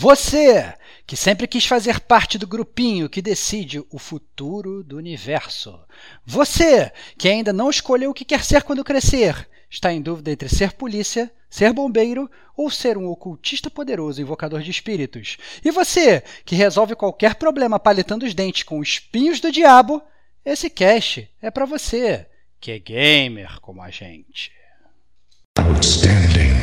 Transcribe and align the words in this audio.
Você 0.00 0.72
que 1.06 1.14
sempre 1.14 1.46
quis 1.46 1.66
fazer 1.66 2.00
parte 2.00 2.38
do 2.38 2.46
grupinho 2.46 3.06
que 3.06 3.20
decide 3.20 3.84
o 3.90 3.98
futuro 3.98 4.82
do 4.82 4.96
universo. 4.96 5.78
Você 6.24 6.90
que 7.18 7.28
ainda 7.28 7.52
não 7.52 7.68
escolheu 7.68 8.10
o 8.10 8.14
que 8.14 8.24
quer 8.24 8.42
ser 8.42 8.62
quando 8.62 8.82
crescer. 8.82 9.46
Está 9.68 9.92
em 9.92 10.00
dúvida 10.00 10.30
entre 10.30 10.48
ser 10.48 10.72
polícia, 10.72 11.30
ser 11.50 11.74
bombeiro 11.74 12.30
ou 12.56 12.70
ser 12.70 12.96
um 12.96 13.08
ocultista 13.08 13.68
poderoso 13.68 14.22
invocador 14.22 14.62
de 14.62 14.70
espíritos. 14.70 15.36
E 15.62 15.70
você 15.70 16.24
que 16.46 16.54
resolve 16.54 16.96
qualquer 16.96 17.34
problema 17.34 17.78
palitando 17.78 18.24
os 18.24 18.32
dentes 18.32 18.62
com 18.62 18.80
espinhos 18.80 19.38
do 19.38 19.52
diabo. 19.52 20.00
Esse 20.42 20.70
cast 20.70 21.30
é 21.42 21.50
para 21.50 21.66
você 21.66 22.26
que 22.58 22.70
é 22.70 22.78
gamer 22.78 23.60
como 23.60 23.82
a 23.82 23.90
gente. 23.90 24.50
Outstanding. 25.58 26.56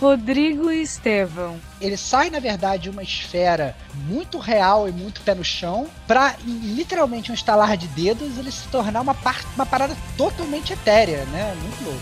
Rodrigo 0.00 0.70
Estevão. 0.70 1.60
Ele 1.78 1.94
sai, 1.94 2.30
na 2.30 2.38
verdade, 2.38 2.84
de 2.84 2.90
uma 2.90 3.02
esfera 3.02 3.76
muito 4.08 4.38
real 4.38 4.88
e 4.88 4.92
muito 4.92 5.20
pé 5.20 5.34
no 5.34 5.44
chão, 5.44 5.88
para 6.06 6.36
literalmente 6.42 7.30
um 7.30 7.34
estalar 7.34 7.76
de 7.76 7.86
dedos 7.88 8.38
ele 8.38 8.50
se 8.50 8.66
tornar 8.68 9.02
uma, 9.02 9.14
par 9.14 9.44
uma 9.54 9.66
parada 9.66 9.94
totalmente 10.16 10.72
etérea, 10.72 11.26
né? 11.26 11.54
Muito 11.60 11.84
louco. 11.84 12.00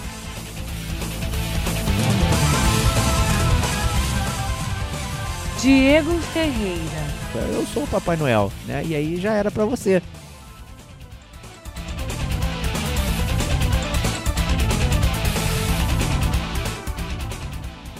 Diego 5.60 6.16
Ferreira. 6.32 7.18
Eu 7.52 7.66
sou 7.66 7.82
o 7.82 7.88
Papai 7.88 8.16
Noel, 8.16 8.52
né? 8.64 8.84
E 8.86 8.94
aí 8.94 9.20
já 9.20 9.32
era 9.32 9.50
para 9.50 9.64
você. 9.64 10.00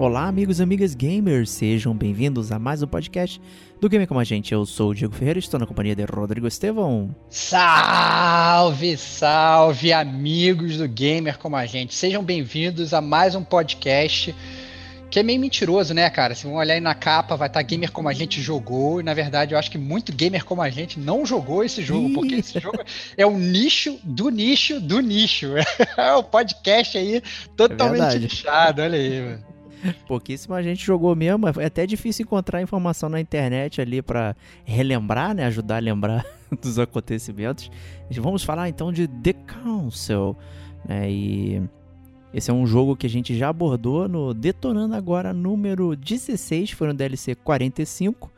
Olá, 0.00 0.28
amigos 0.28 0.60
e 0.60 0.62
amigas 0.62 0.94
gamers, 0.94 1.50
sejam 1.50 1.94
bem-vindos 1.94 2.50
a 2.50 2.58
mais 2.58 2.82
um 2.82 2.86
podcast 2.86 3.38
do 3.78 3.86
Gamer 3.86 4.08
Como 4.08 4.18
a 4.18 4.24
Gente. 4.24 4.50
Eu 4.50 4.64
sou 4.64 4.92
o 4.92 4.94
Diego 4.94 5.14
Ferreira 5.14 5.38
e 5.38 5.40
estou 5.40 5.60
na 5.60 5.66
companhia 5.66 5.94
de 5.94 6.02
Rodrigo 6.04 6.46
Estevão. 6.46 7.14
Salve, 7.28 8.96
salve, 8.96 9.92
amigos 9.92 10.78
do 10.78 10.88
Gamer 10.88 11.36
Como 11.36 11.54
a 11.54 11.66
Gente. 11.66 11.94
Sejam 11.94 12.24
bem-vindos 12.24 12.94
a 12.94 13.02
mais 13.02 13.34
um 13.34 13.44
podcast 13.44 14.34
que 15.10 15.18
é 15.18 15.22
meio 15.22 15.38
mentiroso, 15.38 15.92
né, 15.92 16.08
cara? 16.08 16.34
Se 16.34 16.44
vão 16.44 16.54
olhar 16.54 16.72
aí 16.72 16.80
na 16.80 16.94
capa, 16.94 17.36
vai 17.36 17.48
estar 17.48 17.60
tá 17.60 17.62
gamer 17.62 17.92
como 17.92 18.08
a 18.08 18.14
gente 18.14 18.40
jogou, 18.40 19.00
e 19.00 19.02
na 19.02 19.12
verdade 19.12 19.52
eu 19.52 19.58
acho 19.58 19.70
que 19.70 19.76
muito 19.76 20.14
gamer 20.14 20.46
como 20.46 20.62
a 20.62 20.70
gente 20.70 20.98
não 20.98 21.26
jogou 21.26 21.62
esse 21.62 21.82
jogo, 21.82 22.10
porque 22.14 22.36
esse 22.36 22.58
jogo 22.58 22.82
é 23.18 23.26
o 23.26 23.36
nicho 23.36 23.98
do 24.02 24.30
nicho 24.30 24.80
do 24.80 25.00
nicho. 25.00 25.48
É 25.98 26.14
o 26.14 26.22
podcast 26.22 26.96
aí 26.96 27.22
totalmente 27.54 28.16
é 28.16 28.18
nichado, 28.18 28.80
olha 28.80 28.96
aí, 28.96 29.20
mano. 29.20 29.59
Pouquíssima 30.06 30.62
gente 30.62 30.84
jogou 30.84 31.14
mesmo. 31.14 31.46
É 31.48 31.64
até 31.64 31.86
difícil 31.86 32.24
encontrar 32.24 32.62
informação 32.62 33.08
na 33.08 33.20
internet 33.20 33.80
ali 33.80 34.02
para 34.02 34.36
relembrar, 34.64 35.34
né? 35.34 35.44
Ajudar 35.46 35.76
a 35.76 35.80
lembrar 35.80 36.24
dos 36.62 36.78
acontecimentos. 36.78 37.70
Vamos 38.10 38.42
falar 38.42 38.68
então 38.68 38.92
de 38.92 39.06
The 39.06 39.32
Council. 39.32 40.36
Né? 40.86 41.10
E 41.10 41.62
esse 42.32 42.50
é 42.50 42.54
um 42.54 42.66
jogo 42.66 42.96
que 42.96 43.06
a 43.06 43.10
gente 43.10 43.36
já 43.36 43.48
abordou 43.48 44.08
no 44.08 44.32
Detonando 44.32 44.94
Agora 44.94 45.32
número 45.32 45.96
16, 45.96 46.72
foi 46.72 46.88
no 46.88 46.94
DLC 46.94 47.34
45 47.34 48.30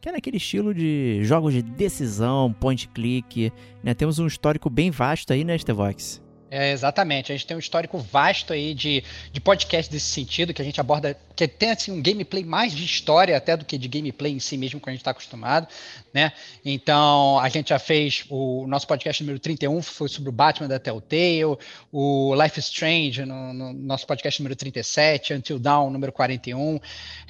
que 0.00 0.08
é 0.08 0.12
naquele 0.12 0.36
estilo 0.36 0.72
de 0.72 1.24
jogos 1.24 1.52
de 1.52 1.60
decisão, 1.60 2.54
point 2.60 2.88
click, 2.88 3.52
né? 3.82 3.94
Temos 3.94 4.20
um 4.20 4.28
histórico 4.28 4.70
bem 4.70 4.92
vasto 4.92 5.32
aí, 5.32 5.42
né, 5.42 5.58
Stevox? 5.58 6.22
É, 6.50 6.72
exatamente. 6.72 7.30
A 7.30 7.36
gente 7.36 7.46
tem 7.46 7.56
um 7.56 7.60
histórico 7.60 7.98
vasto 7.98 8.52
aí 8.52 8.72
de, 8.72 9.04
de 9.30 9.40
podcast 9.40 9.90
desse 9.92 10.06
sentido, 10.06 10.54
que 10.54 10.62
a 10.62 10.64
gente 10.64 10.80
aborda, 10.80 11.16
que 11.36 11.46
tem 11.46 11.70
assim, 11.70 11.92
um 11.92 12.02
gameplay 12.02 12.42
mais 12.42 12.72
de 12.72 12.84
história 12.84 13.36
até 13.36 13.54
do 13.54 13.66
que 13.66 13.76
de 13.76 13.86
gameplay 13.86 14.32
em 14.32 14.40
si 14.40 14.56
mesmo, 14.56 14.80
que 14.80 14.88
a 14.88 14.92
gente 14.92 15.00
está 15.00 15.10
acostumado, 15.10 15.68
né? 16.12 16.32
Então, 16.64 17.38
a 17.38 17.48
gente 17.50 17.68
já 17.68 17.78
fez 17.78 18.24
o 18.30 18.66
nosso 18.66 18.86
podcast 18.86 19.22
número 19.22 19.38
31, 19.38 19.82
foi 19.82 20.08
sobre 20.08 20.30
o 20.30 20.32
Batman 20.32 20.68
da 20.68 20.78
Telltale, 20.78 21.58
o 21.92 22.34
Life 22.34 22.58
is 22.58 22.66
Strange, 22.66 23.24
no, 23.26 23.52
no 23.52 23.72
nosso 23.74 24.06
podcast 24.06 24.40
número 24.40 24.56
37, 24.56 25.34
Until 25.34 25.58
Dawn, 25.58 25.90
número 25.90 26.12
41, 26.12 26.80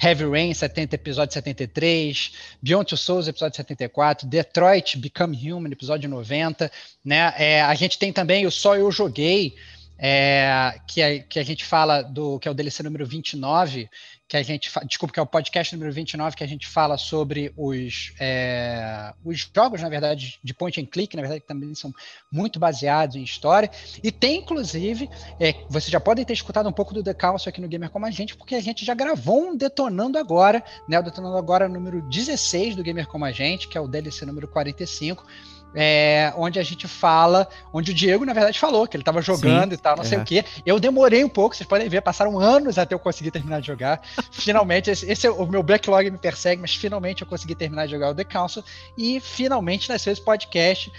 Heavy 0.01 0.29
Rain, 0.29 0.53
70, 0.53 0.95
episódio 0.95 1.33
73, 1.33 2.31
Beyond 2.61 2.87
Two 2.87 2.97
Souls, 2.97 3.27
episódio 3.27 3.57
74, 3.57 4.25
Detroit 4.27 4.95
Become 4.97 5.37
Human, 5.51 5.71
episódio 5.71 6.09
90, 6.09 6.71
né? 7.03 7.33
É, 7.37 7.61
a 7.61 7.73
gente 7.75 7.97
tem 7.97 8.11
também 8.11 8.45
o 8.45 8.51
Só 8.51 8.75
Eu 8.75 8.91
Joguei, 8.91 9.55
é, 10.01 10.79
que, 10.87 11.01
a, 11.01 11.19
que 11.21 11.39
a 11.39 11.43
gente 11.43 11.65
fala 11.65 12.01
do 12.01 12.39
que 12.39 12.47
é 12.47 12.51
o 12.51 12.53
DLC 12.53 12.81
número 12.83 13.05
29, 13.05 13.89
que 14.29 14.37
a 14.37 14.43
gente 14.43 14.71
desculpa, 14.85 15.13
que 15.13 15.19
é 15.19 15.23
o 15.23 15.25
podcast 15.25 15.75
número 15.75 15.91
29, 15.91 16.37
que 16.37 16.43
a 16.43 16.47
gente 16.47 16.67
fala 16.67 16.97
sobre 16.97 17.51
os, 17.57 18.13
é, 18.19 19.11
os 19.25 19.49
jogos, 19.53 19.81
na 19.81 19.89
verdade, 19.89 20.39
de 20.41 20.53
point 20.53 20.79
and 20.79 20.85
click, 20.85 21.15
na 21.15 21.23
verdade, 21.23 21.41
que 21.41 21.47
também 21.47 21.75
são 21.75 21.91
muito 22.31 22.59
baseados 22.59 23.17
em 23.17 23.23
história. 23.23 23.69
E 24.01 24.11
tem, 24.11 24.37
inclusive, 24.37 25.09
é, 25.39 25.53
vocês 25.67 25.91
já 25.91 25.99
podem 25.99 26.23
ter 26.23 26.33
escutado 26.33 26.69
um 26.69 26.71
pouco 26.73 26.93
do 26.93 27.15
Council 27.15 27.49
aqui 27.49 27.59
no 27.59 27.67
Gamer 27.67 27.89
Como 27.89 28.05
a 28.05 28.11
Gente, 28.11 28.37
porque 28.37 28.55
a 28.55 28.61
gente 28.61 28.85
já 28.85 28.93
gravou 28.93 29.49
um 29.49 29.57
Detonando 29.57 30.17
Agora, 30.17 30.63
né? 30.87 30.99
O 30.99 31.03
Detonando 31.03 31.35
Agora 31.35 31.67
número 31.67 32.01
16 32.03 32.75
do 32.75 32.83
Gamer 32.83 33.07
Como 33.07 33.25
a 33.25 33.31
Gente, 33.31 33.67
que 33.67 33.77
é 33.77 33.81
o 33.81 33.87
DLC 33.87 34.25
número 34.25 34.47
45 34.47 35.25
é, 35.73 36.33
onde 36.35 36.59
a 36.59 36.63
gente 36.63 36.87
fala, 36.87 37.47
onde 37.71 37.91
o 37.91 37.93
Diego, 37.93 38.25
na 38.25 38.33
verdade, 38.33 38.59
falou 38.59 38.87
que 38.87 38.95
ele 38.95 39.01
estava 39.01 39.21
jogando 39.21 39.71
Sim, 39.71 39.75
e 39.75 39.77
tal, 39.77 39.95
não 39.95 40.03
é. 40.03 40.07
sei 40.07 40.17
o 40.17 40.23
quê. 40.23 40.43
Eu 40.65 40.79
demorei 40.79 41.23
um 41.23 41.29
pouco, 41.29 41.55
vocês 41.55 41.67
podem 41.67 41.87
ver, 41.87 42.01
passaram 42.01 42.39
anos 42.39 42.77
até 42.77 42.93
eu 42.95 42.99
conseguir 42.99 43.31
terminar 43.31 43.61
de 43.61 43.67
jogar. 43.67 44.01
finalmente, 44.31 44.89
esse, 44.89 45.09
esse, 45.09 45.27
é 45.27 45.31
o 45.31 45.45
meu 45.45 45.61
backlog 45.61 46.09
me 46.09 46.17
persegue, 46.17 46.61
mas 46.61 46.75
finalmente 46.75 47.21
eu 47.21 47.27
consegui 47.27 47.55
terminar 47.55 47.85
de 47.85 47.91
jogar 47.91 48.09
o 48.09 48.15
The 48.15 48.23
Council 48.23 48.63
e 48.97 49.19
finalmente 49.19 49.89
nasceu 49.89 50.11
esse 50.11 50.21
podcast 50.21 50.91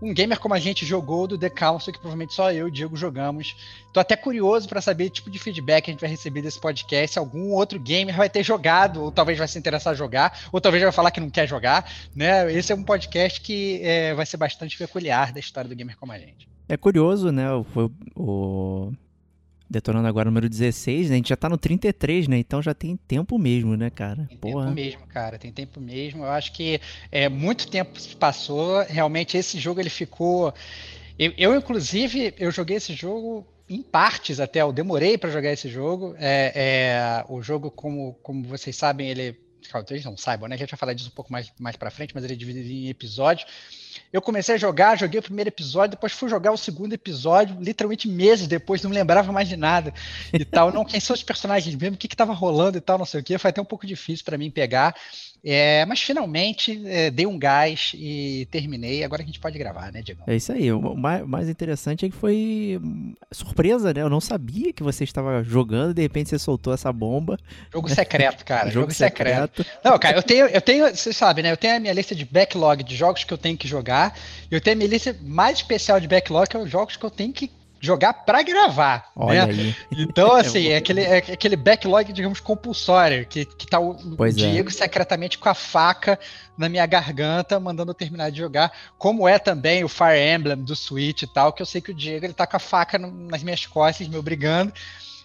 um 0.00 0.12
gamer 0.12 0.38
como 0.38 0.54
a 0.54 0.58
gente 0.58 0.86
jogou 0.86 1.26
do 1.26 1.36
The 1.36 1.50
Council, 1.50 1.92
que 1.92 1.98
provavelmente 1.98 2.34
só 2.34 2.52
eu 2.52 2.66
e 2.66 2.70
o 2.70 2.72
Diego 2.72 2.96
jogamos. 2.96 3.56
Tô 3.92 4.00
até 4.00 4.16
curioso 4.16 4.68
para 4.68 4.80
saber 4.80 5.06
o 5.06 5.10
tipo 5.10 5.30
de 5.30 5.38
feedback 5.38 5.84
que 5.84 5.90
a 5.90 5.92
gente 5.92 6.00
vai 6.00 6.10
receber 6.10 6.42
desse 6.42 6.60
podcast. 6.60 7.14
Se 7.14 7.18
algum 7.18 7.52
outro 7.52 7.78
gamer 7.80 8.16
vai 8.16 8.28
ter 8.28 8.42
jogado, 8.42 9.02
ou 9.02 9.10
talvez 9.10 9.38
vai 9.38 9.48
se 9.48 9.58
interessar 9.58 9.92
a 9.92 9.96
jogar, 9.96 10.38
ou 10.52 10.60
talvez 10.60 10.82
vai 10.82 10.92
falar 10.92 11.10
que 11.10 11.20
não 11.20 11.30
quer 11.30 11.48
jogar. 11.48 11.90
Né? 12.14 12.52
Esse 12.52 12.72
é 12.72 12.74
um 12.74 12.84
podcast 12.84 13.40
que 13.40 13.80
é, 13.82 14.14
vai 14.14 14.26
ser 14.26 14.36
bastante 14.36 14.76
peculiar 14.76 15.32
da 15.32 15.40
história 15.40 15.68
do 15.68 15.74
gamer 15.74 15.96
como 15.96 16.12
a 16.12 16.18
gente. 16.18 16.48
É 16.68 16.76
curioso, 16.76 17.32
né? 17.32 17.46
Foi 17.72 17.90
o, 18.14 18.92
Detonando 19.70 20.08
agora 20.08 20.28
o 20.28 20.30
número 20.30 20.48
16, 20.48 21.10
né? 21.10 21.14
A 21.14 21.16
gente 21.16 21.28
já 21.28 21.36
tá 21.36 21.48
no 21.48 21.58
33, 21.58 22.26
né? 22.26 22.38
Então 22.38 22.62
já 22.62 22.72
tem 22.72 22.96
tempo 22.96 23.38
mesmo, 23.38 23.76
né, 23.76 23.90
cara? 23.90 24.24
Tem 24.26 24.38
Porra. 24.38 24.64
tempo 24.64 24.74
mesmo, 24.74 25.06
cara. 25.06 25.38
Tem 25.38 25.52
tempo 25.52 25.80
mesmo. 25.80 26.24
Eu 26.24 26.30
acho 26.30 26.52
que 26.52 26.80
é, 27.12 27.28
muito 27.28 27.68
tempo 27.68 28.00
se 28.00 28.16
passou. 28.16 28.82
Realmente 28.84 29.36
esse 29.36 29.58
jogo 29.58 29.80
ele 29.80 29.90
ficou. 29.90 30.54
Eu, 31.18 31.34
eu, 31.36 31.54
inclusive, 31.54 32.34
eu 32.38 32.50
joguei 32.50 32.76
esse 32.78 32.94
jogo 32.94 33.46
em 33.68 33.82
partes 33.82 34.40
até. 34.40 34.62
Eu 34.62 34.72
demorei 34.72 35.18
para 35.18 35.30
jogar 35.30 35.52
esse 35.52 35.68
jogo. 35.68 36.14
É, 36.18 36.52
é, 36.54 37.24
o 37.28 37.42
jogo, 37.42 37.70
como, 37.70 38.14
como 38.22 38.44
vocês 38.44 38.74
sabem, 38.74 39.10
ele. 39.10 39.36
Talvez 39.70 40.02
não 40.02 40.16
saibam, 40.16 40.48
né? 40.48 40.54
A 40.54 40.58
gente 40.58 40.70
vai 40.70 40.78
falar 40.78 40.94
disso 40.94 41.10
um 41.10 41.14
pouco 41.14 41.30
mais, 41.30 41.52
mais 41.60 41.76
para 41.76 41.90
frente, 41.90 42.14
mas 42.14 42.24
ele 42.24 42.32
é 42.32 42.36
dividido 42.36 42.70
em 42.70 42.88
episódios. 42.88 43.46
Eu 44.12 44.22
comecei 44.22 44.54
a 44.54 44.58
jogar, 44.58 44.96
joguei 44.98 45.20
o 45.20 45.22
primeiro 45.22 45.48
episódio, 45.48 45.90
depois 45.90 46.12
fui 46.12 46.28
jogar 46.28 46.52
o 46.52 46.56
segundo 46.56 46.94
episódio, 46.94 47.56
literalmente 47.60 48.08
meses 48.08 48.46
depois, 48.46 48.82
não 48.82 48.90
lembrava 48.90 49.32
mais 49.32 49.48
de 49.48 49.56
nada 49.56 49.92
e 50.32 50.44
tal. 50.44 50.72
Não, 50.72 50.84
quem 50.84 50.98
são 50.98 51.14
os 51.14 51.22
personagens 51.22 51.74
mesmo, 51.74 51.94
o 51.94 51.98
que 51.98 52.06
estava 52.06 52.32
rolando 52.32 52.78
e 52.78 52.80
tal, 52.80 52.96
não 52.96 53.04
sei 53.04 53.20
o 53.20 53.24
que. 53.24 53.36
Foi 53.36 53.50
até 53.50 53.60
um 53.60 53.66
pouco 53.66 53.86
difícil 53.86 54.24
para 54.24 54.38
mim 54.38 54.50
pegar. 54.50 54.94
É, 55.44 55.84
mas 55.86 56.00
finalmente 56.00 56.82
é, 56.86 57.10
dei 57.10 57.26
um 57.26 57.38
gás 57.38 57.92
e 57.94 58.46
terminei. 58.50 59.04
Agora 59.04 59.22
a 59.22 59.26
gente 59.26 59.38
pode 59.38 59.58
gravar, 59.58 59.92
né, 59.92 60.02
Diego? 60.02 60.22
É 60.26 60.34
isso 60.34 60.52
aí. 60.52 60.70
O 60.72 60.94
mais 60.96 61.48
interessante 61.48 62.06
é 62.06 62.08
que 62.08 62.14
foi 62.14 62.80
surpresa, 63.30 63.94
né? 63.94 64.02
Eu 64.02 64.10
não 64.10 64.20
sabia 64.20 64.72
que 64.72 64.82
você 64.82 65.04
estava 65.04 65.42
jogando 65.42 65.92
e 65.92 65.94
de 65.94 66.02
repente 66.02 66.30
você 66.30 66.38
soltou 66.38 66.72
essa 66.72 66.92
bomba. 66.92 67.38
Jogo 67.72 67.88
secreto, 67.88 68.44
cara. 68.44 68.70
jogo, 68.70 68.82
jogo 68.82 68.94
secreto. 68.94 69.62
secreto. 69.62 69.80
Não, 69.84 69.98
cara, 69.98 70.16
eu 70.18 70.22
tenho, 70.22 70.46
eu 70.46 70.60
tenho, 70.60 70.88
você 70.94 71.12
sabe, 71.12 71.42
né? 71.42 71.52
Eu 71.52 71.56
tenho 71.56 71.76
a 71.76 71.80
minha 71.80 71.92
lista 71.92 72.14
de 72.14 72.24
backlog 72.24 72.82
de 72.82 72.96
jogos 72.96 73.24
que 73.24 73.32
eu 73.32 73.38
tenho 73.38 73.56
que 73.56 73.68
jogar. 73.68 74.18
E 74.50 74.54
eu 74.54 74.60
tenho 74.60 74.76
a 74.76 74.78
minha 74.78 74.90
lista 74.90 75.16
mais 75.22 75.58
especial 75.58 76.00
de 76.00 76.08
backlog, 76.08 76.48
que 76.48 76.56
é 76.56 76.60
os 76.60 76.70
jogos 76.70 76.96
que 76.96 77.04
eu 77.04 77.10
tenho 77.10 77.32
que 77.32 77.50
jogar 77.80 78.12
para 78.12 78.42
gravar. 78.42 79.10
Olha 79.14 79.46
né? 79.46 79.52
aí. 79.52 79.76
Então, 79.90 80.32
assim, 80.36 80.68
é 80.68 80.76
aquele, 80.76 81.02
é 81.02 81.18
aquele 81.18 81.56
backlog, 81.56 82.12
digamos, 82.12 82.40
compulsório, 82.40 83.26
que, 83.26 83.44
que 83.44 83.66
tá 83.66 83.78
o, 83.78 83.94
Pois 84.16 84.36
é. 84.36 84.50
Diego 84.50 84.70
secretamente 84.70 85.38
com 85.38 85.48
a 85.48 85.54
faca 85.54 86.18
na 86.56 86.68
minha 86.68 86.84
garganta, 86.86 87.60
mandando 87.60 87.90
eu 87.90 87.94
terminar 87.94 88.30
de 88.30 88.38
jogar, 88.38 88.72
como 88.98 89.28
é 89.28 89.38
também 89.38 89.84
o 89.84 89.88
Fire 89.88 90.18
Emblem 90.18 90.56
do 90.56 90.74
Switch 90.74 91.22
e 91.22 91.26
tal, 91.26 91.52
que 91.52 91.62
eu 91.62 91.66
sei 91.66 91.80
que 91.80 91.90
o 91.92 91.94
Diego 91.94 92.26
ele 92.26 92.32
tá 92.34 92.46
com 92.46 92.56
a 92.56 92.60
faca 92.60 92.98
no- 92.98 93.10
nas 93.28 93.42
minhas 93.42 93.64
costas, 93.64 94.08
me 94.08 94.16
obrigando, 94.16 94.72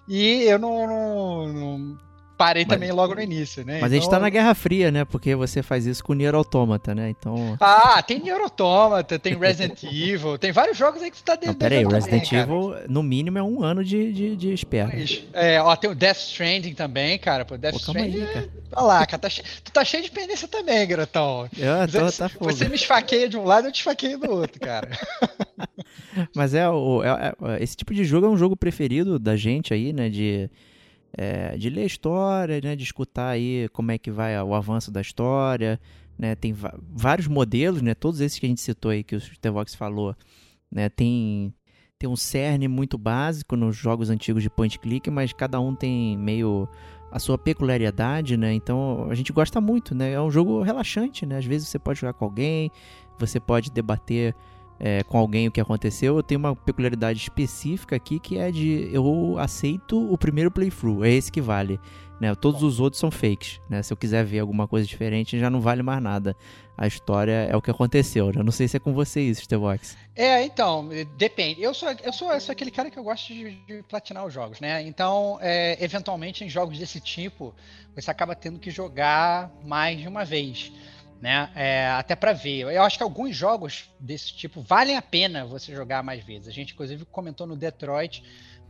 e 0.08 0.44
eu 0.44 0.60
não, 0.60 0.88
não- 0.88 1.48
não 1.48 1.98
parei 2.46 2.66
Mas- 2.66 2.74
também 2.76 2.92
logo 2.92 3.16
no 3.16 3.22
início, 3.22 3.64
né? 3.66 3.80
Mas 3.80 3.92
a 3.92 3.96
gente 3.96 4.04
Então- 4.06 4.18
tá 4.18 4.20
na 4.20 4.30
Guerra 4.30 4.54
Fria, 4.54 4.92
né? 4.92 5.06
Porque 5.06 5.34
você 5.36 5.64
faz 5.64 5.86
isso 5.86 6.04
com 6.04 6.12
o 6.12 6.16
Nier 6.16 6.36
Automata, 6.36 6.94
né? 6.94 7.10
Então. 7.10 7.56
Ah, 7.60 8.02
tem 8.02 8.20
Nier 8.20 8.42
Automata, 8.42 9.18
tem 9.18 9.38
Resident 9.38 9.82
Evil, 9.84 10.38
tem 10.38 10.52
vários 10.52 10.78
jogos 10.78 11.02
aí 11.02 11.10
que 11.10 11.18
você 11.18 11.24
tá 11.24 11.38
Não, 11.46 11.54
pera 11.54 11.76
aí, 11.76 11.80
devendo 11.84 11.94
Resident 11.94 12.30
também, 12.30 12.46
cara. 12.46 12.52
Evil, 12.52 12.76
no 12.90 13.02
mínimo, 13.04 13.38
é 13.38 13.44
um 13.44 13.64
ano 13.64 13.84
de, 13.84 14.12
de, 14.12 14.36
de 14.36 14.54
espera. 14.54 14.92
Mas, 14.94 15.24
É, 15.34 15.62
ó, 15.62 15.76
tem 15.76 15.90
o 15.90 15.96
Death 15.96 16.18
Stranding 16.18 16.74
também, 16.74 17.18
cara. 17.18 17.46
Pô, 17.46 17.58
Death 17.58 17.74
Pô, 17.76 17.80
calma 17.94 18.02
aí, 18.02 18.10
Stranding. 18.10 18.34
cara. 18.34 18.50
Olha 18.76 18.86
lá, 18.88 19.06
cara, 19.06 19.20
tá 19.20 19.30
che... 19.30 19.44
tu 19.64 19.72
tá 19.72 19.86
cheio 19.86 20.04
de 20.04 20.12
pendência 20.12 20.48
também, 20.48 20.86
garotão. 20.88 21.48
Eu 21.58 21.88
tô, 21.92 22.00
Você, 22.10 22.18
tá 22.18 22.28
fogo. 22.30 22.46
você 22.52 22.68
me 22.68 22.76
esfaqueia 22.76 23.30
de 23.30 23.38
um 23.38 23.44
lado, 23.46 23.68
eu 23.68 23.72
te 23.72 23.78
esfaqueio 23.78 24.18
do 24.18 24.32
outro, 24.32 24.60
cara. 24.60 24.90
Mas 26.36 26.54
é, 26.54 26.68
o, 26.70 27.04
é- 27.04 27.34
é- 27.58 27.64
esse 27.64 27.76
tipo 27.76 27.94
de 27.94 28.04
jogo 28.04 28.26
é 28.28 28.30
um 28.30 28.38
jogo 28.38 28.56
preferido 28.56 29.18
da 29.20 29.36
gente 29.36 29.74
aí, 29.74 29.94
né? 29.94 30.10
De, 30.10 30.50
é, 31.16 31.56
de 31.58 31.70
ler 31.70 31.86
história, 31.86 32.60
né? 32.62 32.76
De 32.76 32.84
escutar 32.84 33.30
aí 33.30 33.70
como 33.70 33.92
é 33.92 33.98
que 33.98 34.12
vai 34.12 34.42
o 34.42 34.54
avanço 34.54 34.92
da 34.92 35.02
história, 35.02 35.80
né? 36.18 36.36
Tem 36.36 36.54
vários 36.92 37.28
modelos, 37.28 37.82
né? 37.82 37.94
Todos 37.94 38.20
esses 38.22 38.40
que 38.40 38.46
a 38.46 38.50
gente 38.50 38.62
citou 38.62 38.92
aí, 38.92 39.04
que 39.04 39.16
o 39.16 39.22
Stevox 39.22 39.76
falou, 39.76 40.16
né? 40.72 40.90
Tem, 40.90 41.54
tem 42.00 42.10
um 42.10 42.16
cerne 42.16 42.68
muito 42.68 42.98
básico 42.98 43.56
nos 43.56 43.76
jogos 43.76 44.10
antigos 44.10 44.42
de 44.42 44.50
point 44.50 44.78
click, 44.80 45.10
mas 45.10 45.34
cada 45.34 45.60
um 45.60 45.76
tem 45.76 46.18
meio 46.18 46.68
a 47.12 47.20
sua 47.20 47.38
peculiaridade, 47.38 48.36
né? 48.36 48.52
Então 48.54 49.08
a 49.10 49.14
gente 49.14 49.32
gosta 49.32 49.62
muito, 49.62 49.94
né? 49.94 50.14
É 50.14 50.22
um 50.22 50.32
jogo 50.32 50.64
relaxante, 50.64 51.28
né? 51.28 51.38
Às 51.38 51.46
vezes 51.46 51.68
você 51.68 51.78
pode 51.78 52.00
jogar 52.00 52.14
com 52.14 52.26
alguém, 52.26 52.72
você 53.20 53.40
pode 53.40 53.72
debater 53.72 54.36
é, 54.80 55.04
com 55.04 55.18
alguém 55.18 55.48
o 55.48 55.52
que 55.52 55.62
aconteceu. 55.62 56.18
Eu 56.18 56.24
tenho 56.24 56.40
uma 56.40 56.56
peculiaridade 56.56 57.20
específica 57.20 57.96
aqui 57.96 58.20
que 58.20 58.38
é 58.38 58.52
de 58.52 58.90
eu 58.92 59.38
aceito 59.40 60.12
o 60.12 60.18
primeiro 60.18 60.52
playthrough, 60.52 61.04
é 61.04 61.12
esse 61.12 61.32
que 61.32 61.42
vale. 61.42 61.80
Né? 62.20 62.34
Todos 62.36 62.64
os 62.64 62.80
outros 62.80 63.00
são 63.00 63.12
fakes. 63.12 63.60
Né? 63.70 63.84
Se 63.84 63.92
eu 63.92 63.98
quiser 63.98 64.24
ver 64.24 64.40
alguma 64.40 64.68
coisa 64.68 64.88
diferente, 64.88 65.38
já 65.38 65.50
não 65.50 65.60
vale 65.60 65.84
mais 65.84 66.02
nada. 66.02 66.36
A 66.78 66.88
história 66.88 67.48
é 67.52 67.56
o 67.56 67.62
que 67.62 67.70
aconteceu. 67.70 68.28
né? 68.28 68.34
Eu 68.38 68.44
não 68.44 68.52
sei 68.52 68.68
se 68.68 68.78
é 68.78 68.80
com 68.80 68.94
você 68.94 69.22
isso, 69.22 69.44
Stevox. 69.44 69.98
É, 70.16 70.44
então, 70.44 70.90
depende. 71.18 71.62
Eu 71.62 71.74
sou, 71.74 71.90
eu 72.04 72.14
sou, 72.14 72.32
eu 72.32 72.40
sou 72.40 72.54
aquele 72.54 72.72
cara 72.72 72.90
que 72.90 72.98
eu 72.98 73.04
gosto 73.04 73.34
de, 73.34 73.52
de 73.68 73.84
platinar 73.84 74.26
os 74.26 74.34
jogos, 74.34 74.60
né? 74.60 74.82
Então, 74.84 75.38
é, 75.42 75.78
eventualmente, 75.84 76.44
em 76.44 76.50
jogos 76.50 76.80
desse 76.80 77.00
tipo, 77.00 77.54
você 77.96 78.10
acaba 78.10 78.36
tendo 78.36 78.58
que 78.58 78.72
jogar 78.72 79.52
mais 79.66 80.00
de 80.00 80.08
uma 80.08 80.24
vez. 80.24 80.72
Né? 81.24 81.50
É, 81.56 81.88
até 81.88 82.18
para 82.18 82.34
ver. 82.34 82.64
Eu 82.64 82.84
acho 82.84 82.98
que 82.98 83.04
alguns 83.04 83.34
jogos 83.34 83.86
desse 83.98 84.34
tipo 84.34 84.62
valem 84.62 84.98
a 84.98 85.02
pena 85.02 85.46
você 85.46 85.74
jogar 85.74 86.04
mais 86.04 86.22
vezes. 86.22 86.50
A 86.50 86.52
gente, 86.52 86.74
inclusive, 86.74 87.06
comentou 87.06 87.48
no 87.48 87.56
Detroit, 87.56 88.22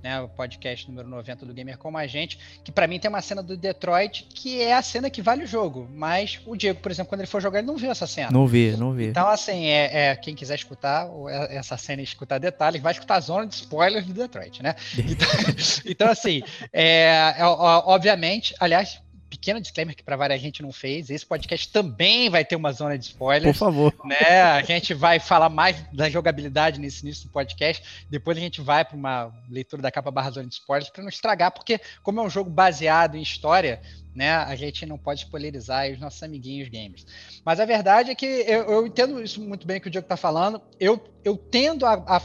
né, 0.03 0.21
o 0.21 0.29
podcast 0.29 0.87
número 0.87 1.07
90 1.07 1.47
do 1.47 1.51
Gamer 1.51 1.79
Como 1.79 1.97
a 1.97 2.05
Gente, 2.05 2.37
que 2.63 2.71
para 2.71 2.85
mim 2.85 2.99
tem 2.99 3.09
uma 3.09 3.23
cena 3.23 3.41
do 3.41 3.57
Detroit 3.57 4.27
que 4.35 4.61
é 4.61 4.75
a 4.75 4.83
cena 4.83 5.09
que 5.09 5.19
vale 5.19 5.45
o 5.45 5.47
jogo. 5.47 5.89
Mas 5.95 6.41
o 6.45 6.55
Diego, 6.55 6.79
por 6.79 6.91
exemplo, 6.91 7.09
quando 7.09 7.21
ele 7.21 7.27
for 7.27 7.41
jogar, 7.41 7.57
ele 7.57 7.67
não 7.67 7.75
viu 7.75 7.89
essa 7.89 8.05
cena. 8.05 8.29
Não 8.29 8.45
vi, 8.45 8.77
não 8.77 8.93
vi. 8.93 9.07
Então, 9.07 9.27
assim, 9.27 9.65
é, 9.65 10.09
é, 10.09 10.15
quem 10.15 10.35
quiser 10.35 10.53
escutar 10.53 11.09
é- 11.29 11.55
essa 11.55 11.75
cena 11.75 12.01
e 12.01 12.05
escutar 12.05 12.37
detalhes, 12.37 12.83
vai 12.83 12.93
escutar 12.93 13.15
a 13.15 13.19
zona 13.19 13.47
de 13.47 13.55
spoilers 13.55 14.05
do 14.05 14.13
Detroit, 14.13 14.61
né? 14.61 14.75
Então, 14.95 15.27
então, 15.89 16.07
assim, 16.07 16.43
é, 16.71 17.33
é, 17.35 17.45
obviamente, 17.45 18.53
aliás, 18.59 19.01
pequeno 19.33 19.59
disclaimer 19.59 19.95
que 19.95 20.03
para 20.03 20.15
várias 20.15 20.39
gente 20.39 20.61
não 20.61 20.71
fez, 20.71 21.09
esse 21.09 21.25
podcast 21.25 21.67
também 21.69 22.29
vai 22.29 22.45
ter 22.45 22.55
uma 22.55 22.71
zona 22.71 22.97
de 22.97 23.05
Por 23.05 23.11
spoilers, 23.11 23.57
favor. 23.57 23.93
né? 24.05 24.41
A 24.41 24.61
gente 24.61 24.93
vai 24.93 25.19
falar 25.19 25.49
mais 25.49 25.75
da 25.91 26.09
jogabilidade 26.09 26.79
nesse 26.79 27.03
início 27.03 27.27
do 27.27 27.31
podcast, 27.31 27.83
depois 28.09 28.37
a 28.37 28.41
gente 28.41 28.61
vai 28.61 28.85
para 28.85 28.95
uma 28.95 29.33
leitura 29.49 29.81
da 29.81 29.91
capa 29.91 30.11
barra 30.11 30.31
zona 30.31 30.47
de 30.47 30.53
spoilers 30.53 30.89
para 30.89 31.01
não 31.01 31.09
estragar, 31.09 31.51
porque 31.51 31.79
como 32.03 32.19
é 32.19 32.23
um 32.23 32.29
jogo 32.29 32.49
baseado 32.49 33.15
em 33.15 33.21
história, 33.21 33.81
né, 34.15 34.31
a 34.31 34.55
gente 34.55 34.85
não 34.85 34.97
pode 34.97 35.21
spoilerizar 35.21 35.89
os 35.89 35.99
nossos 35.99 36.21
amiguinhos 36.21 36.69
gamers. 36.69 37.05
Mas 37.43 37.59
a 37.59 37.65
verdade 37.65 38.11
é 38.11 38.15
que 38.15 38.25
eu, 38.25 38.63
eu 38.63 38.87
entendo 38.87 39.21
isso 39.21 39.41
muito 39.41 39.65
bem 39.65 39.79
que 39.79 39.87
o 39.87 39.91
Diego 39.91 40.05
está 40.05 40.15
falando. 40.15 40.61
Eu, 40.79 41.03
eu 41.23 41.37
tendo 41.37 41.85
a, 41.85 41.93
a 42.07 42.21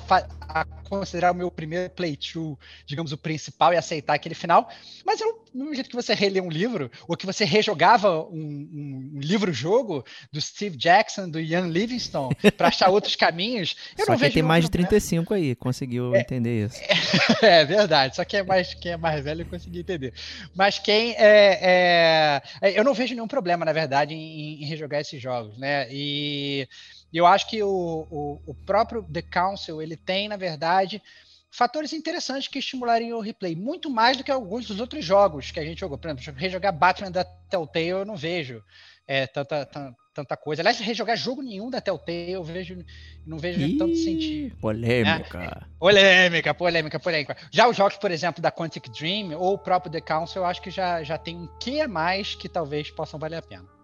a 0.51 0.65
considerar 0.89 1.33
o 1.33 1.35
meu 1.35 1.51
primeiro 1.51 1.91
playthrough, 1.91 2.59
digamos, 2.87 3.13
o 3.13 3.19
principal 3.19 3.75
e 3.75 3.77
aceitar 3.77 4.15
aquele 4.15 4.35
final. 4.35 4.67
Mas 5.05 5.21
eu, 5.21 5.45
do 5.53 5.59
mesmo 5.59 5.75
jeito 5.75 5.91
que 5.91 5.95
você 5.97 6.15
relê 6.15 6.41
um 6.41 6.49
livro, 6.49 6.91
ou 7.07 7.17
que 7.19 7.27
você 7.27 7.45
rejogava 7.45 8.23
um, 8.25 8.33
um- 8.33 9.21
livro-jogo 9.21 10.03
do 10.33 10.41
Steve 10.41 10.75
Jackson, 10.77 11.29
do 11.29 11.39
Ian 11.39 11.67
Livingstone, 11.67 12.35
para 12.57 12.69
achar 12.69 12.89
outros 12.89 13.15
caminhos, 13.17 13.77
eu 13.99 14.07
Só 14.07 14.13
não 14.13 14.19
que 14.19 14.25
vejo 14.25 14.35
tem 14.35 14.43
mais 14.43 14.65
de 14.65 14.71
problema. 14.71 14.89
35 14.89 15.35
aí, 15.35 15.55
conseguiu 15.55 16.17
entender 16.17 16.65
isso. 16.67 16.81
É 17.43 17.65
verdade, 17.65 18.17
só 18.17 18.25
quem 18.25 18.41
é 18.41 18.43
mais, 18.43 18.73
quem 18.75 18.93
é 18.93 18.97
mais 18.97 19.23
velho 19.23 19.43
eu 19.43 19.47
consegui 19.47 19.81
entender. 19.81 20.15
Mas 20.55 20.79
quem 20.79 21.13
é, 21.17 21.59
é- 21.61 22.43
é, 22.63 22.79
Eu 22.79 22.85
não 22.85 22.95
vejo 22.95 23.15
nenhum 23.15 23.29
problema, 23.29 23.65
na 23.65 23.73
verdade, 23.73 24.15
em, 24.15 24.63
em 24.63 24.65
rejogar 24.65 25.01
esses 25.01 25.21
jogos, 25.21 25.59
né? 25.59 25.87
E 25.91 26.67
eu 27.17 27.27
acho 27.27 27.49
que 27.49 27.63
o, 27.63 28.07
o, 28.11 28.43
o 28.47 28.55
próprio 28.55 29.03
The 29.03 29.23
Council 29.23 29.81
ele 29.81 29.97
tem, 29.97 30.29
na 30.29 30.37
verdade, 30.37 31.03
fatores 31.51 31.93
interessantes 31.93 32.49
que 32.49 32.59
estimulariam 32.59 33.19
o 33.19 33.23
replay, 33.23 33.57
muito 33.57 33.89
mais 33.89 34.17
do 34.17 34.25
que 34.25 34.31
alguns 34.31 34.67
dos 34.67 34.81
outros 34.81 35.05
jogos 35.05 35.51
que 35.51 35.59
a 35.59 35.65
gente 35.65 35.81
jogou. 35.81 35.97
Por 35.97 36.11
exemplo, 36.11 36.41
rejogar 36.41 36.73
Batman 36.73 37.11
da 37.11 37.25
Telltale 37.25 37.89
eu 37.89 38.05
não 38.05 38.17
vejo 38.17 38.63
é, 39.07 39.27
tanta, 39.27 39.65
tan- 39.65 39.95
tanta 40.13 40.37
coisa. 40.37 40.61
Aliás, 40.61 40.79
rejogar 40.79 41.17
jogo 41.17 41.43
nenhum 41.43 41.71
da 41.71 41.81
Telltale 41.81 42.33
eu 42.33 42.45
vejo, 42.45 42.85
não 43.25 43.39
vejo 43.39 43.61
tanto 43.79 43.95
Ih, 43.95 44.05
sentido. 44.05 44.57
polêmica. 44.57 45.67
Polêmica, 45.79 46.55
polêmica, 46.55 47.01
polêmica. 47.01 47.37
Já 47.51 47.69
os 47.69 47.77
jogos, 47.77 47.97
por 47.97 48.11
exemplo, 48.11 48.43
da 48.43 48.53
Quantic 48.53 48.91
Dream 48.91 49.33
ou 49.39 49.55
o 49.55 49.59
próprio 49.59 49.91
The 49.91 50.01
Council, 50.01 50.43
eu 50.43 50.47
acho 50.47 50.61
que 50.61 50.71
já, 50.71 51.03
já 51.03 51.17
tem 51.17 51.37
um 51.37 51.47
que 51.59 51.81
a 51.81 51.89
mais 51.89 52.35
que 52.35 52.49
talvez 52.49 52.91
possam 52.91 53.19
valer 53.19 53.37
a 53.37 53.43
pena. 53.43 53.78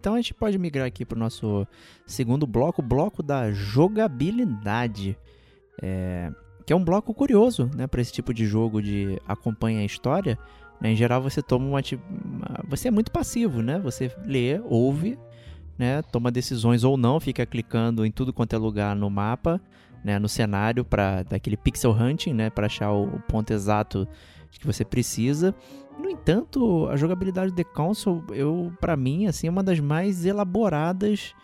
Então 0.00 0.14
a 0.14 0.16
gente 0.16 0.32
pode 0.32 0.56
migrar 0.58 0.86
aqui 0.86 1.04
para 1.04 1.14
o 1.16 1.18
nosso 1.20 1.66
segundo 2.06 2.46
bloco, 2.46 2.80
o 2.80 2.84
bloco 2.84 3.22
da 3.22 3.52
jogabilidade. 3.52 5.16
É, 5.82 6.32
que 6.66 6.72
é 6.72 6.76
um 6.76 6.84
bloco 6.84 7.12
curioso, 7.14 7.70
né, 7.74 7.86
para 7.86 8.00
esse 8.00 8.12
tipo 8.12 8.32
de 8.34 8.46
jogo 8.46 8.80
de 8.82 9.18
acompanha 9.26 9.80
a 9.80 9.84
história. 9.84 10.38
né? 10.80 10.92
Em 10.92 10.96
geral 10.96 11.20
você 11.22 11.42
toma 11.42 11.66
uma, 11.66 11.80
uma- 12.24 12.64
você 12.68 12.88
é 12.88 12.90
muito 12.90 13.10
passivo, 13.10 13.60
né? 13.60 13.78
Você 13.80 14.10
lê, 14.24 14.58
ouve, 14.64 15.18
né, 15.78 16.00
toma 16.02 16.30
decisões 16.30 16.84
ou 16.84 16.96
não, 16.96 17.20
fica 17.20 17.44
clicando 17.44 18.04
em 18.06 18.10
tudo 18.10 18.32
quanto 18.32 18.54
é 18.54 18.58
lugar 18.58 18.94
no 18.96 19.10
mapa, 19.10 19.60
né, 20.04 20.18
no 20.18 20.28
cenário 20.28 20.82
para 20.84 21.22
daquele 21.24 21.56
pixel 21.56 21.92
hunting, 21.92 22.32
né, 22.32 22.48
para 22.50 22.66
achar 22.66 22.92
o, 22.92 23.04
o 23.04 23.20
ponto 23.20 23.50
exato 23.52 24.08
que 24.50 24.66
você 24.66 24.84
precisa. 24.84 25.54
No 26.00 26.08
entanto, 26.08 26.86
a 26.88 26.96
jogabilidade 26.96 27.52
de 27.52 27.64
Council, 27.64 28.24
eu, 28.30 28.72
para 28.80 28.96
mim, 28.96 29.26
assim, 29.26 29.46
é 29.46 29.50
uma 29.50 29.62
das 29.62 29.78
mais 29.80 30.24
elaboradas 30.24 31.34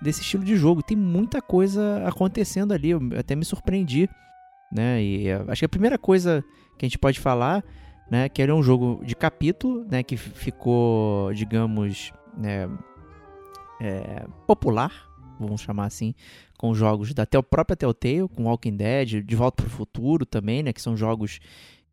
desse 0.00 0.22
estilo 0.22 0.44
de 0.44 0.56
jogo. 0.56 0.82
Tem 0.82 0.96
muita 0.96 1.40
coisa 1.42 2.02
acontecendo 2.06 2.72
ali, 2.72 2.90
eu 2.90 3.00
até 3.18 3.36
me 3.36 3.44
surpreendi, 3.44 4.08
né? 4.72 5.02
E 5.02 5.28
eh, 5.28 5.44
acho 5.48 5.60
que 5.60 5.64
a 5.66 5.68
primeira 5.68 5.98
coisa 5.98 6.44
que 6.78 6.84
a 6.84 6.88
gente 6.88 6.98
pode 6.98 7.20
falar, 7.20 7.62
né, 8.10 8.28
que 8.28 8.40
ele 8.42 8.52
é 8.52 8.54
um 8.54 8.62
jogo 8.62 9.02
de 9.04 9.14
capítulo, 9.16 9.84
né, 9.90 10.02
que 10.02 10.16
ficou, 10.16 11.32
digamos, 11.32 12.12
né, 12.36 12.68
é, 13.80 14.26
popular, 14.46 14.92
vamos 15.40 15.60
chamar 15.60 15.86
assim, 15.86 16.14
com 16.58 16.74
jogos 16.74 17.12
da 17.12 17.26
tel- 17.26 17.42
própria 17.42 17.76
Telltale, 17.76 18.28
com 18.28 18.44
Walking 18.44 18.76
Dead, 18.76 19.22
De 19.24 19.36
Volta 19.36 19.62
para 19.62 19.68
o 19.68 19.74
Futuro 19.74 20.24
também, 20.24 20.62
né, 20.62 20.72
que 20.72 20.80
são 20.80 20.96
jogos 20.96 21.40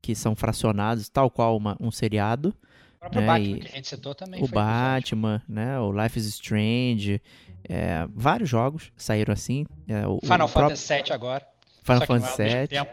que 0.03 0.13
são 0.13 0.35
fracionados, 0.35 1.09
tal 1.09 1.31
qual 1.31 1.57
uma- 1.57 1.77
um 1.79 1.89
seriado. 1.89 2.53
O 2.97 2.99
próprio 2.99 3.21
É, 3.21 3.25
Batman 3.25 3.57
e 3.57 3.59
que 3.61 3.67
a 3.67 3.71
gente 3.71 3.87
citou 3.87 4.13
também. 4.13 4.43
o. 4.43 4.47
Batman, 4.47 5.41
né, 5.47 5.79
o 5.79 5.91
Life 5.91 6.19
is 6.19 6.25
Strange, 6.27 7.21
é, 7.67 8.05
vários 8.13 8.49
jogos 8.49 8.91
saíram 8.97 9.33
assim. 9.33 9.65
é, 9.87 10.05
o, 10.05 10.19
Final 10.21 10.47
o 10.47 10.51
próprio 10.51 10.77
Fantasy 10.77 11.03
VII 11.03 11.13
agora. 11.13 11.45
Final 11.83 12.03
é 12.03 12.05
Fantasy 12.05 12.43
VII, 12.43 12.79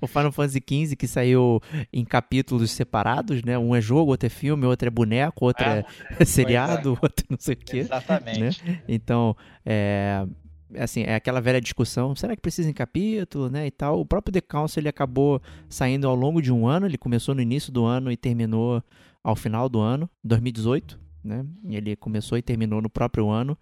o 0.00 0.06
Final 0.06 0.32
Fantasy 0.32 0.62
XV 0.66 0.96
que 0.96 1.06
saiu 1.06 1.60
em 1.92 2.04
capítulos 2.04 2.70
separados, 2.70 3.42
né? 3.42 3.56
Um 3.58 3.74
é 3.74 3.80
jogo, 3.80 4.10
outro 4.10 4.26
é 4.26 4.30
filme, 4.30 4.66
outro 4.66 4.88
é 4.88 4.90
boneco, 4.90 5.44
outro 5.46 5.64
É, 5.64 5.84
é 6.18 6.24
seriado, 6.24 6.98
outro 7.02 7.24
não 7.30 7.38
sei 7.38 7.54
o 7.54 7.58
quê. 7.58 7.78
Exatamente. 7.78 8.62
Então, 8.88 9.36
é, 9.64 10.24
assim, 10.76 11.02
é 11.02 11.14
aquela 11.14 11.40
velha 11.40 11.60
discussão, 11.60 12.14
será 12.14 12.34
que 12.34 12.42
precisa 12.42 12.68
em 12.68 12.72
capítulo, 12.72 13.48
né, 13.48 13.66
e 13.66 13.70
tal. 13.70 14.00
O 14.00 14.06
próprio 14.06 14.32
The 14.32 14.40
Council, 14.40 14.80
ele 14.80 14.88
acabou 14.88 15.40
saindo 15.68 16.06
ao 16.06 16.14
longo 16.14 16.42
de 16.42 16.52
um 16.52 16.66
ano, 16.66 16.86
ele 16.86 16.98
começou 16.98 17.34
no 17.34 17.40
início 17.40 17.72
do 17.72 17.84
ano 17.84 18.10
e 18.12 18.16
terminou 18.16 18.82
ao 19.22 19.36
final 19.36 19.68
do 19.68 19.80
ano, 19.80 20.08
2018, 20.24 20.98
né? 21.24 21.44
Ele 21.68 21.96
começou 21.96 22.38
e 22.38 22.42
terminou 22.42 22.80
no 22.80 22.88
próprio 22.88 23.28
ano. 23.28 23.58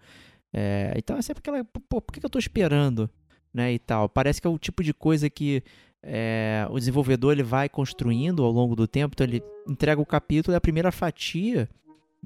É, 0.53 0.93
então 0.95 1.17
é 1.17 1.21
sempre 1.21 1.39
aquela, 1.39 1.63
pô, 1.63 2.01
por 2.01 2.13
que 2.13 2.25
eu 2.25 2.29
tô 2.29 2.39
esperando, 2.39 3.09
né, 3.53 3.73
e 3.73 3.79
tal. 3.79 4.07
Parece 4.07 4.41
que 4.41 4.47
é 4.47 4.49
o 4.49 4.57
tipo 4.57 4.83
de 4.83 4.93
coisa 4.93 5.29
que 5.29 5.63
é, 6.03 6.67
o 6.69 6.77
desenvolvedor 6.77 7.33
ele 7.33 7.43
vai 7.43 7.67
construindo 7.67 8.43
ao 8.43 8.51
longo 8.51 8.75
do 8.75 8.87
tempo, 8.87 9.13
então 9.13 9.25
ele 9.25 9.43
entrega 9.67 10.01
o 10.01 10.05
capítulo 10.05 10.55
e 10.55 10.57
a 10.57 10.61
primeira 10.61 10.91
fatia 10.91 11.67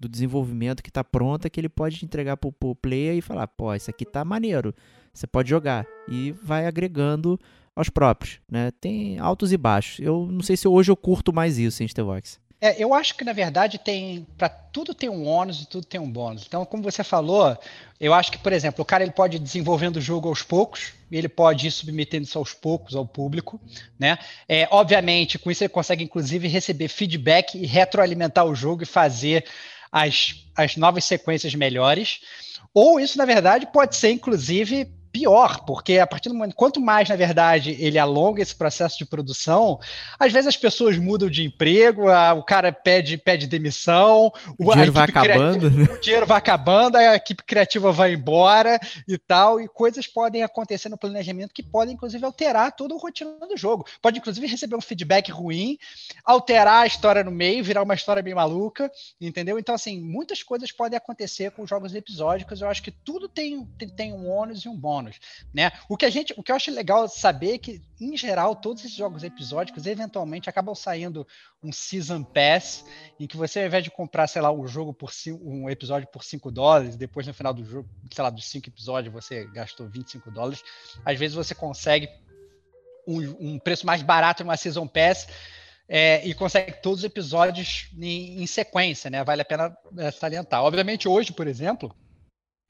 do 0.01 0.09
desenvolvimento 0.09 0.81
que 0.81 0.89
está 0.89 1.03
pronta 1.03 1.49
que 1.49 1.59
ele 1.59 1.69
pode 1.69 2.03
entregar 2.03 2.35
para 2.35 2.49
o 2.49 2.75
player 2.75 3.15
e 3.15 3.21
falar, 3.21 3.47
pô, 3.47 3.73
isso 3.75 3.89
aqui 3.89 4.03
tá 4.03 4.25
maneiro, 4.25 4.73
você 5.13 5.27
pode 5.27 5.49
jogar 5.49 5.85
e 6.09 6.31
vai 6.43 6.65
agregando 6.65 7.39
aos 7.75 7.89
próprios, 7.89 8.39
né? 8.51 8.71
Tem 8.81 9.19
altos 9.19 9.53
e 9.53 9.57
baixos. 9.57 9.99
Eu 9.99 10.27
não 10.29 10.41
sei 10.41 10.57
se 10.57 10.67
hoje 10.67 10.91
eu 10.91 10.97
curto 10.97 11.31
mais 11.31 11.59
isso 11.59 11.83
em 11.83 11.87
Stevox. 11.87 12.39
É, 12.59 12.81
eu 12.81 12.93
acho 12.93 13.15
que 13.15 13.23
na 13.23 13.33
verdade 13.33 13.79
tem 13.79 14.25
para 14.37 14.47
tudo 14.47 14.93
tem 14.93 15.09
um 15.09 15.25
ônus 15.27 15.61
e 15.61 15.67
tudo 15.67 15.85
tem 15.85 15.99
um 15.99 16.09
bônus. 16.09 16.43
Então, 16.47 16.63
como 16.63 16.83
você 16.83 17.03
falou, 17.03 17.57
eu 17.99 18.13
acho 18.13 18.31
que, 18.31 18.37
por 18.37 18.53
exemplo, 18.53 18.83
o 18.83 18.85
cara 18.85 19.03
ele 19.03 19.11
pode 19.11 19.37
ir 19.37 19.39
desenvolvendo 19.39 19.97
o 19.97 20.01
jogo 20.01 20.29
aos 20.29 20.43
poucos, 20.43 20.93
e 21.11 21.17
ele 21.17 21.27
pode 21.27 21.67
ir 21.67 21.71
submetendo 21.71 22.23
isso 22.23 22.37
aos 22.37 22.53
poucos 22.53 22.95
ao 22.95 23.05
público, 23.05 23.59
né? 23.99 24.17
É, 24.47 24.67
obviamente, 24.71 25.37
com 25.37 25.51
isso 25.51 25.63
ele 25.63 25.69
consegue 25.69 26.03
inclusive 26.03 26.47
receber 26.47 26.87
feedback 26.87 27.55
e 27.55 27.65
retroalimentar 27.65 28.45
o 28.45 28.55
jogo 28.55 28.83
e 28.83 28.85
fazer 28.85 29.45
as, 29.91 30.45
as 30.55 30.77
novas 30.77 31.05
sequências 31.05 31.53
melhores. 31.53 32.21
Ou 32.73 32.99
isso, 32.99 33.17
na 33.17 33.25
verdade, 33.25 33.67
pode 33.71 33.95
ser 33.95 34.11
inclusive 34.11 34.89
pior, 35.11 35.65
porque 35.65 35.99
a 35.99 36.07
partir 36.07 36.29
do 36.29 36.35
momento, 36.35 36.55
quanto 36.55 36.79
mais, 36.79 37.09
na 37.09 37.15
verdade, 37.15 37.75
ele 37.79 37.99
alonga 37.99 38.41
esse 38.41 38.55
processo 38.55 38.97
de 38.97 39.05
produção, 39.05 39.79
às 40.17 40.31
vezes 40.31 40.47
as 40.47 40.57
pessoas 40.57 40.97
mudam 40.97 41.29
de 41.29 41.43
emprego, 41.43 42.07
a, 42.07 42.33
o 42.33 42.43
cara 42.43 42.71
pede, 42.71 43.17
pede 43.17 43.45
demissão, 43.45 44.31
o, 44.57 44.69
o 44.69 44.71
dinheiro 44.71 44.91
vai 44.91 45.03
acabando, 45.03 45.69
né? 45.69 45.83
o 45.91 45.99
dinheiro 45.99 46.25
vai 46.25 46.37
acabando, 46.37 46.95
a 46.95 47.15
equipe 47.15 47.43
criativa 47.43 47.91
vai 47.91 48.13
embora 48.13 48.79
e 49.07 49.17
tal, 49.17 49.59
e 49.59 49.67
coisas 49.67 50.07
podem 50.07 50.43
acontecer 50.43 50.87
no 50.87 50.97
planejamento 50.97 51.53
que 51.53 51.63
podem, 51.63 51.95
inclusive, 51.95 52.23
alterar 52.23 52.71
toda 52.71 52.95
a 52.95 52.97
rotina 52.97 53.31
do 53.47 53.57
jogo. 53.57 53.85
Pode, 54.01 54.19
inclusive, 54.19 54.47
receber 54.47 54.75
um 54.75 54.81
feedback 54.81 55.31
ruim, 55.31 55.77
alterar 56.23 56.83
a 56.83 56.87
história 56.87 57.23
no 57.23 57.31
meio, 57.31 57.63
virar 57.63 57.83
uma 57.83 57.95
história 57.95 58.23
bem 58.23 58.33
maluca, 58.33 58.89
entendeu? 59.19 59.59
Então, 59.59 59.75
assim, 59.75 59.99
muitas 59.99 60.41
coisas 60.41 60.71
podem 60.71 60.97
acontecer 60.97 61.51
com 61.51 61.67
jogos 61.67 61.93
episódicos, 61.93 62.61
eu 62.61 62.69
acho 62.69 62.81
que 62.81 62.91
tudo 62.91 63.27
tem, 63.27 63.65
tem, 63.77 63.89
tem 63.89 64.13
um 64.13 64.29
ônus 64.29 64.63
e 64.63 64.69
um 64.69 64.75
bônus 64.75 65.00
bônus, 65.01 65.19
né? 65.53 65.71
O 65.89 65.97
que 65.97 66.05
a 66.05 66.09
gente, 66.09 66.33
o 66.37 66.43
que 66.43 66.51
eu 66.51 66.55
acho 66.55 66.71
legal 66.71 67.07
saber 67.07 67.55
é 67.55 67.57
que 67.57 67.81
em 67.99 68.15
geral 68.15 68.55
todos 68.55 68.83
esses 68.83 68.95
jogos 68.95 69.23
episódicos 69.23 69.85
eventualmente 69.85 70.49
acabam 70.49 70.75
saindo 70.75 71.27
um 71.63 71.71
season 71.71 72.23
pass 72.23 72.85
em 73.19 73.27
que 73.27 73.35
você 73.35 73.59
ao 73.59 73.65
invés 73.65 73.83
de 73.83 73.91
comprar, 73.91 74.27
sei 74.27 74.41
lá, 74.41 74.51
um 74.51 74.67
jogo 74.67 74.93
por 74.93 75.11
um 75.41 75.69
episódio 75.69 76.07
por 76.07 76.23
5 76.23 76.51
dólares, 76.51 76.95
depois 76.95 77.25
no 77.27 77.33
final 77.33 77.53
do 77.53 77.65
jogo, 77.65 77.89
sei 78.11 78.23
lá, 78.23 78.29
dos 78.29 78.45
cinco 78.45 78.69
episódios 78.69 79.13
você 79.13 79.45
gastou 79.47 79.87
25 79.87 80.31
dólares, 80.31 80.63
às 81.03 81.17
vezes 81.17 81.35
você 81.35 81.53
consegue 81.55 82.09
um, 83.07 83.53
um 83.53 83.59
preço 83.59 83.85
mais 83.85 84.01
barato 84.01 84.43
numa 84.43 84.55
season 84.55 84.87
pass 84.87 85.27
é, 85.89 86.25
e 86.25 86.33
consegue 86.33 86.73
todos 86.81 86.99
os 86.99 87.05
episódios 87.05 87.89
em, 87.99 88.41
em, 88.41 88.47
sequência, 88.47 89.09
né? 89.09 89.23
Vale 89.25 89.41
a 89.41 89.45
pena 89.45 89.75
é, 89.97 90.09
salientar. 90.09 90.63
Obviamente, 90.63 91.05
hoje, 91.05 91.33
por 91.33 91.47
exemplo, 91.47 91.93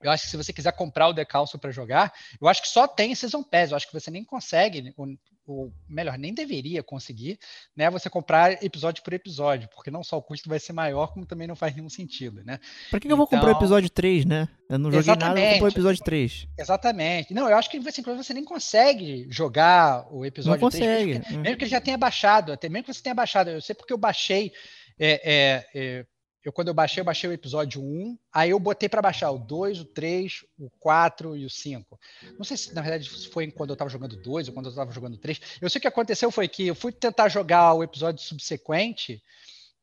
eu 0.03 0.11
acho 0.11 0.23
que 0.23 0.29
se 0.29 0.37
você 0.37 0.51
quiser 0.51 0.71
comprar 0.73 1.07
o 1.07 1.13
Decalço 1.13 1.59
para 1.59 1.71
jogar, 1.71 2.13
eu 2.39 2.47
acho 2.47 2.61
que 2.61 2.67
só 2.67 2.87
tem 2.87 3.13
Season 3.13 3.43
Pass. 3.43 3.71
Eu 3.71 3.77
acho 3.77 3.87
que 3.87 3.93
você 3.93 4.09
nem 4.09 4.23
consegue, 4.23 4.93
ou, 4.97 5.07
ou, 5.45 5.73
melhor, 5.87 6.17
nem 6.17 6.33
deveria 6.33 6.81
conseguir, 6.81 7.37
né? 7.75 7.89
Você 7.89 8.09
comprar 8.09 8.63
episódio 8.63 9.03
por 9.03 9.13
episódio, 9.13 9.69
porque 9.73 9.91
não 9.91 10.03
só 10.03 10.17
o 10.17 10.21
custo 10.21 10.49
vai 10.49 10.59
ser 10.59 10.73
maior, 10.73 11.07
como 11.13 11.25
também 11.25 11.47
não 11.47 11.55
faz 11.55 11.75
nenhum 11.75 11.89
sentido, 11.89 12.43
né? 12.43 12.59
Para 12.89 12.99
que, 12.99 13.07
que, 13.07 13.13
eu 13.13 13.17
vou 13.17 13.27
comprar 13.27 13.47
o 13.47 13.51
então 13.51 13.61
episódio 13.61 13.89
3, 13.89 14.25
né? 14.25 14.47
Eu 14.69 14.79
não 14.79 14.91
joguei 14.91 15.15
nada, 15.15 15.39
eu 15.39 15.59
vou 15.59 15.67
o 15.67 15.71
episódio 15.71 16.03
3. 16.03 16.47
Exatamente. 16.57 17.33
Não, 17.33 17.49
eu 17.49 17.57
acho 17.57 17.69
que 17.69 17.79
você, 17.79 18.01
você 18.01 18.33
nem 18.33 18.43
consegue 18.43 19.27
jogar 19.29 20.07
o 20.11 20.25
episódio 20.25 20.61
não 20.61 20.69
consegue. 20.69 21.19
3, 21.19 21.27
mesmo, 21.27 21.41
mesmo 21.41 21.57
que 21.57 21.63
ele 21.65 21.71
já 21.71 21.81
tenha 21.81 21.97
baixado, 21.97 22.51
até 22.51 22.69
mesmo 22.69 22.85
que 22.85 22.93
você 22.93 23.03
tenha 23.03 23.15
baixado. 23.15 23.49
Eu 23.49 23.61
sei 23.61 23.75
porque 23.75 23.93
eu 23.93 23.97
baixei. 23.97 24.51
É, 24.99 25.21
é, 25.23 25.67
é, 25.73 26.05
eu 26.43 26.51
quando 26.51 26.69
eu 26.69 26.73
baixei, 26.73 27.01
eu 27.01 27.05
baixei 27.05 27.29
o 27.29 27.33
episódio 27.33 27.81
1, 27.81 28.17
aí 28.33 28.49
eu 28.49 28.59
botei 28.59 28.89
para 28.89 29.01
baixar 29.01 29.29
o 29.31 29.37
2, 29.37 29.81
o 29.81 29.85
3, 29.85 30.43
o 30.57 30.69
4 30.79 31.37
e 31.37 31.45
o 31.45 31.49
5. 31.49 31.99
Não 32.37 32.43
sei 32.43 32.57
se 32.57 32.73
na 32.73 32.81
verdade 32.81 33.09
foi 33.09 33.51
quando 33.51 33.69
eu 33.69 33.73
estava 33.73 33.89
jogando 33.89 34.15
2 34.15 34.47
ou 34.47 34.53
quando 34.53 34.65
eu 34.65 34.71
estava 34.71 34.91
jogando 34.91 35.17
3. 35.17 35.39
Eu 35.61 35.69
sei 35.69 35.79
o 35.79 35.81
que 35.81 35.87
aconteceu 35.87 36.31
foi 36.31 36.47
que 36.47 36.67
eu 36.67 36.75
fui 36.75 36.91
tentar 36.91 37.29
jogar 37.29 37.73
o 37.73 37.83
episódio 37.83 38.23
subsequente 38.23 39.21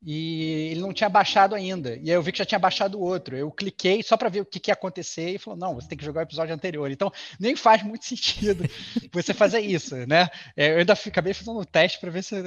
e 0.02 0.70
ele 0.70 0.80
não 0.80 0.92
tinha 0.92 1.08
baixado 1.08 1.54
ainda. 1.54 1.96
E 1.96 2.10
aí 2.10 2.10
eu 2.10 2.22
vi 2.22 2.30
que 2.30 2.38
já 2.38 2.44
tinha 2.44 2.58
baixado 2.58 2.98
o 2.98 3.02
outro. 3.02 3.36
Eu 3.36 3.50
cliquei 3.50 4.02
só 4.02 4.16
para 4.16 4.28
ver 4.28 4.42
o 4.42 4.44
que, 4.44 4.60
que 4.60 4.70
ia 4.70 4.74
acontecer 4.74 5.34
e 5.34 5.38
falou: 5.38 5.58
não, 5.58 5.74
você 5.74 5.88
tem 5.88 5.98
que 5.98 6.04
jogar 6.04 6.20
o 6.20 6.22
episódio 6.22 6.54
anterior. 6.54 6.90
Então 6.90 7.12
nem 7.38 7.56
faz 7.56 7.82
muito 7.82 8.04
sentido 8.04 8.64
você 9.12 9.34
fazer 9.34 9.60
isso, 9.60 9.96
né? 10.06 10.28
É, 10.56 10.72
eu 10.72 10.78
ainda 10.78 10.92
acabei 10.92 11.34
fazendo 11.34 11.58
um 11.58 11.64
teste 11.64 11.98
para 11.98 12.10
ver, 12.10 12.22
se, 12.22 12.40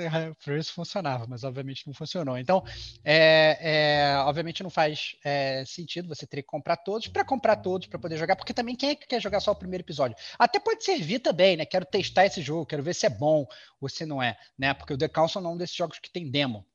ver 0.46 0.64
se 0.64 0.72
funcionava, 0.72 1.28
mas 1.28 1.44
obviamente 1.44 1.86
não 1.86 1.94
funcionou. 1.94 2.38
Então, 2.38 2.64
é, 3.04 3.58
é, 3.62 4.18
obviamente 4.20 4.64
não 4.64 4.70
faz 4.70 5.16
é, 5.24 5.64
sentido 5.66 6.08
você 6.08 6.26
ter 6.26 6.38
que 6.38 6.48
comprar 6.48 6.78
todos 6.78 7.08
para 7.08 7.26
comprar 7.26 7.58
todos 7.58 7.88
para 7.88 8.00
poder 8.00 8.18
jogar, 8.18 8.36
porque 8.36 8.54
também 8.54 8.76
quem 8.76 8.92
é 8.92 8.96
que 8.96 9.08
quer 9.08 9.22
jogar 9.22 9.42
só 9.42 9.52
o 9.52 9.56
primeiro 9.56 9.84
episódio? 9.84 10.16
Até 10.40 10.60
pode 10.60 10.84
servir 10.84 11.20
também, 11.20 11.58
né? 11.58 11.66
Quero 11.66 11.86
testar 11.86 12.26
esse 12.26 12.42
jogo, 12.42 12.66
quero 12.66 12.84
ver 12.84 12.96
se 12.96 13.06
é 13.06 13.10
bom 13.10 13.46
ou 13.80 13.90
se 13.90 14.06
não 14.06 14.24
é, 14.24 14.38
né? 14.58 14.74
Porque 14.74 14.94
o 14.94 14.98
The 14.98 15.10
Council 15.10 15.42
é 15.42 15.48
um 15.48 15.58
desses 15.58 15.76
jogos 15.76 16.00
que 16.00 16.10
tem 16.10 16.30
demo. 16.30 16.66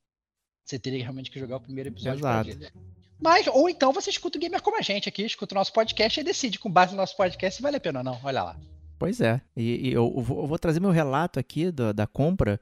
Você 0.67 0.81
teria 0.81 1.03
realmente 1.03 1.31
que 1.31 1.39
jogar 1.39 1.57
o 1.57 1.61
primeiro 1.61 1.91
episódio. 1.91 2.19
Exato. 2.19 2.73
Mas, 3.21 3.47
ou 3.47 3.69
então 3.69 3.93
você 3.93 4.11
escuta 4.11 4.37
o 4.37 4.41
gamer 4.41 4.61
como 4.61 4.77
a 4.77 4.83
gente 4.83 5.09
aqui, 5.09 5.25
escuta 5.25 5.55
o 5.55 5.59
nosso 5.59 5.73
podcast 5.73 6.19
e 6.19 6.25
decide 6.25 6.59
com 6.59 6.69
base 6.69 6.91
no 6.91 6.99
nosso 6.99 7.17
podcast 7.17 7.57
se 7.57 7.63
vale 7.63 7.77
a 7.77 7.81
pena 7.81 8.01
ou 8.01 8.05
não. 8.05 8.21
Olha 8.25 8.43
lá. 8.43 8.57
Pois 8.99 9.21
é. 9.21 9.41
E, 9.57 9.89
e 9.89 9.93
eu, 9.93 10.13
eu, 10.17 10.23
vou, 10.23 10.41
eu, 10.41 10.47
vou, 10.47 10.59
trazer 10.59 10.81
meu 10.81 10.91
relato 10.91 11.39
aqui 11.39 11.71
da, 11.71 11.93
da 11.93 12.07
compra. 12.07 12.61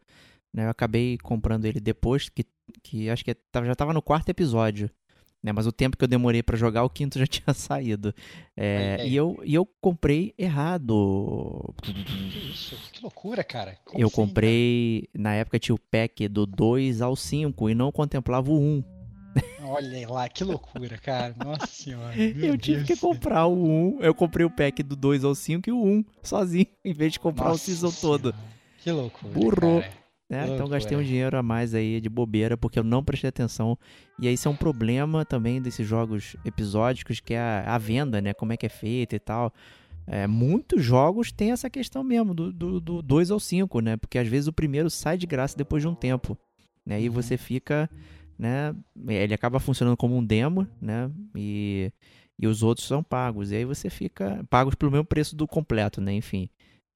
Né? 0.53 0.67
Eu 0.67 0.71
acabei 0.71 1.17
comprando 1.19 1.65
ele 1.65 1.81
depois, 1.81 2.29
que, 2.29 2.45
que 2.83 3.09
acho 3.09 3.25
que 3.25 3.35
já 3.65 3.73
estava 3.73 3.95
no 3.95 4.03
quarto 4.03 4.29
episódio. 4.29 4.91
Né? 5.45 5.53
Mas 5.53 5.67
o 5.67 5.73
tempo 5.73 5.95
que 5.95 6.03
eu 6.03 6.09
demorei 6.09 6.43
para 6.43 6.57
jogar, 6.57 6.85
o 6.85 6.89
quinto 6.89 7.19
já 7.19 7.27
tinha 7.29 7.53
saído. 7.53 8.15
É, 8.57 9.07
e, 9.07 9.15
eu, 9.15 9.39
e 9.45 9.55
eu 9.55 9.69
comprei 9.79 10.33
errado. 10.39 11.75
Que 11.83 11.93
isso? 12.51 12.75
Que 12.91 13.03
loucura, 13.03 13.45
cara. 13.45 13.77
Como 13.85 14.03
eu 14.03 14.07
assim, 14.07 14.17
comprei. 14.17 15.11
Cara? 15.13 15.23
Na 15.23 15.35
época 15.35 15.59
tinha 15.59 15.75
o 15.75 15.79
pack 15.79 16.27
do 16.29 16.47
2 16.47 17.03
ao 17.03 17.15
5 17.15 17.69
e 17.69 17.75
não 17.75 17.93
contemplava 17.93 18.51
o 18.51 18.59
1. 18.59 18.85
Olha 19.65 20.09
lá, 20.09 20.29
que 20.31 20.45
loucura, 20.45 20.97
cara. 20.97 21.35
Nossa 21.37 21.67
senhora. 21.67 22.17
eu 22.17 22.57
tive 22.57 22.79
Deus 22.79 22.87
que 22.87 22.97
comprar 22.97 23.45
o 23.45 23.99
1. 23.99 23.99
Eu 24.01 24.15
comprei 24.15 24.47
o 24.47 24.51
pack 24.51 24.83
do 24.83 24.97
2 24.97 25.25
ao 25.25 25.35
5 25.35 25.69
e 25.69 25.73
o 25.73 25.85
1 25.85 26.05
sozinho, 26.23 26.67
em 26.83 26.95
vez 26.95 27.13
de 27.13 27.21
comprar 27.21 27.49
Nossa 27.49 27.57
o 27.57 27.67
season 27.67 27.91
senhora. 27.91 28.23
todo. 28.23 28.35
Que 28.79 28.91
loucura. 28.91 29.33
Burro. 29.35 29.81
Cara. 29.83 30.04
Né? 30.29 30.47
Então 30.49 30.69
gastei 30.69 30.97
um 30.97 31.03
dinheiro 31.03 31.37
a 31.37 31.43
mais 31.43 31.75
aí 31.75 32.01
de 32.01 32.09
bobeira 32.09 32.57
porque 32.57 32.79
eu 32.79 32.85
não 32.85 33.05
prestei 33.05 33.29
atenção. 33.29 33.79
E 34.19 34.27
aí 34.27 34.35
isso 34.35 34.49
é 34.49 34.51
um 34.51 34.57
problema 34.57 35.25
também 35.25 35.61
desses 35.61 35.87
jogos 35.87 36.37
episódicos, 36.45 37.21
que 37.21 37.35
é 37.35 37.39
a, 37.39 37.75
a 37.75 37.79
venda, 37.79 38.21
né? 38.21 38.33
Como 38.33 38.53
é 38.53 38.57
que 38.57 38.67
é 38.67 38.71
feita 38.71 39.15
e 39.15 39.19
tal. 39.19 39.53
É, 40.07 40.27
muitos 40.27 40.83
jogos 40.83 41.33
têm 41.33 41.53
essa 41.53 41.71
questão 41.71 42.03
mesmo, 42.05 42.35
do 42.35 43.03
2 43.03 43.31
ao 43.31 43.41
5, 43.41 43.81
né? 43.81 43.97
Porque 43.97 44.19
às 44.19 44.29
vezes 44.29 44.47
o 44.49 44.53
primeiro 44.53 44.91
sai 44.91 45.17
de 45.17 45.27
graça 45.27 45.57
depois 45.57 45.83
de 45.83 45.89
um 45.89 45.95
tempo. 45.95 46.37
Né? 46.85 47.03
E 47.03 47.09
você 47.09 47.37
fica. 47.37 47.89
Né? 48.39 48.75
Ele 49.07 49.33
acaba 49.33 49.61
funcionando 49.61 49.97
como 49.97 50.17
um 50.17 50.25
demo, 50.25 50.67
né? 50.81 51.11
E, 51.35 51.93
e 52.39 52.47
os 52.47 52.63
outros 52.63 52.87
são 52.87 53.03
pagos. 53.03 53.51
E 53.51 53.57
aí 53.57 53.65
você 53.65 53.91
fica. 53.91 54.45
pagos 54.49 54.75
pelo 54.75 54.91
mesmo 54.91 55.05
preço 55.05 55.37
do 55.37 55.47
completo, 55.47 56.01
né? 56.01 56.13
Enfim 56.15 56.49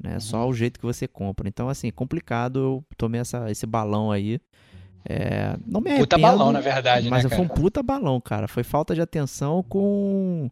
né? 0.03 0.15
Uhum. 0.15 0.21
Só 0.21 0.49
o 0.49 0.55
jeito 0.55 0.79
que 0.79 0.87
você 0.87 1.09
compra. 1.09 1.49
Então, 1.49 1.69
assim, 1.69 1.91
complicado. 1.91 2.59
Eu 2.59 2.85
tomei 2.97 3.21
essa, 3.21 3.51
esse 3.51 3.67
balão 3.67 4.11
aí. 4.11 4.41
É, 5.05 5.57
não 5.67 5.81
me 5.81 5.91
arrependo, 5.91 6.09
Puta 6.09 6.19
balão, 6.19 6.53
na 6.53 6.61
verdade, 6.61 7.09
Mas 7.09 7.25
né, 7.25 7.31
foi 7.31 7.41
um 7.41 7.49
puta 7.49 7.83
balão, 7.83 8.21
cara. 8.21 8.47
Foi 8.47 8.63
falta 8.63 8.95
de 8.95 9.01
atenção 9.01 9.63
com, 9.63 10.51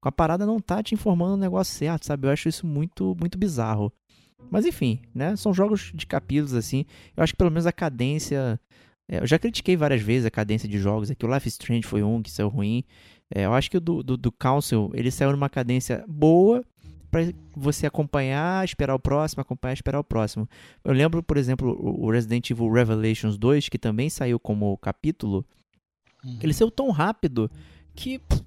com 0.00 0.08
a 0.08 0.12
parada 0.12 0.46
não 0.46 0.60
tá 0.60 0.82
te 0.82 0.94
informando 0.94 1.34
o 1.34 1.36
negócio 1.36 1.74
certo, 1.74 2.06
sabe? 2.06 2.26
Eu 2.26 2.32
acho 2.32 2.48
isso 2.48 2.66
muito, 2.66 3.16
muito 3.20 3.36
bizarro. 3.36 3.92
Mas 4.50 4.64
enfim, 4.64 5.00
né? 5.14 5.36
São 5.36 5.52
jogos 5.52 5.92
de 5.94 6.06
capítulos, 6.06 6.54
assim. 6.54 6.84
Eu 7.16 7.22
acho 7.22 7.32
que 7.32 7.38
pelo 7.38 7.50
menos 7.50 7.66
a 7.66 7.72
cadência. 7.72 8.58
É, 9.08 9.20
eu 9.20 9.26
já 9.26 9.38
critiquei 9.38 9.76
várias 9.76 10.00
vezes 10.00 10.26
a 10.26 10.30
cadência 10.30 10.68
de 10.68 10.78
jogos 10.78 11.10
aqui. 11.10 11.26
O 11.26 11.34
Life 11.34 11.48
Strange 11.48 11.86
foi 11.86 12.02
um 12.02 12.22
que 12.22 12.30
saiu 12.30 12.48
ruim. 12.48 12.84
É, 13.34 13.44
eu 13.44 13.52
acho 13.52 13.70
que 13.70 13.76
o 13.76 13.80
do, 13.80 14.02
do, 14.02 14.16
do 14.16 14.32
Council 14.32 14.90
ele 14.94 15.10
saiu 15.10 15.32
numa 15.32 15.50
cadência 15.50 16.04
boa, 16.08 16.64
para 17.10 17.32
você 17.56 17.86
acompanhar, 17.86 18.64
esperar 18.64 18.94
o 18.94 18.98
próximo, 18.98 19.40
acompanhar, 19.40 19.74
esperar 19.74 19.98
o 19.98 20.04
próximo. 20.04 20.48
Eu 20.84 20.92
lembro, 20.92 21.22
por 21.22 21.36
exemplo, 21.36 21.76
o 21.80 22.10
Resident 22.10 22.50
Evil 22.50 22.70
Revelations 22.70 23.36
2, 23.38 23.68
que 23.68 23.78
também 23.78 24.10
saiu 24.10 24.38
como 24.38 24.76
capítulo, 24.78 25.44
uhum. 26.24 26.38
ele 26.42 26.52
saiu 26.52 26.70
tão 26.70 26.90
rápido 26.90 27.50
que 27.94 28.18
pff, 28.18 28.44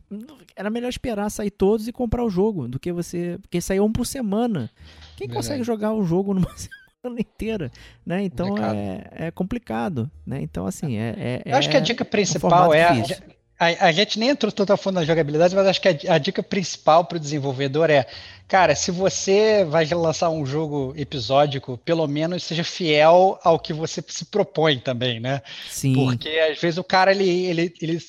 era 0.55 0.69
melhor 0.69 0.89
esperar 0.89 1.29
sair 1.29 1.51
todos 1.51 1.87
e 1.87 1.91
comprar 1.91 2.23
o 2.23 2.29
jogo 2.29 2.67
do 2.67 2.79
que 2.79 2.91
você. 2.91 3.37
Porque 3.41 3.59
saiu 3.59 3.83
um 3.83 3.91
por 3.91 4.05
semana. 4.05 4.69
Quem 5.17 5.27
Verdade. 5.27 5.33
consegue 5.33 5.63
jogar 5.63 5.93
o 5.93 6.03
jogo 6.03 6.33
numa 6.35 6.55
semana? 6.55 6.71
inteira, 7.17 7.71
né? 8.05 8.23
Então 8.23 8.55
é, 8.59 9.27
é 9.27 9.31
complicado, 9.31 10.09
né? 10.23 10.39
Então 10.41 10.67
assim, 10.67 10.97
é, 10.97 11.15
é 11.17 11.41
Eu 11.45 11.57
acho 11.57 11.67
que 11.67 11.75
a 11.75 11.79
é 11.79 11.83
dica 11.83 12.03
um 12.03 12.07
principal 12.07 12.49
formato 12.49 12.73
é. 12.75 13.01
difícil. 13.01 13.23
A, 13.61 13.89
a 13.89 13.91
gente 13.91 14.17
nem 14.17 14.29
entrou 14.29 14.51
tanto 14.51 14.73
a 14.73 14.77
fundo 14.77 14.95
na 14.95 15.05
jogabilidade, 15.05 15.53
mas 15.53 15.67
acho 15.67 15.79
que 15.79 15.87
a, 15.87 16.15
a 16.15 16.17
dica 16.17 16.41
principal 16.41 17.05
para 17.05 17.17
o 17.17 17.19
desenvolvedor 17.19 17.91
é, 17.91 18.07
cara, 18.47 18.73
se 18.73 18.89
você 18.89 19.63
vai 19.63 19.85
lançar 19.85 20.31
um 20.31 20.43
jogo 20.43 20.95
episódico, 20.97 21.77
pelo 21.85 22.07
menos 22.07 22.43
seja 22.43 22.63
fiel 22.63 23.39
ao 23.43 23.59
que 23.59 23.71
você 23.71 24.03
se 24.07 24.25
propõe 24.25 24.79
também, 24.79 25.19
né? 25.19 25.43
Sim, 25.69 25.93
Porque 25.93 26.27
às 26.27 26.59
vezes 26.59 26.79
o 26.79 26.83
cara 26.83 27.11
ele, 27.11 27.29
ele, 27.29 27.71
ele 27.79 27.99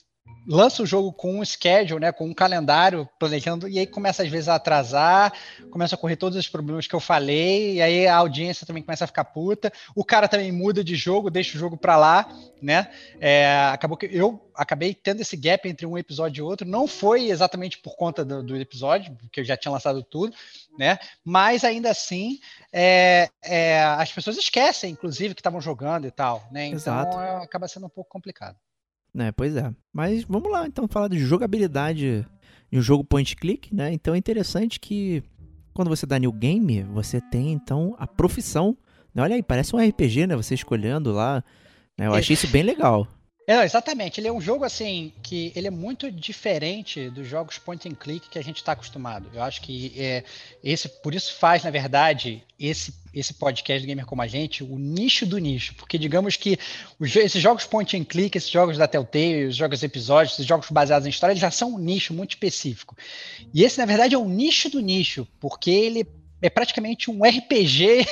lança 0.47 0.83
o 0.83 0.87
jogo 0.87 1.13
com 1.13 1.39
um 1.41 1.45
schedule, 1.45 2.01
né, 2.01 2.13
com 2.13 2.27
um 2.27 2.35
calendário 2.35 3.09
planejando, 3.19 3.69
e 3.69 3.79
aí 3.79 3.87
começa 3.87 4.23
às 4.23 4.29
vezes 4.29 4.49
a 4.49 4.57
atrasar, 4.57 5.33
começa 5.71 5.95
a 5.95 5.99
correr 5.99 6.17
todos 6.17 6.39
os 6.39 6.49
problemas 6.49 6.87
que 6.87 6.95
eu 6.95 7.01
falei, 7.01 7.75
e 7.75 7.83
aí 7.83 8.07
a 8.07 8.17
audiência 8.17 8.67
também 8.67 8.83
começa 8.83 9.05
a 9.05 9.07
ficar 9.07 9.25
puta, 9.25 9.73
o 9.95 10.05
cara 10.05 10.29
também 10.29 10.53
muda 10.53 10.83
de 10.83 10.97
jogo, 10.97 11.31
deixa 11.31 11.57
o 11.57 11.61
jogo 11.61 11.77
pra 11.77 11.97
lá, 11.97 12.29
né? 12.61 12.91
É, 13.21 13.71
acabou 13.73 13.97
que 13.97 14.09
eu 14.13 14.51
acabei 14.55 14.95
tendo 14.95 15.21
esse 15.21 15.37
gap 15.37 15.69
entre 15.69 15.87
um 15.87 15.97
episódio 15.97 16.43
e 16.43 16.45
outro, 16.45 16.67
não 16.67 16.87
foi 16.87 17.31
exatamente 17.31 17.79
por 17.79 17.97
conta 17.97 18.25
do, 18.25 18.43
do 18.43 18.57
episódio, 18.57 19.17
porque 19.17 19.41
eu 19.41 19.45
já 19.45 19.57
tinha 19.57 19.73
lançado 19.73 20.03
tudo, 20.03 20.35
né? 20.79 20.99
Mas 21.25 21.65
ainda 21.65 21.91
assim, 21.91 22.39
é, 22.73 23.29
é, 23.43 23.83
as 23.83 24.13
pessoas 24.13 24.37
esquecem, 24.37 24.93
inclusive, 24.93 25.35
que 25.35 25.41
estavam 25.41 25.61
jogando 25.61 26.07
e 26.07 26.11
tal, 26.11 26.47
né? 26.51 26.67
Então 26.67 26.77
Exato. 26.77 27.21
é, 27.21 27.45
acaba 27.45 27.69
sendo 27.69 27.87
um 27.87 27.91
pouco 27.91 28.11
complicado. 28.11 28.57
Né? 29.15 29.33
Pois 29.33 29.55
é. 29.57 29.73
Mas 29.93 30.25
vamos 30.25 30.51
lá, 30.51 30.67
então, 30.67 30.89
falar 30.89 31.09
de 31.09 31.19
jogabilidade 31.19 32.27
de 32.71 32.79
um 32.79 32.83
jogo 32.83 33.05
point 33.05 33.37
click, 33.37 33.75
né? 33.75 33.93
Então 33.93 34.15
é 34.15 34.19
interessante 34.19 34.81
que 34.81 35.23
quando 35.75 35.89
você 35.89 36.07
dá 36.07 36.19
new 36.19 36.33
game, 36.33 36.83
você 36.85 37.21
tem 37.21 37.53
então 37.53 37.95
a 37.99 38.07
profissão. 38.07 38.77
né? 39.15 39.23
Olha 39.23 39.35
aí, 39.37 39.43
parece 39.43 39.75
um 39.75 39.79
RPG, 39.79 40.27
né? 40.27 40.37
Você 40.37 40.55
escolhendo 40.55 41.13
lá. 41.13 41.45
né? 41.99 42.07
Eu 42.07 42.15
achei 42.15 42.35
isso 42.35 42.49
bem 42.49 42.63
legal. 42.63 43.07
É, 43.47 43.65
exatamente. 43.65 44.21
Ele 44.21 44.29
é 44.29 44.33
um 44.33 44.41
jogo 44.41 44.65
assim 44.65 45.13
que 45.23 45.53
ele 45.57 45.67
é 45.67 45.71
muito 45.71 46.11
diferente 46.13 47.11
dos 47.11 47.27
jogos 47.27 47.59
point 47.59 47.89
and 47.89 47.95
click 47.95 48.29
que 48.29 48.39
a 48.39 48.43
gente 48.43 48.59
está 48.59 48.73
acostumado. 48.73 49.29
Eu 49.35 49.43
acho 49.43 49.61
que 49.61 49.93
é, 49.97 50.25
esse, 50.63 50.89
por 50.89 51.13
isso 51.15 51.35
faz, 51.35 51.65
na 51.65 51.71
verdade, 51.71 52.45
esse, 52.59 52.95
esse 53.13 53.35
podcast 53.35 53.85
do 53.85 53.89
Gamer 53.89 54.07
Como 54.07 54.23
a 54.23 54.29
Gente 54.29 54.63
o 54.63 54.79
nicho 54.79 55.27
do 55.27 55.39
nicho. 55.39 55.75
Porque 55.75 55.99
digamos 55.99 56.37
que 56.37 56.57
os 57.01 57.15
esses 57.17 57.43
jogos 57.43 57.65
point 57.65 57.97
and 57.97 58.05
click, 58.05 58.39
esses 58.39 58.51
jogos 58.51 58.79
da 58.79 58.87
Telltale, 58.87 59.47
os 59.47 59.57
jogos 59.57 59.83
episódios, 59.83 60.35
esses 60.35 60.47
jogos 60.47 60.71
baseados 60.71 61.07
em 61.07 61.11
história, 61.11 61.33
eles 61.33 61.41
já 61.41 61.51
são 61.51 61.75
um 61.75 61.79
nicho 61.79 62.15
muito 62.15 62.31
específico. 62.31 62.97
E 63.53 63.65
esse, 63.65 63.79
na 63.79 63.87
verdade, 63.87 64.15
é 64.15 64.19
um 64.19 64.29
nicho 64.29 64.71
do 64.71 64.81
nicho, 64.81 65.27
porque 65.41 65.71
ele 65.71 66.07
é 66.41 66.49
praticamente 66.49 67.11
um 67.11 67.25
RPG 67.25 68.07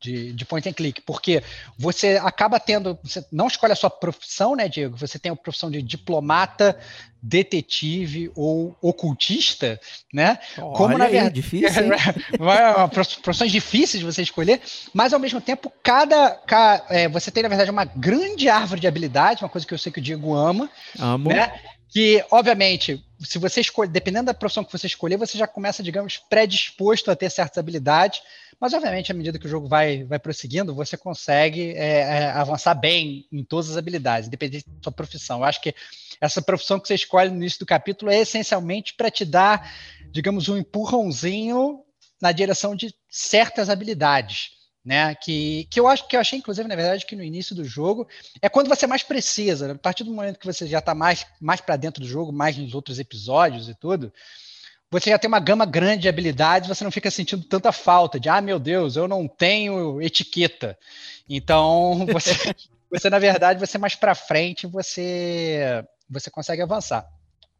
de, 0.00 0.32
de 0.32 0.44
point 0.44 0.66
and 0.68 0.72
click, 0.72 1.00
porque 1.02 1.42
você 1.78 2.18
acaba 2.22 2.58
tendo, 2.58 2.98
você 3.02 3.24
não 3.30 3.46
escolhe 3.46 3.72
a 3.72 3.76
sua 3.76 3.90
profissão, 3.90 4.56
né, 4.56 4.68
Diego? 4.68 4.96
Você 4.96 5.18
tem 5.18 5.30
a 5.30 5.36
profissão 5.36 5.70
de 5.70 5.82
diplomata, 5.82 6.78
detetive 7.22 8.30
ou 8.34 8.76
ocultista, 8.80 9.78
né? 10.12 10.38
Como 10.56 10.84
Olha 10.94 10.98
na 10.98 11.04
aí, 11.04 11.12
verdade- 11.12 11.34
difícil, 11.34 11.82
profissões 13.22 13.52
difíceis 13.52 14.00
de 14.00 14.04
você 14.06 14.22
escolher, 14.22 14.60
mas 14.92 15.12
ao 15.12 15.20
mesmo 15.20 15.40
tempo, 15.40 15.72
cada, 15.82 16.30
ca- 16.46 16.84
é, 16.88 17.08
você 17.08 17.30
tem, 17.30 17.42
na 17.42 17.48
verdade, 17.48 17.70
uma 17.70 17.84
grande 17.84 18.48
árvore 18.48 18.80
de 18.80 18.86
habilidades, 18.86 19.42
uma 19.42 19.48
coisa 19.48 19.66
que 19.66 19.74
eu 19.74 19.78
sei 19.78 19.92
que 19.92 19.98
o 19.98 20.02
Diego 20.02 20.34
ama, 20.34 20.70
Amo. 20.98 21.28
né? 21.30 21.52
Que, 21.92 22.24
obviamente, 22.30 23.04
se 23.18 23.36
você 23.36 23.60
escolher, 23.60 23.90
dependendo 23.90 24.26
da 24.26 24.34
profissão 24.34 24.62
que 24.62 24.70
você 24.72 24.86
escolher, 24.86 25.16
você 25.16 25.36
já 25.36 25.46
começa, 25.46 25.82
digamos, 25.82 26.18
predisposto 26.30 27.10
a 27.10 27.16
ter 27.16 27.28
certas 27.30 27.58
habilidades. 27.58 28.22
Mas, 28.60 28.74
obviamente, 28.74 29.10
à 29.10 29.14
medida 29.14 29.38
que 29.38 29.46
o 29.46 29.48
jogo 29.48 29.66
vai, 29.66 30.04
vai 30.04 30.18
prosseguindo, 30.18 30.74
você 30.74 30.94
consegue 30.94 31.70
é, 31.70 32.00
é, 32.00 32.24
avançar 32.26 32.74
bem 32.74 33.26
em 33.32 33.42
todas 33.42 33.70
as 33.70 33.78
habilidades, 33.78 34.28
independente 34.28 34.68
da 34.68 34.82
sua 34.82 34.92
profissão. 34.92 35.38
Eu 35.38 35.44
acho 35.44 35.62
que 35.62 35.74
essa 36.20 36.42
profissão 36.42 36.78
que 36.78 36.86
você 36.86 36.94
escolhe 36.94 37.30
no 37.30 37.36
início 37.36 37.58
do 37.58 37.64
capítulo 37.64 38.10
é 38.10 38.18
essencialmente 38.18 38.92
para 38.94 39.10
te 39.10 39.24
dar, 39.24 39.72
digamos, 40.12 40.50
um 40.50 40.58
empurrãozinho 40.58 41.82
na 42.20 42.32
direção 42.32 42.76
de 42.76 42.94
certas 43.08 43.70
habilidades. 43.70 44.60
Né, 44.82 45.14
que, 45.14 45.68
que 45.70 45.78
eu 45.78 45.86
acho 45.86 46.08
que 46.08 46.16
eu 46.16 46.20
achei, 46.20 46.38
inclusive, 46.38 46.66
na 46.66 46.74
verdade, 46.74 47.04
que 47.04 47.14
no 47.14 47.22
início 47.22 47.54
do 47.54 47.62
jogo 47.62 48.08
é 48.40 48.48
quando 48.48 48.68
você 48.68 48.86
mais 48.86 49.02
precisa. 49.02 49.68
né? 49.68 49.74
A 49.74 49.78
partir 49.78 50.04
do 50.04 50.10
momento 50.10 50.38
que 50.38 50.46
você 50.46 50.66
já 50.66 50.78
está 50.78 50.94
mais, 50.94 51.26
mais 51.38 51.60
para 51.60 51.76
dentro 51.76 52.02
do 52.02 52.08
jogo, 52.08 52.32
mais 52.32 52.56
nos 52.56 52.74
outros 52.74 52.98
episódios 52.98 53.68
e 53.68 53.74
tudo, 53.74 54.10
você 54.90 55.10
já 55.10 55.18
tem 55.18 55.28
uma 55.28 55.38
gama 55.38 55.64
grande 55.64 56.02
de 56.02 56.08
habilidades, 56.08 56.68
você 56.68 56.82
não 56.82 56.90
fica 56.90 57.10
sentindo 57.10 57.44
tanta 57.44 57.70
falta 57.70 58.18
de, 58.18 58.28
ah, 58.28 58.40
meu 58.40 58.58
Deus, 58.58 58.96
eu 58.96 59.06
não 59.06 59.28
tenho 59.28 60.02
etiqueta. 60.02 60.76
Então, 61.28 62.06
você, 62.12 62.32
você 62.90 63.08
na 63.08 63.18
verdade, 63.18 63.60
você 63.60 63.78
mais 63.78 63.94
para 63.94 64.16
frente, 64.16 64.66
você, 64.66 65.84
você 66.08 66.28
consegue 66.28 66.62
avançar. 66.62 67.08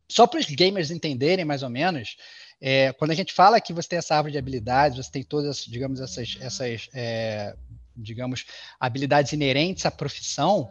Só 0.09 0.27
para 0.27 0.41
os 0.41 0.47
gamers 0.47 0.91
entenderem 0.91 1.45
mais 1.45 1.63
ou 1.63 1.71
menos, 1.71 2.17
é, 2.61 2.93
quando 2.95 3.13
a 3.13 3.15
gente 3.15 3.33
fala 3.33 3.61
que 3.61 3.73
você 3.73 3.89
tem 3.89 3.99
essa 4.01 4.17
árvore 4.17 4.33
de 4.33 4.39
habilidades, 4.39 4.99
você 4.99 5.13
tem 5.13 5.23
todas, 5.23 5.65
digamos, 5.65 6.01
essas, 6.01 6.37
essas 6.41 6.89
é, 6.93 7.55
digamos, 7.97 8.45
habilidades 8.81 9.33
inerentes 9.33 9.87
à 9.87 9.91
profissão, 9.91 10.69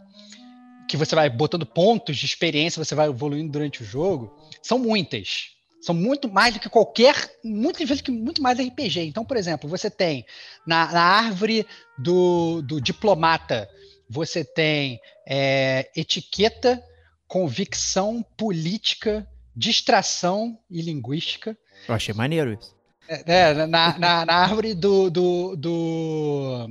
que 0.90 0.98
você 0.98 1.16
vai 1.16 1.30
botando 1.30 1.66
pontos 1.66 2.18
de 2.18 2.26
experiência, 2.26 2.84
você 2.84 2.96
vai 2.96 3.08
evoluindo 3.08 3.50
durante 3.50 3.82
o 3.82 3.86
jogo, 3.86 4.36
são 4.62 4.78
muitas. 4.78 5.59
São 5.82 5.96
muito 5.96 6.30
mais 6.30 6.54
do 6.54 6.60
que 6.60 6.70
qualquer, 6.70 7.16
muitas 7.44 7.88
vezes 7.88 8.02
que 8.02 8.12
muito 8.12 8.42
mais 8.42 8.60
RPG. 8.60 9.02
Então, 9.02 9.24
por 9.24 9.38
exemplo, 9.38 9.70
você 9.70 9.90
tem 9.90 10.26
na, 10.66 10.92
na 10.92 11.02
árvore 11.02 11.66
do, 11.98 12.62
do 12.62 12.82
diplomata, 12.82 13.70
você 14.10 14.44
tem 14.44 15.00
é, 15.26 15.90
etiqueta, 15.96 16.84
convicção 17.28 18.26
política, 18.36 19.28
distração 19.56 20.58
e 20.70 20.82
linguística. 20.82 21.58
Eu 21.88 21.96
achei 21.96 22.14
maneiro 22.14 22.54
isso. 22.54 22.76
É, 23.08 23.54
na, 23.66 23.98
na, 23.98 24.26
na 24.26 24.34
árvore 24.34 24.74
do, 24.74 25.10
do, 25.10 25.56
do, 25.56 26.70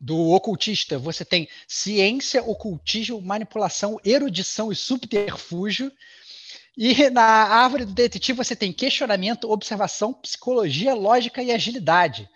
do 0.00 0.30
ocultista, 0.30 0.96
você 0.98 1.24
tem 1.24 1.48
ciência, 1.66 2.42
ocultismo, 2.42 3.20
manipulação, 3.20 3.98
erudição 4.04 4.70
e 4.70 4.76
subterfúgio. 4.76 5.90
E 6.76 7.10
na 7.10 7.22
árvore 7.22 7.84
do 7.84 7.92
detetive 7.92 8.36
você 8.36 8.56
tem 8.56 8.72
questionamento, 8.72 9.50
observação, 9.50 10.12
psicologia, 10.12 10.94
lógica 10.94 11.42
e 11.42 11.52
agilidade. 11.52 12.28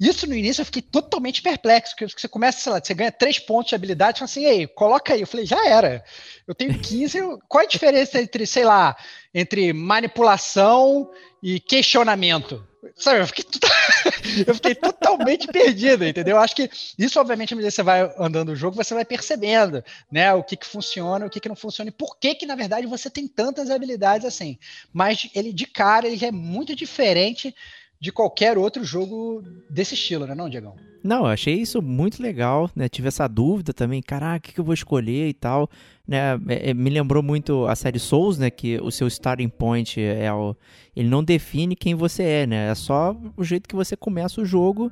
Isso 0.00 0.26
no 0.26 0.34
início 0.34 0.60
eu 0.60 0.66
fiquei 0.66 0.82
totalmente 0.82 1.40
perplexo, 1.40 1.94
porque 1.96 2.18
você 2.20 2.28
começa, 2.28 2.58
sei 2.60 2.72
lá, 2.72 2.80
você 2.82 2.94
ganha 2.94 3.12
três 3.12 3.38
pontos 3.38 3.68
de 3.70 3.74
habilidade, 3.74 4.18
fala 4.18 4.26
assim, 4.28 4.44
ei, 4.44 4.66
coloca 4.66 5.14
aí. 5.14 5.20
Eu 5.20 5.26
falei, 5.26 5.46
já 5.46 5.66
era. 5.68 6.04
Eu 6.46 6.54
tenho 6.54 6.78
15, 6.78 7.18
eu- 7.18 7.40
qual 7.48 7.62
a 7.64 7.66
diferença 7.66 8.20
entre, 8.20 8.46
sei 8.46 8.64
lá, 8.64 8.96
entre 9.32 9.72
manipulação 9.72 11.10
e 11.42 11.60
questionamento? 11.60 12.66
Sabe, 12.96 13.20
eu 13.20 13.26
fiquei, 13.26 13.44
eu 14.46 14.54
fiquei 14.54 14.74
totalmente 14.74 15.46
perdido, 15.46 16.04
entendeu? 16.04 16.36
Eu 16.36 16.42
acho 16.42 16.56
que 16.56 16.70
isso, 16.98 17.20
obviamente, 17.20 17.54
medida 17.54 17.70
que 17.70 17.74
você 17.74 17.82
vai 17.82 18.12
andando 18.18 18.50
o 18.50 18.56
jogo, 18.56 18.76
você 18.76 18.94
vai 18.94 19.04
percebendo, 19.04 19.84
né, 20.10 20.32
o 20.32 20.42
que 20.42 20.56
que 20.56 20.66
funciona, 20.66 21.26
o 21.26 21.30
que 21.30 21.40
que 21.40 21.48
não 21.48 21.56
funciona, 21.56 21.88
e 21.88 21.92
por 21.92 22.16
que 22.18 22.34
que, 22.34 22.46
na 22.46 22.54
verdade, 22.54 22.86
você 22.86 23.08
tem 23.08 23.26
tantas 23.28 23.70
habilidades 23.70 24.26
assim. 24.26 24.58
Mas 24.92 25.28
ele, 25.34 25.52
de 25.52 25.66
cara, 25.66 26.08
ele 26.08 26.24
é 26.24 26.32
muito 26.32 26.74
diferente 26.74 27.54
de 28.00 28.12
qualquer 28.12 28.58
outro 28.58 28.84
jogo 28.84 29.42
desse 29.70 29.94
estilo, 29.94 30.26
né, 30.26 30.34
não, 30.34 30.48
Diegão? 30.48 30.76
Não, 31.04 31.18
eu 31.18 31.26
achei 31.26 31.56
isso 31.56 31.82
muito 31.82 32.22
legal, 32.22 32.70
né? 32.74 32.88
Tive 32.88 33.08
essa 33.08 33.28
dúvida 33.28 33.74
também, 33.74 34.00
caraca, 34.00 34.48
o 34.48 34.54
que 34.54 34.58
eu 34.58 34.64
vou 34.64 34.72
escolher 34.72 35.28
e 35.28 35.34
tal, 35.34 35.68
né? 36.08 36.34
É, 36.48 36.70
é, 36.70 36.74
me 36.74 36.88
lembrou 36.88 37.22
muito 37.22 37.66
a 37.66 37.76
série 37.76 37.98
Souls, 37.98 38.38
né? 38.38 38.48
Que 38.48 38.80
o 38.80 38.90
seu 38.90 39.06
starting 39.06 39.50
point 39.50 40.00
é 40.00 40.32
o... 40.32 40.56
Ele 40.96 41.10
não 41.10 41.22
define 41.22 41.76
quem 41.76 41.94
você 41.94 42.22
é, 42.22 42.46
né? 42.46 42.70
É 42.70 42.74
só 42.74 43.14
o 43.36 43.44
jeito 43.44 43.68
que 43.68 43.76
você 43.76 43.94
começa 43.94 44.40
o 44.40 44.46
jogo 44.46 44.90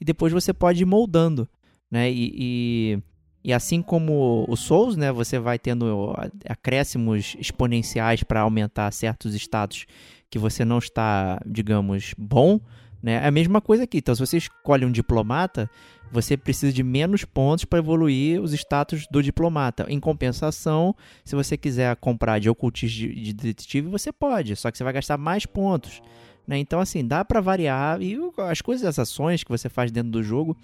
e 0.00 0.04
depois 0.04 0.32
você 0.32 0.52
pode 0.52 0.82
ir 0.82 0.84
moldando, 0.84 1.48
né? 1.88 2.10
E, 2.10 2.32
e, 2.34 2.98
e 3.44 3.52
assim 3.52 3.80
como 3.80 4.44
o 4.48 4.56
Souls, 4.56 4.96
né? 4.96 5.12
Você 5.12 5.38
vai 5.38 5.60
tendo 5.60 6.12
acréscimos 6.48 7.36
exponenciais 7.38 8.24
para 8.24 8.40
aumentar 8.40 8.92
certos 8.92 9.32
status 9.36 9.86
que 10.28 10.40
você 10.40 10.64
não 10.64 10.78
está, 10.78 11.40
digamos, 11.46 12.14
bom, 12.18 12.58
né? 13.02 13.14
É 13.14 13.26
a 13.26 13.30
mesma 13.30 13.60
coisa 13.60 13.84
aqui. 13.84 13.98
Então, 13.98 14.14
se 14.14 14.20
você 14.20 14.36
escolhe 14.36 14.84
um 14.84 14.92
diplomata, 14.92 15.68
você 16.10 16.36
precisa 16.36 16.72
de 16.72 16.82
menos 16.82 17.24
pontos 17.24 17.64
para 17.64 17.78
evoluir 17.78 18.40
os 18.40 18.52
status 18.52 19.06
do 19.10 19.22
diplomata. 19.22 19.86
Em 19.88 19.98
compensação, 19.98 20.94
se 21.24 21.34
você 21.34 21.56
quiser 21.56 21.96
comprar 21.96 22.38
de 22.38 22.48
ocultista 22.48 22.98
de, 22.98 23.14
de 23.14 23.32
detetive, 23.32 23.88
você 23.88 24.12
pode, 24.12 24.54
só 24.54 24.70
que 24.70 24.78
você 24.78 24.84
vai 24.84 24.92
gastar 24.92 25.18
mais 25.18 25.46
pontos. 25.46 26.00
Né? 26.46 26.58
Então, 26.58 26.80
assim, 26.80 27.04
dá 27.04 27.24
para 27.24 27.40
variar. 27.40 28.00
E 28.00 28.16
as 28.38 28.60
coisas, 28.60 28.86
as 28.86 28.98
ações 28.98 29.42
que 29.42 29.50
você 29.50 29.68
faz 29.68 29.90
dentro 29.90 30.10
do 30.10 30.22
jogo, 30.22 30.56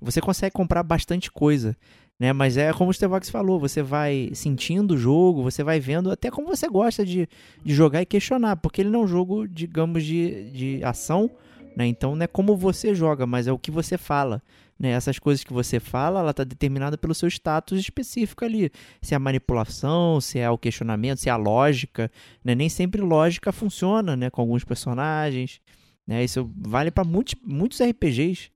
você 0.00 0.20
consegue 0.20 0.54
comprar 0.54 0.82
bastante 0.82 1.30
coisa. 1.30 1.76
Né? 2.18 2.32
Mas 2.32 2.56
é 2.56 2.72
como 2.72 2.90
o 2.90 2.94
Stevox 2.94 3.28
falou, 3.28 3.58
você 3.58 3.82
vai 3.82 4.30
sentindo 4.34 4.94
o 4.94 4.96
jogo, 4.96 5.42
você 5.42 5.64
vai 5.64 5.80
vendo 5.80 6.10
até 6.10 6.30
como 6.30 6.46
você 6.46 6.68
gosta 6.68 7.04
de, 7.04 7.28
de 7.64 7.74
jogar 7.74 8.00
e 8.02 8.06
questionar, 8.06 8.56
porque 8.56 8.80
ele 8.80 8.90
não 8.90 9.00
é 9.00 9.04
um 9.04 9.08
jogo, 9.08 9.48
digamos, 9.48 10.04
de, 10.04 10.50
de 10.50 10.84
ação 10.84 11.30
Né? 11.76 11.86
Então 11.86 12.14
não 12.14 12.24
é 12.24 12.26
como 12.26 12.56
você 12.56 12.94
joga, 12.94 13.26
mas 13.26 13.46
é 13.46 13.52
o 13.52 13.58
que 13.58 13.70
você 13.70 13.96
fala. 13.96 14.42
Né? 14.78 14.90
Essas 14.90 15.18
coisas 15.18 15.44
que 15.44 15.52
você 15.52 15.78
fala, 15.78 16.20
ela 16.20 16.30
está 16.30 16.44
determinada 16.44 16.98
pelo 16.98 17.14
seu 17.14 17.28
status 17.28 17.78
específico 17.78 18.44
ali. 18.44 18.70
Se 19.00 19.14
é 19.14 19.16
a 19.16 19.20
manipulação, 19.20 20.20
se 20.20 20.38
é 20.38 20.50
o 20.50 20.58
questionamento, 20.58 21.18
se 21.18 21.28
é 21.28 21.32
a 21.32 21.36
lógica. 21.36 22.10
Né? 22.44 22.54
Nem 22.54 22.68
sempre 22.68 23.00
lógica 23.00 23.52
funciona 23.52 24.16
né? 24.16 24.28
com 24.30 24.40
alguns 24.40 24.64
personagens. 24.64 25.60
Né? 26.06 26.24
Isso 26.24 26.50
vale 26.56 26.90
para 26.90 27.04
muitos, 27.04 27.34
muitos 27.44 27.80
RPGs. 27.80 28.50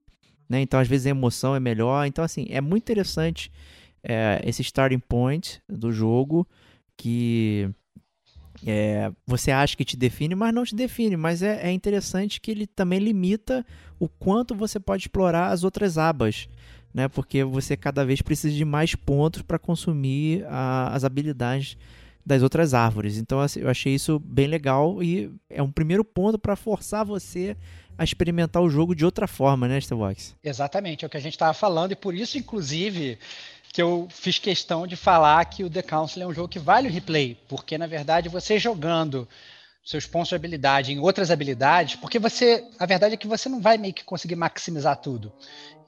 Né? 0.48 0.60
Então, 0.60 0.78
às 0.78 0.88
vezes, 0.88 1.06
a 1.06 1.10
emoção 1.10 1.54
é 1.54 1.60
melhor. 1.60 2.06
Então, 2.06 2.24
assim, 2.24 2.46
é 2.50 2.60
muito 2.60 2.82
interessante 2.82 3.50
é, 4.02 4.40
esse 4.44 4.62
starting 4.62 5.00
point 5.00 5.60
do 5.68 5.92
jogo 5.92 6.46
que 6.96 7.70
é, 8.64 9.10
você 9.26 9.50
acha 9.50 9.76
que 9.76 9.84
te 9.84 9.96
define, 9.96 10.34
mas 10.34 10.54
não 10.54 10.64
te 10.64 10.74
define. 10.74 11.16
Mas 11.16 11.42
é, 11.42 11.68
é, 11.68 11.72
interessante 11.72 12.40
que 12.40 12.50
ele 12.50 12.66
também 12.66 12.98
limita 12.98 13.64
o 13.98 14.08
quanto 14.08 14.54
você 14.54 14.78
pode 14.78 15.04
explorar 15.04 15.48
as 15.48 15.64
outras 15.64 15.98
abas, 15.98 16.48
né? 16.94 17.08
Porque 17.08 17.42
você 17.44 17.76
cada 17.76 18.04
vez 18.04 18.22
precisa 18.22 18.54
de 18.54 18.64
mais 18.64 18.94
pontos 18.94 19.42
para 19.42 19.58
consumir 19.58 20.44
a, 20.48 20.94
as 20.94 21.04
habilidades 21.04 21.76
das 22.24 22.42
outras 22.42 22.74
árvores. 22.74 23.18
Então 23.18 23.40
assim, 23.40 23.60
eu 23.60 23.68
achei 23.68 23.94
isso 23.94 24.18
bem 24.18 24.48
legal 24.48 25.02
e 25.02 25.30
é 25.48 25.62
um 25.62 25.70
primeiro 25.70 26.04
ponto 26.04 26.38
para 26.38 26.56
forçar 26.56 27.04
você 27.04 27.56
a 27.98 28.04
experimentar 28.04 28.62
o 28.62 28.68
jogo 28.68 28.94
de 28.94 29.04
outra 29.04 29.26
forma, 29.26 29.66
né, 29.66 29.78
Starbox? 29.78 30.34
Exatamente, 30.42 31.04
é 31.04 31.06
o 31.06 31.10
que 31.10 31.16
a 31.16 31.20
gente 31.20 31.32
estava 31.32 31.54
falando 31.54 31.92
e 31.92 31.96
por 31.96 32.14
isso, 32.14 32.36
inclusive, 32.36 33.18
que 33.72 33.82
eu 33.82 34.08
fiz 34.10 34.38
questão 34.38 34.86
de 34.86 34.96
falar 34.96 35.44
que 35.44 35.64
o 35.64 35.70
The 35.70 35.82
Council 35.82 36.22
é 36.22 36.26
um 36.26 36.34
jogo 36.34 36.48
que 36.48 36.58
vale 36.58 36.88
o 36.88 36.90
replay, 36.90 37.36
porque 37.48 37.76
na 37.76 37.86
verdade 37.86 38.28
você 38.28 38.58
jogando 38.58 39.28
seus 39.86 40.04
pontos 40.04 40.30
de 40.30 40.34
habilidade 40.34 40.92
em 40.92 40.98
outras 40.98 41.30
habilidades, 41.30 41.94
porque 41.94 42.18
você, 42.18 42.64
a 42.76 42.84
verdade 42.84 43.14
é 43.14 43.16
que 43.16 43.28
você 43.28 43.48
não 43.48 43.60
vai 43.60 43.78
meio 43.78 43.94
que 43.94 44.02
conseguir 44.02 44.34
maximizar 44.34 44.96
tudo, 44.96 45.32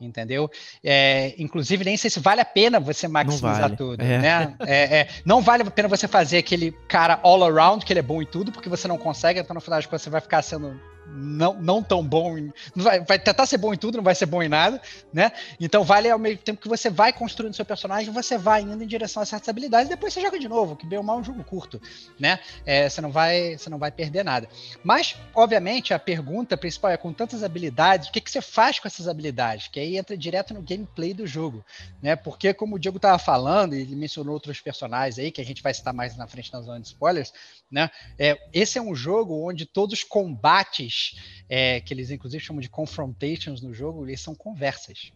entendeu? 0.01 0.49
É, 0.85 1.35
inclusive 1.37 1.85
nem 1.85 1.97
sei 1.97 2.09
se 2.09 2.21
vale 2.21 2.41
a 2.41 2.45
pena 2.45 2.79
você 2.79 3.09
maximizar 3.09 3.63
vale. 3.63 3.77
tudo, 3.77 4.01
é. 4.01 4.19
né? 4.19 4.57
É, 4.65 4.99
é, 4.99 5.09
não 5.25 5.43
vale 5.43 5.65
a 5.65 5.71
pena 5.71 5.89
você 5.89 6.07
fazer 6.07 6.39
aquele 6.39 6.71
cara 6.87 7.19
all 7.25 7.43
around 7.43 7.85
que 7.85 7.93
ele 7.93 7.99
é 7.99 8.03
bom 8.03 8.23
em 8.23 8.27
tudo, 8.27 8.53
porque 8.53 8.69
você 8.69 8.87
não 8.87 8.97
consegue, 8.97 9.41
então 9.41 9.53
no 9.53 9.61
final 9.61 9.79
das 9.79 9.87
contas 9.87 10.03
você 10.03 10.11
vai 10.11 10.21
ficar 10.21 10.43
sendo 10.43 10.81
não, 11.15 11.55
não 11.55 11.83
tão 11.83 12.05
bom, 12.05 12.37
vai, 12.75 13.01
vai 13.01 13.19
tentar 13.19 13.47
ser 13.47 13.59
bom 13.59 13.73
em 13.73 13.77
tudo, 13.77 13.97
não 13.97 14.05
vai 14.05 14.15
ser 14.15 14.27
bom 14.27 14.43
em 14.43 14.49
nada, 14.49 14.81
né? 15.13 15.33
Então 15.59 15.83
vale 15.85 16.11
ao 16.11 16.19
mesmo 16.19 16.43
tempo 16.43 16.61
que 16.61 16.69
você 16.69 16.91
vai 16.91 17.13
construindo 17.13 17.55
seu 17.55 17.65
personagem, 17.65 18.13
você 18.13 18.37
vai 18.37 18.63
indo 18.63 18.83
em 18.83 18.87
direção 18.87 19.23
a 19.23 19.27
certas 19.27 19.49
habilidades, 19.49 19.89
depois 19.89 20.13
você 20.13 20.21
joga 20.21 20.39
de 20.39 20.49
novo, 20.49 20.77
que 20.77 20.87
bem 20.87 20.99
ou 20.99 21.05
mal 21.05 21.19
é 21.19 21.21
um 21.21 21.25
jogo 21.25 21.43
curto, 21.45 21.81
né? 22.19 22.39
É, 22.65 22.89
você 22.89 23.01
não 23.01 23.11
vai, 23.11 23.57
você 23.57 23.71
não 23.71 23.79
vai 23.79 23.91
perder 23.91 24.25
nada. 24.25 24.49
Mas, 24.83 25.17
obviamente, 25.35 25.95
a 25.95 25.99
pergunta 25.99 26.57
principal 26.57 26.91
é 26.91 26.97
com 26.97 27.13
tantas 27.13 27.43
habilidades, 27.43 28.09
o 28.09 28.13
que, 28.13 28.21
que 28.21 28.31
você 28.31 28.41
faz 28.41 28.79
com 28.79 28.87
essas 28.87 29.09
habilidades? 29.09 29.69
Que 29.69 29.81
aí 29.81 29.97
entra 29.97 30.17
direto 30.17 30.55
no 30.55 30.63
gameplay 30.63 31.15
do 31.15 31.27
jogo, 31.27 31.65
né? 32.03 32.17
Porque 32.17 32.53
como 32.53 32.77
o 32.77 32.79
Diego 32.79 32.99
estava 32.99 33.19
falando, 33.19 33.75
e 33.75 33.81
ele 33.81 33.97
mencionou 33.97 34.35
outros 34.35 34.61
personagens 34.61 35.19
aí 35.19 35.31
que 35.31 35.41
a 35.41 35.45
gente 35.45 35.63
vai 35.63 35.73
citar 35.73 35.95
mais 35.95 36.17
na 36.17 36.27
frente 36.27 36.53
na 36.53 36.61
zona 36.61 36.81
de 36.81 36.89
spoilers, 36.89 37.33
né? 37.71 37.91
É, 38.19 38.39
esse 38.53 38.79
é 38.79 38.83
um 38.83 38.95
jogo 38.95 39.47
onde 39.49 39.67
todos 39.67 39.99
os 39.99 40.05
combates, 40.05 41.17
é, 41.49 41.81
que 41.81 41.93
eles 41.93 42.11
inclusive 42.11 42.43
chamam 42.43 42.61
de 42.61 42.71
confrontations 42.71 43.61
no 43.61 43.73
jogo, 43.73 44.07
eles 44.07 44.21
são 44.21 44.35
conversas. 44.35 45.13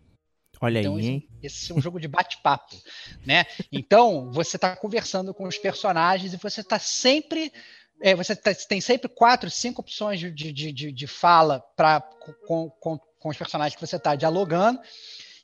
Olha 0.60 0.78
então, 0.78 0.96
aí, 0.96 1.06
hein? 1.06 1.28
Esse, 1.42 1.72
é 1.72 1.74
um 1.74 1.80
jogo 1.80 1.98
de 1.98 2.06
bate-papo, 2.06 2.76
né? 3.26 3.46
Então, 3.72 4.30
você 4.30 4.56
está 4.56 4.76
conversando 4.76 5.34
com 5.34 5.48
os 5.48 5.58
personagens 5.58 6.32
e 6.32 6.36
você 6.36 6.60
está 6.60 6.78
sempre 6.78 7.52
é, 8.00 8.14
você 8.16 8.34
tá, 8.34 8.52
tem 8.54 8.80
sempre 8.80 9.08
quatro, 9.08 9.48
cinco 9.48 9.80
opções 9.80 10.18
de, 10.18 10.30
de, 10.30 10.72
de, 10.72 10.92
de 10.92 11.06
fala 11.06 11.60
para 11.76 12.00
com, 12.46 12.68
com, 12.68 12.98
com, 12.98 13.28
os 13.28 13.36
personagens 13.36 13.76
que 13.76 13.86
você 13.86 13.96
está 13.96 14.16
dialogando. 14.16 14.80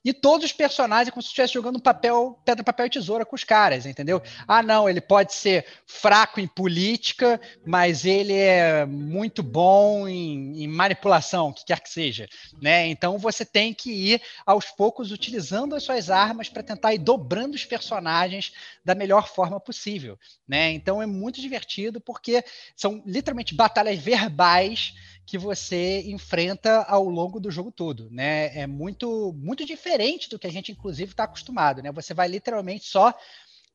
E 0.04 0.12
todos 0.12 0.46
os 0.46 0.52
personagens 0.52 1.10
como 1.10 1.22
se 1.22 1.28
estivesse 1.28 1.54
jogando 1.54 1.80
papel, 1.80 2.38
pedra, 2.44 2.62
papel 2.62 2.86
e 2.86 2.90
tesoura 2.90 3.24
com 3.24 3.34
os 3.34 3.44
caras, 3.44 3.84
entendeu? 3.84 4.22
Ah, 4.46 4.62
não, 4.62 4.88
ele 4.88 5.00
pode 5.00 5.34
ser 5.34 5.66
fraco 5.86 6.40
em 6.40 6.46
política, 6.46 7.40
mas 7.66 8.04
ele 8.04 8.32
é 8.32 8.86
muito 8.86 9.42
bom 9.42 10.06
em, 10.06 10.62
em 10.62 10.68
manipulação, 10.68 11.48
o 11.48 11.52
que 11.52 11.64
quer 11.64 11.80
que 11.80 11.90
seja. 11.90 12.28
Né? 12.60 12.86
Então 12.86 13.18
você 13.18 13.44
tem 13.44 13.74
que 13.74 13.90
ir 13.90 14.22
aos 14.46 14.66
poucos 14.66 15.10
utilizando 15.10 15.74
as 15.74 15.82
suas 15.82 16.10
armas 16.10 16.48
para 16.48 16.62
tentar 16.62 16.94
ir 16.94 16.98
dobrando 16.98 17.54
os 17.54 17.64
personagens 17.64 18.52
da 18.84 18.94
melhor 18.94 19.28
forma 19.28 19.58
possível. 19.58 20.18
Né? 20.46 20.70
Então 20.72 21.02
é 21.02 21.06
muito 21.06 21.40
divertido 21.40 22.00
porque 22.00 22.44
são 22.76 23.02
literalmente 23.04 23.54
batalhas 23.54 23.98
verbais 23.98 24.94
que 25.28 25.36
você 25.36 26.00
enfrenta 26.06 26.84
ao 26.84 27.04
longo 27.04 27.38
do 27.38 27.50
jogo 27.50 27.70
todo, 27.70 28.08
né? 28.10 28.46
É 28.58 28.66
muito 28.66 29.34
muito 29.36 29.62
diferente 29.62 30.26
do 30.30 30.38
que 30.38 30.46
a 30.46 30.50
gente 30.50 30.72
inclusive 30.72 31.10
está 31.10 31.24
acostumado, 31.24 31.82
né? 31.82 31.92
Você 31.92 32.14
vai 32.14 32.26
literalmente 32.28 32.86
só 32.86 33.12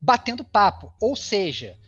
batendo 0.00 0.44
papo, 0.44 0.92
ou 1.00 1.14
seja, 1.14 1.78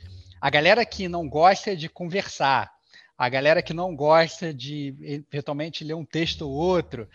a 0.41 0.49
galera 0.49 0.87
que 0.87 1.09
não 1.09 1.29
gosta 1.29 1.77
de 1.77 1.89
conversar, 1.89 2.73
a 3.19 3.29
galera 3.29 3.61
que 3.61 3.75
não 3.75 3.97
gosta 3.97 4.55
de 4.55 4.95
eventualmente 5.01 5.83
ler 5.83 5.95
um 5.95 6.05
texto 6.05 6.43
ou 6.43 6.53
outro, 6.53 7.09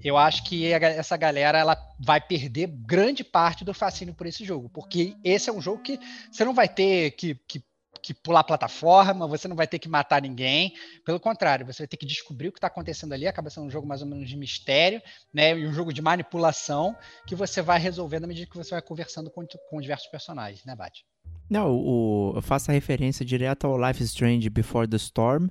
eu 0.00 0.16
acho 0.16 0.44
que 0.44 0.72
essa 0.72 1.16
galera 1.16 1.58
ela 1.58 1.76
vai 1.98 2.20
perder 2.20 2.68
grande 2.68 3.24
parte 3.24 3.64
do 3.64 3.74
fascínio 3.74 4.14
por 4.14 4.28
esse 4.28 4.44
jogo, 4.44 4.68
porque 4.68 5.16
esse 5.24 5.50
é 5.50 5.52
um 5.52 5.60
jogo 5.60 5.82
que 5.82 5.98
você 6.30 6.44
não 6.44 6.54
vai 6.54 6.68
ter 6.68 7.10
que, 7.10 7.34
que 7.48 7.60
que 8.02 8.14
pular 8.14 8.44
plataforma, 8.44 9.26
você 9.26 9.48
não 9.48 9.56
vai 9.56 9.66
ter 9.66 9.78
que 9.78 9.88
matar 9.88 10.22
ninguém. 10.22 10.72
Pelo 11.04 11.20
contrário, 11.20 11.66
você 11.66 11.82
vai 11.82 11.88
ter 11.88 11.96
que 11.96 12.06
descobrir 12.06 12.48
o 12.48 12.52
que 12.52 12.58
está 12.58 12.68
acontecendo 12.68 13.12
ali. 13.12 13.26
Acaba 13.26 13.50
sendo 13.50 13.66
um 13.66 13.70
jogo 13.70 13.86
mais 13.86 14.02
ou 14.02 14.08
menos 14.08 14.28
de 14.28 14.36
mistério, 14.36 15.02
né? 15.32 15.58
E 15.58 15.66
um 15.66 15.72
jogo 15.72 15.92
de 15.92 16.00
manipulação 16.00 16.96
que 17.26 17.34
você 17.34 17.60
vai 17.60 17.78
resolvendo 17.78 18.24
à 18.24 18.26
medida 18.26 18.50
que 18.50 18.56
você 18.56 18.70
vai 18.70 18.82
conversando 18.82 19.30
com, 19.30 19.44
com 19.70 19.80
diversos 19.80 20.08
personagens, 20.08 20.64
né, 20.64 20.74
Bate? 20.74 21.04
Não, 21.50 21.70
o, 21.72 22.32
eu 22.36 22.42
faço 22.42 22.70
a 22.70 22.74
referência 22.74 23.24
direta 23.24 23.66
ao 23.66 23.78
Life 23.78 24.02
is 24.02 24.10
Strange 24.10 24.48
Before 24.50 24.86
the 24.86 24.96
Storm, 24.96 25.48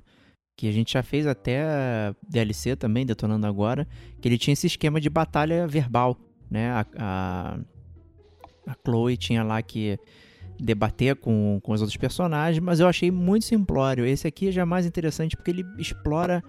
que 0.56 0.68
a 0.68 0.72
gente 0.72 0.92
já 0.92 1.02
fez 1.02 1.26
até 1.26 2.14
DLC 2.28 2.76
também, 2.76 3.04
detonando 3.04 3.46
agora, 3.46 3.86
que 4.20 4.28
ele 4.28 4.38
tinha 4.38 4.52
esse 4.52 4.66
esquema 4.66 5.00
de 5.00 5.10
batalha 5.10 5.66
verbal, 5.66 6.16
né? 6.50 6.70
A, 6.70 6.86
a, 6.98 7.58
a 8.66 8.76
Chloe 8.84 9.16
tinha 9.16 9.42
lá 9.42 9.60
que 9.62 9.98
debater 10.58 11.16
com, 11.16 11.60
com 11.62 11.72
os 11.72 11.80
outros 11.80 11.96
personagens, 11.96 12.62
mas 12.62 12.80
eu 12.80 12.88
achei 12.88 13.10
muito 13.10 13.44
simplório. 13.44 14.04
Esse 14.04 14.26
aqui 14.26 14.48
é 14.48 14.52
já 14.52 14.66
mais 14.66 14.86
interessante 14.86 15.36
porque 15.36 15.50
ele 15.50 15.64
explora 15.78 16.42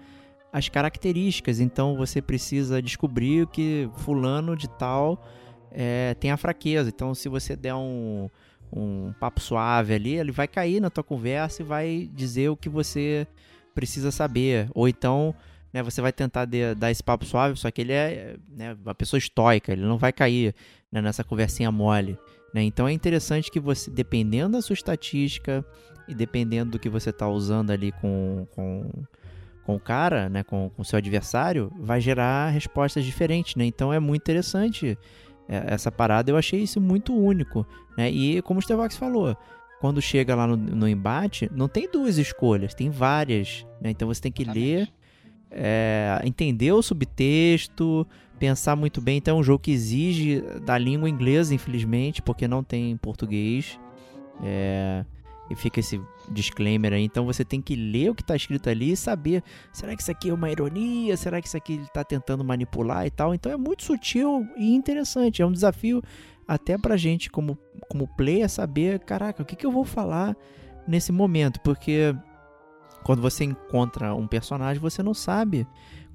as 0.52 0.68
características, 0.68 1.60
então 1.60 1.96
você 1.96 2.20
precisa 2.20 2.82
descobrir 2.82 3.46
que 3.46 3.88
fulano 3.98 4.56
de 4.56 4.68
tal 4.68 5.24
é, 5.70 6.14
tem 6.14 6.30
a 6.30 6.36
fraqueza. 6.36 6.88
Então, 6.88 7.14
se 7.14 7.28
você 7.28 7.54
der 7.54 7.74
um, 7.74 8.28
um 8.72 9.12
papo 9.20 9.40
suave 9.40 9.94
ali, 9.94 10.16
ele 10.16 10.32
vai 10.32 10.48
cair 10.48 10.80
na 10.80 10.90
tua 10.90 11.04
conversa 11.04 11.62
e 11.62 11.64
vai 11.64 12.10
dizer 12.12 12.48
o 12.48 12.56
que 12.56 12.68
você 12.68 13.26
precisa 13.74 14.10
saber. 14.10 14.68
Ou 14.74 14.88
então, 14.88 15.34
né, 15.72 15.82
você 15.82 16.00
vai 16.00 16.12
tentar 16.12 16.44
de, 16.44 16.74
dar 16.74 16.90
esse 16.90 17.02
papo 17.02 17.24
suave, 17.24 17.56
só 17.56 17.70
que 17.70 17.80
ele 17.80 17.92
é 17.92 18.36
né, 18.48 18.76
uma 18.84 18.94
pessoa 18.94 19.18
estoica, 19.18 19.72
ele 19.72 19.82
não 19.82 19.98
vai 19.98 20.12
cair 20.12 20.54
né, 20.90 21.00
nessa 21.00 21.22
conversinha 21.22 21.70
mole. 21.70 22.18
Né? 22.52 22.62
Então 22.62 22.86
é 22.88 22.92
interessante 22.92 23.50
que 23.50 23.60
você, 23.60 23.90
dependendo 23.90 24.52
da 24.52 24.62
sua 24.62 24.74
estatística 24.74 25.64
e 26.08 26.14
dependendo 26.14 26.72
do 26.72 26.78
que 26.78 26.88
você 26.88 27.10
está 27.10 27.28
usando 27.28 27.70
ali 27.70 27.92
com, 27.92 28.46
com, 28.52 28.90
com 29.64 29.76
o 29.76 29.80
cara, 29.80 30.28
né? 30.28 30.42
com 30.42 30.70
o 30.76 30.84
seu 30.84 30.98
adversário, 30.98 31.72
vai 31.78 32.00
gerar 32.00 32.50
respostas 32.50 33.04
diferentes. 33.04 33.54
Né? 33.54 33.64
Então 33.64 33.92
é 33.92 34.00
muito 34.00 34.22
interessante 34.22 34.98
é, 35.48 35.74
essa 35.74 35.90
parada. 35.92 36.30
Eu 36.30 36.36
achei 36.36 36.60
isso 36.60 36.80
muito 36.80 37.14
único. 37.14 37.66
Né? 37.96 38.10
E 38.10 38.42
como 38.42 38.58
o 38.58 38.62
Stevox 38.62 38.96
falou, 38.96 39.36
quando 39.80 40.02
chega 40.02 40.34
lá 40.34 40.46
no, 40.46 40.56
no, 40.56 40.88
embate, 40.88 41.50
não 41.54 41.68
tem 41.68 41.90
duas 41.90 42.18
escolhas, 42.18 42.74
tem 42.74 42.90
várias. 42.90 43.66
Né? 43.80 43.90
Então 43.90 44.08
você 44.08 44.20
tem 44.20 44.32
que 44.32 44.42
Exatamente. 44.42 44.76
ler, 44.76 44.88
é, 45.50 46.20
entender 46.24 46.72
o 46.72 46.82
subtexto, 46.82 48.06
pensar 48.40 48.74
muito 48.74 49.00
bem. 49.00 49.18
Então 49.18 49.36
é 49.36 49.40
um 49.40 49.42
jogo 49.42 49.62
que 49.62 49.70
exige 49.70 50.40
da 50.64 50.76
língua 50.78 51.08
inglesa, 51.08 51.54
infelizmente, 51.54 52.22
porque 52.22 52.48
não 52.48 52.64
tem 52.64 52.96
português. 52.96 53.78
É, 54.42 55.04
e 55.50 55.54
fica 55.54 55.80
esse 55.80 56.00
disclaimer 56.30 56.92
aí. 56.92 57.04
Então 57.04 57.26
você 57.26 57.44
tem 57.44 57.60
que 57.60 57.76
ler 57.76 58.10
o 58.10 58.14
que 58.14 58.22
está 58.22 58.34
escrito 58.34 58.70
ali 58.70 58.92
e 58.92 58.96
saber: 58.96 59.44
será 59.72 59.94
que 59.94 60.00
isso 60.00 60.10
aqui 60.10 60.30
é 60.30 60.34
uma 60.34 60.50
ironia? 60.50 61.16
Será 61.16 61.40
que 61.40 61.48
isso 61.48 61.56
aqui 61.56 61.74
ele 61.74 61.82
está 61.82 62.02
tentando 62.02 62.42
manipular 62.42 63.06
e 63.06 63.10
tal? 63.10 63.34
Então 63.34 63.52
é 63.52 63.56
muito 63.56 63.84
sutil 63.84 64.46
e 64.56 64.74
interessante. 64.74 65.42
É 65.42 65.46
um 65.46 65.52
desafio 65.52 66.02
até 66.48 66.78
pra 66.78 66.96
gente, 66.96 67.30
como, 67.30 67.58
como 67.88 68.08
player, 68.08 68.48
saber: 68.48 69.00
caraca, 69.00 69.42
o 69.42 69.46
que, 69.46 69.54
que 69.54 69.66
eu 69.66 69.72
vou 69.72 69.84
falar 69.84 70.34
nesse 70.88 71.12
momento? 71.12 71.60
Porque 71.60 72.14
quando 73.02 73.20
você 73.20 73.44
encontra 73.44 74.14
um 74.14 74.26
personagem, 74.26 74.80
você 74.80 75.02
não 75.02 75.14
sabe 75.14 75.66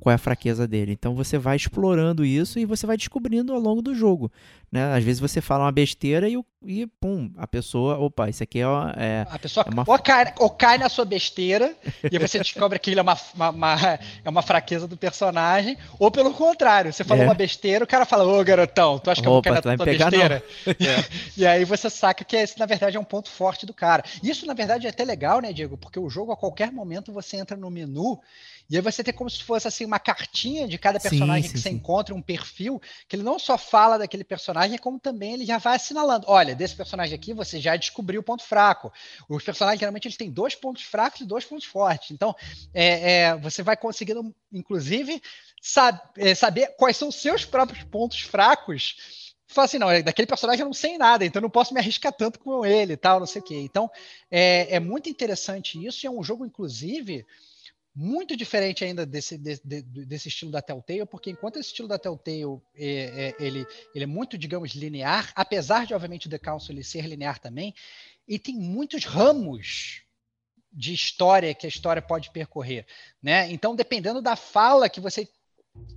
qual 0.05 0.11
é 0.11 0.15
a 0.17 0.19
fraqueza 0.19 0.67
dele. 0.67 0.91
Então 0.91 1.15
você 1.15 1.35
vai 1.35 1.55
explorando 1.55 2.23
isso 2.23 2.59
e 2.59 2.65
você 2.65 2.85
vai 2.85 2.95
descobrindo 2.95 3.51
ao 3.51 3.59
longo 3.59 3.81
do 3.81 3.95
jogo. 3.95 4.31
Né? 4.71 4.93
Às 4.93 5.03
vezes 5.03 5.19
você 5.19 5.41
fala 5.41 5.63
uma 5.63 5.71
besteira 5.71 6.29
e, 6.29 6.37
e 6.63 6.85
pum, 6.85 7.31
a 7.35 7.47
pessoa, 7.47 7.97
opa, 7.97 8.29
isso 8.29 8.43
aqui 8.43 8.59
é, 8.59 8.65
é 8.97 9.25
a 9.27 9.39
pessoa 9.39 9.65
é 9.67 9.73
uma... 9.73 9.83
ou, 9.87 9.97
cai, 9.97 10.31
ou 10.37 10.49
cai 10.51 10.77
na 10.77 10.89
sua 10.89 11.05
besteira 11.05 11.73
e 12.11 12.19
você 12.19 12.37
descobre 12.37 12.77
que 12.77 12.91
ele 12.91 12.99
é 12.99 13.01
uma, 13.01 13.17
uma, 13.33 13.49
uma, 13.49 13.75
é 14.23 14.29
uma 14.29 14.43
fraqueza 14.43 14.87
do 14.87 14.95
personagem, 14.95 15.75
ou 15.97 16.11
pelo 16.11 16.31
contrário, 16.35 16.93
você 16.93 17.03
falou 17.03 17.23
É. 17.23 17.25
uma 17.27 17.33
besteira, 17.33 17.83
o 17.83 17.87
cara 17.87 18.05
fala, 18.05 18.25
ô 18.25 18.43
garotão, 18.43 18.99
tu 18.99 19.09
acha 19.09 19.23
que 19.23 19.27
eu 19.27 19.31
vou 19.31 19.41
cair 19.41 19.55
na 19.55 19.61
tua 19.61 19.85
besteira? 19.85 20.43
É. 20.67 21.05
E 21.37 21.45
aí 21.47 21.65
você 21.65 21.89
saca 21.89 22.23
que 22.23 22.35
esse, 22.35 22.59
na 22.59 22.65
verdade, 22.65 22.95
é 22.97 22.99
um 22.99 23.03
ponto 23.03 23.29
forte 23.29 23.65
do 23.65 23.73
cara. 23.73 24.03
Isso, 24.21 24.45
na 24.45 24.53
verdade, 24.53 24.85
é 24.85 24.89
até 24.89 25.03
legal, 25.03 25.39
né, 25.41 25.51
Diego? 25.51 25.77
Porque 25.77 25.99
o 25.99 26.09
jogo, 26.09 26.31
a 26.31 26.37
qualquer 26.37 26.71
momento, 26.71 27.11
você 27.11 27.37
entra 27.37 27.57
no 27.57 27.71
menu 27.71 28.19
e 28.69 28.75
aí 28.75 28.81
você 28.81 29.03
tem 29.03 29.13
como 29.13 29.29
se 29.29 29.43
fosse 29.43 29.67
assim 29.67 29.85
uma 29.85 29.99
cartinha 29.99 30.67
de 30.67 30.77
cada 30.77 30.99
Sim, 30.99 31.09
personagem 31.09 31.49
sim, 31.49 31.55
que 31.55 31.59
você 31.59 31.69
sim. 31.69 31.75
encontra, 31.75 32.15
um 32.15 32.21
perfil, 32.21 32.81
que 33.07 33.15
ele 33.15 33.23
não 33.23 33.37
só 33.37 33.57
fala 33.57 33.97
daquele 33.97 34.23
personagem, 34.23 34.77
como 34.77 34.99
também 34.99 35.33
ele 35.33 35.45
já 35.45 35.57
vai 35.57 35.75
assinalando. 35.75 36.25
Olha, 36.27 36.55
desse 36.55 36.75
personagem 36.75 37.15
aqui 37.15 37.33
você 37.33 37.59
já 37.59 37.75
descobriu 37.75 38.21
o 38.21 38.23
ponto 38.23 38.43
fraco. 38.43 38.91
Os 39.29 39.43
personagens, 39.43 39.79
geralmente, 39.79 40.07
eles 40.07 40.17
têm 40.17 40.31
dois 40.31 40.55
pontos 40.55 40.83
fracos 40.83 41.21
e 41.21 41.25
dois 41.25 41.45
pontos 41.45 41.65
fortes. 41.65 42.11
Então, 42.11 42.35
é, 42.73 43.11
é, 43.23 43.35
você 43.37 43.61
vai 43.61 43.77
conseguindo, 43.77 44.33
inclusive, 44.51 45.21
sab- 45.61 45.99
é, 46.17 46.33
saber 46.33 46.75
quais 46.77 46.97
são 46.97 47.09
os 47.09 47.15
seus 47.15 47.45
próprios 47.45 47.83
pontos 47.83 48.21
fracos 48.21 48.95
fala 49.47 49.65
assim, 49.65 49.77
não, 49.77 49.89
é, 49.89 50.01
daquele 50.01 50.27
personagem 50.27 50.61
eu 50.61 50.65
não 50.65 50.73
sei 50.73 50.97
nada, 50.97 51.23
então 51.23 51.39
eu 51.39 51.43
não 51.43 51.49
posso 51.49 51.73
me 51.73 51.79
arriscar 51.79 52.11
tanto 52.11 52.39
com 52.39 52.65
ele 52.65 52.93
e 52.93 52.97
tal, 52.97 53.19
não 53.19 53.27
sei 53.27 53.41
o 53.41 53.45
quê. 53.45 53.55
Então, 53.59 53.89
é, 54.29 54.75
é 54.75 54.79
muito 54.79 55.07
interessante 55.09 55.83
isso, 55.85 56.05
e 56.05 56.07
é 56.07 56.11
um 56.11 56.23
jogo, 56.23 56.45
inclusive, 56.45 57.25
muito 57.95 58.35
diferente 58.35 58.83
ainda 58.83 59.05
desse, 59.05 59.37
de- 59.37 59.61
de- 59.63 60.05
desse 60.05 60.27
estilo 60.27 60.51
da 60.51 60.61
Telltale, 60.61 61.05
porque 61.05 61.29
enquanto 61.29 61.57
esse 61.57 61.69
estilo 61.69 61.87
da 61.87 61.97
Telltale 61.97 62.59
é, 62.75 63.33
é- 63.39 63.43
ele, 63.43 63.65
ele 63.93 64.03
é 64.03 64.07
muito, 64.07 64.37
digamos, 64.37 64.71
linear, 64.71 65.31
apesar 65.33 65.85
de, 65.85 65.93
obviamente, 65.93 66.27
o 66.27 66.29
The 66.29 66.37
Council 66.37 66.83
ser 66.83 67.07
linear 67.07 67.39
também, 67.39 67.73
e 68.27 68.37
tem 68.37 68.55
muitos 68.55 69.05
ramos 69.05 70.01
de 70.73 70.93
história 70.93 71.53
que 71.55 71.65
a 71.65 71.69
história 71.69 72.01
pode 72.01 72.31
percorrer, 72.31 72.85
né? 73.23 73.49
Então, 73.49 73.73
dependendo 73.73 74.21
da 74.21 74.35
fala 74.35 74.89
que 74.89 74.99
você 74.99 75.29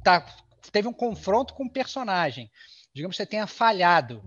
tá, 0.04 0.24
teve 0.70 0.86
um 0.86 0.92
confronto 0.92 1.52
com 1.52 1.64
um 1.64 1.68
personagem, 1.68 2.48
digamos 2.94 3.16
que 3.16 3.22
você 3.22 3.26
tenha 3.26 3.48
falhado, 3.48 4.22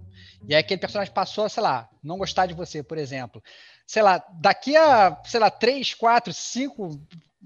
e 0.45 0.53
aí 0.53 0.59
aquele 0.59 0.81
personagem 0.81 1.13
passou, 1.13 1.47
sei 1.47 1.63
lá, 1.63 1.89
não 2.03 2.17
gostar 2.17 2.47
de 2.47 2.53
você, 2.53 2.83
por 2.83 2.97
exemplo. 2.97 3.41
Sei 3.87 4.01
lá, 4.01 4.17
daqui 4.41 4.75
a, 4.75 5.21
sei 5.23 5.39
lá, 5.39 5.49
três, 5.49 5.93
quatro, 5.93 6.33
cinco 6.33 6.99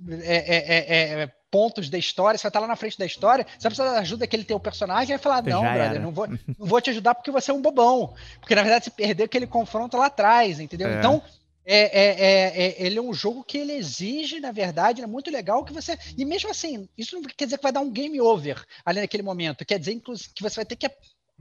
é, 0.10 0.36
é, 0.36 0.66
é, 0.78 1.22
é, 1.24 1.28
pontos 1.50 1.90
da 1.90 1.98
história, 1.98 2.38
você 2.38 2.44
vai 2.44 2.50
estar 2.50 2.60
lá 2.60 2.68
na 2.68 2.76
frente 2.76 2.98
da 2.98 3.06
história, 3.06 3.46
você 3.46 3.64
vai 3.64 3.72
precisar 3.72 3.94
da 3.94 4.00
ajuda 4.00 4.22
daquele 4.22 4.44
teu 4.44 4.60
personagem, 4.60 5.16
vai 5.16 5.18
falar, 5.18 5.42
não, 5.44 5.62
brother, 5.62 5.82
era. 5.82 6.00
não 6.00 6.12
vou, 6.12 6.28
não 6.28 6.38
vou 6.60 6.82
te 6.82 6.90
ajudar 6.90 7.16
porque 7.16 7.32
você 7.32 7.52
é 7.52 7.54
um 7.54 7.62
bobão. 7.62 8.14
Porque, 8.40 8.56
na 8.56 8.62
verdade, 8.62 8.86
você 8.86 8.92
perdeu 8.92 9.26
aquele 9.26 9.48
confronto 9.48 9.98
lá 9.98 10.08
atrás, 10.08 10.60
entendeu? 10.60 10.90
É. 10.90 11.00
Então, 11.00 11.22
é, 11.66 11.78
é, 11.78 12.10
é, 12.10 12.66
é- 12.66 12.86
ele 12.86 13.00
é 13.00 13.02
um 13.02 13.14
jogo 13.14 13.44
que 13.44 13.58
ele 13.58 13.74
exige, 13.74 14.40
na 14.40 14.52
verdade, 14.52 15.02
é 15.02 15.08
muito 15.08 15.32
legal 15.32 15.64
que 15.66 15.74
você. 15.74 15.98
E 16.18 16.24
mesmo 16.24 16.50
assim, 16.50 16.88
isso 16.98 17.16
não 17.16 17.24
quer 17.24 17.46
dizer 17.46 17.58
que 17.58 17.64
vai 17.64 17.72
dar 17.72 17.80
um 17.82 17.92
game 17.92 18.22
over 18.22 18.64
ali 18.86 19.02
naquele 19.02 19.24
momento. 19.24 19.66
Quer 19.66 19.80
dizer, 19.80 19.94
inclusive, 19.94 20.30
que 20.34 20.44
você 20.44 20.58
vai 20.58 20.66
ter 20.66 20.76
que 20.76 20.88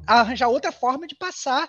arranjar 0.06 0.48
outra 0.48 0.72
forma 0.72 1.06
de 1.06 1.14
passar 1.14 1.68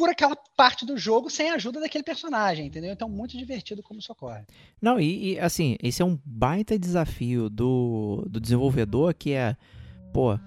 por 0.00 0.08
aquela 0.08 0.34
parte 0.56 0.86
do 0.86 0.96
jogo 0.96 1.28
sem 1.28 1.50
a 1.50 1.56
ajuda 1.56 1.78
daquele 1.78 2.02
personagem, 2.02 2.68
entendeu? 2.68 2.90
Então, 2.90 3.06
muito 3.06 3.36
divertido 3.36 3.82
como 3.82 4.00
isso 4.00 4.10
ocorre. 4.10 4.46
Não, 4.80 4.98
e, 4.98 5.34
e, 5.34 5.38
assim, 5.38 5.76
esse 5.82 6.00
é 6.00 6.04
um 6.06 6.18
baita 6.24 6.78
desafio 6.78 7.50
do, 7.50 8.26
do 8.26 8.40
desenvolvedor 8.40 9.12
que 9.12 9.32
é, 9.32 9.54
pô, 10.10 10.38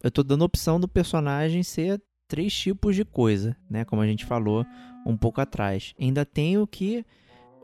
eu 0.00 0.12
tô 0.12 0.22
dando 0.22 0.44
opção 0.44 0.78
do 0.78 0.86
personagem 0.86 1.64
ser 1.64 2.00
três 2.28 2.54
tipos 2.54 2.94
de 2.94 3.04
coisa, 3.04 3.56
né? 3.68 3.84
Como 3.84 4.00
a 4.00 4.06
gente 4.06 4.24
falou 4.24 4.64
um 5.04 5.16
pouco 5.16 5.40
atrás. 5.40 5.92
Ainda 5.98 6.24
tenho 6.24 6.64
que 6.64 7.04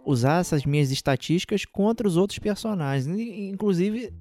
usar 0.04 0.40
essas 0.40 0.66
minhas 0.66 0.90
estatísticas 0.90 1.64
contra 1.64 2.08
os 2.08 2.16
outros 2.16 2.40
personagens. 2.40 3.06
Inclusive, 3.06 4.12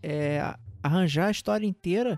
é, 0.00 0.54
arranjar 0.80 1.26
a 1.26 1.32
história 1.32 1.66
inteira 1.66 2.16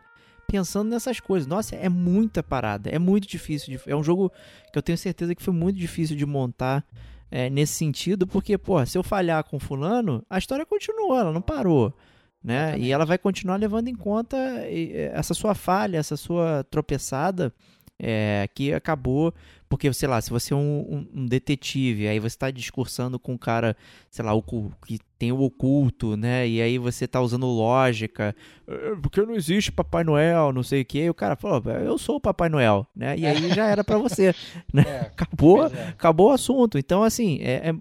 pensando 0.53 0.91
nessas 0.91 1.19
coisas. 1.19 1.47
Nossa, 1.47 1.75
é 1.75 1.89
muita 1.89 2.43
parada, 2.43 2.91
é 2.91 2.99
muito 2.99 3.27
difícil. 3.27 3.75
De, 3.75 3.91
é 3.91 3.97
um 3.97 4.05
jogo 4.05 4.31
que 4.71 4.79
eu 4.79 4.83
tenho 4.83 4.99
certeza 4.99 5.35
que 5.35 5.43
foi 5.43 5.55
muito 5.55 5.79
difícil 5.79 6.15
de 6.15 6.27
montar 6.27 6.85
é, 7.31 7.49
nesse 7.49 7.73
sentido, 7.73 8.27
porque, 8.27 8.59
pô, 8.59 8.85
se 8.85 8.99
eu 8.99 9.03
falhar 9.03 9.43
com 9.45 9.59
fulano, 9.59 10.23
a 10.29 10.37
história 10.37 10.67
continuou, 10.67 11.19
ela 11.19 11.33
não 11.33 11.41
parou. 11.41 11.97
Né? 12.45 12.79
E 12.79 12.93
ela 12.93 13.07
vai 13.07 13.17
continuar 13.17 13.57
levando 13.57 13.89
em 13.89 13.95
conta 13.95 14.37
eh, 14.37 15.11
essa 15.15 15.33
sua 15.33 15.55
falha, 15.55 15.97
essa 15.97 16.17
sua 16.17 16.65
tropeçada 16.69 17.55
é, 18.03 18.49
que 18.55 18.73
acabou. 18.75 19.33
Porque, 19.69 19.91
sei 19.95 20.07
lá, 20.07 20.21
se 20.21 20.29
você 20.29 20.53
é 20.53 20.57
um, 20.57 20.61
um- 21.15 21.23
um 21.23 21.27
detetive, 21.27 22.07
aí 22.07 22.19
você 22.19 22.35
está 22.35 22.51
discursando 22.51 23.19
com 23.19 23.33
um 23.33 23.39
cara, 23.39 23.75
sei 24.11 24.23
lá, 24.23 24.35
ocu- 24.35 24.71
que 24.87 24.99
tem 25.19 25.33
o 25.33 25.41
oculto, 25.41 26.15
né? 26.15 26.47
E 26.47 26.61
aí 26.61 26.77
você 26.77 27.09
tá 27.09 27.23
usando 27.23 27.47
lógica, 27.47 28.37
"É, 28.69 28.95
porque 29.01 29.23
não 29.23 29.35
existe 29.35 29.73
Papai 29.73 30.05
Noel, 30.05 30.53
não 30.53 30.63
sei 30.63 30.83
o 30.83 30.85
quê. 30.85 31.05
E 31.05 31.11
o 31.11 31.15
cara 31.15 31.37
falou, 31.37 31.63
eu 31.73 31.97
sou 31.97 32.17
o 32.17 32.21
Papai 32.21 32.51
Noel, 32.51 32.87
né? 32.95 33.17
E 33.17 33.25
aí 33.25 33.49
já 33.55 33.67
era 33.67 33.83
pra 33.83 33.97
você. 33.97 34.35
É, 34.87 35.01
Acabou, 35.07 35.65
é. 35.67 35.89
acabou 35.89 36.29
o 36.29 36.33
assunto. 36.33 36.77
Então, 36.77 37.03
assim, 37.03 37.39
é, 37.41 37.71
é- 37.71 37.75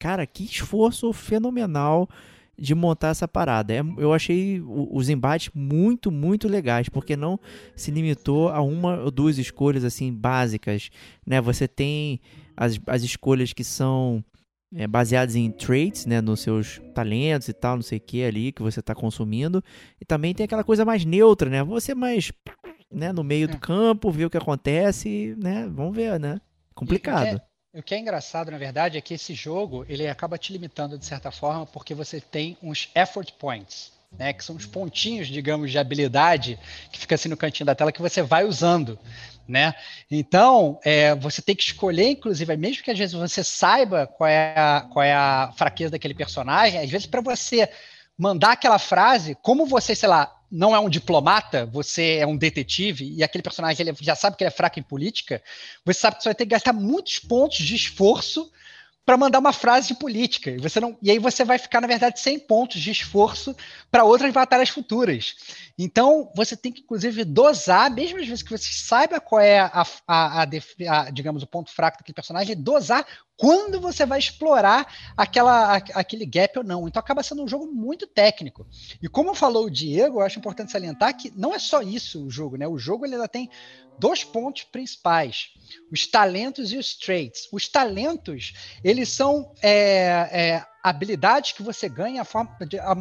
cara, 0.00 0.26
que 0.26 0.42
esforço 0.44 1.12
fenomenal 1.12 2.08
de 2.58 2.74
montar 2.74 3.08
essa 3.08 3.26
parada. 3.26 3.72
É- 3.74 3.84
eu 3.98 4.12
achei 4.12 4.62
os 4.66 5.08
embates 5.08 5.50
muito, 5.54 6.10
muito 6.10 6.48
legais, 6.48 6.88
porque 6.88 7.16
não 7.16 7.38
se 7.74 7.90
limitou 7.90 8.48
a 8.48 8.60
uma 8.62 9.00
ou 9.02 9.10
duas 9.10 9.38
escolhas 9.38 9.84
assim 9.84 10.12
básicas, 10.12 10.90
né? 11.26 11.40
Você 11.40 11.66
tem 11.68 12.20
as, 12.56 12.78
as 12.86 13.02
escolhas 13.02 13.52
que 13.52 13.64
são 13.64 14.24
é, 14.76 14.86
baseadas 14.88 15.36
em 15.36 15.50
traits, 15.52 16.04
né, 16.04 16.20
nos 16.20 16.40
seus 16.40 16.80
talentos 16.94 17.48
e 17.48 17.52
tal, 17.52 17.76
não 17.76 17.82
sei 17.82 17.98
o 17.98 18.00
que 18.00 18.24
ali 18.24 18.50
que 18.50 18.60
você 18.60 18.80
está 18.80 18.92
consumindo, 18.92 19.62
e 20.00 20.04
também 20.04 20.34
tem 20.34 20.42
aquela 20.42 20.64
coisa 20.64 20.84
mais 20.84 21.04
neutra, 21.04 21.48
né? 21.48 21.62
Você 21.62 21.94
mais, 21.94 22.32
né, 22.92 23.12
no 23.12 23.22
meio 23.22 23.46
do 23.46 23.54
É. 23.54 23.60
campo, 23.60 24.10
ver 24.10 24.24
o 24.26 24.30
que 24.30 24.36
acontece, 24.36 25.36
né? 25.40 25.68
Vamos 25.72 25.94
ver, 25.94 26.18
né? 26.18 26.40
Complicado. 26.74 27.40
O 27.76 27.82
que 27.82 27.92
é 27.92 27.98
engraçado, 27.98 28.52
na 28.52 28.56
verdade, 28.56 28.96
é 28.96 29.00
que 29.00 29.14
esse 29.14 29.34
jogo 29.34 29.84
ele 29.88 30.06
acaba 30.06 30.38
te 30.38 30.52
limitando 30.52 30.96
de 30.96 31.04
certa 31.04 31.32
forma, 31.32 31.66
porque 31.66 31.92
você 31.92 32.20
tem 32.20 32.56
uns 32.62 32.88
effort 32.94 33.32
points, 33.32 33.90
né? 34.16 34.32
Que 34.32 34.44
são 34.44 34.54
os 34.54 34.64
pontinhos, 34.64 35.26
digamos, 35.26 35.72
de 35.72 35.76
habilidade 35.76 36.56
que 36.92 37.00
fica 37.00 37.16
assim 37.16 37.28
no 37.28 37.36
cantinho 37.36 37.66
da 37.66 37.74
tela 37.74 37.90
que 37.90 38.00
você 38.00 38.22
vai 38.22 38.44
usando, 38.44 38.96
né? 39.48 39.74
Então, 40.08 40.78
é, 40.84 41.16
você 41.16 41.42
tem 41.42 41.56
que 41.56 41.64
escolher, 41.64 42.10
inclusive, 42.10 42.56
mesmo 42.56 42.84
que 42.84 42.92
às 42.92 42.98
vezes 42.98 43.12
você 43.12 43.42
saiba 43.42 44.06
qual 44.06 44.30
é 44.30 44.54
a, 44.56 44.86
qual 44.92 45.02
é 45.02 45.12
a 45.12 45.52
fraqueza 45.56 45.90
daquele 45.90 46.14
personagem, 46.14 46.78
às 46.78 46.88
vezes 46.88 47.08
para 47.08 47.22
você 47.22 47.68
mandar 48.16 48.52
aquela 48.52 48.78
frase, 48.78 49.36
como 49.42 49.66
você, 49.66 49.94
sei 49.94 50.08
lá, 50.08 50.34
não 50.50 50.74
é 50.74 50.78
um 50.78 50.88
diplomata, 50.88 51.66
você 51.66 52.18
é 52.18 52.26
um 52.26 52.36
detetive 52.36 53.12
e 53.16 53.24
aquele 53.24 53.42
personagem 53.42 53.86
ele 53.86 53.96
já 54.00 54.14
sabe 54.14 54.36
que 54.36 54.44
ele 54.44 54.48
é 54.48 54.52
fraco 54.52 54.78
em 54.78 54.84
política, 54.84 55.42
você 55.84 55.98
sabe 55.98 56.16
que 56.16 56.22
você 56.22 56.28
vai 56.28 56.34
ter 56.34 56.44
que 56.44 56.50
gastar 56.50 56.72
muitos 56.72 57.18
pontos 57.18 57.58
de 57.58 57.74
esforço 57.74 58.50
para 59.04 59.18
mandar 59.18 59.38
uma 59.38 59.52
frase 59.52 59.88
de 59.88 59.94
política. 59.94 60.50
E, 60.50 60.56
você 60.56 60.80
não, 60.80 60.96
e 61.02 61.10
aí 61.10 61.18
você 61.18 61.44
vai 61.44 61.58
ficar, 61.58 61.80
na 61.80 61.86
verdade, 61.86 62.18
sem 62.20 62.38
pontos 62.38 62.80
de 62.80 62.90
esforço 62.90 63.54
para 63.90 64.04
outras 64.04 64.32
batalhas 64.32 64.70
futuras. 64.70 65.34
Então, 65.78 66.30
você 66.34 66.56
tem 66.56 66.72
que, 66.72 66.80
inclusive, 66.80 67.24
dosar, 67.24 67.90
mesmo 67.90 68.18
às 68.18 68.26
vezes 68.26 68.42
que 68.42 68.50
você 68.50 68.70
saiba 68.72 69.20
qual 69.20 69.40
é, 69.40 69.58
a, 69.58 69.86
a, 70.06 70.42
a, 70.42 70.42
a, 70.42 71.10
digamos, 71.10 71.42
o 71.42 71.46
ponto 71.46 71.70
fraco 71.70 71.98
daquele 71.98 72.14
personagem, 72.14 72.56
dosar 72.56 73.06
quando 73.36 73.80
você 73.80 74.06
vai 74.06 74.18
explorar 74.18 74.86
aquela, 75.16 75.76
aquele 75.76 76.24
gap 76.24 76.58
ou 76.58 76.64
não. 76.64 76.86
Então, 76.86 77.00
acaba 77.00 77.22
sendo 77.22 77.42
um 77.42 77.48
jogo 77.48 77.66
muito 77.66 78.06
técnico. 78.06 78.66
E 79.02 79.08
como 79.08 79.34
falou 79.34 79.66
o 79.66 79.70
Diego, 79.70 80.18
eu 80.18 80.24
acho 80.24 80.38
importante 80.38 80.70
salientar 80.70 81.16
que 81.16 81.32
não 81.36 81.54
é 81.54 81.58
só 81.58 81.82
isso 81.82 82.24
o 82.24 82.30
jogo, 82.30 82.56
né? 82.56 82.66
O 82.68 82.78
jogo 82.78 83.04
ele 83.04 83.14
ainda 83.14 83.28
tem 83.28 83.50
dois 83.98 84.22
pontos 84.22 84.64
principais: 84.64 85.50
os 85.90 86.06
talentos 86.06 86.72
e 86.72 86.78
os 86.78 86.94
traits. 86.94 87.48
Os 87.52 87.68
talentos, 87.68 88.52
eles 88.82 89.08
são 89.08 89.52
é, 89.62 90.28
é, 90.32 90.66
habilidades 90.82 91.52
que 91.52 91.62
você 91.62 91.88
ganha 91.88 92.22
a 92.22 92.24
forma 92.24 92.56
de, 92.66 92.78
a 92.78 92.94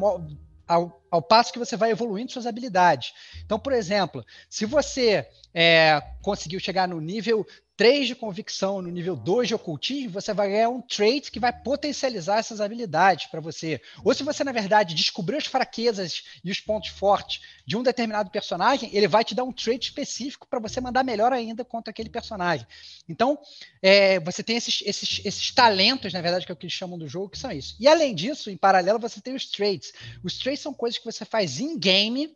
ao, 0.67 1.03
ao 1.11 1.21
passo 1.21 1.51
que 1.51 1.59
você 1.59 1.75
vai 1.75 1.91
evoluindo 1.91 2.31
suas 2.31 2.45
habilidades. 2.47 3.13
Então, 3.45 3.59
por 3.59 3.73
exemplo, 3.73 4.25
se 4.49 4.65
você 4.65 5.27
é, 5.53 6.01
conseguiu 6.21 6.59
chegar 6.59 6.87
no 6.87 6.99
nível 6.99 7.45
3 7.83 8.07
de 8.07 8.15
convicção, 8.15 8.81
no 8.81 8.89
nível 8.89 9.13
2 9.13 9.49
de 9.49 9.55
ocultismo, 9.55 10.11
você 10.11 10.33
vai 10.33 10.51
ganhar 10.51 10.69
um 10.69 10.79
trait 10.79 11.29
que 11.29 11.37
vai 11.37 11.51
potencializar 11.51 12.39
essas 12.39 12.61
habilidades 12.61 13.25
para 13.25 13.41
você. 13.41 13.81
Ou 14.05 14.13
se 14.13 14.23
você, 14.23 14.41
na 14.41 14.53
verdade, 14.53 14.95
descobrir 14.95 15.35
as 15.35 15.47
fraquezas 15.47 16.23
e 16.45 16.49
os 16.49 16.61
pontos 16.61 16.91
fortes 16.91 17.41
de 17.65 17.75
um 17.75 17.83
determinado 17.83 18.31
personagem, 18.31 18.89
ele 18.93 19.05
vai 19.05 19.25
te 19.25 19.35
dar 19.35 19.43
um 19.43 19.51
trait 19.51 19.83
específico 19.83 20.47
para 20.47 20.59
você 20.59 20.79
mandar 20.79 21.03
melhor 21.03 21.33
ainda 21.33 21.65
contra 21.65 21.91
aquele 21.91 22.09
personagem. 22.09 22.65
Então, 23.09 23.37
é, 23.81 24.17
você 24.21 24.41
tem 24.41 24.55
esses, 24.55 24.81
esses, 24.85 25.19
esses 25.25 25.51
talentos, 25.51 26.13
na 26.13 26.21
verdade, 26.21 26.45
que 26.45 26.53
é 26.53 26.55
o 26.55 26.55
que 26.55 26.63
eles 26.63 26.73
chamam 26.73 26.97
do 26.97 27.05
jogo, 27.05 27.31
que 27.31 27.37
são 27.37 27.51
isso. 27.51 27.75
E 27.81 27.85
além 27.85 28.15
disso, 28.15 28.49
em 28.49 28.55
paralelo, 28.55 28.97
você 28.97 29.19
tem 29.19 29.35
os 29.35 29.45
traits. 29.47 29.91
Os 30.23 30.37
traits 30.37 30.61
são 30.61 30.73
coisas 30.73 30.97
que 30.97 31.05
você 31.05 31.25
faz 31.25 31.59
in-game 31.59 32.33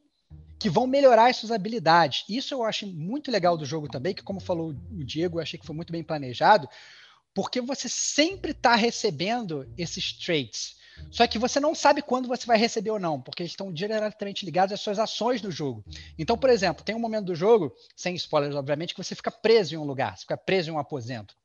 que 0.60 0.70
vão 0.70 0.88
melhorar 0.88 1.30
as 1.30 1.38
suas 1.38 1.52
habilidades. 1.52 2.24
Isso 2.28 2.54
eu 2.54 2.64
acho 2.64 2.88
muito 2.88 3.32
legal 3.32 3.58
do 3.58 3.66
jogo 3.66 3.88
também, 3.88 4.14
que 4.14 4.24
como 4.24 4.40
falou 4.40 4.70
o 4.70 5.04
Diego, 5.04 5.38
eu 5.38 5.44
achei 5.44 5.60
que 5.60 5.66
foi 5.66 5.76
muito 5.76 5.92
bem 5.92 6.04
planejado, 6.04 6.68
porque 7.34 7.62
você 7.62 7.88
sempre 7.88 8.52
está 8.52 8.76
recebendo 8.76 9.72
esses 9.78 10.12
traits. 10.14 10.76
Só 11.12 11.28
que 11.28 11.38
você 11.38 11.60
não 11.60 11.76
sabe 11.76 12.02
quando 12.02 12.28
você 12.28 12.46
vai 12.46 12.58
receber 12.58 12.90
ou 12.90 13.00
não, 13.00 13.22
porque 13.22 13.44
eles 13.44 13.52
estão 13.52 13.72
diretamente 13.72 14.44
ligados 14.44 14.74
às 14.74 14.82
suas 14.82 14.98
ações 14.98 15.42
no 15.42 15.52
jogo. 15.52 15.84
Então, 16.18 16.36
por 16.36 16.50
exemplo, 16.50 16.84
tem 16.84 16.96
um 16.96 17.00
momento 17.00 17.26
do 17.26 17.36
jogo, 17.36 17.72
sem 17.96 18.16
spoilers, 18.16 18.56
obviamente, 18.56 18.96
que 18.96 19.04
você 19.04 19.14
fica 19.14 19.30
preso 19.30 19.76
em 19.76 19.78
um 19.78 19.84
lugar, 19.84 20.18
você 20.18 20.22
fica 20.22 20.38
preso 20.38 20.72
em 20.72 20.74
um 20.74 20.80
aposento. 20.80 21.36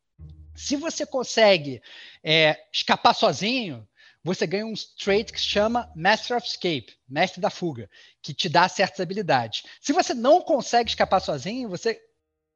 Se 0.54 0.76
você 0.76 1.04
consegue 1.04 1.82
é, 2.22 2.58
escapar 2.72 3.14
sozinho, 3.14 3.86
você 4.24 4.46
ganha 4.46 4.66
um 4.66 4.74
trait 4.98 5.32
que 5.32 5.40
chama 5.40 5.90
Master 5.96 6.36
of 6.36 6.46
Escape, 6.46 6.96
mestre 7.08 7.40
da 7.40 7.50
fuga, 7.50 7.90
que 8.22 8.32
te 8.32 8.48
dá 8.48 8.68
certas 8.68 9.00
habilidades. 9.00 9.64
Se 9.80 9.92
você 9.92 10.14
não 10.14 10.40
consegue 10.40 10.90
escapar 10.90 11.20
sozinho, 11.20 11.68
você 11.68 12.00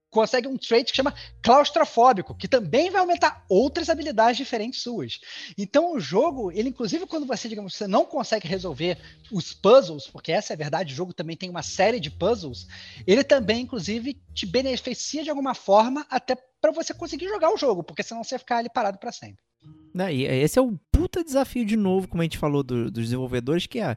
consegue 0.09 0.49
um 0.49 0.57
trait 0.57 0.91
que 0.91 0.97
chama 0.97 1.15
claustrofóbico, 1.43 2.35
que 2.35 2.49
também 2.49 2.91
vai 2.91 3.01
aumentar 3.01 3.45
outras 3.49 3.91
habilidades 3.91 4.37
diferentes 4.37 4.81
suas. 4.81 5.21
Então 5.59 5.93
o 5.93 6.01
jogo, 6.01 6.51
ele 6.53 6.69
inclusive 6.69 7.07
quando 7.07 7.27
você, 7.27 7.49
digamos, 7.49 7.75
você 7.75 7.87
não 7.87 8.05
consegue 8.05 8.49
resolver 8.49 8.99
os 9.31 9.53
puzzles, 9.53 10.07
porque 10.07 10.33
essa 10.33 10.53
é 10.53 10.55
a 10.55 10.59
verdade, 10.59 10.93
o 10.93 10.97
jogo 10.97 11.13
também 11.13 11.37
tem 11.37 11.51
uma 11.51 11.63
série 11.63 12.01
de 12.01 12.11
puzzles, 12.11 12.67
ele 13.07 13.25
também 13.25 13.63
inclusive 13.63 14.15
te 14.33 14.47
beneficia 14.47 15.23
de 15.23 15.31
alguma 15.31 15.55
forma 15.55 16.07
até 16.09 16.37
para 16.61 16.71
você 16.71 16.95
conseguir 16.95 17.29
jogar 17.29 17.53
o 17.53 17.59
jogo, 17.59 17.83
porque 17.83 18.03
senão 18.03 18.25
você 18.25 18.39
ficar 18.39 18.59
ali 18.59 18.71
parado 18.71 18.99
para 18.99 19.13
sempre. 19.13 19.46
Né, 19.95 20.15
e 20.15 20.25
esse 20.25 20.59
é 20.59 20.63
o 20.63 20.79
puta 20.93 21.25
desafio 21.25 21.65
de 21.65 21.77
novo, 21.77 22.07
como 22.07 22.21
a 22.21 22.25
gente 22.25 22.37
falou 22.37 22.63
do, 22.63 22.91
dos 22.91 23.05
desenvolvedores, 23.05 23.67
que 23.67 23.79
é 23.79 23.97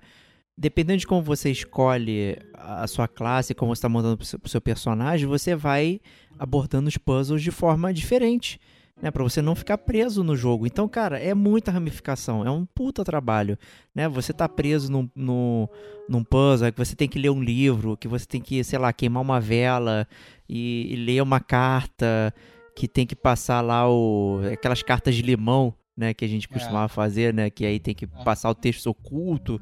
dependendo 0.59 0.99
de 0.99 1.07
como 1.07 1.21
você 1.21 1.49
escolhe 1.49 2.37
a 2.53 2.85
sua 2.85 3.07
classe, 3.07 3.55
como 3.55 3.73
você 3.73 3.79
está 3.79 3.87
montando 3.87 4.21
o 4.21 4.49
seu 4.49 4.59
personagem, 4.59 5.25
você 5.25 5.55
vai 5.55 6.01
abordando 6.37 6.89
os 6.89 6.97
puzzles 6.97 7.41
de 7.41 7.49
forma 7.49 7.93
diferente, 7.93 8.59
né, 9.01 9.09
para 9.09 9.23
você 9.23 9.41
não 9.41 9.55
ficar 9.55 9.77
preso 9.77 10.21
no 10.21 10.35
jogo. 10.35 10.67
Então, 10.67 10.85
cara, 10.89 11.17
é 11.17 11.33
muita 11.33 11.71
ramificação, 11.71 12.45
é 12.45 12.51
um 12.51 12.65
puta 12.65 13.05
trabalho, 13.05 13.57
né? 13.95 14.09
Você 14.09 14.33
tá 14.33 14.49
preso 14.49 14.91
num, 14.91 15.09
num, 15.15 15.65
num 16.09 16.25
puzzle, 16.25 16.73
que 16.73 16.77
você 16.77 16.93
tem 16.93 17.07
que 17.07 17.17
ler 17.17 17.29
um 17.29 17.41
livro, 17.41 17.95
que 17.95 18.09
você 18.09 18.25
tem 18.25 18.41
que, 18.41 18.61
sei 18.61 18.77
lá, 18.77 18.91
queimar 18.91 19.23
uma 19.23 19.39
vela 19.39 20.05
e, 20.49 20.93
e 20.93 20.95
ler 20.97 21.23
uma 21.23 21.39
carta, 21.39 22.33
que 22.79 22.87
tem 22.87 23.05
que 23.05 23.13
passar 23.15 23.59
lá 23.59 23.91
o, 23.91 24.39
aquelas 24.53 24.81
cartas 24.81 25.13
de 25.13 25.21
limão 25.21 25.75
né, 25.97 26.13
que 26.13 26.23
a 26.23 26.27
gente 26.29 26.47
costumava 26.47 26.85
é. 26.85 26.87
fazer, 26.87 27.33
né, 27.33 27.49
que 27.49 27.65
aí 27.65 27.77
tem 27.77 27.93
que 27.93 28.05
é. 28.05 28.23
passar 28.23 28.49
o 28.49 28.55
texto 28.55 28.87
oculto. 28.87 29.59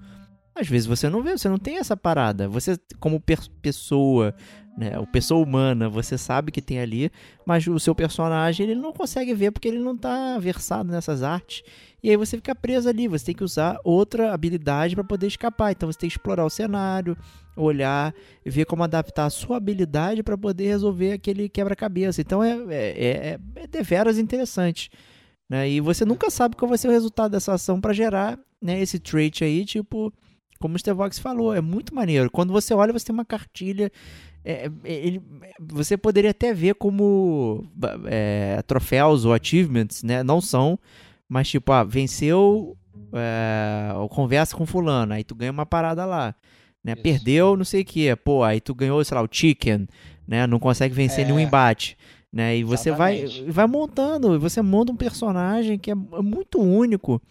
Às 0.53 0.67
vezes 0.67 0.85
você 0.85 1.09
não 1.09 1.23
vê, 1.23 1.35
você 1.35 1.49
não 1.49 1.57
tem 1.57 1.79
essa 1.79 1.97
parada. 1.97 2.47
Você, 2.47 2.77
como 2.99 3.19
pessoa, 3.59 4.35
né, 4.77 4.99
o 4.99 5.07
pessoa 5.07 5.43
humana, 5.43 5.89
você 5.89 6.19
sabe 6.19 6.51
que 6.51 6.61
tem 6.61 6.79
ali, 6.79 7.11
mas 7.43 7.65
o 7.65 7.79
seu 7.79 7.95
personagem 7.95 8.69
ele 8.69 8.79
não 8.79 8.93
consegue 8.93 9.33
ver 9.33 9.51
porque 9.51 9.67
ele 9.67 9.79
não 9.79 9.95
está 9.95 10.37
versado 10.37 10.91
nessas 10.91 11.23
artes. 11.23 11.63
E 12.03 12.11
aí 12.11 12.15
você 12.15 12.37
fica 12.37 12.53
preso 12.53 12.87
ali, 12.87 13.07
você 13.07 13.25
tem 13.25 13.35
que 13.35 13.43
usar 13.43 13.79
outra 13.83 14.31
habilidade 14.31 14.93
para 14.93 15.03
poder 15.03 15.25
escapar. 15.25 15.71
Então 15.71 15.91
você 15.91 15.97
tem 15.97 16.07
que 16.07 16.13
explorar 16.13 16.45
o 16.45 16.49
cenário, 16.49 17.17
olhar 17.55 18.13
e 18.45 18.51
ver 18.51 18.65
como 18.65 18.83
adaptar 18.83 19.25
a 19.25 19.31
sua 19.31 19.57
habilidade 19.57 20.21
para 20.21 20.37
poder 20.37 20.67
resolver 20.67 21.13
aquele 21.13 21.49
quebra-cabeça. 21.49 22.21
Então 22.21 22.43
é, 22.43 22.51
é, 22.69 23.07
é, 23.07 23.39
é 23.55 23.67
deveras 23.67 24.19
interessante. 24.19 24.91
Né? 25.49 25.69
E 25.71 25.81
você 25.81 26.05
nunca 26.05 26.29
sabe 26.29 26.55
qual 26.55 26.69
vai 26.69 26.77
ser 26.77 26.87
o 26.87 26.91
resultado 26.91 27.31
dessa 27.31 27.53
ação 27.53 27.81
para 27.81 27.93
gerar 27.93 28.37
né, 28.61 28.79
esse 28.79 28.99
trait 28.99 29.43
aí, 29.43 29.65
tipo, 29.65 30.13
como 30.59 30.75
o 30.75 30.79
Stevox 30.79 31.19
falou, 31.19 31.53
é 31.53 31.61
muito 31.61 31.93
maneiro. 31.93 32.29
Quando 32.31 32.51
você 32.51 32.73
olha, 32.73 32.93
você 32.93 33.05
tem 33.05 33.13
uma 33.13 33.25
cartilha. 33.25 33.91
É, 34.49 34.71
é, 34.83 34.93
ele, 34.93 35.21
você 35.59 35.97
poderia 35.97 36.31
até 36.31 36.53
ver 36.53 36.75
como 36.75 37.69
é, 38.05 38.61
troféus 38.65 39.25
ou 39.25 39.33
achievements, 39.33 40.03
né? 40.03 40.23
Não 40.23 40.39
são, 40.39 40.79
mas 41.27 41.49
tipo, 41.49 41.71
ah, 41.71 41.83
venceu 41.83 42.77
é, 43.13 43.91
conversa 44.09 44.55
com 44.55 44.65
fulano, 44.65 45.13
aí 45.13 45.23
tu 45.23 45.35
ganha 45.35 45.51
uma 45.51 45.65
parada 45.65 46.05
lá. 46.05 46.33
Né? 46.83 46.95
Perdeu, 46.95 47.57
não 47.57 47.65
sei 47.65 47.81
o 47.81 47.85
que, 47.85 48.15
pô, 48.15 48.43
aí 48.43 48.61
tu 48.61 48.73
ganhou, 48.73 49.03
sei 49.03 49.15
lá, 49.15 49.21
o 49.21 49.27
chicken, 49.29 49.87
né? 50.25 50.47
Não 50.47 50.59
consegue 50.59 50.95
vencer 50.95 51.25
nenhum 51.25 51.39
é. 51.39 51.43
embate 51.43 51.97
né? 52.31 52.57
E 52.57 52.63
você 52.63 52.91
vai, 52.91 53.25
vai 53.47 53.65
montando, 53.65 54.39
você 54.39 54.61
monta 54.61 54.91
um 54.91 54.95
personagem 54.95 55.77
que 55.77 55.91
é 55.91 55.95
muito 55.95 56.61
único. 56.61 57.21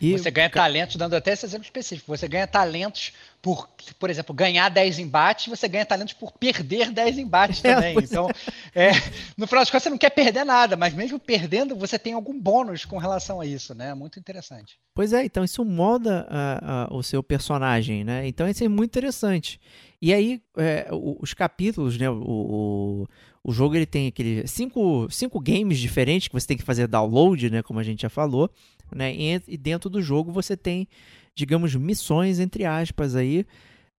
E... 0.00 0.12
Você 0.12 0.30
ganha 0.30 0.50
talentos, 0.50 0.96
dando 0.96 1.14
até 1.14 1.32
esse 1.32 1.46
exemplo 1.46 1.64
específico, 1.64 2.16
você 2.16 2.26
ganha 2.28 2.46
talentos 2.46 3.12
por, 3.44 3.68
por 4.00 4.08
exemplo, 4.08 4.34
ganhar 4.34 4.70
10 4.70 5.00
embates, 5.00 5.48
você 5.48 5.68
ganha 5.68 5.84
talentos 5.84 6.14
por 6.14 6.32
perder 6.32 6.90
10 6.90 7.18
embates 7.18 7.60
é, 7.62 7.74
também. 7.74 7.94
Então, 8.02 8.30
é, 8.74 8.92
no 9.36 9.46
final 9.46 9.60
das 9.60 9.68
contas, 9.68 9.82
você 9.82 9.90
não 9.90 9.98
quer 9.98 10.08
perder 10.08 10.44
nada, 10.44 10.78
mas 10.78 10.94
mesmo 10.94 11.18
perdendo, 11.18 11.76
você 11.76 11.98
tem 11.98 12.14
algum 12.14 12.40
bônus 12.40 12.86
com 12.86 12.96
relação 12.96 13.42
a 13.42 13.46
isso, 13.46 13.74
né? 13.74 13.92
Muito 13.92 14.18
interessante. 14.18 14.78
Pois 14.94 15.12
é, 15.12 15.26
então 15.26 15.44
isso 15.44 15.62
molda 15.62 16.26
uh, 16.30 16.94
uh, 16.94 16.96
o 16.96 17.02
seu 17.02 17.22
personagem, 17.22 18.02
né? 18.02 18.26
Então 18.26 18.48
isso 18.48 18.64
é 18.64 18.68
muito 18.68 18.92
interessante. 18.92 19.60
E 20.00 20.14
aí, 20.14 20.40
é, 20.56 20.88
os 20.90 21.34
capítulos, 21.34 21.98
né? 21.98 22.08
O, 22.08 22.16
o, 22.16 23.06
o 23.44 23.52
jogo 23.52 23.76
ele 23.76 23.84
tem 23.84 24.06
aquele 24.06 24.46
cinco, 24.46 25.06
cinco 25.10 25.38
games 25.38 25.78
diferentes 25.78 26.28
que 26.28 26.34
você 26.34 26.46
tem 26.46 26.56
que 26.56 26.62
fazer 26.62 26.86
download, 26.86 27.50
né, 27.50 27.62
como 27.62 27.78
a 27.78 27.82
gente 27.82 28.00
já 28.00 28.08
falou, 28.08 28.48
né? 28.90 29.14
E, 29.14 29.58
dentro 29.58 29.90
do 29.90 30.00
jogo 30.00 30.32
você 30.32 30.56
tem, 30.56 30.88
digamos, 31.34 31.74
missões 31.74 32.40
entre 32.40 32.64
aspas 32.64 33.16
aí. 33.16 33.46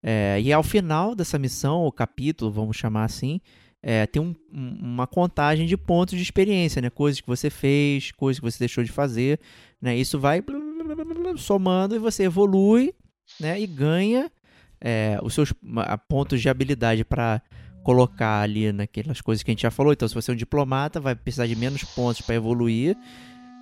É, 0.03 0.39
e 0.41 0.53
ao 0.53 0.63
final 0.63 1.15
dessa 1.15 1.39
missão, 1.39 1.85
o 1.85 1.91
capítulo, 1.91 2.51
vamos 2.51 2.77
chamar 2.77 3.05
assim, 3.05 3.41
é, 3.81 4.05
tem 4.05 4.21
um, 4.21 4.35
uma 4.51 5.07
contagem 5.07 5.65
de 5.65 5.77
pontos 5.77 6.15
de 6.15 6.21
experiência, 6.21 6.81
né? 6.81 6.89
Coisas 6.89 7.21
que 7.21 7.27
você 7.27 7.49
fez, 7.49 8.11
coisas 8.11 8.39
que 8.39 8.45
você 8.45 8.59
deixou 8.59 8.83
de 8.83 8.91
fazer, 8.91 9.39
né? 9.81 9.95
Isso 9.95 10.19
vai 10.19 10.43
somando 11.37 11.95
e 11.95 11.99
você 11.99 12.23
evolui, 12.23 12.93
né? 13.39 13.59
E 13.59 13.67
ganha 13.67 14.31
é, 14.81 15.19
os 15.21 15.33
seus 15.33 15.53
pontos 16.07 16.41
de 16.41 16.49
habilidade 16.49 17.05
para 17.05 17.41
colocar 17.83 18.41
ali 18.41 18.71
naquelas 18.71 19.21
coisas 19.21 19.43
que 19.43 19.51
a 19.51 19.53
gente 19.53 19.61
já 19.61 19.71
falou. 19.71 19.93
Então, 19.93 20.07
se 20.07 20.15
você 20.15 20.31
é 20.31 20.33
um 20.33 20.37
diplomata, 20.37 20.99
vai 20.99 21.15
precisar 21.15 21.45
de 21.45 21.55
menos 21.55 21.83
pontos 21.83 22.21
para 22.21 22.33
evoluir. 22.33 22.97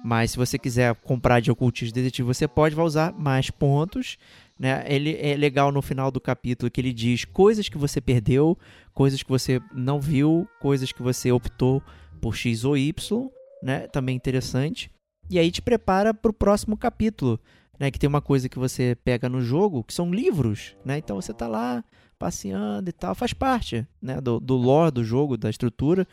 Mas 0.03 0.31
se 0.31 0.37
você 0.37 0.59
quiser 0.59 0.93
comprar 0.95 1.39
de 1.39 1.49
ocultismo 1.49 1.93
detetive, 1.93 2.27
você 2.27 2.45
pode, 2.45 2.75
vai 2.75 2.83
usar 2.83 3.13
mais 3.13 3.49
pontos. 3.49 4.17
Né? 4.59 4.83
Ele 4.85 5.17
é 5.17 5.35
legal 5.35 5.71
no 5.71 5.81
final 5.81 6.11
do 6.11 6.19
capítulo 6.19 6.69
que 6.69 6.81
ele 6.81 6.91
diz 6.91 7.23
coisas 7.23 7.69
que 7.69 7.77
você 7.77 8.01
perdeu, 8.01 8.57
coisas 8.93 9.23
que 9.23 9.29
você 9.29 9.61
não 9.73 10.01
viu, 10.01 10.45
coisas 10.59 10.91
que 10.91 11.01
você 11.01 11.31
optou 11.31 11.81
por 12.19 12.35
X 12.35 12.65
ou 12.65 12.77
Y, 12.77 13.29
né? 13.61 13.87
Também 13.87 14.15
interessante. 14.15 14.91
E 15.29 15.39
aí 15.39 15.49
te 15.49 15.61
prepara 15.61 16.13
para 16.13 16.31
o 16.31 16.33
próximo 16.33 16.75
capítulo, 16.77 17.39
né? 17.79 17.89
Que 17.89 17.97
tem 17.97 18.07
uma 18.07 18.21
coisa 18.21 18.49
que 18.49 18.59
você 18.59 18.97
pega 19.05 19.29
no 19.29 19.41
jogo, 19.41 19.83
que 19.85 19.93
são 19.93 20.13
livros, 20.13 20.75
né? 20.83 20.97
Então 20.97 21.15
você 21.19 21.33
tá 21.33 21.47
lá 21.47 21.83
passeando 22.19 22.89
e 22.89 22.93
tal, 22.93 23.15
faz 23.15 23.33
parte 23.33 23.85
né, 24.01 24.21
do, 24.21 24.39
do 24.39 24.55
lore 24.55 24.91
do 24.91 25.03
jogo, 25.03 25.37
da 25.37 25.49
estrutura. 25.49 26.07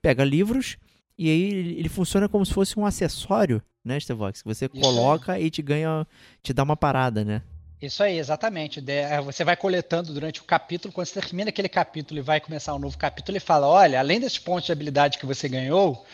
Pega 0.00 0.22
livros 0.24 0.76
e 1.18 1.30
aí 1.30 1.42
ele 1.78 1.88
funciona 1.88 2.28
como 2.28 2.44
se 2.44 2.52
fosse 2.52 2.78
um 2.78 2.84
acessório, 2.86 3.62
né, 3.84 3.98
Stevox? 3.98 4.42
Que 4.42 4.48
você 4.48 4.66
Isso 4.72 4.80
coloca 4.80 5.32
aí. 5.32 5.44
e 5.44 5.50
te 5.50 5.62
ganha, 5.62 6.06
te 6.42 6.52
dá 6.52 6.62
uma 6.62 6.76
parada, 6.76 7.24
né? 7.24 7.42
Isso 7.80 8.02
aí, 8.02 8.18
exatamente. 8.18 8.82
É, 8.90 9.20
você 9.20 9.44
vai 9.44 9.56
coletando 9.56 10.12
durante 10.12 10.40
o 10.40 10.44
capítulo, 10.44 10.92
quando 10.92 11.06
você 11.06 11.20
termina 11.20 11.50
aquele 11.50 11.68
capítulo 11.68 12.18
e 12.18 12.22
vai 12.22 12.40
começar 12.40 12.74
um 12.74 12.78
novo 12.78 12.96
capítulo, 12.96 13.36
ele 13.36 13.44
fala: 13.44 13.66
olha, 13.66 13.98
além 13.98 14.18
desses 14.18 14.38
pontos 14.38 14.66
de 14.66 14.72
habilidade 14.72 15.18
que 15.18 15.26
você 15.26 15.48
ganhou, 15.48 16.04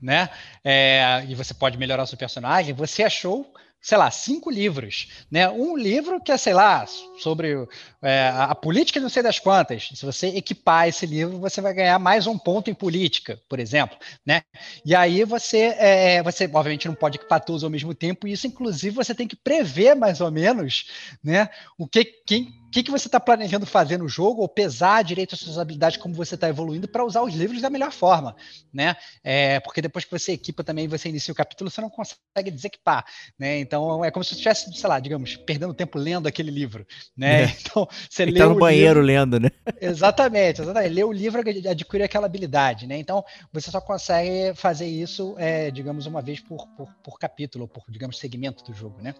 né? 0.00 0.30
É, 0.64 1.24
e 1.28 1.34
você 1.34 1.52
pode 1.52 1.76
melhorar 1.76 2.04
o 2.04 2.06
seu 2.06 2.16
personagem, 2.16 2.74
você 2.74 3.02
achou 3.02 3.52
sei 3.80 3.96
lá, 3.96 4.10
cinco 4.10 4.50
livros, 4.50 5.08
né? 5.30 5.48
Um 5.48 5.76
livro 5.76 6.20
que 6.20 6.30
é, 6.30 6.36
sei 6.36 6.52
lá, 6.52 6.86
sobre 7.18 7.66
é, 8.02 8.28
a 8.34 8.54
política 8.54 9.00
não 9.00 9.08
sei 9.08 9.22
das 9.22 9.38
quantas. 9.38 9.90
Se 9.94 10.04
você 10.04 10.28
equipar 10.28 10.88
esse 10.88 11.06
livro, 11.06 11.38
você 11.38 11.60
vai 11.60 11.72
ganhar 11.72 11.98
mais 11.98 12.26
um 12.26 12.36
ponto 12.36 12.70
em 12.70 12.74
política, 12.74 13.40
por 13.48 13.58
exemplo, 13.58 13.96
né? 14.24 14.42
E 14.84 14.94
aí 14.94 15.24
você, 15.24 15.74
é, 15.78 16.22
você 16.22 16.44
obviamente 16.52 16.88
não 16.88 16.94
pode 16.94 17.16
equipar 17.16 17.40
todos 17.44 17.64
ao 17.64 17.70
mesmo 17.70 17.94
tempo. 17.94 18.28
E 18.28 18.32
isso, 18.32 18.46
inclusive, 18.46 18.94
você 18.94 19.14
tem 19.14 19.26
que 19.26 19.36
prever 19.36 19.94
mais 19.94 20.20
ou 20.20 20.30
menos, 20.30 20.86
né? 21.24 21.48
O 21.78 21.86
que 21.86 22.04
quem 22.04 22.59
o 22.70 22.72
que, 22.72 22.84
que 22.84 22.90
você 22.92 23.08
está 23.08 23.18
planejando 23.18 23.66
fazer 23.66 23.98
no 23.98 24.08
jogo, 24.08 24.42
ou 24.42 24.48
pesar 24.48 25.02
direito 25.02 25.34
as 25.34 25.40
suas 25.40 25.58
habilidades, 25.58 25.96
como 25.96 26.14
você 26.14 26.36
está 26.36 26.48
evoluindo, 26.48 26.86
para 26.86 27.04
usar 27.04 27.20
os 27.20 27.34
livros 27.34 27.60
da 27.60 27.68
melhor 27.68 27.90
forma, 27.90 28.36
né? 28.72 28.94
É, 29.24 29.58
porque 29.58 29.82
depois 29.82 30.04
que 30.04 30.10
você 30.12 30.30
equipa 30.30 30.62
também, 30.62 30.86
você 30.86 31.08
inicia 31.08 31.32
o 31.32 31.34
capítulo, 31.34 31.68
você 31.68 31.80
não 31.80 31.90
consegue 31.90 32.48
desequipar, 32.48 33.04
né? 33.36 33.58
Então 33.58 34.04
é 34.04 34.10
como 34.12 34.22
se 34.22 34.28
você 34.28 34.34
estivesse, 34.36 34.72
sei 34.72 34.88
lá, 34.88 35.00
digamos, 35.00 35.34
perdendo 35.34 35.74
tempo 35.74 35.98
lendo 35.98 36.28
aquele 36.28 36.52
livro, 36.52 36.86
né? 37.16 37.42
É. 37.42 37.56
Então 37.70 37.88
você 38.08 38.24
lê 38.24 38.38
tá 38.38 38.46
no 38.46 38.56
banheiro 38.56 39.00
livro... 39.00 39.20
lendo, 39.20 39.40
né? 39.40 39.50
Exatamente, 39.80 40.62
exatamente. 40.62 40.92
Lê 40.92 41.02
o 41.02 41.12
livro 41.12 41.40
adquire 41.40 42.04
aquela 42.04 42.26
habilidade, 42.26 42.86
né? 42.86 42.96
Então 42.98 43.24
você 43.52 43.68
só 43.68 43.80
consegue 43.80 44.54
fazer 44.54 44.86
isso, 44.86 45.34
é, 45.38 45.72
digamos, 45.72 46.06
uma 46.06 46.22
vez 46.22 46.38
por, 46.38 46.68
por, 46.76 46.88
por 47.02 47.18
capítulo, 47.18 47.66
por, 47.66 47.82
digamos, 47.88 48.18
segmento 48.18 48.62
do 48.62 48.72
jogo, 48.72 49.02
né? 49.02 49.12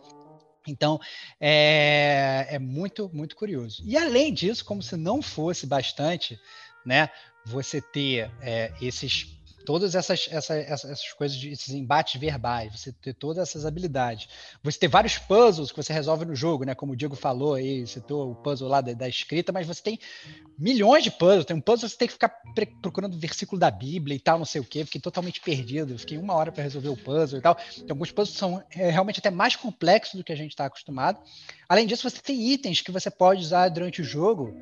Então, 0.66 1.00
é, 1.40 2.46
é, 2.50 2.58
muito, 2.58 3.10
muito 3.12 3.34
curioso. 3.34 3.82
E 3.84 3.96
além 3.96 4.32
disso, 4.32 4.64
como 4.64 4.82
se 4.82 4.96
não 4.96 5.22
fosse 5.22 5.66
bastante, 5.66 6.38
né, 6.84 7.08
você 7.44 7.80
ter 7.80 8.30
é, 8.40 8.72
esses 8.80 9.39
todas 9.70 9.94
essas, 9.94 10.28
essas, 10.32 10.68
essas 10.68 11.12
coisas, 11.12 11.40
esses 11.44 11.72
embates 11.72 12.20
verbais, 12.20 12.76
você 12.76 12.90
ter 12.90 13.14
todas 13.14 13.38
essas 13.38 13.64
habilidades. 13.64 14.28
Você 14.64 14.80
ter 14.80 14.88
vários 14.88 15.16
puzzles 15.16 15.70
que 15.70 15.76
você 15.76 15.92
resolve 15.92 16.24
no 16.24 16.34
jogo, 16.34 16.64
né? 16.64 16.74
Como 16.74 16.92
o 16.92 16.96
Diego 16.96 17.14
falou 17.14 17.54
aí, 17.54 17.86
citou 17.86 18.32
o 18.32 18.34
puzzle 18.34 18.68
lá 18.68 18.80
da, 18.80 18.92
da 18.92 19.08
escrita, 19.08 19.52
mas 19.52 19.68
você 19.68 19.80
tem 19.80 20.00
milhões 20.58 21.04
de 21.04 21.10
puzzles. 21.12 21.44
Tem 21.44 21.56
um 21.56 21.60
puzzle 21.60 21.88
que 21.88 21.92
você 21.92 21.98
tem 21.98 22.08
que 22.08 22.14
ficar 22.14 22.34
procurando 22.82 23.14
o 23.14 23.18
versículo 23.18 23.60
da 23.60 23.70
Bíblia 23.70 24.16
e 24.16 24.18
tal, 24.18 24.38
não 24.38 24.44
sei 24.44 24.60
o 24.60 24.64
quê. 24.64 24.84
Fiquei 24.84 25.00
totalmente 25.00 25.40
perdido. 25.40 25.96
Fiquei 25.96 26.18
uma 26.18 26.34
hora 26.34 26.50
para 26.50 26.64
resolver 26.64 26.88
o 26.88 26.96
puzzle 26.96 27.38
e 27.38 27.42
tal. 27.42 27.54
Tem 27.54 27.90
alguns 27.90 28.10
puzzles 28.10 28.36
são 28.36 28.60
é, 28.74 28.90
realmente 28.90 29.20
até 29.20 29.30
mais 29.30 29.54
complexos 29.54 30.16
do 30.16 30.24
que 30.24 30.32
a 30.32 30.36
gente 30.36 30.50
está 30.50 30.66
acostumado. 30.66 31.20
Além 31.68 31.86
disso, 31.86 32.10
você 32.10 32.20
tem 32.20 32.50
itens 32.50 32.80
que 32.80 32.90
você 32.90 33.08
pode 33.08 33.40
usar 33.40 33.68
durante 33.68 34.00
o 34.00 34.04
jogo 34.04 34.52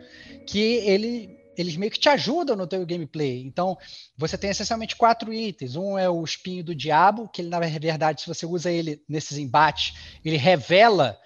que 0.46 0.58
ele 0.58 1.37
eles 1.58 1.76
meio 1.76 1.90
que 1.90 1.98
te 1.98 2.08
ajudam 2.08 2.54
no 2.54 2.66
teu 2.66 2.86
gameplay. 2.86 3.42
Então, 3.42 3.76
você 4.16 4.38
tem 4.38 4.50
essencialmente 4.50 4.94
quatro 4.94 5.32
itens. 5.34 5.74
Um 5.74 5.98
é 5.98 6.08
o 6.08 6.24
espinho 6.24 6.62
do 6.62 6.74
diabo, 6.74 7.28
que 7.28 7.42
ele, 7.42 7.48
na 7.48 7.58
verdade, 7.58 8.22
se 8.22 8.28
você 8.28 8.46
usa 8.46 8.70
ele 8.70 9.02
nesses 9.08 9.36
embates, 9.36 9.94
ele 10.24 10.36
revela 10.36 11.18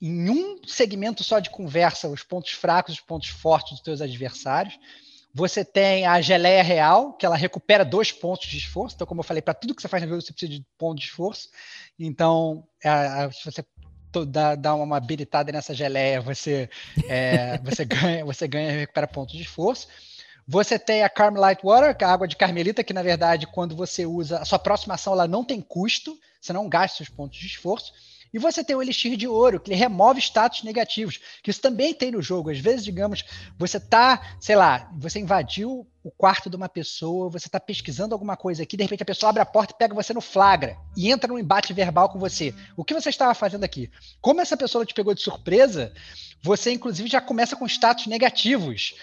em 0.00 0.30
um 0.30 0.60
segmento 0.66 1.24
só 1.24 1.38
de 1.38 1.50
conversa 1.50 2.08
os 2.08 2.22
pontos 2.22 2.52
fracos 2.52 2.94
os 2.94 3.00
pontos 3.00 3.28
fortes 3.28 3.72
dos 3.72 3.80
teus 3.80 4.00
adversários. 4.00 4.78
Você 5.36 5.64
tem 5.64 6.06
a 6.06 6.20
geleia 6.20 6.62
real, 6.62 7.14
que 7.14 7.26
ela 7.26 7.34
recupera 7.34 7.84
dois 7.84 8.12
pontos 8.12 8.46
de 8.46 8.56
esforço. 8.56 8.94
Então, 8.94 9.06
como 9.06 9.18
eu 9.18 9.24
falei, 9.24 9.42
para 9.42 9.52
tudo 9.52 9.74
que 9.74 9.82
você 9.82 9.88
faz 9.88 10.00
no 10.04 10.08
jogo, 10.08 10.22
você 10.22 10.32
precisa 10.32 10.52
de 10.52 10.64
ponto 10.78 11.00
de 11.00 11.06
esforço. 11.06 11.48
Então, 11.98 12.64
se 13.32 13.44
você 13.44 13.64
dá, 14.22 14.54
dá 14.54 14.74
uma 14.74 14.98
habilitada 14.98 15.50
nessa 15.50 15.72
geleia, 15.72 16.20
você, 16.20 16.68
é, 17.08 17.58
você 17.58 17.82
ganha, 17.86 18.24
você 18.24 18.46
ganha 18.46 18.70
e 18.70 18.80
recupera 18.80 19.06
pontos 19.06 19.34
de 19.34 19.42
esforço. 19.42 19.88
Você 20.46 20.78
tem 20.78 21.02
a 21.02 21.08
Carmelite 21.08 21.62
Water, 21.64 21.96
é 21.98 22.04
a 22.04 22.12
água 22.12 22.28
de 22.28 22.36
carmelita, 22.36 22.84
que 22.84 22.92
na 22.92 23.02
verdade, 23.02 23.46
quando 23.46 23.74
você 23.74 24.04
usa, 24.04 24.38
a 24.38 24.44
sua 24.44 24.58
próxima 24.58 24.94
ação 24.94 25.14
ela 25.14 25.26
não 25.26 25.42
tem 25.42 25.60
custo, 25.62 26.18
você 26.38 26.52
não 26.52 26.68
gasta 26.68 26.98
seus 26.98 27.08
pontos 27.08 27.38
de 27.38 27.46
esforço. 27.46 27.94
E 28.34 28.38
você 28.38 28.64
tem 28.64 28.74
o 28.74 28.82
Elixir 28.82 29.16
de 29.16 29.28
Ouro, 29.28 29.60
que 29.60 29.70
ele 29.70 29.78
remove 29.78 30.18
status 30.18 30.64
negativos, 30.64 31.20
que 31.40 31.52
isso 31.52 31.60
também 31.60 31.94
tem 31.94 32.10
no 32.10 32.20
jogo. 32.20 32.50
Às 32.50 32.58
vezes, 32.58 32.84
digamos, 32.84 33.24
você 33.56 33.78
tá, 33.78 34.36
sei 34.40 34.56
lá, 34.56 34.90
você 34.98 35.20
invadiu 35.20 35.86
o 36.02 36.10
quarto 36.10 36.50
de 36.50 36.56
uma 36.56 36.68
pessoa, 36.68 37.30
você 37.30 37.46
está 37.46 37.60
pesquisando 37.60 38.12
alguma 38.12 38.36
coisa 38.36 38.64
aqui, 38.64 38.76
de 38.76 38.82
repente 38.82 39.04
a 39.04 39.06
pessoa 39.06 39.30
abre 39.30 39.40
a 39.40 39.46
porta 39.46 39.72
e 39.72 39.78
pega 39.78 39.94
você 39.94 40.12
no 40.12 40.20
flagra 40.20 40.76
e 40.96 41.12
entra 41.12 41.28
num 41.28 41.38
embate 41.38 41.72
verbal 41.72 42.08
com 42.08 42.18
você. 42.18 42.52
O 42.76 42.84
que 42.84 42.92
você 42.92 43.08
estava 43.08 43.34
fazendo 43.34 43.62
aqui? 43.62 43.88
Como 44.20 44.40
essa 44.40 44.56
pessoa 44.56 44.84
te 44.84 44.92
pegou 44.92 45.14
de 45.14 45.22
surpresa, 45.22 45.94
você 46.42 46.72
inclusive 46.72 47.08
já 47.08 47.20
começa 47.20 47.54
com 47.54 47.64
status 47.66 48.08
negativos 48.08 48.96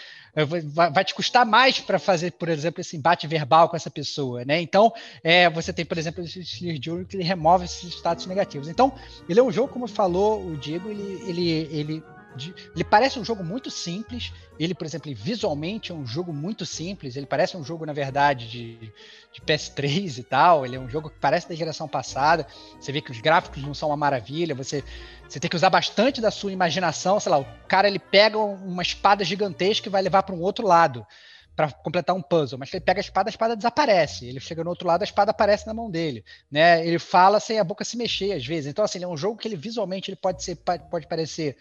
vai, 0.94 1.04
te 1.04 1.14
custar 1.14 1.46
mais 1.46 1.80
para 1.80 2.00
fazer, 2.00 2.32
por 2.32 2.50
exemplo, 2.50 2.82
esse 2.82 2.96
embate 2.96 3.28
verbal 3.28 3.68
com 3.70 3.76
essa 3.76 3.90
pessoa, 3.90 4.46
né? 4.46 4.62
Então, 4.62 4.94
é, 5.24 5.50
você 5.50 5.74
tem, 5.74 5.86
por 5.86 5.98
exemplo, 5.98 6.24
esse 6.24 6.40
Slayer 6.40 6.80
Journey 6.82 7.06
que 7.06 7.18
ele 7.18 7.24
remove 7.24 7.66
esses 7.66 7.94
status 7.94 8.26
negativos. 8.26 8.68
Então, 8.68 8.94
ele 9.28 9.40
é 9.40 9.44
um 9.44 9.52
jogo, 9.52 9.74
como 9.74 9.88
falou 9.88 10.46
o 10.46 10.56
Diego, 10.56 10.90
ele, 10.90 11.24
ele, 11.28 11.50
ele 11.72 12.04
de, 12.36 12.54
ele 12.74 12.84
parece 12.84 13.20
um 13.20 13.26
jogo 13.26 13.44
muito 13.44 13.70
simples. 13.70 14.32
Ele, 14.60 14.74
por 14.74 14.86
exemplo, 14.86 15.14
visualmente 15.16 15.92
é 15.92 15.96
um 15.96 16.06
jogo 16.06 16.32
muito 16.34 16.66
simples. 16.66 17.16
Ele 17.16 17.26
parece 17.26 17.58
um 17.58 17.64
jogo, 17.64 17.86
na 17.86 17.94
verdade, 17.94 18.48
de, 18.48 18.78
de 19.32 19.42
PS3 19.46 20.20
e 20.20 20.24
tal. 20.24 20.66
Ele 20.66 20.76
é 20.76 20.80
um 20.80 20.90
jogo 20.90 21.10
que 21.10 21.20
parece 21.20 21.48
da 21.48 21.56
geração 21.56 21.88
passada. 21.88 22.46
Você 22.80 22.92
vê 22.92 23.02
que 23.02 23.12
os 23.12 23.20
gráficos 23.20 23.64
não 23.64 23.74
são 23.74 23.90
uma 23.90 23.98
maravilha. 23.98 24.56
Você, 24.56 24.84
você 25.28 25.40
tem 25.40 25.50
que 25.50 25.56
usar 25.56 25.70
bastante 25.70 26.22
da 26.22 26.32
sua 26.32 26.52
imaginação. 26.52 27.20
Sei 27.20 27.32
lá, 27.32 27.40
o 27.40 27.46
cara 27.68 27.88
ele 27.88 28.00
pega 28.00 28.38
uma 28.38 28.82
espada 28.82 29.24
gigantesca 29.24 29.88
e 29.88 29.92
vai 29.92 30.02
levar 30.02 30.24
para 30.24 30.36
um 30.36 30.42
outro 30.42 30.66
lado 30.66 31.06
para 31.56 31.72
completar 31.72 32.16
um 32.16 32.22
puzzle, 32.22 32.58
mas 32.58 32.74
ele 32.74 32.84
pega 32.84 33.00
a 33.00 33.02
espada, 33.02 33.30
a 33.30 33.32
espada 33.32 33.56
desaparece. 33.56 34.26
Ele 34.26 34.40
chega 34.40 34.64
no 34.64 34.70
outro 34.70 34.88
lado, 34.88 35.02
a 35.02 35.04
espada 35.04 35.32
aparece 35.32 35.68
na 35.68 35.74
mão 35.74 35.92
dele, 35.92 36.24
né? 36.50 36.86
Ele 36.86 36.98
fala 36.98 37.40
sem 37.40 37.60
a 37.60 37.64
boca 37.64 37.84
se 37.84 37.98
mexer 37.98 38.34
às 38.34 38.46
vezes. 38.46 38.68
Então 38.68 38.84
assim, 38.84 39.04
é 39.04 39.08
um 39.08 39.18
jogo 39.18 39.38
que 39.38 39.48
ele 39.48 39.56
visualmente 39.56 40.10
ele 40.10 40.16
pode 40.16 40.44
ser 40.44 40.56
pode 40.56 41.08
parecer 41.08 41.58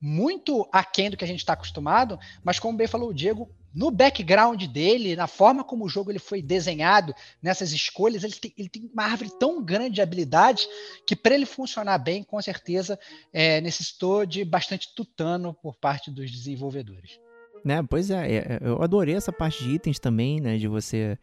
muito 0.00 0.66
aquém 0.72 1.10
do 1.10 1.16
que 1.16 1.24
a 1.24 1.26
gente 1.26 1.40
está 1.40 1.52
acostumado, 1.52 2.18
mas 2.42 2.58
como 2.58 2.76
bem 2.76 2.86
falou 2.86 3.10
o 3.10 3.14
Diego, 3.14 3.50
no 3.74 3.90
background 3.90 4.64
dele, 4.64 5.14
na 5.14 5.26
forma 5.26 5.62
como 5.62 5.84
o 5.84 5.88
jogo 5.88 6.10
ele 6.10 6.18
foi 6.18 6.42
desenhado, 6.42 7.14
nessas 7.42 7.72
escolhas, 7.72 8.24
ele 8.24 8.34
tem, 8.34 8.52
ele 8.56 8.68
tem 8.68 8.90
uma 8.92 9.04
árvore 9.04 9.30
tão 9.38 9.62
grande 9.62 9.96
de 9.96 10.02
habilidades 10.02 10.66
que 11.06 11.14
para 11.14 11.34
ele 11.34 11.46
funcionar 11.46 11.98
bem, 11.98 12.22
com 12.22 12.40
certeza, 12.40 12.98
é, 13.32 13.60
necessitou 13.60 14.26
de 14.26 14.44
bastante 14.44 14.92
tutano 14.94 15.54
por 15.54 15.76
parte 15.76 16.10
dos 16.10 16.30
desenvolvedores. 16.30 17.20
Né, 17.64 17.82
pois 17.88 18.10
é, 18.10 18.36
é 18.36 18.58
eu 18.62 18.82
adorei 18.82 19.14
essa 19.14 19.32
parte 19.32 19.62
de 19.62 19.70
itens 19.70 19.98
também, 19.98 20.40
né, 20.40 20.56
de 20.56 20.66
você 20.66 21.18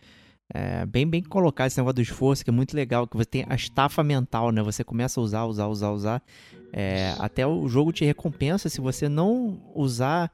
é, 0.53 0.85
bem 0.85 1.05
bem 1.05 1.21
colocar 1.21 1.67
esse 1.67 1.77
negócio 1.77 1.95
do 1.95 2.01
esforço, 2.01 2.43
que 2.43 2.49
é 2.49 2.53
muito 2.53 2.75
legal, 2.75 3.05
que 3.07 3.17
você 3.17 3.25
tem 3.25 3.45
a 3.49 3.55
estafa 3.55 4.03
mental, 4.03 4.51
né? 4.51 4.61
Você 4.63 4.83
começa 4.83 5.19
a 5.19 5.23
usar, 5.23 5.45
usar, 5.45 5.67
usar, 5.67 5.91
usar. 5.91 6.23
É, 6.71 7.13
até 7.19 7.45
o 7.45 7.67
jogo 7.67 7.91
te 7.91 8.05
recompensa 8.05 8.69
se 8.69 8.79
você 8.79 9.09
não 9.09 9.61
usar 9.75 10.31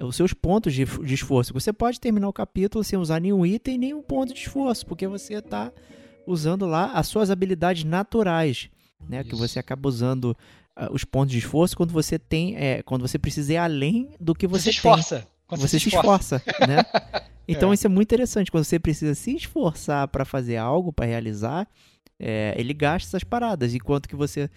os 0.00 0.16
seus 0.16 0.32
pontos 0.32 0.74
de, 0.74 0.84
de, 0.84 1.14
esforço. 1.14 1.52
Você 1.52 1.72
pode 1.72 2.00
terminar 2.00 2.28
o 2.28 2.32
capítulo 2.32 2.82
sem 2.82 2.98
usar 2.98 3.20
nenhum 3.20 3.44
item, 3.46 3.78
nenhum 3.78 4.02
ponto 4.02 4.32
de 4.32 4.40
esforço, 4.40 4.84
porque 4.86 5.06
você 5.06 5.34
está 5.34 5.72
usando 6.26 6.66
lá 6.66 6.92
as 6.92 7.06
suas 7.06 7.30
habilidades 7.30 7.84
naturais, 7.84 8.68
né? 9.08 9.20
Isso. 9.20 9.30
Que 9.30 9.36
você 9.36 9.58
acaba 9.58 9.88
usando 9.88 10.36
uh, 10.76 10.92
os 10.92 11.04
pontos 11.04 11.32
de 11.32 11.38
esforço 11.38 11.76
quando 11.76 11.92
você 11.92 12.18
tem, 12.18 12.56
é, 12.56 12.82
quando 12.82 13.06
você 13.06 13.18
precisa 13.18 13.52
ir 13.52 13.56
além 13.58 14.10
do 14.20 14.34
que 14.34 14.46
você, 14.46 14.64
você 14.64 14.70
esforça. 14.70 15.20
Tem. 15.20 15.31
Você, 15.56 15.68
você 15.68 15.80
se 15.80 15.88
esforça, 15.88 16.36
esforça 16.36 16.66
né? 16.66 16.84
Então 17.46 17.70
é. 17.70 17.74
isso 17.74 17.86
é 17.86 17.90
muito 17.90 18.08
interessante. 18.08 18.50
Quando 18.50 18.64
você 18.64 18.78
precisa 18.78 19.14
se 19.14 19.34
esforçar 19.34 20.08
para 20.08 20.24
fazer 20.24 20.56
algo, 20.56 20.92
para 20.92 21.06
realizar, 21.06 21.66
é, 22.18 22.54
ele 22.56 22.72
gasta 22.72 23.08
essas 23.08 23.24
paradas, 23.24 23.74
enquanto 23.74 24.08
que 24.08 24.14
você 24.14 24.48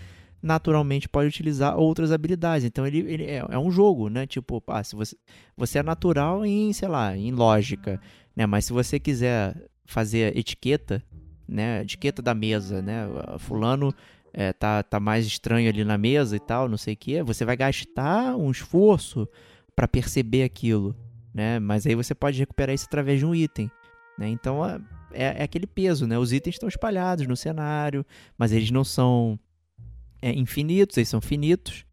naturalmente 0.41 1.09
pode 1.09 1.27
utilizar 1.27 1.75
outras 1.77 2.11
habilidades. 2.11 2.65
Então 2.65 2.85
ele, 2.85 2.99
ele 2.99 3.23
é, 3.25 3.43
é, 3.49 3.57
um 3.57 3.71
jogo, 3.71 4.09
né? 4.09 4.27
Tipo, 4.27 4.63
ah, 4.67 4.83
se 4.83 4.95
você, 4.95 5.17
você 5.57 5.79
é 5.79 5.83
natural 5.83 6.45
em, 6.45 6.71
sei 6.71 6.87
lá, 6.87 7.17
em 7.17 7.31
lógica, 7.31 7.99
né? 8.35 8.45
Mas 8.45 8.65
se 8.65 8.73
você 8.73 8.99
quiser 8.99 9.55
fazer 9.85 10.37
etiqueta, 10.37 11.03
né? 11.47 11.81
Etiqueta 11.81 12.21
da 12.21 12.35
mesa, 12.35 12.81
né? 12.81 13.07
Fulano 13.39 13.93
é, 14.31 14.53
tá, 14.53 14.83
tá 14.83 14.99
mais 14.99 15.25
estranho 15.25 15.67
ali 15.67 15.83
na 15.83 15.97
mesa 15.97 16.35
e 16.35 16.39
tal, 16.39 16.69
não 16.69 16.77
sei 16.77 16.93
o 16.93 16.97
que. 16.97 17.23
Você 17.23 17.43
vai 17.43 17.57
gastar 17.57 18.35
um 18.35 18.51
esforço 18.51 19.27
para 19.75 19.87
perceber 19.87 20.43
aquilo 20.43 20.95
né? 21.35 21.59
Mas 21.59 21.85
aí 21.85 21.93
você 21.93 22.15
pode 22.15 22.39
recuperar 22.39 22.73
isso 22.73 22.85
através 22.85 23.19
de 23.19 23.25
um 23.25 23.35
item, 23.35 23.69
né? 24.17 24.29
Então 24.29 24.65
é, 25.11 25.41
é 25.41 25.43
aquele 25.43 25.67
peso, 25.67 26.07
né? 26.07 26.17
Os 26.17 26.31
itens 26.31 26.55
estão 26.55 26.69
espalhados 26.69 27.27
no 27.27 27.35
cenário, 27.35 28.05
mas 28.37 28.53
eles 28.53 28.71
não 28.71 28.85
são 28.85 29.37
é, 30.21 30.31
infinitos, 30.31 30.95
eles 30.95 31.09
são 31.09 31.19
finitos. 31.19 31.85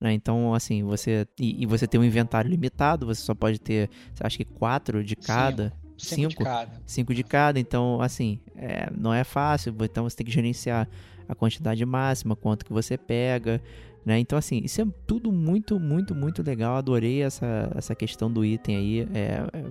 Né? 0.00 0.12
Então, 0.14 0.54
assim, 0.54 0.82
você. 0.82 1.26
E, 1.38 1.62
e, 1.62 1.66
você 1.66 1.86
tem 1.86 2.00
um 2.00 2.04
inventário 2.04 2.50
limitado, 2.50 3.04
você 3.04 3.20
só 3.20 3.34
pode 3.34 3.58
ter, 3.58 3.90
acho 4.20 4.38
que 4.38 4.44
quatro 4.46 5.04
de 5.04 5.14
cada. 5.14 5.74
Cinco. 5.98 5.98
Cinco, 5.98 6.14
cinco 6.14 6.28
de 6.28 6.44
cada. 6.44 6.82
Cinco 6.86 7.14
de 7.14 7.22
cada, 7.22 7.60
então, 7.60 8.00
assim, 8.02 8.38
é, 8.54 8.90
não 8.94 9.14
é 9.14 9.24
fácil, 9.24 9.74
então 9.80 10.04
você 10.04 10.14
tem 10.14 10.26
que 10.26 10.32
gerenciar 10.32 10.86
a 11.26 11.34
quantidade 11.34 11.84
máxima, 11.86 12.36
quanto 12.36 12.66
que 12.66 12.72
você 12.72 12.98
pega, 12.98 13.62
né? 14.06 14.20
Então, 14.20 14.38
assim, 14.38 14.60
isso 14.62 14.80
é 14.80 14.86
tudo 15.04 15.32
muito, 15.32 15.80
muito, 15.80 16.14
muito 16.14 16.40
legal. 16.40 16.76
Adorei 16.76 17.22
essa, 17.22 17.72
essa 17.74 17.92
questão 17.92 18.30
do 18.32 18.44
item 18.44 18.76
aí 18.76 19.00
é, 19.12 19.42
é, 19.52 19.64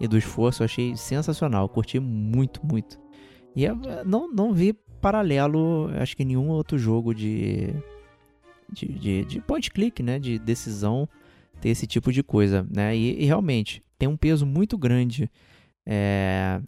e 0.00 0.08
do 0.08 0.18
esforço. 0.18 0.64
Achei 0.64 0.96
sensacional. 0.96 1.68
Curti 1.68 2.00
muito, 2.00 2.60
muito. 2.66 2.98
E 3.54 3.62
eu 3.62 3.76
não, 4.04 4.28
não 4.28 4.52
vi 4.52 4.72
paralelo, 5.00 5.88
acho 6.00 6.16
que 6.16 6.24
nenhum 6.24 6.48
outro 6.48 6.76
jogo 6.76 7.14
de, 7.14 7.72
de, 8.72 8.88
de, 8.88 9.24
de 9.24 9.40
point 9.40 9.70
click, 9.70 10.02
né? 10.02 10.18
De 10.18 10.36
decisão 10.36 11.08
ter 11.60 11.68
esse 11.68 11.86
tipo 11.86 12.12
de 12.12 12.24
coisa, 12.24 12.66
né? 12.68 12.96
E, 12.96 13.22
e 13.22 13.24
realmente 13.24 13.84
tem 13.96 14.08
um 14.08 14.16
peso 14.16 14.44
muito 14.44 14.76
grande 14.76 15.30
é, 15.86 16.60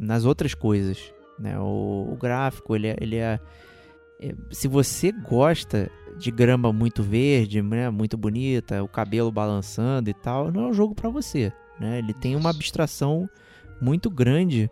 nas 0.00 0.24
outras 0.24 0.54
coisas, 0.54 1.12
né? 1.38 1.58
O, 1.58 2.08
o 2.10 2.16
gráfico, 2.16 2.74
ele 2.74 2.86
é, 2.86 2.96
ele 2.98 3.16
é, 3.16 3.38
se 4.50 4.68
você 4.68 5.12
gosta 5.12 5.90
de 6.16 6.30
grama 6.30 6.72
muito 6.72 7.02
verde, 7.02 7.62
né, 7.62 7.90
muito 7.90 8.16
bonita, 8.16 8.82
o 8.82 8.88
cabelo 8.88 9.32
balançando 9.32 10.10
e 10.10 10.14
tal, 10.14 10.52
não 10.52 10.64
é 10.64 10.68
um 10.68 10.72
jogo 10.72 10.94
para 10.94 11.08
você. 11.08 11.52
Né? 11.80 11.98
Ele 11.98 12.12
tem 12.12 12.36
uma 12.36 12.50
abstração 12.50 13.28
muito 13.80 14.08
grande 14.10 14.70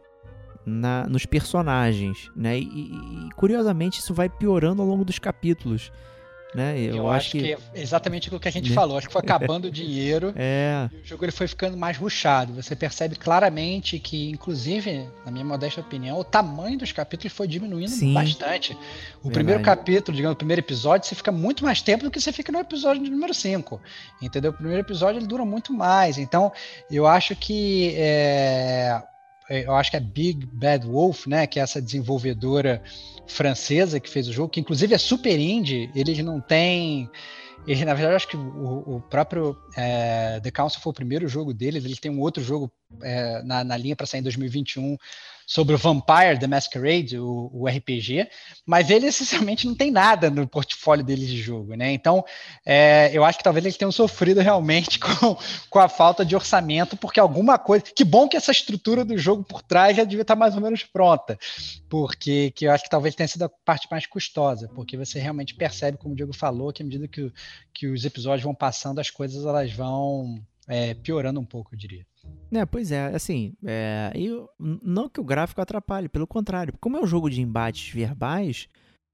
na, 0.65 1.07
nos 1.09 1.27
personagens, 1.27 2.31
né? 2.37 2.59
E, 2.59 2.63
e, 2.65 3.29
curiosamente 3.35 3.99
isso 3.99 4.15
vai 4.15 4.29
piorando 4.29 4.83
ao 4.83 4.89
longo 4.89 5.05
dos 5.05 5.19
capítulos. 5.19 5.91
Né? 6.55 6.81
Eu, 6.81 6.97
eu 6.97 7.11
acho, 7.11 7.29
acho 7.29 7.31
que... 7.31 7.53
é 7.53 7.59
exatamente 7.75 8.35
o 8.35 8.41
que 8.41 8.49
a 8.49 8.51
gente 8.51 8.71
né? 8.71 8.75
falou. 8.75 8.99
Acho 8.99 9.07
que 9.07 9.13
foi 9.13 9.23
acabando 9.23 9.67
o 9.67 9.71
dinheiro 9.71 10.33
é. 10.37 10.89
e 10.93 10.97
o 10.97 11.05
jogo 11.05 11.25
ele 11.25 11.33
foi 11.33 11.47
ficando 11.47 11.77
mais 11.77 11.97
ruchado. 11.97 12.53
Você 12.55 12.75
percebe 12.75 13.15
claramente 13.15 13.99
que, 13.99 14.31
inclusive, 14.31 15.09
na 15.25 15.31
minha 15.31 15.45
modesta 15.45 15.81
opinião, 15.81 16.19
o 16.19 16.25
tamanho 16.25 16.79
dos 16.79 16.91
capítulos 16.93 17.33
foi 17.33 17.47
diminuindo 17.47 17.91
Sim. 17.91 18.15
bastante. 18.15 18.73
O 18.73 18.77
Verdade. 18.77 19.33
primeiro 19.33 19.63
capítulo, 19.63 20.17
digamos, 20.17 20.35
o 20.35 20.39
primeiro 20.39 20.61
episódio, 20.61 21.09
você 21.09 21.15
fica 21.15 21.31
muito 21.31 21.65
mais 21.65 21.83
tempo 21.83 22.05
do 22.05 22.11
que 22.11 22.21
você 22.21 22.33
fica 22.33 22.51
no 22.51 22.59
episódio 22.59 23.03
número 23.03 23.33
5. 23.33 23.81
Entendeu? 24.21 24.51
O 24.51 24.55
primeiro 24.55 24.81
episódio 24.81 25.21
ele 25.21 25.27
dura 25.27 25.45
muito 25.45 25.73
mais. 25.73 26.19
Então, 26.19 26.53
eu 26.91 27.07
acho 27.07 27.37
que 27.37 27.95
é, 27.97 29.01
eu 29.51 29.75
acho 29.75 29.91
que 29.91 29.97
é 29.97 30.01
Big 30.01 30.47
Bad 30.47 30.87
Wolf, 30.87 31.27
né, 31.27 31.47
que 31.47 31.59
é 31.59 31.63
essa 31.63 31.83
desenvolvedora 31.83 32.83
francesa 33.27 33.99
que 33.99 34.09
fez 34.09 34.29
o 34.29 34.33
jogo, 34.33 34.49
que 34.49 34.61
inclusive 34.61 34.95
é 34.95 34.99
super 34.99 35.39
indie, 35.39 35.91
eles 35.95 36.19
não 36.25 36.41
têm 36.41 37.11
ele, 37.67 37.85
na 37.85 37.95
verdade, 37.95 38.17
acho 38.17 38.29
que 38.29 38.37
o, 38.37 38.97
o 38.97 39.01
próprio 39.03 39.57
é, 39.77 40.41
The 40.41 40.51
Council 40.51 40.81
foi 40.81 40.91
o 40.91 40.95
primeiro 40.95 41.29
jogo 41.29 41.53
deles. 41.53 41.85
Eles 41.85 41.99
têm 41.99 42.11
um 42.11 42.21
outro 42.21 42.43
jogo 42.43 42.73
é, 43.03 43.43
na, 43.43 43.63
na 43.63 43.77
linha 43.77 43.95
para 43.95 44.07
sair 44.07 44.21
em 44.21 44.25
2021 44.25 44.97
sobre 45.51 45.75
o 45.75 45.79
Vampire 45.79 46.39
The 46.39 46.47
Masquerade, 46.47 47.19
o, 47.19 47.51
o, 47.53 47.67
RPG, 47.67 48.29
mas 48.65 48.89
ele 48.89 49.07
essencialmente 49.11 49.67
não 49.67 49.75
tem 49.75 49.91
nada 49.91 50.31
no 50.31 50.47
portfólio 50.47 51.05
deles 51.05 51.29
de 51.29 51.43
jogo, 51.43 51.75
né? 51.75 51.93
Então, 51.93 52.25
é, 52.65 53.11
eu 53.13 53.25
acho 53.25 53.39
que 53.39 53.43
talvez 53.43 53.65
eles 53.65 53.77
tenham 53.77 53.91
sofrido 53.91 54.41
realmente 54.41 55.01
com, 55.03 55.37
com 55.69 55.79
a 55.81 55.89
falta 55.89 56.25
de 56.25 56.37
orçamento, 56.37 56.97
porque 56.97 57.19
alguma 57.19 57.59
coisa. 57.59 57.85
Que 57.85 58.05
bom 58.05 58.29
que 58.29 58.37
essa 58.37 58.53
estrutura 58.53 59.05
do 59.05 59.19
jogo 59.19 59.43
por 59.43 59.61
trás 59.61 59.97
já 59.97 60.05
devia 60.05 60.23
estar 60.23 60.37
mais 60.37 60.55
ou 60.55 60.61
menos 60.61 60.85
pronta, 60.85 61.37
porque 61.89 62.53
que 62.53 62.67
eu 62.67 62.71
acho 62.71 62.85
que 62.85 62.91
talvez 62.91 63.17
tenha 63.17 63.27
sido 63.27 63.43
a 63.43 63.49
parte 63.49 63.89
mais 63.91 64.07
custosa, 64.07 64.69
porque 64.69 64.97
você 64.97 65.19
realmente 65.19 65.57
percebe, 65.57 65.99
como 65.99 66.15
o 66.15 66.17
Diego 66.17 66.33
falou, 66.33 66.73
que 66.73 66.81
à 66.81 66.87
medida 66.87 67.09
que, 67.09 67.33
que 67.75 67.89
os 67.89 68.05
episódios 68.05 68.45
vão 68.45 68.55
passando, 68.55 69.01
as 69.01 69.11
coisas 69.11 69.45
elas 69.45 69.73
vão 69.73 70.41
é, 70.69 70.95
piorando 70.95 71.41
um 71.41 71.45
pouco, 71.45 71.75
eu 71.75 71.79
diria. 71.79 72.07
É, 72.53 72.67
pois 72.67 72.91
é, 72.91 73.15
assim, 73.15 73.55
é, 73.65 74.13
eu, 74.15 74.49
não 74.59 75.09
que 75.09 75.21
o 75.21 75.25
gráfico 75.25 75.61
atrapalhe, 75.61 76.09
pelo 76.09 76.27
contrário, 76.27 76.75
como 76.81 76.97
é 76.97 77.01
um 77.01 77.07
jogo 77.07 77.31
de 77.31 77.41
embates 77.41 77.93
verbais, 77.95 78.69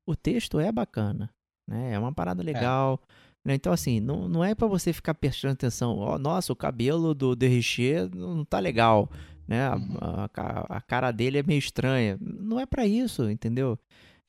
o 0.07 0.17
texto 0.17 0.59
é 0.59 0.73
bacana, 0.73 1.31
né? 1.69 1.93
É 1.93 1.99
uma 1.99 2.13
parada 2.13 2.43
é. 2.43 2.45
legal. 2.45 3.01
É. 3.03 3.27
Né? 3.49 3.55
Então, 3.55 3.73
assim, 3.73 4.01
não, 4.01 4.29
não 4.29 4.43
é 4.43 4.55
para 4.55 4.67
você 4.67 4.93
ficar 4.93 5.15
prestando 5.15 5.53
atenção, 5.53 5.99
ó, 5.99 6.15
oh, 6.15 6.19
nossa, 6.19 6.53
o 6.53 6.57
cabelo 6.57 7.15
do 7.15 7.37
Derriché 7.37 8.09
não 8.13 8.45
tá 8.45 8.59
legal, 8.59 9.09
né? 9.47 9.71
Uhum. 9.71 9.97
A, 10.01 10.31
a, 10.35 10.77
a, 10.79 10.81
cara 10.81 11.13
dele 11.13 11.39
é 11.39 11.43
meio 11.43 11.59
estranha. 11.59 12.19
Não 12.21 12.59
é 12.59 12.67
para 12.67 12.87
isso, 12.87 13.31
entendeu? 13.31 13.79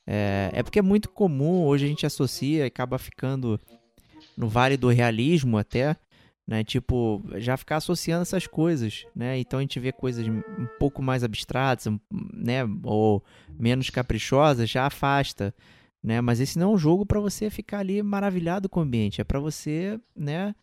É, 0.05 0.51
é 0.53 0.63
porque 0.63 0.79
é 0.79 0.83
muito 0.83 1.09
comum, 1.09 1.65
hoje 1.65 1.85
a 1.85 1.87
gente 1.87 2.05
associa 2.05 2.63
e 2.63 2.67
acaba 2.67 2.97
ficando 2.97 3.59
no 4.37 4.47
vale 4.47 4.77
do 4.77 4.87
realismo 4.89 5.57
até, 5.57 5.97
né? 6.47 6.63
Tipo, 6.63 7.21
já 7.35 7.57
ficar 7.57 7.77
associando 7.77 8.21
essas 8.21 8.47
coisas, 8.47 9.05
né? 9.13 9.37
Então 9.37 9.59
a 9.59 9.61
gente 9.61 9.79
vê 9.79 9.91
coisas 9.91 10.25
um 10.27 10.67
pouco 10.79 11.03
mais 11.03 11.23
abstratas, 11.23 11.93
né? 12.33 12.63
Ou 12.83 13.21
menos 13.59 13.89
caprichosas, 13.89 14.69
já 14.69 14.85
afasta, 14.85 15.53
né? 16.01 16.21
Mas 16.21 16.39
esse 16.39 16.57
não 16.57 16.71
é 16.71 16.73
um 16.75 16.77
jogo 16.77 17.05
para 17.05 17.19
você 17.19 17.49
ficar 17.49 17.79
ali 17.79 18.01
maravilhado 18.01 18.69
com 18.69 18.79
o 18.79 18.83
ambiente, 18.83 19.19
é 19.19 19.23
para 19.25 19.39
você, 19.39 19.99
né? 20.15 20.55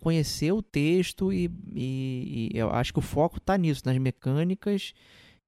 conhecer 0.00 0.50
o 0.52 0.62
texto 0.62 1.32
e, 1.32 1.50
e, 1.74 2.50
e, 2.54 2.58
eu 2.58 2.70
acho 2.70 2.92
que 2.92 2.98
o 2.98 3.02
foco 3.02 3.36
está 3.36 3.56
nisso, 3.56 3.82
nas 3.84 3.98
mecânicas 3.98 4.94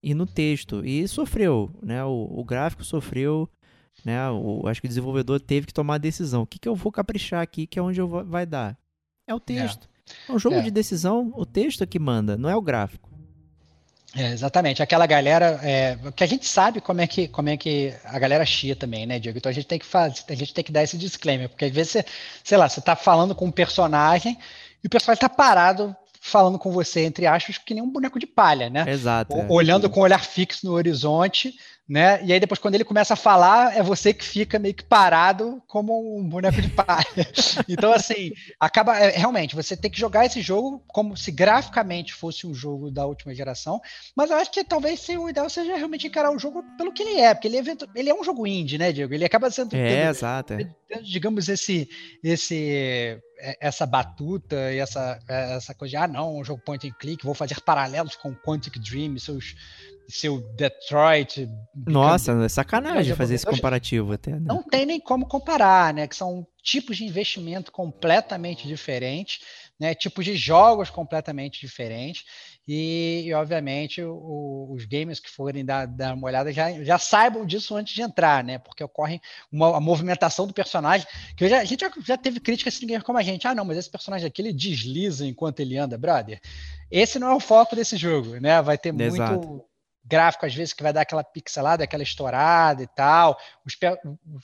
e 0.02 0.14
no 0.14 0.26
texto. 0.26 0.84
E 0.84 1.08
sofreu, 1.08 1.70
né? 1.82 2.04
O, 2.04 2.28
o 2.30 2.44
gráfico 2.44 2.84
sofreu, 2.84 3.48
né? 4.04 4.30
O, 4.30 4.66
acho 4.68 4.80
que 4.80 4.86
o 4.86 4.88
desenvolvedor 4.88 5.40
teve 5.40 5.66
que 5.66 5.74
tomar 5.74 5.94
a 5.94 5.98
decisão. 5.98 6.42
O 6.42 6.46
que, 6.46 6.58
que 6.58 6.68
eu 6.68 6.74
vou 6.74 6.92
caprichar 6.92 7.40
aqui, 7.42 7.66
que 7.66 7.78
é 7.78 7.82
onde 7.82 8.00
eu 8.00 8.06
vou, 8.06 8.24
vai 8.24 8.44
dar? 8.44 8.78
É 9.26 9.34
o 9.34 9.40
texto. 9.40 9.88
É, 10.28 10.32
é 10.32 10.34
um 10.34 10.38
jogo 10.38 10.56
é. 10.56 10.62
de 10.62 10.70
decisão, 10.70 11.32
o 11.36 11.46
texto 11.46 11.82
é 11.82 11.86
que 11.86 11.98
manda, 11.98 12.36
não 12.36 12.48
é 12.48 12.56
o 12.56 12.62
gráfico. 12.62 13.14
É, 14.16 14.30
exatamente, 14.30 14.80
aquela 14.80 15.06
galera 15.06 15.58
é, 15.62 15.98
que 16.14 16.22
a 16.22 16.26
gente 16.26 16.46
sabe 16.46 16.80
como 16.80 17.00
é 17.00 17.06
que 17.06 17.26
como 17.26 17.48
é 17.48 17.56
que 17.56 17.92
a 18.04 18.16
galera 18.16 18.46
chia 18.46 18.76
também, 18.76 19.06
né, 19.06 19.18
Diego? 19.18 19.38
Então 19.38 19.50
a 19.50 19.52
gente 19.52 19.66
tem 19.66 19.78
que 19.78 19.84
fazer, 19.84 20.22
a 20.28 20.34
gente 20.34 20.54
tem 20.54 20.62
que 20.62 20.70
dar 20.70 20.84
esse 20.84 20.96
disclaimer, 20.96 21.48
porque 21.48 21.64
às 21.64 21.72
vezes 21.72 21.92
você, 21.92 22.04
sei 22.44 22.56
lá, 22.56 22.68
você 22.68 22.80
tá 22.80 22.94
falando 22.94 23.34
com 23.34 23.46
um 23.46 23.50
personagem 23.50 24.38
e 24.82 24.86
o 24.86 24.90
personagem 24.90 25.20
tá 25.20 25.28
parado 25.28 25.96
falando 26.20 26.58
com 26.60 26.70
você 26.70 27.04
entre 27.04 27.26
aspas 27.26 27.58
que 27.58 27.74
nem 27.74 27.82
um 27.82 27.90
boneco 27.90 28.18
de 28.20 28.26
palha, 28.26 28.70
né? 28.70 28.84
Exato. 28.88 29.34
O, 29.34 29.52
olhando 29.52 29.90
com 29.90 29.98
o 29.98 30.04
olhar 30.04 30.24
fixo 30.24 30.64
no 30.64 30.74
horizonte, 30.74 31.52
né? 31.88 32.24
E 32.24 32.32
aí 32.32 32.40
depois 32.40 32.58
quando 32.58 32.74
ele 32.74 32.84
começa 32.84 33.12
a 33.12 33.16
falar, 33.16 33.76
é 33.76 33.82
você 33.82 34.14
que 34.14 34.24
fica 34.24 34.58
meio 34.58 34.74
que 34.74 34.84
parado 34.84 35.62
como 35.66 36.18
um 36.18 36.26
boneco 36.26 36.60
de 36.60 36.68
palha. 36.68 37.04
então 37.68 37.92
assim, 37.92 38.32
acaba 38.58 38.98
é, 38.98 39.10
realmente 39.10 39.54
você 39.54 39.76
tem 39.76 39.90
que 39.90 40.00
jogar 40.00 40.24
esse 40.24 40.40
jogo 40.40 40.82
como 40.88 41.16
se 41.16 41.30
graficamente 41.30 42.14
fosse 42.14 42.46
um 42.46 42.54
jogo 42.54 42.90
da 42.90 43.04
última 43.06 43.34
geração, 43.34 43.80
mas 44.16 44.30
eu 44.30 44.36
acho 44.36 44.50
que 44.50 44.64
talvez 44.64 45.06
o 45.10 45.28
ideal 45.28 45.50
seja 45.50 45.76
realmente 45.76 46.06
encarar 46.06 46.30
o 46.30 46.38
jogo 46.38 46.64
pelo 46.78 46.92
que 46.92 47.02
ele 47.02 47.20
é, 47.20 47.34
porque 47.34 47.48
ele 47.48 47.58
é, 47.58 47.76
ele 47.94 48.10
é 48.10 48.14
um 48.14 48.24
jogo 48.24 48.46
indie, 48.46 48.78
né, 48.78 48.90
Diego? 48.90 49.12
Ele 49.12 49.24
acaba 49.24 49.50
sendo 49.50 49.76
É, 49.76 49.88
tendo, 49.88 50.10
exato. 50.10 50.54
É. 50.54 51.00
Digamos 51.02 51.48
esse 51.48 51.88
esse 52.22 53.20
é, 53.38 53.58
essa 53.60 53.84
batuta 53.84 54.72
e 54.72 54.78
essa, 54.78 55.18
essa 55.28 55.74
coisa 55.74 55.90
de, 55.90 55.96
ah, 55.96 56.08
não, 56.08 56.38
um 56.38 56.44
jogo 56.44 56.62
point 56.64 56.86
and 56.88 56.92
click, 56.98 57.24
vou 57.24 57.34
fazer 57.34 57.60
paralelos 57.60 58.16
com 58.16 58.34
Quantic 58.34 58.78
Dream, 58.78 59.18
seus 59.18 59.54
seu 60.08 60.40
Detroit. 60.54 61.48
Nossa, 61.86 62.32
é 62.32 62.48
sacanagem 62.48 63.14
fazer 63.14 63.34
esse 63.34 63.46
comparativo 63.46 64.12
até. 64.12 64.32
Né? 64.32 64.42
Não 64.44 64.62
tem 64.62 64.86
nem 64.86 65.00
como 65.00 65.26
comparar, 65.26 65.92
né? 65.94 66.06
Que 66.06 66.16
são 66.16 66.46
tipos 66.62 66.96
de 66.96 67.04
investimento 67.04 67.70
completamente 67.70 68.66
diferentes, 68.66 69.40
né? 69.78 69.94
Tipos 69.94 70.24
de 70.24 70.36
jogos 70.36 70.90
completamente 70.90 71.60
diferentes. 71.60 72.24
E, 72.66 73.24
e 73.26 73.34
obviamente, 73.34 74.02
o, 74.02 74.70
os 74.72 74.86
gamers 74.86 75.20
que 75.20 75.30
forem 75.30 75.64
dar, 75.64 75.86
dar 75.86 76.14
uma 76.14 76.26
olhada 76.26 76.50
já, 76.52 76.82
já 76.82 76.98
saibam 76.98 77.44
disso 77.44 77.76
antes 77.76 77.94
de 77.94 78.00
entrar, 78.02 78.42
né? 78.42 78.58
Porque 78.58 78.82
ocorre 78.82 79.20
uma 79.52 79.80
movimentação 79.80 80.46
do 80.46 80.54
personagem. 80.54 81.06
Que 81.36 81.48
já, 81.48 81.60
a 81.60 81.64
gente 81.64 81.80
já, 81.80 81.92
já 82.04 82.16
teve 82.16 82.40
críticas 82.40 82.74
assim, 82.74 83.00
como 83.00 83.18
a 83.18 83.22
gente. 83.22 83.46
Ah, 83.46 83.54
não, 83.54 83.64
mas 83.64 83.78
esse 83.78 83.90
personagem 83.90 84.26
aqui 84.26 84.40
ele 84.40 84.52
desliza 84.52 85.26
enquanto 85.26 85.60
ele 85.60 85.76
anda, 85.76 85.98
brother. 85.98 86.40
Esse 86.90 87.18
não 87.18 87.30
é 87.30 87.34
o 87.34 87.40
foco 87.40 87.76
desse 87.76 87.96
jogo, 87.96 88.40
né? 88.40 88.60
Vai 88.62 88.78
ter 88.78 88.94
Exato. 88.98 89.32
muito 89.32 89.64
gráfico, 90.04 90.44
às 90.44 90.54
vezes, 90.54 90.72
que 90.72 90.82
vai 90.82 90.92
dar 90.92 91.02
aquela 91.02 91.24
pixelada, 91.24 91.84
aquela 91.84 92.02
estourada 92.02 92.82
e 92.82 92.86
tal. 92.86 93.38
Os, 93.64 93.74
o 93.74 94.40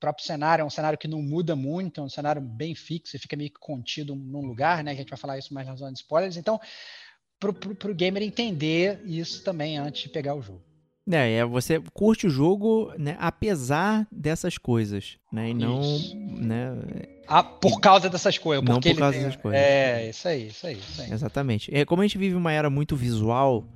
próprio 0.00 0.26
cenário 0.26 0.62
é 0.62 0.64
um 0.64 0.70
cenário 0.70 0.98
que 0.98 1.08
não 1.08 1.22
muda 1.22 1.54
muito, 1.54 2.00
é 2.00 2.04
um 2.04 2.08
cenário 2.08 2.42
bem 2.42 2.74
fixo 2.74 3.16
e 3.16 3.18
fica 3.18 3.36
meio 3.36 3.50
que 3.50 3.60
contido 3.60 4.14
num 4.14 4.44
lugar, 4.46 4.82
né? 4.82 4.90
A 4.90 4.94
gente 4.94 5.08
vai 5.08 5.18
falar 5.18 5.38
isso 5.38 5.54
mais 5.54 5.66
na 5.66 5.76
zona 5.76 5.92
de 5.92 5.98
spoilers. 5.98 6.36
Então, 6.36 6.60
para 7.38 7.90
o 7.90 7.94
gamer 7.94 8.22
entender 8.22 9.00
isso 9.04 9.42
também 9.42 9.78
antes 9.78 10.02
de 10.02 10.08
pegar 10.08 10.34
o 10.34 10.42
jogo. 10.42 10.62
É, 11.10 11.34
é, 11.34 11.44
você 11.44 11.82
curte 11.92 12.26
o 12.26 12.30
jogo, 12.30 12.90
né, 12.98 13.14
apesar 13.20 14.06
dessas 14.10 14.56
coisas, 14.56 15.18
né, 15.30 15.50
e 15.50 15.54
não, 15.54 15.82
isso. 15.82 16.16
né... 16.16 16.70
Ah, 17.28 17.42
por 17.42 17.78
causa 17.78 18.08
dessas 18.08 18.38
coisas. 18.38 18.64
Não 18.64 18.80
por 18.80 18.96
causa 18.96 19.12
tem... 19.12 19.22
dessas 19.22 19.36
coisas. 19.36 19.60
É, 19.60 20.08
isso 20.08 20.26
aí, 20.26 20.46
isso 20.48 20.66
aí, 20.66 20.78
isso 20.78 21.02
aí. 21.02 21.12
Exatamente. 21.12 21.74
É, 21.74 21.84
como 21.84 22.00
a 22.00 22.06
gente 22.06 22.16
vive 22.16 22.34
uma 22.34 22.52
era 22.52 22.70
muito 22.70 22.96
visual, 22.96 23.66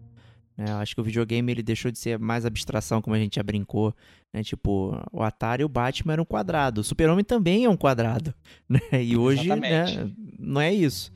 né? 0.59 0.73
Acho 0.73 0.97
que 0.97 1.01
o 1.01 1.05
videogame 1.05 1.53
ele 1.53 1.63
deixou 1.63 1.89
de 1.93 1.99
ser 1.99 2.19
mais 2.19 2.45
abstração, 2.45 3.01
como 3.01 3.15
a 3.15 3.19
gente 3.19 3.37
já 3.37 3.43
brincou. 3.45 3.95
Né? 4.35 4.43
Tipo, 4.43 5.01
o 5.13 5.23
Atari 5.23 5.63
e 5.63 5.65
o 5.65 5.69
Batman 5.69 6.15
eram 6.15 6.23
um 6.23 6.27
quadrado. 6.27 6.81
O 6.81 6.85
Super-Homem 6.85 7.25
também 7.25 7.65
é 7.65 7.71
um 7.71 7.77
quadrado. 7.77 8.35
Né? 8.69 8.81
E 9.03 9.17
hoje 9.17 9.49
né, 9.49 10.13
não 10.39 10.61
é 10.61 10.75
isso. 10.75 11.13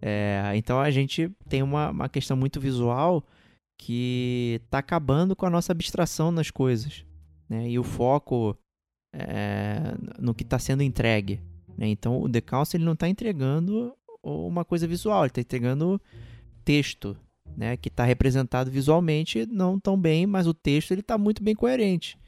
É, 0.00 0.52
então 0.54 0.78
a 0.78 0.90
gente 0.90 1.28
tem 1.48 1.62
uma, 1.62 1.90
uma 1.90 2.08
questão 2.08 2.36
muito 2.36 2.60
visual 2.60 3.24
que 3.78 4.60
está 4.64 4.78
acabando 4.78 5.34
com 5.34 5.46
a 5.46 5.50
nossa 5.50 5.72
abstração 5.72 6.30
nas 6.30 6.50
coisas. 6.50 7.04
Né? 7.48 7.70
E 7.70 7.78
o 7.78 7.82
foco 7.82 8.56
é, 9.12 9.96
no 10.18 10.34
que 10.34 10.44
está 10.44 10.58
sendo 10.58 10.82
entregue. 10.82 11.40
Né? 11.76 11.88
Então 11.88 12.20
o 12.20 12.28
The 12.28 12.40
Council 12.40 12.76
ele 12.76 12.84
não 12.84 12.92
está 12.92 13.08
entregando 13.08 13.96
uma 14.22 14.64
coisa 14.64 14.86
visual, 14.86 15.22
ele 15.22 15.30
está 15.30 15.40
entregando 15.40 16.00
texto 16.64 17.16
né, 17.56 17.76
que 17.76 17.88
está 17.88 18.04
representado 18.04 18.70
visualmente 18.70 19.46
não 19.46 19.78
tão 19.78 19.98
bem, 19.98 20.26
mas 20.26 20.46
o 20.46 20.54
texto 20.54 20.92
ele 20.92 21.00
está 21.00 21.18
muito 21.18 21.42
bem 21.42 21.54
coerente, 21.54 22.18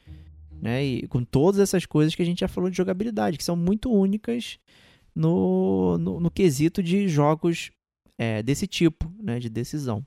né, 0.61 0.85
e 0.85 1.07
com 1.09 1.25
todas 1.25 1.61
essas 1.61 1.87
coisas 1.87 2.15
que 2.15 2.23
a 2.23 2.27
gente 2.27 2.41
já 2.41 2.49
falou 2.49 2.71
de 2.71 2.77
jogabilidade, 2.77 3.39
que 3.39 3.45
são 3.45 3.57
muito 3.57 3.93
únicas 3.93 4.59
no, 5.15 5.97
no, 5.99 6.21
no 6.21 6.31
quesito 6.31 6.83
de 6.83 7.09
jogos 7.09 7.71
é, 8.19 8.43
desse 8.43 8.67
tipo, 8.67 9.11
né, 9.23 9.39
de 9.39 9.49
decisão. 9.49 10.05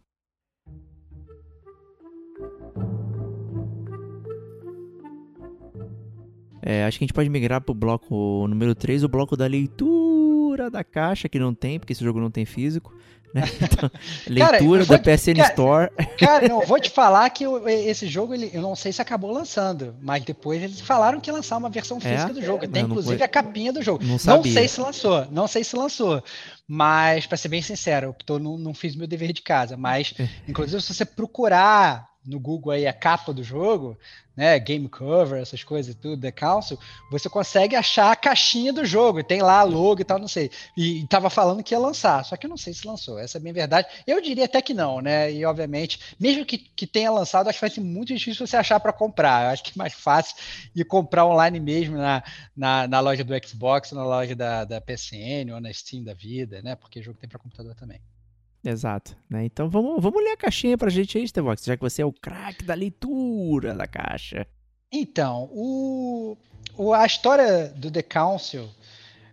É, 6.70 6.84
acho 6.84 6.97
que 6.97 7.05
a 7.05 7.08
gente 7.08 7.14
pode 7.14 7.30
migrar 7.30 7.62
pro 7.62 7.74
bloco 7.74 8.45
número 8.45 8.76
3, 8.76 9.01
o 9.03 9.08
bloco 9.08 9.38
da 9.38 9.47
leitura 9.47 10.70
da 10.70 10.84
caixa, 10.84 11.30
que 11.30 11.39
não 11.39 11.53
tem, 11.53 11.80
porque 11.80 11.93
esse 11.93 12.03
jogo 12.03 12.20
não 12.20 12.30
tem 12.30 12.45
físico. 12.45 12.93
Né? 13.34 13.43
Então, 14.30 14.51
leitura 14.51 14.84
vou 14.84 14.97
da 14.97 15.03
te- 15.03 15.15
PSN 15.17 15.36
cara, 15.36 15.49
Store. 15.49 15.91
Cara, 16.17 16.47
não, 16.47 16.61
vou 16.61 16.80
te 16.80 16.89
falar 16.91 17.30
que 17.30 17.45
o- 17.47 17.67
esse 17.67 18.07
jogo, 18.07 18.34
ele, 18.34 18.49
eu 18.53 18.61
não 18.61 18.75
sei 18.75 18.91
se 18.91 19.01
acabou 19.01 19.32
lançando, 19.32 19.95
mas 20.01 20.23
depois 20.23 20.61
eles 20.63 20.80
falaram 20.82 21.19
que 21.19 21.32
lançar 21.32 21.57
uma 21.57 21.69
versão 21.69 21.99
física 21.99 22.32
É? 22.32 22.34
do 22.34 22.41
jogo. 22.43 22.67
Tem 22.67 22.84
inclusive 22.84 23.17
foi- 23.17 23.25
a 23.25 23.28
capinha 23.30 23.71
do 23.73 23.82
jogo. 23.82 24.03
Não 24.03 24.17
Não 24.25 24.43
sei 24.43 24.67
se 24.67 24.80
lançou, 24.82 25.28
não 25.32 25.47
sei 25.47 25.63
se 25.63 25.75
lançou. 25.75 26.23
Mas, 26.67 27.25
pra 27.25 27.38
ser 27.38 27.47
bem 27.47 27.61
sincero, 27.61 28.07
eu 28.07 28.13
tô, 28.25 28.39
não, 28.39 28.57
não 28.57 28.73
fiz 28.73 28.95
meu 28.95 29.07
dever 29.07 29.32
de 29.34 29.41
casa. 29.41 29.78
Mas, 29.78 30.13
É. 30.19 30.28
inclusive, 30.47 30.82
se 30.82 30.93
você 30.93 31.05
procurar 31.05 32.07
no 32.28 32.39
Google 32.39 32.73
aí 32.73 32.86
a 32.86 32.91
capa 32.91 33.34
do 33.34 33.41
jogo, 33.41 33.97
né, 34.36 34.59
game 34.59 34.88
cover, 34.89 35.41
essas 35.41 35.63
coisas 35.63 35.95
e 35.95 35.97
tudo, 35.97 36.21
The 36.21 36.32
Council, 36.32 36.78
você 37.09 37.28
consegue 37.28 37.75
achar 37.75 38.11
a 38.11 38.15
caixinha 38.15 38.71
do 38.73 38.86
jogo. 38.86 39.23
Tem 39.23 39.41
lá 39.41 39.63
logo 39.63 40.01
e 40.01 40.03
tal, 40.03 40.19
não 40.19 40.28
sei. 40.28 40.51
E, 40.75 40.99
e 40.99 41.07
tava 41.07 41.30
falando 41.30 41.63
que 41.63 41.73
ia 41.73 41.80
lançar, 41.80 42.23
só 42.23 42.36
que 42.36 42.45
eu 42.45 42.49
não 42.49 42.57
sei 42.57 42.73
se 42.73 42.86
lançou. 42.86 43.17
Essa 43.17 43.38
é 43.38 43.41
bem 43.41 43.53
verdade. 43.53 43.88
Eu 44.05 44.21
diria 44.21 44.45
até 44.45 44.61
que 44.61 44.73
não, 44.73 45.01
né? 45.01 45.32
E, 45.32 45.43
obviamente, 45.45 46.15
mesmo 46.19 46.45
que, 46.45 46.57
que 46.57 46.86
tenha 46.86 47.09
lançado, 47.09 47.47
acho 47.47 47.57
que 47.57 47.65
vai 47.65 47.69
ser 47.69 47.82
muito 47.82 48.13
difícil 48.13 48.45
você 48.45 48.57
achar 48.57 48.80
para 48.80 48.93
comprar. 48.93 49.45
Eu 49.45 49.51
acho 49.51 49.63
que 49.63 49.71
é 49.71 49.78
mais 49.78 49.93
fácil 49.93 50.36
ir 50.75 50.84
comprar 50.84 51.25
online 51.25 51.59
mesmo 51.59 51.97
na, 51.97 52.21
na, 52.55 52.88
na 52.88 52.99
loja 52.99 53.23
do 53.23 53.34
Xbox, 53.47 53.93
na 53.93 54.03
loja 54.03 54.36
da, 54.36 54.65
da 54.65 54.82
PSN 54.82 55.51
ou 55.53 55.61
na 55.61 55.71
Steam 55.73 56.03
da 56.03 56.13
vida, 56.13 56.61
né? 56.61 56.75
Porque 56.75 57.01
jogo 57.01 57.17
tem 57.17 57.30
para 57.30 57.39
computador 57.39 57.73
também. 57.73 58.01
Exato. 58.64 59.16
Né? 59.30 59.45
Então 59.45 59.70
vamos, 59.70 60.01
vamos 60.01 60.24
ler 60.24 60.32
a 60.32 60.38
caixinha 60.38 60.78
pra 60.78 60.89
gente 60.89 61.18
aí, 61.18 61.28
Stevox, 61.28 61.64
já 61.64 61.76
que 61.78 61.82
você 61.84 62.01
é 62.01 62.05
o 62.05 62.12
craque 62.14 62.64
da 62.66 62.74
leitura 62.74 63.74
da 63.74 63.88
caixa. 63.88 64.45
Então, 64.91 65.49
o, 65.51 66.38
o- 66.78 66.93
a 66.93 67.05
história 67.05 67.68
do 67.70 67.91
The 67.91 68.01
Council 68.01 68.68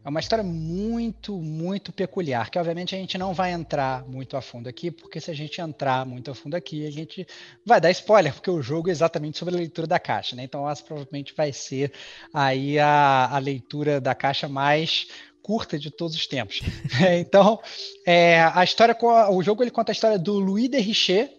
é 0.04 0.08
uma 0.08 0.20
história 0.20 0.44
muito, 0.44 1.34
muito 1.40 1.90
peculiar, 1.92 2.50
que 2.50 2.58
obviamente 2.58 2.94
a 2.94 2.98
gente 2.98 3.16
não 3.16 3.32
vai 3.32 3.52
entrar 3.52 4.04
muito 4.06 4.36
a 4.36 4.42
fundo 4.42 4.68
aqui, 4.68 4.90
porque 4.90 5.18
se 5.20 5.30
a 5.30 5.34
gente 5.34 5.60
entrar 5.60 6.04
muito 6.04 6.30
a 6.30 6.34
fundo 6.34 6.54
aqui, 6.54 6.86
a 6.86 6.90
gente 6.90 7.26
vai 7.64 7.80
dar 7.80 7.90
spoiler, 7.90 8.34
porque 8.34 8.50
o 8.50 8.60
jogo 8.60 8.88
é 8.90 8.92
exatamente 8.92 9.38
sobre 9.38 9.54
a 9.54 9.58
leitura 9.58 9.86
da 9.86 9.98
caixa, 9.98 10.36
né? 10.36 10.44
Então 10.44 10.68
essa 10.68 10.82
provavelmente 10.84 11.32
vai 11.34 11.52
ser 11.52 11.90
aí 12.34 12.78
a, 12.78 13.28
a 13.30 13.38
leitura 13.38 13.98
da 14.00 14.14
caixa 14.14 14.46
mais 14.46 15.06
curta 15.44 15.78
de 15.78 15.90
todos 15.90 16.16
os 16.16 16.26
tempos. 16.26 16.62
então, 17.20 17.60
é, 18.06 18.40
a 18.54 18.64
história, 18.64 18.96
o 19.30 19.42
jogo 19.42 19.62
ele 19.62 19.70
conta 19.70 19.92
a 19.92 19.94
história 19.94 20.18
do 20.18 20.38
Louis 20.38 20.70
de 20.70 20.80
Richer, 20.80 21.30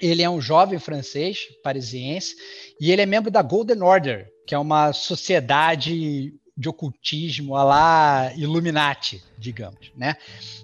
ele 0.00 0.22
é 0.22 0.28
um 0.28 0.40
jovem 0.40 0.78
francês, 0.80 1.46
parisiense, 1.62 2.34
e 2.80 2.90
ele 2.90 3.02
é 3.02 3.06
membro 3.06 3.30
da 3.30 3.40
Golden 3.40 3.82
Order, 3.82 4.28
que 4.46 4.54
é 4.54 4.58
uma 4.58 4.92
sociedade 4.92 6.34
de 6.56 6.68
ocultismo 6.68 7.54
a 7.54 7.62
lá 7.62 8.32
Illuminati, 8.34 9.22
digamos, 9.38 9.92
né? 9.96 10.16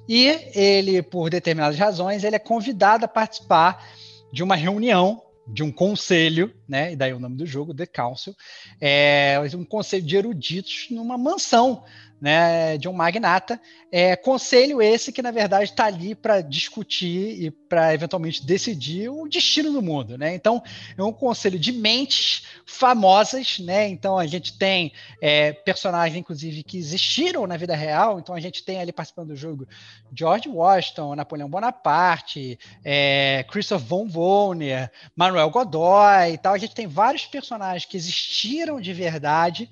E 0.08 0.26
ele, 0.54 1.02
por 1.02 1.30
determinadas 1.30 1.78
razões, 1.78 2.24
ele 2.24 2.36
é 2.36 2.40
convidado 2.40 3.04
a 3.04 3.08
participar 3.08 3.86
de 4.32 4.42
uma 4.42 4.56
reunião, 4.56 5.22
de 5.46 5.62
um 5.62 5.70
conselho, 5.70 6.52
né? 6.68 6.92
E 6.92 6.96
daí 6.96 7.12
o 7.12 7.20
nome 7.20 7.36
do 7.36 7.46
jogo, 7.46 7.74
The 7.74 7.86
Council, 7.86 8.34
é 8.80 9.40
um 9.54 9.64
conselho 9.64 10.02
de 10.02 10.16
eruditos 10.16 10.88
numa 10.90 11.16
mansão, 11.16 11.84
né? 12.20 12.78
De 12.78 12.88
um 12.88 12.92
magnata. 12.92 13.60
É, 13.90 14.16
conselho 14.16 14.82
esse 14.82 15.12
que, 15.12 15.22
na 15.22 15.30
verdade, 15.30 15.70
está 15.70 15.86
ali 15.86 16.14
para 16.14 16.40
discutir 16.40 17.42
e 17.42 17.50
para 17.50 17.94
eventualmente 17.94 18.44
decidir 18.44 19.08
o 19.08 19.28
destino 19.28 19.72
do 19.72 19.82
mundo, 19.82 20.18
né? 20.18 20.34
Então, 20.34 20.62
é 20.96 21.02
um 21.02 21.12
conselho 21.12 21.58
de 21.58 21.72
mentes 21.72 22.42
famosas, 22.64 23.58
né? 23.58 23.88
Então, 23.88 24.18
a 24.18 24.26
gente 24.26 24.58
tem 24.58 24.92
é, 25.20 25.52
personagens, 25.52 26.18
inclusive, 26.18 26.62
que 26.62 26.78
existiram 26.78 27.46
na 27.46 27.56
vida 27.56 27.76
real. 27.76 28.18
Então, 28.18 28.34
a 28.34 28.40
gente 28.40 28.64
tem 28.64 28.80
ali 28.80 28.92
participando 28.92 29.28
do 29.28 29.36
jogo 29.36 29.66
George 30.12 30.48
Washington, 30.48 31.14
Napoleão 31.14 31.48
Bonaparte, 31.48 32.58
é, 32.84 33.44
Christoph 33.48 33.82
von 33.82 34.08
Wollner, 34.12 34.90
Manuel 35.14 35.50
Godoy 35.50 36.32
e 36.32 36.38
tal. 36.38 36.54
A 36.54 36.58
gente 36.58 36.74
tem 36.74 36.86
vários 36.86 37.26
personagens 37.26 37.84
que 37.84 37.96
existiram 37.96 38.80
de 38.80 38.92
verdade 38.92 39.70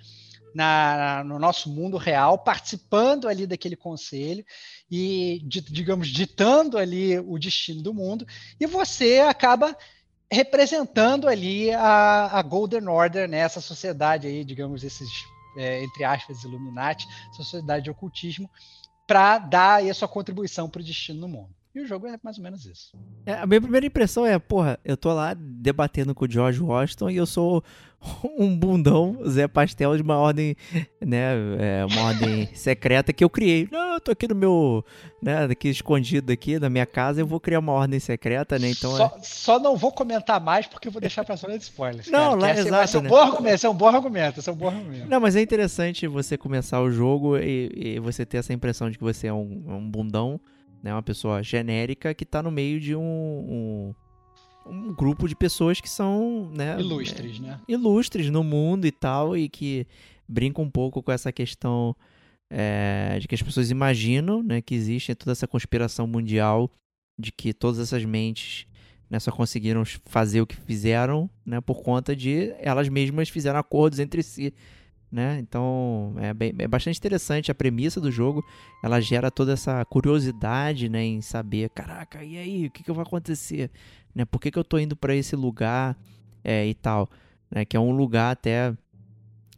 na, 0.55 1.23
no 1.25 1.39
nosso 1.39 1.69
mundo 1.69 1.97
real, 1.97 2.39
participando 2.39 3.27
ali 3.27 3.47
daquele 3.47 3.77
conselho 3.77 4.45
e, 4.91 5.41
di- 5.45 5.61
digamos, 5.61 6.09
ditando 6.09 6.79
ali 6.79 7.19
o 7.19 7.39
destino 7.39 7.83
do 7.83 7.93
mundo, 7.93 8.27
e 8.61 8.67
você 8.67 9.19
acaba 9.21 9.77
representando 10.31 11.29
ali 11.29 11.73
a, 11.73 12.39
a 12.39 12.43
Golden 12.43 12.89
Order, 12.89 13.29
né, 13.29 13.39
essa 13.39 13.61
sociedade 13.61 14.27
aí, 14.27 14.45
digamos, 14.45 14.83
esses, 14.85 15.09
é, 15.57 15.83
entre 15.83 16.05
aspas, 16.05 16.45
Illuminati, 16.45 17.07
sociedade 17.37 17.85
de 17.85 17.91
ocultismo, 17.91 18.49
para 19.07 19.39
dar 19.39 19.75
aí 19.77 19.91
a 19.91 19.95
sua 19.95 20.09
contribuição 20.09 20.69
para 20.69 20.81
o 20.81 20.85
destino 20.85 21.21
do 21.21 21.29
mundo. 21.29 21.55
E 21.75 21.81
o 21.81 21.87
jogo 21.87 22.07
é 22.07 22.17
mais 22.23 22.39
ou 22.39 22.45
menos 22.45 22.65
isso. 22.67 22.93
É, 23.27 23.33
a 23.33 23.47
minha 23.47 23.61
primeira 23.61 23.85
impressão 23.85 24.25
é, 24.25 24.39
porra, 24.39 24.79
eu 24.85 24.97
tô 24.97 25.13
lá 25.13 25.35
debatendo 25.35 26.15
com 26.15 26.25
o 26.25 26.31
George 26.31 26.63
Washington 26.63 27.11
e 27.11 27.17
eu 27.17 27.27
sou 27.27 27.65
um 28.39 28.57
bundão, 28.57 29.19
Zé 29.27 29.49
Pastel, 29.49 29.97
de 29.97 30.03
uma 30.03 30.17
ordem, 30.17 30.55
né, 31.01 31.33
é, 31.59 31.85
uma 31.85 32.03
ordem 32.03 32.49
secreta 32.55 33.13
que 33.13 33.25
eu 33.25 33.31
criei. 33.31 33.69
Não, 33.73 33.95
eu 33.95 34.01
tô 34.01 34.13
aqui 34.13 34.29
no 34.29 34.37
meu, 34.37 34.85
né, 35.21 35.47
aqui 35.47 35.69
escondido 35.69 36.33
aqui 36.33 36.61
na 36.61 36.71
minha 36.71 36.87
casa, 36.87 37.21
eu 37.21 37.27
vou 37.27 37.41
criar 37.41 37.59
uma 37.59 37.73
ordem 37.73 37.99
secreta, 37.99 38.57
né, 38.57 38.71
então 38.71 38.95
é... 38.95 38.97
só, 38.97 39.19
só 39.23 39.59
não 39.59 39.77
vou 39.77 39.91
comentar 39.91 40.41
mais 40.41 40.69
porque 40.69 40.87
eu 40.87 40.93
vou 40.93 41.01
deixar 41.01 41.25
para 41.25 41.35
zona 41.35 41.59
de 41.59 41.65
spoilers. 41.65 42.09
Não, 42.09 42.39
cara, 42.39 42.41
lá- 42.41 42.55
que 42.55 42.61
esse 42.61 42.71
vai 42.71 42.85
exato, 42.85 42.91
ser 42.93 42.99
um 42.99 43.03
né? 43.03 43.09
bom 43.09 43.17
argumento, 43.17 43.55
esse 43.55 43.67
é 43.67 43.71
um 43.71 43.75
bom 43.75 43.89
argumento, 43.89 44.41
é 44.47 44.53
um 44.53 44.57
bom 44.57 44.69
argumento. 44.69 45.09
Não, 45.09 45.21
mas 45.21 45.35
é 45.35 45.43
interessante 45.43 46.07
você 46.07 46.39
começar 46.39 46.81
o 46.81 46.91
jogo 46.91 47.37
e, 47.37 47.71
e 47.75 47.99
você 47.99 48.25
ter 48.25 48.37
essa 48.37 48.53
impressão 48.53 48.89
de 48.89 48.97
que 48.97 49.03
você 49.03 49.27
é 49.27 49.33
um, 49.33 49.65
um 49.67 49.91
bundão, 49.91 50.41
né? 50.85 50.93
Uma 50.93 51.03
pessoa 51.03 51.43
genérica 51.43 52.13
que 52.13 52.27
tá 52.27 52.43
no 52.43 52.51
meio 52.51 52.79
de 52.79 52.95
um, 52.95 53.01
um, 53.03 53.95
um 54.67 54.95
grupo 54.95 55.27
de 55.27 55.35
pessoas 55.35 55.81
que 55.81 55.89
são, 55.89 56.51
né? 56.55 56.79
Ilustres, 56.79 57.41
né? 57.41 57.59
é, 57.67 57.73
ilustres 57.73 58.29
no 58.29 58.45
mundo 58.45 58.87
e 58.87 58.93
tal, 58.93 59.35
e 59.35 59.49
que 59.49 59.87
brincam 60.29 60.63
um 60.63 60.71
pouco 60.71 61.03
com 61.03 61.11
essa 61.11 61.33
questão 61.33 61.97
é, 62.51 63.19
de 63.19 63.27
que 63.27 63.35
as 63.35 63.41
pessoas 63.41 63.71
imaginam, 63.71 64.43
né? 64.43 64.61
Que 64.61 64.75
existe 64.75 65.15
toda 65.15 65.33
essa 65.33 65.49
conspiração 65.49 66.07
mundial 66.07 66.71
de 67.19 67.33
que 67.33 67.55
todas 67.55 67.81
essas 67.81 68.05
mentes 68.05 68.67
né, 69.09 69.19
só 69.19 69.33
conseguiram 69.33 69.85
fazer 70.05 70.43
o 70.43 70.47
que 70.47 70.57
fizeram, 70.57 71.31
né, 71.47 71.61
por 71.61 71.83
conta 71.83 72.15
de 72.15 72.53
elas 72.59 72.89
mesmas 72.89 73.29
fizeram 73.29 73.59
acordos 73.59 74.01
entre 74.01 74.23
si, 74.23 74.53
né? 75.15 75.39
Então 75.39 76.15
é, 76.19 76.35
bem- 76.35 76.53
é 76.59 76.67
bastante 76.67 76.99
interessante 76.99 77.51
a 77.51 77.55
premissa 77.55 78.01
do 78.01 78.11
jogo. 78.11 78.45
Ela 78.83 79.01
gera 79.01 79.31
toda 79.31 79.53
essa 79.53 79.85
curiosidade, 79.85 80.89
né, 80.89 81.05
em 81.05 81.21
saber, 81.21 81.71
caraca, 81.71 82.23
e 82.25 82.37
aí, 82.37 82.67
o 82.67 82.71
que, 82.71 82.83
que 82.83 82.93
vai 82.93 83.05
acontecer, 83.05 83.71
né? 84.15 84.25
Por 84.25 84.41
que, 84.41 84.51
que 84.51 84.59
eu 84.59 84.65
tô 84.65 84.79
indo 84.79 84.97
para 84.97 85.15
esse 85.15 85.37
lugar 85.37 85.97
é, 86.43 86.67
e 86.67 86.75
tal, 86.75 87.09
né? 87.51 87.65
Que 87.65 87.77
é 87.77 87.81
um 87.81 87.93
lugar 87.93 88.33
até, 88.33 88.75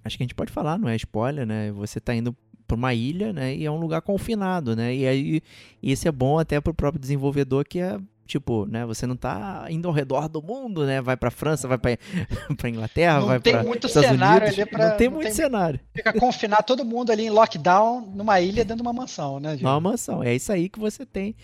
acho 0.04 0.16
que 0.16 0.22
a 0.22 0.26
gente 0.26 0.34
pode 0.34 0.52
falar, 0.52 0.78
não 0.78 0.88
é 0.88 0.96
spoiler, 0.96 1.46
né? 1.46 1.72
Você 1.72 1.98
tá 2.00 2.14
indo 2.14 2.36
para 2.66 2.76
uma 2.76 2.92
ilha, 2.92 3.32
né? 3.32 3.54
E 3.54 3.64
é 3.64 3.70
um 3.70 3.78
lugar 3.80 4.02
confinado, 4.02 4.76
né? 4.76 4.94
E 4.94 5.06
aí 5.06 5.42
isso 5.82 6.06
é 6.06 6.12
bom 6.12 6.38
até 6.38 6.60
pro 6.60 6.74
próprio 6.74 7.00
desenvolvedor 7.00 7.64
que 7.64 7.78
é 7.78 7.98
tipo, 8.26 8.66
né? 8.66 8.84
Você 8.84 9.06
não 9.06 9.16
tá 9.16 9.66
indo 9.70 9.86
ao 9.88 9.94
redor 9.94 10.28
do 10.28 10.42
mundo, 10.42 10.84
né? 10.84 11.00
Vai 11.00 11.16
pra 11.16 11.30
França, 11.30 11.66
vai 11.68 11.78
pra, 11.78 11.96
pra 12.56 12.68
Inglaterra, 12.68 13.20
Não 13.20 13.26
vai 13.28 13.40
tem 13.40 13.52
pra 13.54 13.62
muito 13.62 13.86
Estados 13.86 14.08
cenário 14.10 14.46
Unidos. 14.46 14.58
ali 14.60 14.68
pra- 14.70 14.88
Não 14.90 14.96
tem 14.96 15.06
não 15.08 15.14
muito 15.14 15.26
tem- 15.26 15.34
cenário. 15.34 15.80
Fica 15.94 16.12
confinar 16.12 16.62
todo 16.62 16.84
mundo 16.84 17.10
ali 17.10 17.26
em 17.26 17.30
lockdown 17.30 18.00
numa 18.14 18.40
ilha 18.40 18.64
dentro 18.64 18.76
de 18.76 18.82
uma 18.82 18.92
mansão, 18.92 19.40
né, 19.40 19.52
gente? 19.52 19.62
Uma 19.64 19.80
mansão. 19.80 20.22
É 20.22 20.34
isso 20.34 20.52
aí 20.52 20.68
que 20.68 20.78
você 20.78 21.06
tem. 21.06 21.34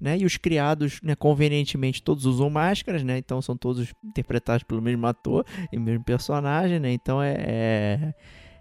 Né? 0.00 0.18
E 0.18 0.24
os 0.24 0.36
criados, 0.36 0.98
né, 1.00 1.14
convenientemente, 1.14 2.02
todos 2.02 2.26
usam 2.26 2.50
máscaras, 2.50 3.04
né? 3.04 3.18
Então 3.18 3.40
são 3.40 3.56
todos 3.56 3.92
interpretados 4.04 4.64
pelo 4.64 4.82
mesmo 4.82 5.06
ator 5.06 5.46
e 5.72 5.78
mesmo 5.78 6.02
personagem, 6.02 6.80
né? 6.80 6.92
Então 6.92 7.22
é, 7.22 7.34
é- 7.38 8.14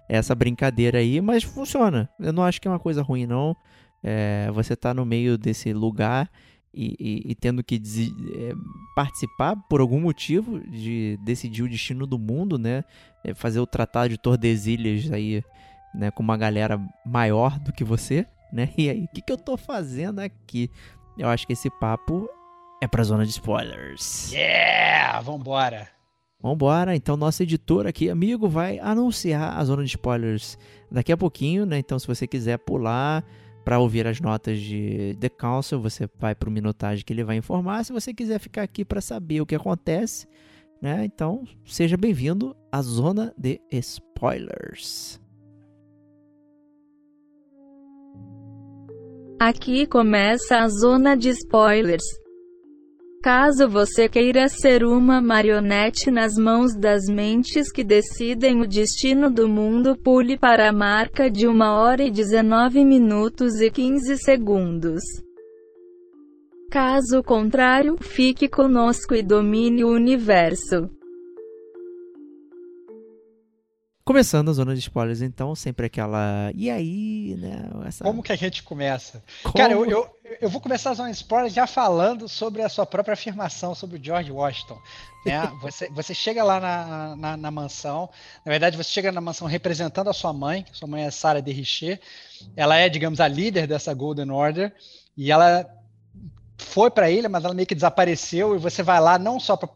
é 0.08 0.18
essa 0.18 0.36
brincadeira 0.36 1.00
aí, 1.00 1.20
mas 1.20 1.42
funciona. 1.44 2.08
Eu 2.20 2.32
não 2.32 2.44
acho 2.44 2.62
que 2.62 2.68
é 2.68 2.72
uma 2.72 2.78
coisa 2.80 3.02
ruim, 3.02 3.26
não. 3.26 3.56
É, 4.04 4.52
você 4.54 4.76
tá 4.76 4.94
no 4.94 5.04
meio 5.06 5.36
desse 5.38 5.74
lugar 5.74 6.30
e, 6.74 6.96
e- 7.00 7.32
e 7.32 7.36
tendo 7.36 7.64
que 7.64 7.76
é, 7.76 8.54
participar 8.96 9.56
por 9.70 9.82
algum 9.82 10.00
motivo 10.00 10.60
de 10.60 11.18
decidir 11.24 11.64
o 11.64 11.70
destino 11.70 12.06
do 12.08 12.18
mundo, 12.18 12.58
né? 12.58 12.84
É, 13.24 13.34
fazer 13.34 13.60
o 13.60 13.68
tratado 13.68 14.10
de 14.10 14.18
Tordesilhas 14.18 15.12
aí, 15.12 15.44
né? 15.94 16.12
Com 16.12 16.24
uma 16.24 16.38
galera 16.38 16.80
maior 17.06 17.60
do 17.60 17.72
que 17.74 17.84
você, 17.84 18.26
né? 18.54 18.70
E 18.78 18.90
aí, 18.90 19.04
o 19.04 19.08
que, 19.10 19.22
que 19.22 19.32
eu 19.32 19.38
tô 19.38 19.58
fazendo 19.58 20.20
aqui? 20.20 20.70
Eu 21.18 21.28
acho 21.28 21.46
que 21.46 21.54
esse 21.54 21.70
papo 21.70 22.30
é 22.82 22.88
pra 22.88 23.04
zona 23.04 23.26
de 23.26 23.32
spoilers. 23.32 24.32
Yeah! 24.32 25.20
Vambora! 25.22 25.88
Vambora, 26.42 26.96
então 26.96 27.16
nosso 27.16 27.44
editor 27.44 27.86
aqui, 27.86 28.10
amigo, 28.10 28.50
vai 28.50 28.80
anunciar 28.80 29.60
a 29.60 29.64
zona 29.64 29.84
de 29.84 29.90
spoilers 29.90 30.58
daqui 30.92 31.12
a 31.12 31.18
pouquinho, 31.18 31.68
né? 31.68 31.78
Então 31.78 32.00
se 32.00 32.08
você 32.08 32.26
quiser 32.26 32.58
pular 32.58 33.24
para 33.64 33.80
ouvir 33.80 34.08
as 34.08 34.20
notas 34.20 34.60
de 34.60 35.16
The 35.20 35.30
Council, 35.30 35.80
você 35.80 36.10
vai 36.20 36.34
pro 36.34 36.52
minutagem 36.52 37.06
que 37.06 37.14
ele 37.14 37.24
vai 37.24 37.38
informar. 37.38 37.84
Se 37.84 37.94
você 37.94 38.14
quiser 38.14 38.40
ficar 38.40 38.64
aqui 38.64 38.84
para 38.84 39.02
saber 39.02 39.42
o 39.42 39.46
que 39.46 39.56
acontece, 39.56 40.28
né? 40.82 41.06
Então, 41.06 41.44
seja 41.66 41.96
bem-vindo 41.96 42.56
à 42.72 42.82
zona 42.82 43.34
de 43.38 43.62
spoilers. 43.72 45.22
Aqui 49.40 49.88
começa 49.88 50.58
a 50.58 50.68
zona 50.68 51.16
de 51.16 51.30
spoilers. 51.30 52.04
Caso 53.22 53.70
você 53.70 54.10
queira 54.10 54.50
ser 54.50 54.84
uma 54.84 55.22
marionete 55.22 56.10
nas 56.10 56.34
mãos 56.34 56.76
das 56.76 57.06
mentes 57.08 57.72
que 57.72 57.84
decidem 57.84 58.62
o 58.62 58.68
destino 58.68 59.30
do 59.30 59.48
mundo, 59.48 59.96
pule 59.96 60.40
para 60.40 60.68
a 60.68 60.74
marca 60.74 61.30
de 61.30 61.48
1 61.48 61.62
hora 61.62 62.02
e 62.02 62.10
19 62.10 62.84
minutos 62.84 63.62
e 63.62 63.70
15 63.70 64.18
segundos. 64.18 65.04
Caso 66.72 67.22
contrário, 67.22 67.96
fique 68.02 68.50
conosco 68.50 69.14
e 69.14 69.22
domine 69.22 69.84
o 69.84 69.94
universo. 69.94 70.90
Começando 74.12 74.50
a 74.50 74.54
zona 74.54 74.74
de 74.74 74.82
spoilers, 74.82 75.22
então, 75.22 75.56
sempre 75.56 75.86
aquela. 75.86 76.52
E 76.54 76.70
aí, 76.70 77.34
né? 77.40 77.64
Essa... 77.88 78.04
Como 78.04 78.22
que 78.22 78.34
a 78.34 78.36
gente 78.36 78.62
começa? 78.62 79.24
Como? 79.42 79.56
Cara, 79.56 79.72
eu, 79.72 79.90
eu, 79.90 80.10
eu 80.42 80.50
vou 80.50 80.60
começar 80.60 80.90
a 80.90 80.94
zona 80.96 81.10
de 81.10 81.16
spoilers 81.16 81.54
já 81.54 81.66
falando 81.66 82.28
sobre 82.28 82.62
a 82.62 82.68
sua 82.68 82.86
própria 82.86 83.14
afirmação 83.14 83.74
sobre 83.74 83.98
o 83.98 84.04
George 84.04 84.30
Washington. 84.30 84.78
Né? 85.26 85.50
Você, 85.64 85.90
você 85.92 86.14
chega 86.14 86.44
lá 86.44 86.60
na, 86.60 87.16
na, 87.16 87.38
na, 87.38 87.52
mansão, 87.52 88.10
na 88.46 88.50
verdade, 88.50 88.76
você 88.76 88.90
chega 88.90 89.14
na 89.14 89.22
mansão 89.22 89.48
representando 89.48 90.10
a 90.10 90.14
sua 90.14 90.34
mãe, 90.34 90.66
sua 90.74 90.90
mãe 90.90 91.04
é 91.04 91.12
Sarah 91.12 91.40
de 91.40 91.54
Richer. 91.54 91.98
Ela 92.54 92.76
é, 92.76 92.90
digamos, 92.90 93.22
a 93.22 93.30
líder 93.30 93.66
dessa 93.66 93.94
Golden 93.94 94.30
Order, 94.30 94.76
e 95.16 95.32
ela 95.32 95.66
foi 96.58 96.92
para 96.92 97.06
a 97.06 97.10
ilha, 97.10 97.30
mas 97.30 97.46
ela 97.46 97.54
meio 97.54 97.68
que 97.68 97.76
desapareceu, 97.76 98.56
e 98.56 98.60
você 98.60 98.84
vai 98.84 99.00
lá 99.00 99.18
não 99.18 99.40
só 99.40 99.56
para 99.56 99.70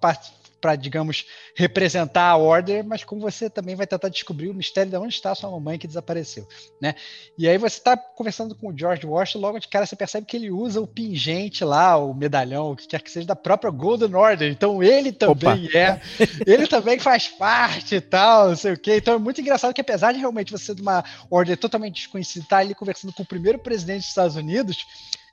para, 0.66 0.76
digamos, 0.76 1.28
representar 1.56 2.28
a 2.32 2.38
Order, 2.38 2.84
mas 2.84 3.04
como 3.04 3.22
você 3.22 3.52
também 3.52 3.76
vai 3.76 3.86
tentar 3.86 4.10
descobrir 4.10 4.50
o 4.50 4.54
mistério 4.54 4.90
de 4.90 4.98
onde 4.98 5.14
está 5.14 5.30
a 5.32 5.36
sua 5.36 5.52
mamãe 5.52 5.78
que 5.78 5.86
desapareceu, 5.86 6.48
né? 6.82 6.96
E 7.38 7.48
aí 7.48 7.56
você 7.56 7.78
está 7.78 7.96
conversando 7.96 8.56
com 8.56 8.70
o 8.70 8.76
George 8.76 9.06
Washington, 9.06 9.46
logo 9.46 9.60
de 9.60 9.68
cara 9.68 9.86
você 9.86 9.96
percebe 9.96 10.26
que 10.26 10.36
ele 10.36 10.50
usa 10.50 10.82
o 10.82 10.88
pingente 10.88 11.64
lá, 11.64 11.98
o 11.98 12.16
medalhão, 12.16 12.72
o 12.72 12.76
que 12.76 12.88
quer 12.88 13.00
que 13.00 13.12
seja, 13.12 13.28
da 13.28 13.36
própria 13.36 13.70
Golden 13.70 14.16
Order. 14.16 14.52
Então 14.52 14.82
ele 14.82 15.12
também 15.12 15.68
Opa. 15.68 15.78
é, 15.78 16.02
ele 16.48 16.66
também 16.66 16.98
faz 16.98 17.28
parte 17.28 17.98
e 17.98 18.02
tal, 18.02 18.50
não 18.50 18.56
sei 18.56 18.74
o 18.74 18.80
quê. 18.80 18.96
Então 18.98 19.14
é 19.14 19.20
muito 19.20 19.40
engraçado 19.40 19.72
que 19.72 19.82
apesar 19.82 20.14
de 20.14 20.20
realmente 20.20 20.52
você 20.52 20.66
ser 20.66 20.76
de 20.76 20.82
uma 20.82 21.06
Order 21.30 21.56
totalmente 21.58 21.98
desconhecida, 21.98 22.44
tá 22.50 22.58
ali 22.58 22.74
conversando 22.74 23.14
com 23.14 23.22
o 23.22 23.28
primeiro 23.28 23.60
presidente 23.60 24.00
dos 24.00 24.10
Estados 24.10 24.36
Unidos, 24.36 24.84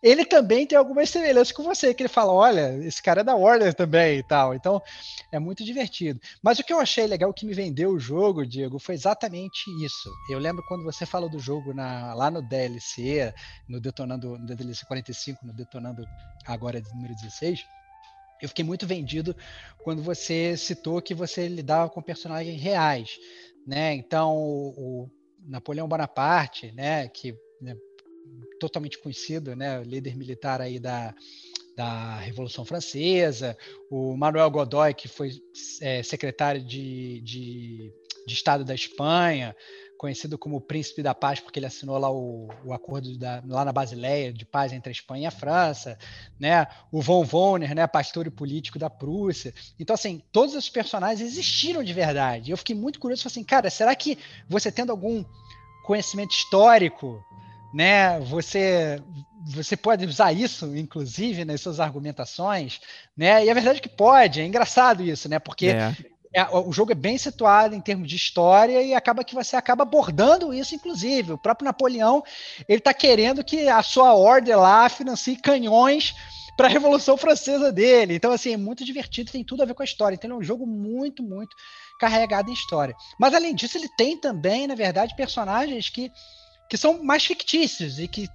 ele 0.02 0.24
também 0.24 0.66
tem 0.66 0.76
algumas 0.76 1.08
semelhanças 1.08 1.52
com 1.52 1.62
você, 1.62 1.94
que 1.94 2.02
ele 2.02 2.08
fala, 2.08 2.32
olha, 2.32 2.76
esse 2.84 3.00
cara 3.00 3.20
é 3.20 3.24
da 3.24 3.36
Warner 3.36 3.72
também 3.72 4.18
e 4.18 4.22
tal. 4.22 4.52
Então, 4.52 4.82
é 5.30 5.38
muito 5.38 5.64
divertido. 5.64 6.20
Mas 6.42 6.58
o 6.58 6.64
que 6.64 6.72
eu 6.72 6.80
achei 6.80 7.06
legal, 7.06 7.30
o 7.30 7.34
que 7.34 7.46
me 7.46 7.54
vendeu 7.54 7.90
o 7.90 8.00
jogo, 8.00 8.44
Diego, 8.44 8.80
foi 8.80 8.96
exatamente 8.96 9.70
isso. 9.84 10.10
Eu 10.28 10.40
lembro 10.40 10.64
quando 10.66 10.82
você 10.82 11.06
falou 11.06 11.30
do 11.30 11.38
jogo 11.38 11.72
na, 11.72 12.14
lá 12.14 12.30
no 12.30 12.42
DLC, 12.42 13.32
no 13.68 13.80
Detonando, 13.80 14.36
no 14.36 14.46
DLC 14.56 14.84
45, 14.86 15.46
no 15.46 15.52
Detonando 15.52 16.04
agora 16.46 16.80
de 16.80 16.92
número 16.92 17.14
16, 17.14 17.64
eu 18.40 18.48
fiquei 18.48 18.64
muito 18.64 18.88
vendido 18.88 19.36
quando 19.84 20.02
você 20.02 20.56
citou 20.56 21.00
que 21.00 21.14
você 21.14 21.46
lidava 21.46 21.88
com 21.88 22.02
personagens 22.02 22.60
reais, 22.60 23.16
né? 23.64 23.94
Então, 23.94 24.36
o, 24.36 25.04
o 25.04 25.10
Napoleão 25.46 25.86
Bonaparte, 25.86 26.72
né, 26.72 27.06
que 27.08 27.36
né, 27.60 27.76
totalmente 28.58 28.98
conhecido, 28.98 29.56
né, 29.56 29.82
líder 29.82 30.16
militar 30.16 30.60
aí 30.60 30.78
da, 30.78 31.14
da 31.76 32.16
Revolução 32.16 32.64
Francesa, 32.64 33.56
o 33.90 34.16
Manuel 34.16 34.50
Godoy, 34.50 34.94
que 34.94 35.08
foi 35.08 35.32
é, 35.80 36.02
secretário 36.02 36.62
de, 36.62 37.20
de, 37.22 37.92
de, 38.26 38.34
Estado 38.34 38.64
da 38.64 38.74
Espanha, 38.74 39.56
conhecido 39.98 40.36
como 40.36 40.60
Príncipe 40.60 41.02
da 41.02 41.14
Paz, 41.14 41.40
porque 41.40 41.58
ele 41.58 41.66
assinou 41.66 41.96
lá 41.98 42.10
o, 42.10 42.48
o 42.64 42.72
acordo 42.72 43.16
da, 43.16 43.42
lá 43.46 43.64
na 43.64 43.72
Basileia 43.72 44.32
de 44.32 44.44
paz 44.44 44.72
entre 44.72 44.90
a 44.90 44.92
Espanha 44.92 45.22
e 45.22 45.26
a 45.26 45.30
França, 45.30 45.96
né? 46.38 46.66
O 46.90 47.00
von 47.00 47.24
Wöhner, 47.24 47.74
né? 47.74 47.86
pastor 47.86 48.26
e 48.26 48.30
político 48.30 48.78
da 48.78 48.90
Prússia. 48.90 49.54
Então, 49.78 49.94
assim, 49.94 50.20
todos 50.32 50.54
esses 50.54 50.68
personagens 50.70 51.20
existiram 51.20 51.84
de 51.84 51.92
verdade. 51.92 52.50
Eu 52.50 52.56
fiquei 52.56 52.74
muito 52.74 52.98
curioso, 52.98 53.26
assim, 53.28 53.44
cara, 53.44 53.70
será 53.70 53.94
que 53.94 54.18
você 54.48 54.72
tendo 54.72 54.90
algum 54.90 55.24
conhecimento 55.84 56.32
histórico 56.32 57.24
né? 57.72 58.20
Você 58.20 59.00
você 59.44 59.76
pode 59.76 60.06
usar 60.06 60.32
isso, 60.32 60.76
inclusive, 60.76 61.44
nas 61.44 61.60
suas 61.60 61.80
argumentações, 61.80 62.80
né? 63.16 63.44
E 63.44 63.50
a 63.50 63.54
verdade 63.54 63.78
é 63.78 63.82
que 63.82 63.88
pode, 63.88 64.40
é 64.40 64.46
engraçado 64.46 65.02
isso, 65.02 65.28
né? 65.28 65.40
Porque 65.40 65.66
é. 65.66 65.92
É, 66.34 66.48
o 66.50 66.72
jogo 66.72 66.92
é 66.92 66.94
bem 66.94 67.18
situado 67.18 67.74
em 67.74 67.80
termos 67.80 68.08
de 68.08 68.16
história 68.16 68.80
e 68.80 68.94
acaba 68.94 69.22
que 69.22 69.34
você 69.34 69.54
acaba 69.54 69.82
abordando 69.82 70.54
isso, 70.54 70.74
inclusive. 70.74 71.32
O 71.34 71.38
próprio 71.38 71.66
Napoleão 71.66 72.22
ele 72.66 72.78
está 72.78 72.94
querendo 72.94 73.44
que 73.44 73.68
a 73.68 73.82
sua 73.82 74.14
ordem 74.14 74.54
lá 74.54 74.88
financie 74.88 75.36
canhões 75.36 76.14
para 76.56 76.68
a 76.68 76.70
Revolução 76.70 77.18
Francesa 77.18 77.70
dele. 77.70 78.14
Então, 78.14 78.32
assim, 78.32 78.54
é 78.54 78.56
muito 78.56 78.82
divertido, 78.82 79.30
tem 79.30 79.44
tudo 79.44 79.62
a 79.62 79.66
ver 79.66 79.74
com 79.74 79.82
a 79.82 79.84
história. 79.84 80.14
Então, 80.14 80.30
é 80.30 80.34
um 80.34 80.42
jogo 80.42 80.66
muito, 80.66 81.22
muito 81.22 81.54
carregado 82.00 82.50
em 82.50 82.54
história. 82.54 82.94
Mas, 83.18 83.34
além 83.34 83.54
disso, 83.54 83.76
ele 83.76 83.88
tem 83.96 84.16
também, 84.16 84.66
na 84.66 84.74
verdade, 84.74 85.14
personagens 85.14 85.90
que 85.90 86.10
que 86.72 86.78
são 86.78 87.02
mais 87.02 87.22
fictícios 87.22 87.98
e 87.98 88.08
que 88.08 88.26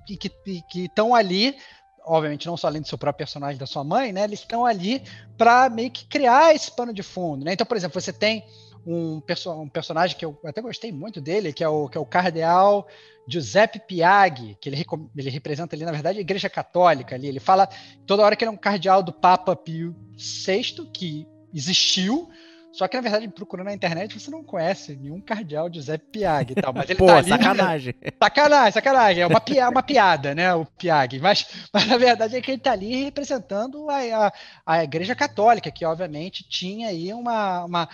estão 0.76 1.16
ali, 1.16 1.58
obviamente 2.06 2.46
não 2.46 2.56
só 2.56 2.68
além 2.68 2.84
do 2.84 2.88
seu 2.88 2.96
próprio 2.96 3.26
personagem 3.26 3.58
da 3.58 3.66
sua 3.66 3.84
mãe, 3.84 4.14
né? 4.14 4.26
Eles 4.26 4.42
estão 4.42 4.64
ali 4.64 5.02
para 5.36 5.72
meio 5.72 5.90
que 5.90 6.06
criar 6.06 6.54
esse 6.54 6.70
pano 6.70 6.94
de 6.94 7.02
fundo, 7.02 7.44
né? 7.44 7.54
Então, 7.54 7.66
por 7.66 7.76
exemplo, 7.76 8.00
você 8.00 8.14
tem 8.14 8.46
um, 8.86 9.20
perso 9.22 9.52
um, 9.52 9.68
personagem 9.68 10.16
que 10.16 10.24
eu 10.24 10.40
até 10.46 10.62
gostei 10.62 10.92
muito 10.92 11.20
dele, 11.20 11.52
que 11.52 11.64
é 11.64 11.68
o, 11.68 11.90
que 11.90 11.98
é 11.98 12.00
o 12.00 12.06
cardeal 12.06 12.88
Giuseppe 13.28 13.80
Piaghi, 13.80 14.56
que 14.62 14.70
ele, 14.70 14.86
ele 15.16 15.30
representa 15.32 15.76
ali, 15.76 15.84
na 15.84 15.92
verdade, 15.92 16.20
a 16.20 16.22
Igreja 16.22 16.48
Católica 16.48 17.16
ali. 17.16 17.26
Ele 17.26 17.40
fala 17.40 17.68
toda 18.06 18.22
hora 18.22 18.36
que 18.36 18.44
ele 18.44 18.50
é 18.50 18.54
um 18.54 18.56
cardeal 18.58 19.02
do 19.02 19.12
Papa 19.12 19.56
Pio 19.56 19.96
VI, 20.16 20.92
que 20.94 21.28
existiu, 21.52 22.30
só 22.78 22.88
que, 22.88 22.96
na 22.96 23.02
verdade, 23.02 23.28
procurando 23.28 23.66
na 23.66 23.74
internet, 23.74 24.20
você 24.20 24.30
não 24.30 24.44
conhece 24.44 24.96
nenhum 24.96 25.20
cardeal 25.20 25.68
de 25.68 25.82
Zé 25.82 25.98
Piag 25.98 26.52
e 26.52 26.62
tal. 26.62 26.72
Mas 26.72 26.88
ele 26.88 27.00
Pô, 27.00 27.08
tá 27.08 27.18
ali, 27.18 27.30
sacanagem. 27.30 27.96
Sacanagem, 28.22 28.72
sacanagem. 28.72 29.24
É 29.24 29.26
uma, 29.26 29.42
pi 29.42 29.60
uma 29.60 29.82
piada, 29.82 30.36
né? 30.36 30.54
O 30.54 30.64
Piag. 30.64 31.20
Mas, 31.20 31.48
mas 31.74 31.88
na 31.88 31.98
verdade 31.98 32.36
é 32.36 32.42
que 32.42 32.52
ele 32.52 32.60
está 32.60 32.74
ali 32.74 33.06
representando 33.06 33.90
a, 33.90 34.28
a, 34.28 34.34
a 34.64 34.84
Igreja 34.84 35.16
Católica, 35.16 35.72
que 35.72 35.84
obviamente 35.84 36.48
tinha 36.48 36.90
aí 36.90 37.12
uma, 37.12 37.66
uma 37.66 37.90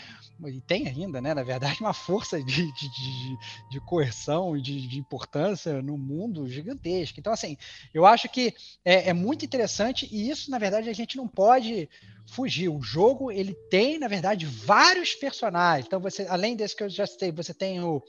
e 0.49 0.61
tem 0.61 0.87
ainda, 0.87 1.21
né, 1.21 1.33
na 1.33 1.43
verdade, 1.43 1.81
uma 1.81 1.93
força 1.93 2.41
de, 2.43 2.71
de, 2.73 2.89
de, 2.89 3.37
de 3.71 3.79
coerção 3.81 4.55
e 4.57 4.61
de, 4.61 4.87
de, 4.87 4.99
importância 4.99 5.81
no 5.81 5.97
mundo 5.97 6.47
gigantesca. 6.47 7.19
Então, 7.19 7.33
assim, 7.33 7.57
eu 7.93 8.05
acho 8.05 8.29
que 8.29 8.53
é, 8.83 9.09
é, 9.09 9.13
muito 9.13 9.45
interessante 9.45 10.07
e 10.11 10.29
isso, 10.29 10.49
na 10.51 10.57
verdade, 10.57 10.89
a 10.89 10.93
gente 10.93 11.17
não 11.17 11.27
pode 11.27 11.89
fugir. 12.27 12.69
O 12.69 12.81
jogo, 12.81 13.31
ele 13.31 13.53
tem, 13.69 13.99
na 13.99 14.07
verdade, 14.07 14.45
vários 14.45 15.13
personagens. 15.13 15.85
Então, 15.85 15.99
você, 15.99 16.25
além 16.27 16.55
desse 16.55 16.75
que 16.75 16.83
eu 16.83 16.89
já 16.89 17.05
citei, 17.05 17.31
você 17.31 17.53
tem 17.53 17.81
o, 17.81 18.01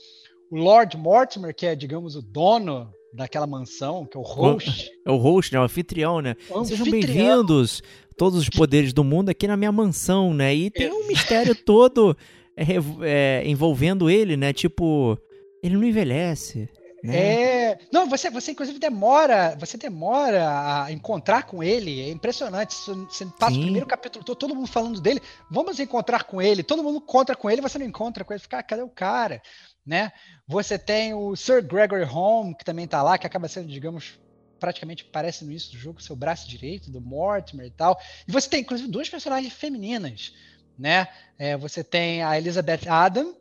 o 0.51 0.57
Lord 0.57 0.97
Mortimer, 0.97 1.55
que 1.55 1.67
é, 1.67 1.75
digamos, 1.75 2.17
o 2.17 2.23
dono 2.23 2.93
daquela 3.15 3.47
mansão, 3.47 4.05
que 4.05 4.17
é 4.17 4.21
o 4.21 4.25
host. 4.25 4.91
É 5.07 5.11
o 5.11 5.17
host, 5.17 5.53
né? 5.53 5.61
O 5.61 5.63
anfitrião, 5.63 6.21
né? 6.21 6.35
O 6.51 6.65
Sejam 6.65 6.91
bem-vindos 6.91 7.83
todos 8.17 8.39
os 8.39 8.49
poderes 8.49 8.93
do 8.93 9.05
mundo 9.05 9.29
aqui 9.29 9.47
na 9.47 9.57
minha 9.57 9.73
mansão, 9.73 10.35
né? 10.35 10.55
E 10.55 10.71
tem 10.71 10.91
um 10.93 11.07
mistério 11.07 11.55
todo 11.55 12.17
é, 12.57 12.65
é, 13.03 13.43
envolvendo 13.47 14.11
ele, 14.11 14.37
né? 14.37 14.53
Tipo, 14.53 15.17
ele 15.63 15.77
não 15.77 15.85
envelhece. 15.85 16.69
Né? 17.05 17.17
É, 17.17 17.79
não, 17.93 18.09
você, 18.09 18.31
você 18.31 18.53
inclusive 18.53 18.79
demora, 18.79 19.55
você 19.61 19.77
demora 19.77 20.85
a 20.85 20.91
encontrar 20.91 21.43
com 21.43 21.63
ele, 21.63 22.01
é 22.01 22.11
impressionante. 22.11 22.75
Você 22.75 23.27
passa 23.39 23.53
Sim. 23.53 23.61
o 23.61 23.63
primeiro 23.63 23.87
capítulo 23.87 24.25
todo, 24.25 24.39
todo 24.39 24.55
mundo 24.55 24.67
falando 24.67 25.01
dele, 25.01 25.21
vamos 25.51 25.79
encontrar 25.79 26.25
com 26.25 26.41
ele, 26.41 26.63
todo 26.63 26.83
mundo 26.83 26.99
encontra 26.99 27.37
com 27.37 27.51
ele, 27.51 27.61
você 27.61 27.79
não 27.79 27.87
encontra 27.87 28.25
com 28.25 28.33
ele, 28.33 28.41
fica, 28.41 28.59
ah, 28.59 28.63
cadê 28.63 28.83
o 28.83 28.89
cara? 28.89 29.43
Né? 29.87 30.13
Você 30.47 30.79
tem 30.79 31.13
o 31.13 31.37
Sir 31.37 31.63
Gregory 31.63 32.05
Home, 32.05 32.57
que 32.57 32.65
também 32.65 32.87
tá 32.87 33.03
lá, 33.03 33.19
que 33.19 33.27
acaba 33.27 33.49
sendo, 33.49 33.69
digamos, 33.69 34.19
praticamente 34.59 35.05
parece 35.05 35.45
no 35.45 35.51
início 35.51 35.73
do 35.73 35.79
jogo, 35.79 36.03
seu 36.03 36.17
braço 36.17 36.49
direito, 36.49 36.91
do 36.91 37.01
Mortimer 37.01 37.67
e 37.67 37.71
tal. 37.71 38.01
E 38.27 38.33
você 38.33 38.49
tem, 38.49 38.61
inclusive, 38.61 38.91
duas 38.91 39.09
personagens 39.09 39.53
femininas, 39.53 40.33
né? 40.79 41.09
É, 41.39 41.57
você 41.57 41.85
tem 41.85 42.23
a 42.23 42.39
Elizabeth 42.39 42.89
Adam 42.89 43.37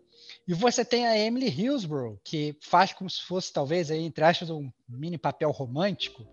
e 0.45 0.53
você 0.53 0.83
tem 0.83 1.07
a 1.07 1.17
Emily 1.17 1.47
Hillsborough, 1.47 2.19
que 2.23 2.57
faz 2.61 2.91
como 2.91 3.09
se 3.09 3.21
fosse, 3.21 3.53
talvez, 3.53 3.89
aí, 3.89 4.03
entre 4.03 4.23
aspas, 4.25 4.49
um 4.49 4.69
mini 4.89 5.17
papel 5.17 5.49
romântico, 5.51 6.27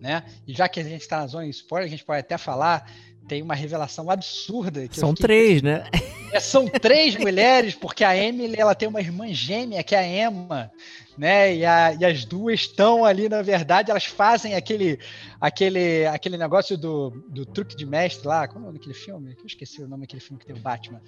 né? 0.00 0.24
E 0.46 0.54
já 0.54 0.68
que 0.68 0.78
a 0.78 0.84
gente 0.84 1.02
está 1.02 1.18
na 1.18 1.26
zona 1.26 1.44
de 1.44 1.50
spoiler, 1.50 1.88
a 1.88 1.90
gente 1.90 2.04
pode 2.04 2.20
até 2.20 2.38
falar 2.38 2.88
tem 3.30 3.42
uma 3.42 3.54
revelação 3.54 4.10
absurda. 4.10 4.84
São 4.90 5.14
três, 5.14 5.62
né? 5.62 5.84
É, 6.32 6.40
são 6.40 6.66
três 6.82 7.14
mulheres, 7.14 7.76
porque 7.76 8.02
a 8.02 8.16
Emily 8.16 8.56
ela 8.58 8.74
tem 8.74 8.88
uma 8.88 8.98
irmã 9.00 9.32
gêmea, 9.32 9.84
que 9.84 9.94
é 9.94 9.98
a 9.98 10.28
Emma, 10.28 10.68
né? 11.16 11.54
E, 11.54 11.64
a, 11.64 11.94
e 11.94 12.04
as 12.04 12.24
duas 12.24 12.62
estão 12.62 13.04
ali, 13.04 13.28
na 13.28 13.40
verdade, 13.40 13.88
elas 13.88 14.04
fazem 14.04 14.56
aquele, 14.56 14.98
aquele, 15.40 16.06
aquele 16.06 16.36
negócio 16.36 16.76
do, 16.76 17.10
do 17.28 17.46
truque 17.46 17.76
de 17.76 17.86
mestre 17.86 18.26
lá. 18.26 18.48
Como 18.48 18.58
é 18.58 18.62
o 18.62 18.66
nome 18.66 18.78
daquele 18.80 18.96
filme? 18.96 19.36
Eu 19.38 19.46
esqueci 19.46 19.80
o 19.80 19.86
nome 19.86 20.02
daquele 20.02 20.22
filme 20.22 20.40
que 20.40 20.46
tem 20.46 20.56
o 20.56 20.58
Batman. 20.58 21.00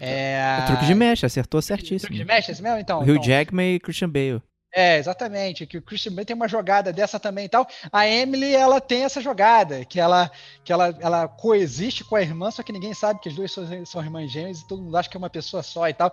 É... 0.00 0.58
O 0.64 0.66
truque 0.66 0.86
de 0.86 0.96
mestre, 0.96 1.26
acertou 1.26 1.62
certíssimo. 1.62 2.08
Truque 2.08 2.16
de 2.16 2.24
mestre, 2.24 2.52
esse 2.54 2.62
mesmo? 2.62 2.78
Então. 2.80 3.02
Hugh 3.02 3.10
então... 3.10 3.22
Jackman 3.22 3.76
e 3.76 3.78
Christian 3.78 4.10
Bale. 4.10 4.42
É, 4.74 4.98
exatamente. 4.98 5.66
Que 5.66 5.78
o 5.78 5.82
Christian 5.82 6.12
Bale 6.12 6.26
tem 6.26 6.36
uma 6.36 6.48
jogada 6.48 6.92
dessa 6.92 7.18
também 7.18 7.46
e 7.46 7.48
tal. 7.48 7.66
A 7.92 8.06
Emily, 8.06 8.54
ela 8.54 8.80
tem 8.80 9.04
essa 9.04 9.20
jogada, 9.20 9.84
que 9.84 9.98
ela, 9.98 10.30
que 10.64 10.72
ela, 10.72 10.96
ela 11.00 11.28
coexiste 11.28 12.04
com 12.04 12.16
a 12.16 12.22
irmã, 12.22 12.50
só 12.50 12.62
que 12.62 12.72
ninguém 12.72 12.94
sabe 12.94 13.20
que 13.20 13.28
as 13.28 13.34
duas 13.34 13.50
são, 13.52 13.86
são 13.86 14.02
irmãs 14.02 14.30
gêmeas 14.30 14.60
e 14.60 14.68
todo 14.68 14.82
mundo 14.82 14.96
acha 14.96 15.08
que 15.08 15.16
é 15.16 15.18
uma 15.18 15.30
pessoa 15.30 15.62
só 15.62 15.88
e 15.88 15.94
tal. 15.94 16.12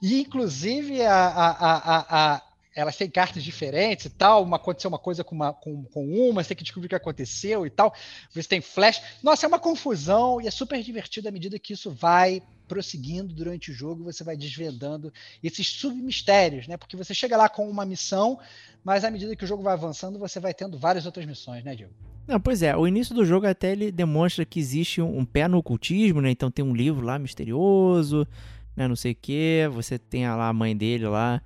E, 0.00 0.20
inclusive, 0.20 1.02
a, 1.02 1.14
a, 1.14 1.50
a, 1.50 2.34
a 2.34 2.42
elas 2.74 2.96
têm 2.96 3.08
cartas 3.08 3.44
diferentes 3.44 4.06
e 4.06 4.10
tal. 4.10 4.42
Uma 4.42 4.56
aconteceu 4.56 4.88
uma 4.88 4.98
coisa 4.98 5.22
com 5.22 5.34
uma, 5.34 5.52
com, 5.52 5.84
com 5.84 6.04
uma, 6.06 6.42
você 6.42 6.48
tem 6.48 6.56
que 6.56 6.64
descobrir 6.64 6.86
o 6.86 6.88
que 6.88 6.94
aconteceu 6.94 7.66
e 7.66 7.70
tal. 7.70 7.94
Você 8.34 8.48
tem 8.48 8.60
flash. 8.60 9.00
Nossa, 9.22 9.46
é 9.46 9.48
uma 9.48 9.58
confusão 9.58 10.40
e 10.40 10.46
é 10.46 10.50
super 10.50 10.82
divertido 10.82 11.28
à 11.28 11.30
medida 11.30 11.58
que 11.58 11.74
isso 11.74 11.90
vai 11.90 12.42
prosseguindo 12.72 13.34
durante 13.34 13.70
o 13.70 13.74
jogo, 13.74 14.02
você 14.02 14.24
vai 14.24 14.34
desvendando 14.34 15.12
esses 15.44 15.68
submistérios, 15.68 16.66
né? 16.66 16.78
Porque 16.78 16.96
você 16.96 17.12
chega 17.12 17.36
lá 17.36 17.46
com 17.46 17.68
uma 17.68 17.84
missão, 17.84 18.38
mas 18.82 19.04
à 19.04 19.10
medida 19.10 19.36
que 19.36 19.44
o 19.44 19.46
jogo 19.46 19.62
vai 19.62 19.74
avançando, 19.74 20.18
você 20.18 20.40
vai 20.40 20.54
tendo 20.54 20.78
várias 20.78 21.04
outras 21.04 21.26
missões, 21.26 21.62
né, 21.62 21.74
Diego? 21.74 21.92
Não, 22.26 22.40
pois 22.40 22.62
é, 22.62 22.74
o 22.74 22.88
início 22.88 23.14
do 23.14 23.26
jogo 23.26 23.46
até 23.46 23.72
ele 23.72 23.92
demonstra 23.92 24.46
que 24.46 24.58
existe 24.58 25.02
um, 25.02 25.18
um 25.18 25.24
pé 25.26 25.46
no 25.46 25.58
ocultismo, 25.58 26.22
né? 26.22 26.30
Então 26.30 26.50
tem 26.50 26.64
um 26.64 26.74
livro 26.74 27.04
lá 27.04 27.18
misterioso, 27.18 28.26
né? 28.74 28.88
Não 28.88 28.96
sei 28.96 29.12
o 29.12 29.16
que. 29.20 29.68
Você 29.74 29.98
tem 29.98 30.26
lá 30.26 30.48
a 30.48 30.52
mãe 30.52 30.74
dele 30.74 31.06
lá. 31.06 31.42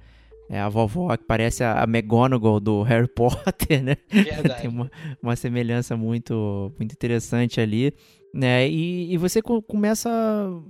É 0.49 0.61
a 0.61 0.69
vovó 0.69 1.17
que 1.17 1.25
parece 1.25 1.65
a 1.65 1.83
McGonagall 1.89 2.61
do 2.61 2.83
Harry 2.83 3.09
Potter, 3.11 3.83
né? 3.83 3.97
Verdade. 4.09 4.63
Tem 4.63 4.71
uma, 4.71 4.89
uma 5.21 5.35
semelhança 5.35 5.97
muito, 5.97 6.73
muito 6.79 6.93
interessante 6.93 7.61
ali 7.61 7.93
né? 8.37 8.69
E, 8.69 9.15
e 9.15 9.17
você 9.17 9.41
começa 9.41 10.11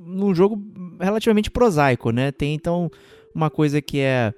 num 0.04 0.32
jogo 0.32 0.62
relativamente 1.00 1.50
prosaico, 1.50 2.12
né? 2.12 2.30
Tem 2.30 2.54
então 2.54 2.88
uma 3.34 3.50
coisa 3.50 3.82
que 3.82 3.98
é, 3.98 4.32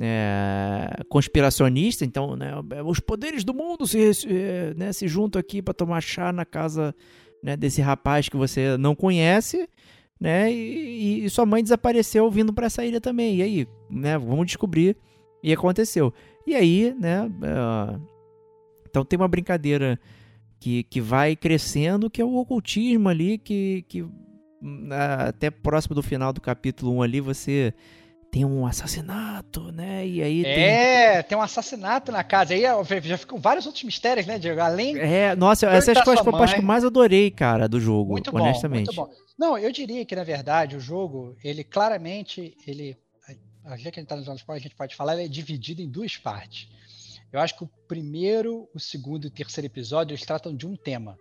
é 0.00 0.90
conspiracionista, 1.08 2.04
então, 2.04 2.34
né? 2.34 2.52
Os 2.84 2.98
poderes 2.98 3.44
do 3.44 3.54
mundo 3.54 3.86
se, 3.86 4.12
se, 4.12 4.28
né, 4.76 4.92
se 4.92 5.06
juntam 5.06 5.38
aqui 5.38 5.62
para 5.62 5.72
tomar 5.72 6.00
chá 6.00 6.32
na 6.32 6.44
casa 6.44 6.92
né, 7.40 7.56
desse 7.56 7.80
rapaz 7.80 8.28
que 8.28 8.36
você 8.36 8.76
não 8.76 8.96
conhece, 8.96 9.68
né? 10.20 10.52
E, 10.52 11.24
e 11.24 11.30
sua 11.30 11.46
mãe 11.46 11.62
desapareceu 11.62 12.28
vindo 12.32 12.52
para 12.52 12.66
essa 12.66 12.84
ilha 12.84 13.00
também. 13.00 13.36
E 13.36 13.42
aí, 13.42 13.68
né? 13.88 14.18
Vamos 14.18 14.46
descobrir. 14.46 14.96
E 15.40 15.52
aconteceu. 15.52 16.12
E 16.44 16.56
aí, 16.56 16.94
né? 16.98 17.26
Uh, 17.26 18.00
então 18.88 19.04
tem 19.04 19.16
uma 19.16 19.28
brincadeira 19.28 19.98
que, 20.62 20.84
que 20.84 21.00
vai 21.00 21.34
crescendo, 21.34 22.08
que 22.08 22.22
é 22.22 22.24
o 22.24 22.36
ocultismo 22.36 23.08
ali, 23.08 23.36
que, 23.36 23.84
que 23.88 24.00
hum, 24.00 24.88
até 25.26 25.50
próximo 25.50 25.92
do 25.92 26.04
final 26.04 26.32
do 26.32 26.40
capítulo 26.40 26.98
1 26.98 27.02
ali 27.02 27.20
você 27.20 27.74
tem 28.30 28.44
um 28.44 28.64
assassinato, 28.64 29.72
né? 29.72 30.06
E 30.06 30.22
aí 30.22 30.46
é, 30.46 31.14
tem... 31.14 31.30
tem 31.30 31.38
um 31.38 31.42
assassinato 31.42 32.12
na 32.12 32.22
casa. 32.22 32.54
Aí 32.54 32.62
já 33.02 33.18
ficam 33.18 33.40
vários 33.40 33.66
outros 33.66 33.82
mistérios, 33.82 34.24
né, 34.24 34.38
Diego? 34.38 34.60
Além. 34.60 34.96
É, 34.96 35.34
nossa, 35.34 35.66
essas 35.66 36.00
coisas 36.00 36.22
foi 36.22 36.32
a 36.32 36.38
parte 36.38 36.54
que 36.54 36.60
eu 36.60 36.64
mais 36.64 36.84
adorei, 36.84 37.32
cara, 37.32 37.68
do 37.68 37.80
jogo, 37.80 38.12
muito 38.12 38.34
honestamente. 38.34 38.94
Bom, 38.94 39.06
muito 39.06 39.16
bom. 39.16 39.22
Não, 39.36 39.58
eu 39.58 39.72
diria 39.72 40.04
que, 40.06 40.14
na 40.14 40.22
verdade, 40.22 40.76
o 40.76 40.80
jogo, 40.80 41.36
ele 41.42 41.64
claramente, 41.64 42.56
ele. 42.64 42.96
Já 43.64 43.90
que 43.90 43.98
a 43.98 44.02
gente 44.02 44.06
tá 44.06 44.14
nos 44.14 44.28
anos 44.28 44.44
a 44.46 44.58
gente 44.58 44.76
pode 44.76 44.94
falar, 44.94 45.14
ele 45.14 45.24
é 45.24 45.28
dividido 45.28 45.82
em 45.82 45.88
duas 45.88 46.16
partes. 46.16 46.68
Eu 47.32 47.40
acho 47.40 47.56
que 47.56 47.64
o 47.64 47.70
primeiro, 47.88 48.68
o 48.74 48.78
segundo 48.78 49.24
e 49.24 49.28
o 49.28 49.30
terceiro 49.30 49.66
episódio 49.66 50.12
eles 50.12 50.26
tratam 50.26 50.54
de 50.54 50.66
um 50.66 50.76
tema 50.76 51.18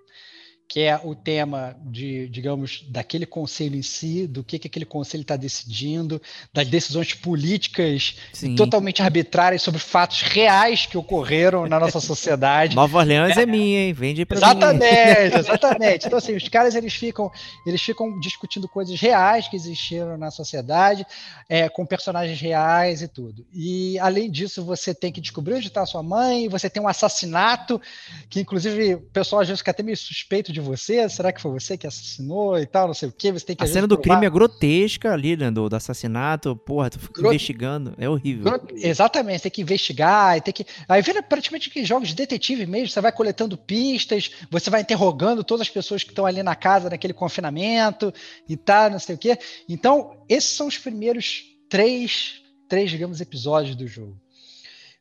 que 0.71 0.79
é 0.79 0.97
o 1.03 1.13
tema 1.13 1.75
de, 1.83 2.29
digamos, 2.29 2.85
daquele 2.87 3.25
conselho 3.25 3.75
em 3.75 3.81
si, 3.81 4.25
do 4.25 4.41
que, 4.41 4.57
que 4.57 4.67
aquele 4.67 4.85
conselho 4.85 5.23
está 5.23 5.35
decidindo, 5.35 6.21
das 6.53 6.65
decisões 6.65 7.13
políticas 7.13 8.15
totalmente 8.55 9.01
arbitrárias 9.01 9.61
sobre 9.61 9.81
fatos 9.81 10.21
reais 10.21 10.85
que 10.85 10.97
ocorreram 10.97 11.67
na 11.67 11.77
nossa 11.77 11.99
sociedade. 11.99 12.73
Nova 12.77 12.99
Orleans 12.99 13.35
é, 13.35 13.41
é 13.41 13.45
minha, 13.45 13.81
hein? 13.81 13.91
Vende 13.91 14.25
exatamente, 14.31 15.33
mim. 15.33 15.35
Exatamente, 15.39 16.07
Então, 16.07 16.17
assim, 16.17 16.37
os 16.37 16.47
caras, 16.47 16.73
eles 16.73 16.93
ficam, 16.93 17.29
eles 17.67 17.81
ficam 17.81 18.17
discutindo 18.21 18.65
coisas 18.65 18.97
reais 18.97 19.49
que 19.49 19.57
existiram 19.57 20.17
na 20.17 20.31
sociedade, 20.31 21.05
é, 21.49 21.67
com 21.67 21.85
personagens 21.85 22.39
reais 22.39 23.01
e 23.01 23.09
tudo. 23.09 23.45
E, 23.53 23.99
além 23.99 24.31
disso, 24.31 24.63
você 24.63 24.95
tem 24.95 25.11
que 25.11 25.19
descobrir 25.19 25.55
onde 25.55 25.67
está 25.67 25.85
sua 25.85 26.01
mãe, 26.01 26.47
você 26.47 26.69
tem 26.69 26.81
um 26.81 26.87
assassinato, 26.87 27.81
que, 28.29 28.39
inclusive, 28.39 28.95
o 28.95 29.01
pessoal 29.01 29.41
às 29.41 29.49
vezes 29.49 29.59
fica 29.59 29.71
até 29.71 29.83
meio 29.83 29.97
suspeito 29.97 30.53
de 30.53 30.60
você? 30.61 31.07
Será 31.09 31.31
que 31.31 31.41
foi 31.41 31.51
você 31.51 31.77
que 31.77 31.87
assassinou 31.87 32.57
e 32.57 32.65
tal? 32.65 32.87
Não 32.87 32.93
sei 32.93 33.09
o 33.09 33.11
que. 33.11 33.31
Você 33.31 33.45
tem 33.45 33.55
que 33.55 33.63
a 33.63 33.67
cena 33.67 33.87
do 33.87 33.97
provar. 33.97 34.15
crime 34.15 34.27
é 34.27 34.29
grotesca 34.29 35.11
ali, 35.13 35.35
né? 35.35 35.51
Do, 35.51 35.67
do 35.67 35.75
assassinato. 35.75 36.55
Porra, 36.55 36.89
tu 36.89 36.99
fica 36.99 37.21
investigando. 37.21 37.93
É 37.97 38.09
horrível. 38.09 38.61
Exatamente, 38.73 39.43
tem 39.43 39.51
que 39.51 39.61
investigar 39.61 40.37
e 40.37 40.41
tem 40.41 40.53
que. 40.53 40.65
Aí 40.87 41.01
vira 41.01 41.21
praticamente 41.21 41.69
que 41.69 41.83
jogos 41.83 42.09
de 42.09 42.15
detetive 42.15 42.65
mesmo. 42.65 42.89
Você 42.89 43.01
vai 43.01 43.11
coletando 43.11 43.57
pistas, 43.57 44.31
você 44.49 44.69
vai 44.69 44.81
interrogando 44.81 45.43
todas 45.43 45.61
as 45.61 45.69
pessoas 45.69 46.03
que 46.03 46.11
estão 46.11 46.25
ali 46.25 46.43
na 46.43 46.55
casa 46.55 46.89
naquele 46.89 47.13
confinamento 47.13 48.13
e 48.47 48.55
tal, 48.55 48.89
não 48.89 48.99
sei 48.99 49.15
o 49.15 49.17
quê. 49.17 49.37
Então, 49.67 50.17
esses 50.29 50.51
são 50.51 50.67
os 50.67 50.77
primeiros 50.77 51.43
três, 51.69 52.41
três 52.67 52.89
digamos, 52.89 53.21
episódios 53.21 53.75
do 53.75 53.87
jogo. 53.87 54.19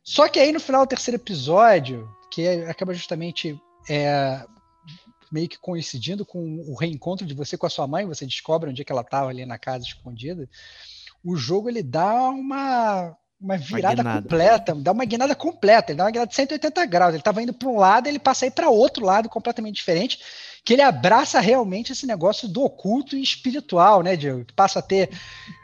Só 0.03 0.27
que 0.27 0.39
aí 0.39 0.51
no 0.51 0.59
final 0.59 0.85
do 0.85 0.89
terceiro 0.89 1.21
episódio, 1.21 2.09
que 2.31 2.47
acaba 2.47 2.93
justamente 2.93 3.59
é, 3.89 4.43
meio 5.31 5.47
que 5.47 5.57
coincidindo 5.57 6.25
com 6.25 6.59
o 6.67 6.75
reencontro 6.75 7.25
de 7.25 7.33
você 7.33 7.57
com 7.57 7.65
a 7.65 7.69
sua 7.69 7.87
mãe, 7.87 8.05
você 8.05 8.25
descobre 8.25 8.69
onde 8.69 8.81
é 8.81 8.85
que 8.85 8.91
ela 8.91 9.01
estava 9.01 9.29
ali 9.29 9.45
na 9.45 9.57
casa 9.57 9.85
escondida. 9.85 10.47
O 11.23 11.35
jogo 11.35 11.69
ele 11.69 11.81
dá 11.81 12.29
uma 12.29 13.15
uma 13.39 13.57
virada 13.57 14.03
uma 14.03 14.21
completa, 14.21 14.75
dá 14.75 14.91
uma 14.91 15.03
guinada 15.03 15.33
completa, 15.33 15.91
ele 15.91 15.97
dá 15.97 16.03
uma 16.03 16.11
guinada 16.11 16.29
de 16.29 16.35
180 16.35 16.85
graus. 16.85 17.09
Ele 17.09 17.21
estava 17.21 17.41
indo 17.41 17.53
para 17.53 17.67
um 17.67 17.77
lado, 17.77 18.07
ele 18.07 18.19
passa 18.19 18.45
aí 18.45 18.51
para 18.51 18.69
outro 18.69 19.03
lado 19.03 19.27
completamente 19.27 19.75
diferente, 19.75 20.19
que 20.63 20.73
ele 20.73 20.83
abraça 20.83 21.39
realmente 21.39 21.91
esse 21.91 22.05
negócio 22.05 22.47
do 22.47 22.61
oculto 22.61 23.15
e 23.15 23.23
espiritual, 23.23 24.03
né, 24.03 24.15
Diego? 24.15 24.45
Que 24.45 24.53
passa 24.53 24.77
a 24.77 24.81
ter 24.81 25.09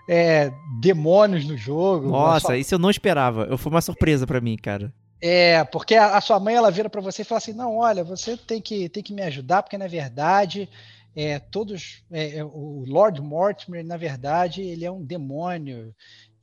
é, 0.09 0.51
demônios 0.81 1.45
no 1.45 1.55
jogo. 1.55 2.09
Nossa, 2.09 2.47
só... 2.47 2.55
isso 2.55 2.73
eu 2.73 2.79
não 2.79 2.89
esperava. 2.89 3.55
Foi 3.57 3.71
uma 3.71 3.81
surpresa 3.81 4.25
para 4.25 4.41
mim, 4.41 4.57
cara. 4.57 4.91
É, 5.21 5.63
porque 5.65 5.95
a, 5.95 6.21
sua 6.21 6.39
mãe 6.39 6.55
ela 6.55 6.69
vira 6.69 6.89
para 6.89 7.01
você 7.01 7.23
e 7.23 7.25
fala 7.25 7.39
assim: 7.39 7.53
não, 7.53 7.77
olha, 7.77 8.03
você 8.03 8.37
tem 8.37 8.61
que, 8.61 8.87
tem 8.89 9.01
que 9.01 9.13
me 9.13 9.23
ajudar, 9.23 9.63
porque 9.63 9.77
na 9.77 9.87
verdade, 9.87 10.69
é, 11.15 11.39
todos. 11.39 12.03
É, 12.11 12.37
é 12.37 12.43
o 12.43 12.83
Lord 12.87 13.21
Mortimer, 13.21 13.83
na 13.83 13.97
verdade, 13.97 14.61
ele 14.61 14.85
é 14.85 14.91
um 14.91 15.03
demônio. 15.03 15.93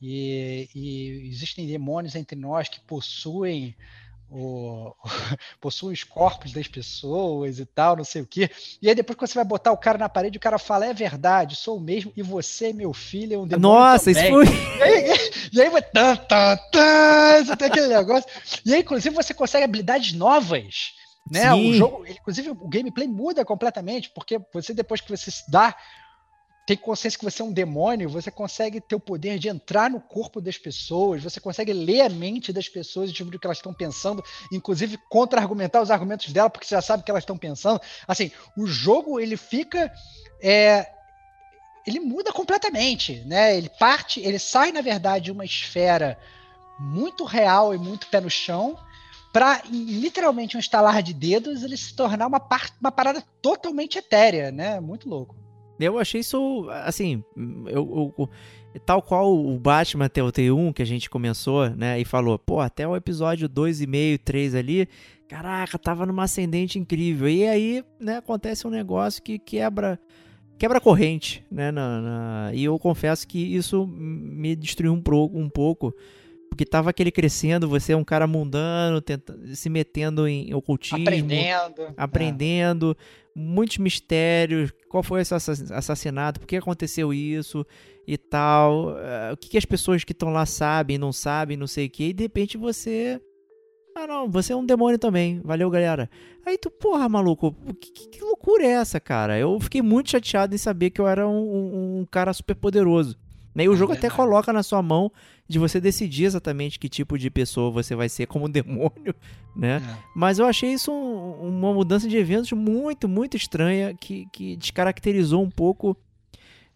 E, 0.03 0.69
e 0.75 1.29
existem 1.31 1.67
demônios 1.67 2.15
entre 2.15 2.39
nós 2.39 2.69
que 2.69 2.81
possuem 2.81 3.75
o, 4.31 4.93
possui 5.61 5.95
os 5.95 6.05
corpos 6.05 6.53
das 6.53 6.69
pessoas 6.69 7.59
e 7.59 7.65
tal, 7.65 7.97
não 7.97 8.05
sei 8.05 8.23
o 8.23 8.27
quê. 8.27 8.51
E 8.81 8.89
aí 8.89 8.95
depois 8.95 9.17
que 9.19 9.27
você 9.27 9.35
vai 9.35 9.45
botar 9.45 9.73
o 9.73 9.77
cara 9.77 9.99
na 9.99 10.09
parede, 10.09 10.39
o 10.39 10.41
cara 10.41 10.59
fala, 10.59 10.87
é 10.87 10.95
verdade, 10.95 11.57
sou 11.57 11.77
o 11.77 11.81
mesmo, 11.81 12.13
e 12.17 12.23
você, 12.23 12.73
meu 12.73 12.93
filho, 12.93 13.35
é 13.35 13.39
um 13.39 13.47
demônio 13.47 13.79
Nossa, 13.79 14.13
também. 14.13 14.25
isso 14.25 14.53
foi... 14.53 14.65
E 14.75 14.83
aí, 14.83 15.19
e 15.53 15.63
aí 15.63 15.71
vai... 15.71 15.83
Tá, 15.83 16.17
tá, 16.17 16.57
tá, 16.57 17.45
você 17.45 17.57
tem 17.57 17.69
aquele 17.69 17.89
negócio. 17.89 18.29
E 18.65 18.75
aí, 18.75 18.81
inclusive, 18.81 19.15
você 19.15 19.33
consegue 19.33 19.65
habilidades 19.65 20.13
novas. 20.13 20.95
Né? 21.31 21.53
O 21.55 21.73
jogo, 21.73 22.07
inclusive, 22.07 22.51
o 22.51 22.69
gameplay 22.69 23.09
muda 23.09 23.45
completamente, 23.45 24.11
porque 24.11 24.39
você, 24.53 24.75
depois 24.75 25.01
que 25.01 25.17
você 25.17 25.31
se 25.31 25.51
dá 25.51 25.75
tem 26.67 26.77
consciência 26.77 27.19
que 27.19 27.25
você 27.25 27.43
é 27.43 27.45
um 27.45 27.53
demônio, 27.53 28.09
você 28.09 28.31
consegue 28.31 28.81
ter 28.81 28.95
o 28.95 29.01
poder 29.01 29.39
de 29.39 29.49
entrar 29.49 29.91
no 29.91 30.01
corpo 30.01 30.41
das 30.41 30.57
pessoas, 30.57 31.23
você 31.23 31.39
consegue 31.39 31.73
ler 31.73 32.03
a 32.03 32.09
mente 32.09 32.53
das 32.53 32.69
pessoas 32.69 33.11
descobrir 33.11 33.37
o 33.37 33.41
que 33.41 33.47
elas 33.47 33.59
estão 33.59 33.75
pensando, 33.75 34.25
inclusive 34.51 34.99
contra-argumentar 35.11 35.83
os 35.83 35.91
argumentos 35.91 36.33
dela, 36.33 36.49
porque 36.49 36.67
você 36.67 36.75
já 36.75 36.81
sabe 36.81 37.03
o 37.03 37.05
que 37.05 37.11
elas 37.11 37.23
estão 37.23 37.37
pensando. 37.37 37.81
Assim, 38.09 38.31
o 38.57 38.67
jogo 38.67 39.21
ele 39.21 39.37
fica. 39.37 39.93
É, 40.43 40.91
ele 41.87 42.01
muda 42.01 42.33
completamente, 42.33 43.23
né? 43.27 43.57
Ele 43.57 43.69
parte, 43.69 44.21
ele 44.21 44.39
sai, 44.39 44.73
na 44.73 44.81
verdade, 44.81 45.27
de 45.27 45.33
uma 45.33 45.45
esfera 45.45 46.19
muito 46.81 47.25
real 47.25 47.75
e 47.75 47.79
muito 47.79 48.07
pé 48.07 48.23
no 48.23 48.31
chão, 48.31 48.79
para 49.35 49.63
literalmente 49.69 50.57
um 50.57 50.61
estalar 50.61 51.03
de 51.03 51.13
dedos 51.13 51.63
ele 51.63 51.77
se 51.77 51.95
tornar 51.95 52.27
uma, 52.27 52.41
par 52.41 52.71
uma 52.81 52.91
parada 52.91 53.23
totalmente 53.43 53.99
etérea, 53.99 54.51
né? 54.51 54.81
Muito 54.81 55.11
louco. 55.11 55.44
Eu 55.79 55.99
achei 55.99 56.21
isso, 56.21 56.69
assim, 56.85 57.23
eu, 57.67 58.15
eu, 58.17 58.31
tal 58.87 59.03
qual 59.03 59.35
o 59.35 59.59
Batman 59.59 60.09
Telltale 60.09 60.51
1 60.51 60.73
que 60.73 60.83
a 60.83 60.87
gente 60.87 61.11
começou, 61.11 61.69
né, 61.71 62.01
e 62.01 62.05
falou, 62.05 62.39
pô, 62.39 62.61
até 62.61 62.87
o 62.87 62.97
episódio 62.97 63.49
2,5, 63.49 64.21
3 64.25 64.55
ali, 64.55 64.89
caraca, 65.29 65.79
tava 65.79 66.07
numa 66.07 66.25
ascendente 66.25 66.79
incrível. 66.79 67.29
E 67.29 67.47
aí, 67.47 67.85
né, 68.01 68.19
acontece 68.19 68.67
um 68.67 68.71
negócio 68.71 69.23
que 69.23 69.39
quebra 69.39 69.99
quebra 70.57 70.81
corrente, 70.81 71.45
né? 71.51 71.71
Na, 71.71 72.01
na, 72.01 72.51
e 72.55 72.65
eu 72.65 72.79
confesso 72.79 73.27
que 73.27 73.39
isso 73.39 73.87
me 73.87 74.55
destruiu 74.55 74.93
um, 74.93 75.03
pro, 75.03 75.31
um 75.35 75.49
pouco, 75.49 75.95
porque 76.55 76.65
tava 76.65 76.91
aquele 76.91 77.11
crescendo, 77.11 77.69
você 77.69 77.95
é 77.95 77.97
um 77.97 78.05
cara 78.05 78.29
mundano, 78.29 79.01
tenta, 79.01 79.37
se 79.57 79.69
metendo 79.69 80.29
em 80.29 80.55
ocultismo, 80.55 81.03
aprendendo, 81.03 81.95
aprendendo, 81.97 82.97
é. 82.97 83.05
muitos 83.35 83.79
mistérios, 83.79 84.73
qual 84.89 85.03
foi 85.03 85.21
esse 85.21 85.35
assassinato, 85.35 86.39
por 86.39 86.47
que 86.47 86.55
aconteceu 86.55 87.13
isso 87.13 87.67
e 88.07 88.17
tal, 88.17 88.91
uh, 88.91 89.33
o 89.33 89.37
que, 89.37 89.49
que 89.49 89.59
as 89.59 89.65
pessoas 89.65 90.05
que 90.05 90.13
estão 90.13 90.31
lá 90.31 90.47
sabem, 90.47 90.97
não 90.97 91.13
sabem, 91.13 91.57
não 91.57 91.67
sei 91.67 91.87
o 91.87 91.91
que, 91.91 92.05
e 92.05 92.13
de 92.13 92.23
repente 92.23 92.57
você 92.57 93.21
ah, 93.97 94.07
não, 94.07 94.31
você 94.31 94.53
é 94.53 94.57
um 94.57 94.67
demônio 94.67 94.99
também. 94.99 95.41
Valeu, 95.45 95.71
galera. 95.71 96.11
Aí 96.45 96.59
tu, 96.59 96.69
porra, 96.69 97.09
maluco, 97.09 97.55
que, 97.81 97.93
que, 97.93 98.09
que 98.09 98.25
loucura 98.25 98.65
é 98.65 98.71
essa, 98.71 98.99
cara? 98.99 99.39
Eu 99.39 99.59
fiquei 99.61 99.83
muito 99.83 100.11
chateado 100.11 100.53
em 100.53 100.59
saber 100.59 100.91
que 100.91 101.01
eu 101.01 101.07
era 101.07 101.29
um, 101.29 101.33
um, 101.33 102.01
um 102.01 102.05
cara 102.05 102.33
super 102.33 102.57
poderoso. 102.57 103.17
Né? 103.55 103.65
E 103.65 103.69
o 103.69 103.75
é 103.75 103.77
jogo 103.77 103.93
até 103.93 104.11
coloca 104.11 104.53
na 104.53 104.63
sua 104.63 104.83
mão 104.83 105.13
de 105.47 105.59
você 105.59 105.81
decidir 105.81 106.25
exatamente 106.25 106.79
que 106.79 106.89
tipo 106.89 107.19
de 107.19 107.31
pessoa 107.31 107.71
você 107.71 107.95
vai 107.95 108.09
ser 108.09 108.27
como 108.27 108.47
um 108.47 108.51
demônio, 108.51 109.15
né? 109.55 109.77
É. 109.77 109.97
Mas 110.15 110.39
eu 110.39 110.47
achei 110.47 110.73
isso 110.73 110.91
um, 110.91 111.49
uma 111.49 111.73
mudança 111.73 112.09
de 112.09 112.17
eventos 112.17 112.53
muito, 112.53 113.09
muito 113.09 113.37
estranha 113.37 113.95
que, 113.95 114.27
que 114.33 114.57
descaracterizou 114.57 115.43
um 115.43 115.51
pouco 115.51 115.97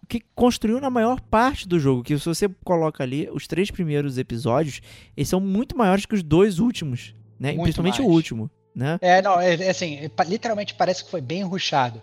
que 0.08 0.22
construiu 0.34 0.80
na 0.80 0.88
maior 0.88 1.20
parte 1.20 1.68
do 1.68 1.78
jogo. 1.78 2.02
Que 2.02 2.18
se 2.18 2.24
você 2.24 2.48
coloca 2.64 3.02
ali 3.04 3.28
os 3.30 3.46
três 3.46 3.70
primeiros 3.70 4.16
episódios, 4.16 4.80
eles 5.16 5.28
são 5.28 5.38
muito 5.38 5.76
maiores 5.76 6.06
que 6.06 6.14
os 6.14 6.22
dois 6.22 6.58
últimos, 6.58 7.14
né? 7.38 7.50
Muito 7.52 7.64
Principalmente 7.64 8.00
mais. 8.00 8.10
o 8.10 8.12
último. 8.12 8.50
Né? 8.78 8.96
É, 9.00 9.20
não, 9.20 9.40
é, 9.40 9.56
é 9.56 9.70
assim, 9.70 9.96
é, 9.96 10.24
literalmente 10.24 10.72
parece 10.72 11.02
que 11.02 11.10
foi 11.10 11.20
bem 11.20 11.42
ruchado, 11.42 12.00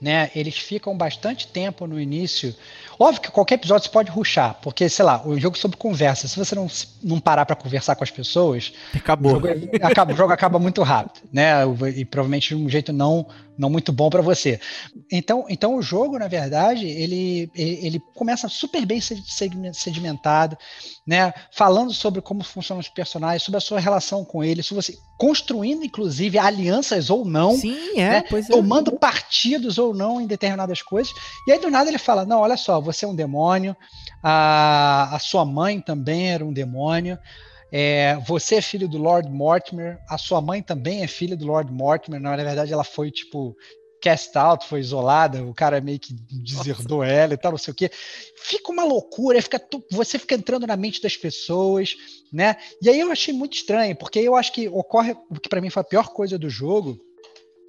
né? 0.00 0.30
Eles 0.34 0.56
ficam 0.56 0.96
bastante 0.96 1.46
tempo 1.46 1.86
no 1.86 2.00
início. 2.00 2.56
Óbvio 2.98 3.20
que 3.20 3.30
qualquer 3.30 3.56
episódio 3.56 3.84
você 3.84 3.92
pode 3.92 4.10
ruxar, 4.10 4.58
porque, 4.62 4.88
sei 4.88 5.04
lá, 5.04 5.20
o 5.26 5.38
jogo 5.38 5.54
é 5.54 5.60
sobre 5.60 5.76
conversa. 5.76 6.26
Se 6.26 6.38
você 6.38 6.54
não, 6.54 6.66
não 7.02 7.20
parar 7.20 7.44
para 7.44 7.54
conversar 7.54 7.94
com 7.94 8.04
as 8.04 8.10
pessoas, 8.10 8.72
acabou. 8.94 9.32
O 9.32 9.34
jogo, 9.34 9.48
acaba, 9.82 10.12
o 10.14 10.16
jogo 10.16 10.32
acaba 10.32 10.58
muito 10.58 10.82
rápido, 10.82 11.28
né? 11.30 11.56
E 11.94 12.06
provavelmente 12.06 12.48
de 12.48 12.54
um 12.54 12.70
jeito 12.70 12.90
não 12.90 13.26
não 13.56 13.70
muito 13.70 13.92
bom 13.92 14.10
para 14.10 14.22
você. 14.22 14.60
Então, 15.10 15.46
então 15.48 15.76
o 15.76 15.82
jogo, 15.82 16.18
na 16.18 16.28
verdade, 16.28 16.86
ele, 16.86 17.50
ele 17.54 18.00
começa 18.14 18.48
super 18.48 18.84
bem 18.84 19.00
sedimentado, 19.00 20.56
né? 21.06 21.32
Falando 21.52 21.92
sobre 21.92 22.20
como 22.20 22.42
funcionam 22.42 22.80
os 22.80 22.88
personagens, 22.88 23.42
sobre 23.42 23.58
a 23.58 23.60
sua 23.60 23.80
relação 23.80 24.24
com 24.24 24.42
eles, 24.42 24.66
sobre 24.66 24.82
você 24.82 24.98
construindo, 25.16 25.84
inclusive, 25.84 26.13
alianças 26.38 27.10
ou 27.10 27.24
não. 27.24 27.56
Sim, 27.56 27.98
é, 27.98 28.20
né? 28.20 28.24
Tomando 28.48 28.92
é. 28.94 28.98
partidos 28.98 29.78
ou 29.78 29.94
não 29.94 30.20
em 30.20 30.26
determinadas 30.26 30.82
coisas. 30.82 31.12
E 31.46 31.52
aí, 31.52 31.58
do 31.58 31.70
nada, 31.70 31.88
ele 31.88 31.98
fala: 31.98 32.24
Não, 32.24 32.40
olha 32.40 32.56
só, 32.56 32.80
você 32.80 33.04
é 33.04 33.08
um 33.08 33.14
demônio, 33.14 33.76
a, 34.22 35.14
a 35.14 35.18
sua 35.18 35.44
mãe 35.44 35.80
também 35.80 36.32
era 36.32 36.44
um 36.44 36.52
demônio. 36.52 37.18
É, 37.72 38.16
você 38.26 38.56
é 38.56 38.62
filho 38.62 38.86
do 38.86 38.98
Lord 38.98 39.28
Mortimer, 39.28 39.98
a 40.08 40.16
sua 40.16 40.40
mãe 40.40 40.62
também 40.62 41.02
é 41.02 41.08
filha 41.08 41.36
do 41.36 41.44
Lord 41.44 41.72
Mortimer. 41.72 42.20
Na 42.20 42.36
verdade, 42.36 42.72
ela 42.72 42.84
foi 42.84 43.10
tipo 43.10 43.56
cast 44.04 44.36
out, 44.36 44.68
foi 44.68 44.80
isolada, 44.80 45.42
o 45.42 45.54
cara 45.54 45.80
meio 45.80 45.98
que 45.98 46.12
deserdou 46.30 46.98
Nossa. 46.98 47.10
ela 47.10 47.32
e 47.32 47.36
tal, 47.38 47.52
não 47.52 47.58
sei 47.58 47.72
o 47.72 47.74
quê. 47.74 47.90
Fica 48.36 48.70
uma 48.70 48.84
loucura, 48.84 49.40
fica 49.40 49.58
você 49.90 50.18
fica 50.18 50.34
entrando 50.34 50.66
na 50.66 50.76
mente 50.76 51.00
das 51.00 51.16
pessoas, 51.16 51.96
né? 52.30 52.58
E 52.82 52.90
aí 52.90 53.00
eu 53.00 53.10
achei 53.10 53.32
muito 53.32 53.54
estranho, 53.54 53.96
porque 53.96 54.18
eu 54.18 54.36
acho 54.36 54.52
que 54.52 54.68
ocorre 54.68 55.16
o 55.30 55.40
que 55.40 55.48
para 55.48 55.62
mim 55.62 55.70
foi 55.70 55.80
a 55.80 55.84
pior 55.84 56.10
coisa 56.10 56.38
do 56.38 56.50
jogo, 56.50 57.00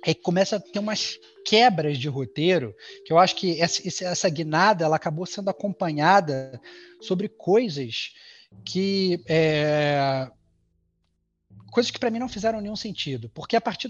é 0.05 0.13
que 0.13 0.21
começa 0.21 0.57
a 0.57 0.59
ter 0.59 0.79
umas 0.79 1.17
quebras 1.45 1.97
de 1.97 2.09
roteiro, 2.09 2.75
que 3.05 3.13
eu 3.13 3.17
acho 3.17 3.37
que 3.37 3.61
essa, 3.61 4.05
essa 4.05 4.29
guinada 4.29 4.83
ela 4.83 4.97
acabou 4.97 5.25
sendo 5.25 5.49
acompanhada 5.49 6.59
sobre 6.99 7.29
coisas 7.29 8.11
que 8.65 9.23
é, 9.25 10.29
coisas 11.75 11.91
que 11.91 11.99
para 11.99 12.09
mim 12.09 12.19
não 12.19 12.29
fizeram 12.29 12.61
nenhum 12.61 12.75
sentido, 12.77 13.29
porque 13.33 13.53
a 13.53 13.59
partir 13.59 13.89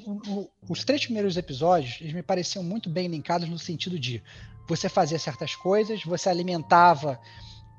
dos 0.64 0.84
três 0.84 1.06
primeiros 1.06 1.38
episódios 1.38 2.00
eles 2.02 2.14
me 2.14 2.24
pareciam 2.24 2.64
muito 2.64 2.90
bem 2.90 3.08
linkados 3.08 3.48
no 3.48 3.60
sentido 3.60 4.00
de 4.00 4.24
você 4.68 4.90
fazia 4.90 5.20
certas 5.20 5.56
coisas, 5.56 6.04
você 6.04 6.28
alimentava 6.28 7.22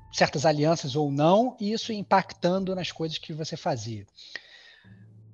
certas 0.09 0.45
alianças 0.45 0.95
ou 0.95 1.11
não, 1.11 1.57
e 1.59 1.73
isso 1.73 1.91
impactando 1.91 2.73
nas 2.73 2.89
coisas 2.89 3.17
que 3.17 3.33
você 3.33 3.57
fazia. 3.57 4.05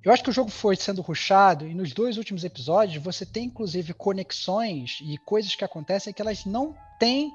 Eu 0.02 0.12
acho 0.12 0.24
que 0.24 0.30
o 0.30 0.32
jogo 0.32 0.50
foi 0.50 0.74
sendo 0.74 1.02
ruxado 1.02 1.68
e 1.68 1.72
nos 1.72 1.92
dois 1.92 2.18
últimos 2.18 2.42
episódios 2.42 3.00
você 3.00 3.24
tem 3.24 3.44
inclusive 3.44 3.94
conexões 3.94 4.98
e 5.02 5.16
coisas 5.18 5.54
que 5.54 5.64
acontecem 5.64 6.12
que 6.12 6.20
elas 6.20 6.44
não 6.44 6.76
têm 6.98 7.32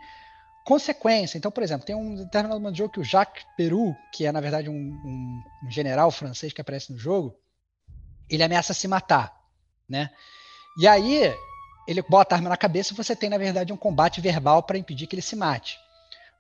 consequência. 0.66 1.38
Então, 1.38 1.52
por 1.52 1.64
exemplo, 1.64 1.86
tem 1.86 1.96
um 1.96 2.16
determinado 2.16 2.60
momento 2.60 2.76
do 2.76 2.78
jogo 2.78 2.94
que 2.94 3.00
o 3.00 3.04
Jacques 3.04 3.46
Peru, 3.58 3.96
que 4.14 4.26
é 4.26 4.32
na 4.32 4.42
verdade 4.42 4.70
um, 4.70 4.74
um, 4.74 5.44
um, 5.64 5.72
general 5.72 6.12
francês 6.12 6.54
que 6.54 6.62
aparece 6.62 6.92
no 6.92 6.98
jogo, 6.98 7.36
ele 8.30 8.44
ameaça 8.44 8.74
se 8.74 8.88
matar, 8.88 9.36
né? 9.88 10.10
E 10.80 10.88
aí 10.88 11.34
ele 11.88 12.02
bota 12.04 12.36
a 12.36 12.38
arma 12.38 12.50
na 12.50 12.58
cabeça 12.58 12.94
e 12.94 12.96
você 12.96 13.16
tem 13.16 13.30
na 13.30 13.38
verdade 13.38 13.74
um 13.74 13.78
combate 13.78 14.22
verbal 14.22 14.62
para 14.62 14.78
impedir 14.78 15.08
que 15.08 15.16
ele 15.16 15.22
se 15.22 15.36
mate. 15.36 15.78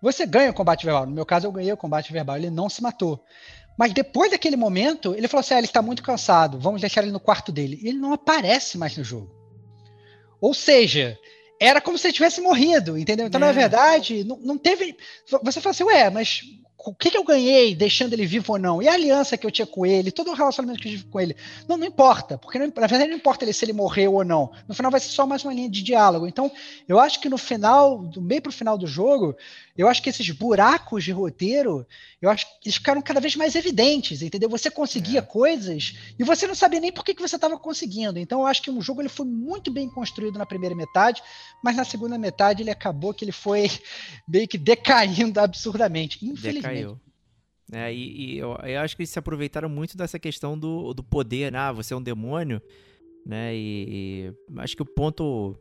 Você 0.01 0.25
ganha 0.25 0.51
o 0.51 0.53
combate 0.53 0.85
verbal. 0.85 1.05
No 1.05 1.11
meu 1.11 1.25
caso, 1.25 1.47
eu 1.47 1.51
ganhei 1.51 1.73
o 1.73 1.77
combate 1.77 2.13
verbal. 2.13 2.37
Ele 2.37 2.49
não 2.49 2.69
se 2.69 2.81
matou. 2.81 3.21
Mas 3.77 3.93
depois 3.93 4.31
daquele 4.31 4.55
momento, 4.55 5.15
ele 5.15 5.27
falou 5.27 5.41
assim: 5.41 5.53
ah, 5.53 5.57
ele 5.57 5.67
está 5.67 5.81
muito 5.81 6.03
cansado, 6.03 6.59
vamos 6.59 6.81
deixar 6.81 7.01
ele 7.01 7.11
no 7.11 7.19
quarto 7.19 7.51
dele. 7.51 7.79
E 7.81 7.87
ele 7.87 7.97
não 7.97 8.13
aparece 8.13 8.77
mais 8.77 8.95
no 8.97 9.03
jogo. 9.03 9.29
Ou 10.39 10.53
seja, 10.53 11.17
era 11.59 11.81
como 11.81 11.97
se 11.97 12.07
ele 12.07 12.13
tivesse 12.13 12.41
morrido, 12.41 12.97
entendeu? 12.97 13.27
Então, 13.27 13.41
é. 13.41 13.45
na 13.45 13.51
verdade, 13.51 14.23
não, 14.23 14.37
não 14.37 14.57
teve. 14.57 14.95
Você 15.43 15.59
fala 15.59 15.71
assim, 15.71 15.83
ué, 15.83 16.09
mas 16.09 16.41
o 16.85 16.93
que, 16.93 17.11
que, 17.11 17.17
eu 17.17 17.23
ganhei 17.25 17.75
deixando 17.75 18.13
ele 18.13 18.25
vivo 18.25 18.53
ou 18.53 18.59
não? 18.59 18.81
E 18.81 18.87
a 18.87 18.93
aliança 18.93 19.37
que 19.37 19.45
eu 19.45 19.51
tinha 19.51 19.67
com 19.67 19.85
ele, 19.85 20.11
todo 20.11 20.31
o 20.31 20.33
relacionamento 20.33 20.81
que 20.81 20.87
eu 20.87 20.91
tive 20.93 21.03
com 21.05 21.19
ele. 21.19 21.35
Não, 21.67 21.75
não 21.75 21.85
importa, 21.85 22.37
porque 22.37 22.57
não, 22.57 22.67
na 22.67 22.87
verdade 22.87 23.09
não 23.09 23.17
importa 23.17 23.43
ele, 23.43 23.51
se 23.51 23.65
ele 23.65 23.73
morreu 23.73 24.13
ou 24.13 24.23
não. 24.23 24.51
No 24.67 24.73
final 24.73 24.89
vai 24.89 24.99
ser 24.99 25.09
só 25.09 25.27
mais 25.27 25.43
uma 25.43 25.53
linha 25.53 25.69
de 25.69 25.83
diálogo. 25.83 26.25
Então, 26.25 26.49
eu 26.87 26.97
acho 26.97 27.19
que 27.19 27.27
no 27.27 27.37
final, 27.37 27.97
do 27.97 28.21
meio 28.21 28.41
para 28.41 28.49
o 28.49 28.53
final 28.53 28.77
do 28.77 28.87
jogo, 28.87 29.35
eu 29.77 29.87
acho 29.87 30.01
que 30.01 30.09
esses 30.09 30.29
buracos 30.31 31.03
de 31.03 31.11
roteiro, 31.11 31.85
eu 32.21 32.29
acho 32.29 32.45
que 32.45 32.69
eles 32.69 32.75
ficaram 32.75 33.01
cada 33.01 33.19
vez 33.19 33.35
mais 33.35 33.55
evidentes, 33.55 34.21
entendeu? 34.21 34.49
Você 34.49 34.69
conseguia 34.69 35.19
é. 35.19 35.21
coisas 35.21 35.95
e 36.17 36.23
você 36.23 36.47
não 36.47 36.55
sabia 36.55 36.79
nem 36.79 36.91
por 36.91 37.03
que, 37.03 37.13
que 37.13 37.21
você 37.21 37.35
estava 37.35 37.57
conseguindo. 37.57 38.19
Então, 38.19 38.41
eu 38.41 38.45
acho 38.45 38.61
que 38.61 38.71
o 38.71 38.81
jogo 38.81 39.01
ele 39.01 39.09
foi 39.09 39.25
muito 39.25 39.69
bem 39.69 39.89
construído 39.89 40.37
na 40.37 40.45
primeira 40.45 40.75
metade, 40.75 41.21
mas 41.63 41.75
na 41.75 41.83
segunda 41.83 42.17
metade 42.17 42.63
ele 42.63 42.71
acabou 42.71 43.13
que 43.13 43.25
ele 43.25 43.31
foi 43.31 43.69
meio 44.27 44.47
que 44.47 44.57
decaindo 44.57 45.39
absurdamente, 45.39 46.25
infelizmente. 46.25 46.68
Decaiu. 46.73 46.99
É, 47.71 47.93
e, 47.93 48.33
e 48.33 48.37
eu, 48.37 48.57
eu, 48.63 48.81
acho 48.81 48.95
que 48.95 49.03
eles 49.03 49.09
se 49.09 49.19
aproveitaram 49.19 49.69
muito 49.69 49.95
dessa 49.95 50.17
questão 50.17 50.57
do, 50.57 50.93
do 50.93 51.03
poder, 51.03 51.51
né? 51.51 51.59
Ah, 51.59 51.71
você 51.71 51.93
é 51.93 51.97
um 51.97 52.01
demônio, 52.01 52.61
né? 53.25 53.55
E, 53.55 54.33
e 54.57 54.59
acho 54.59 54.75
que 54.75 54.81
o 54.81 54.85
ponto 54.85 55.55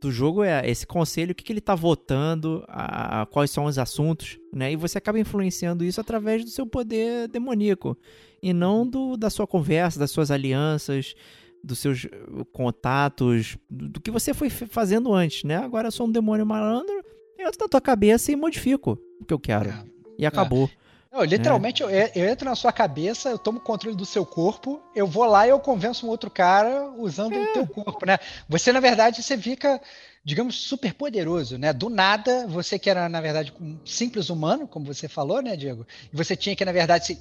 do 0.00 0.10
jogo 0.10 0.42
é 0.42 0.68
esse 0.68 0.86
conselho, 0.86 1.32
o 1.32 1.34
que, 1.34 1.44
que 1.44 1.52
ele 1.52 1.58
está 1.58 1.74
votando, 1.74 2.64
a, 2.68 3.22
a, 3.22 3.26
quais 3.26 3.50
são 3.50 3.64
os 3.64 3.78
assuntos, 3.78 4.38
né? 4.54 4.72
E 4.72 4.76
você 4.76 4.96
acaba 4.96 5.18
influenciando 5.18 5.84
isso 5.84 6.00
através 6.00 6.44
do 6.44 6.50
seu 6.50 6.66
poder 6.66 7.28
demoníaco 7.28 7.96
e 8.42 8.52
não 8.52 8.86
do, 8.86 9.16
da 9.16 9.28
sua 9.28 9.46
conversa, 9.46 9.98
das 9.98 10.10
suas 10.10 10.30
alianças, 10.30 11.14
dos 11.62 11.78
seus 11.78 12.06
contatos, 12.52 13.58
do, 13.68 13.88
do 13.88 14.00
que 14.00 14.10
você 14.10 14.32
foi 14.32 14.48
fazendo 14.48 15.12
antes, 15.12 15.44
né? 15.44 15.56
Agora 15.56 15.88
eu 15.88 15.92
sou 15.92 16.06
um 16.06 16.12
demônio 16.12 16.46
malandro, 16.46 17.04
eu 17.38 17.48
entro 17.48 17.60
na 17.60 17.68
tua 17.68 17.80
cabeça 17.80 18.32
e 18.32 18.36
modifico 18.36 18.98
o 19.20 19.24
que 19.24 19.34
eu 19.34 19.38
quero. 19.38 19.68
É. 19.68 19.84
E 20.20 20.26
acabou. 20.26 20.70
É. 20.86 20.90
Não, 21.12 21.24
literalmente, 21.24 21.82
é. 21.82 21.86
eu, 22.14 22.22
eu, 22.22 22.28
entro 22.28 22.48
na 22.48 22.54
sua 22.54 22.72
cabeça, 22.72 23.30
eu 23.30 23.38
tomo 23.38 23.58
controle 23.58 23.96
do 23.96 24.06
seu 24.06 24.24
corpo, 24.24 24.80
eu 24.94 25.08
vou 25.08 25.24
lá 25.24 25.44
e 25.44 25.50
eu 25.50 25.58
convenço 25.58 26.06
um 26.06 26.08
outro 26.08 26.30
cara 26.30 26.88
usando 26.96 27.34
é. 27.34 27.42
o 27.42 27.52
teu 27.52 27.66
corpo, 27.66 28.06
né? 28.06 28.18
Você, 28.48 28.72
na 28.72 28.78
verdade, 28.78 29.20
você 29.20 29.36
fica, 29.36 29.80
digamos, 30.24 30.54
super 30.54 30.94
poderoso, 30.94 31.58
né? 31.58 31.72
Do 31.72 31.88
nada, 31.88 32.46
você 32.46 32.78
que 32.78 32.88
era, 32.88 33.08
na 33.08 33.20
verdade, 33.20 33.52
um 33.60 33.78
simples 33.84 34.30
humano, 34.30 34.68
como 34.68 34.86
você 34.86 35.08
falou, 35.08 35.42
né, 35.42 35.56
Diego? 35.56 35.84
E 36.12 36.16
você 36.16 36.36
tinha 36.36 36.54
que, 36.54 36.64
na 36.64 36.72
verdade, 36.72 37.06
se, 37.06 37.18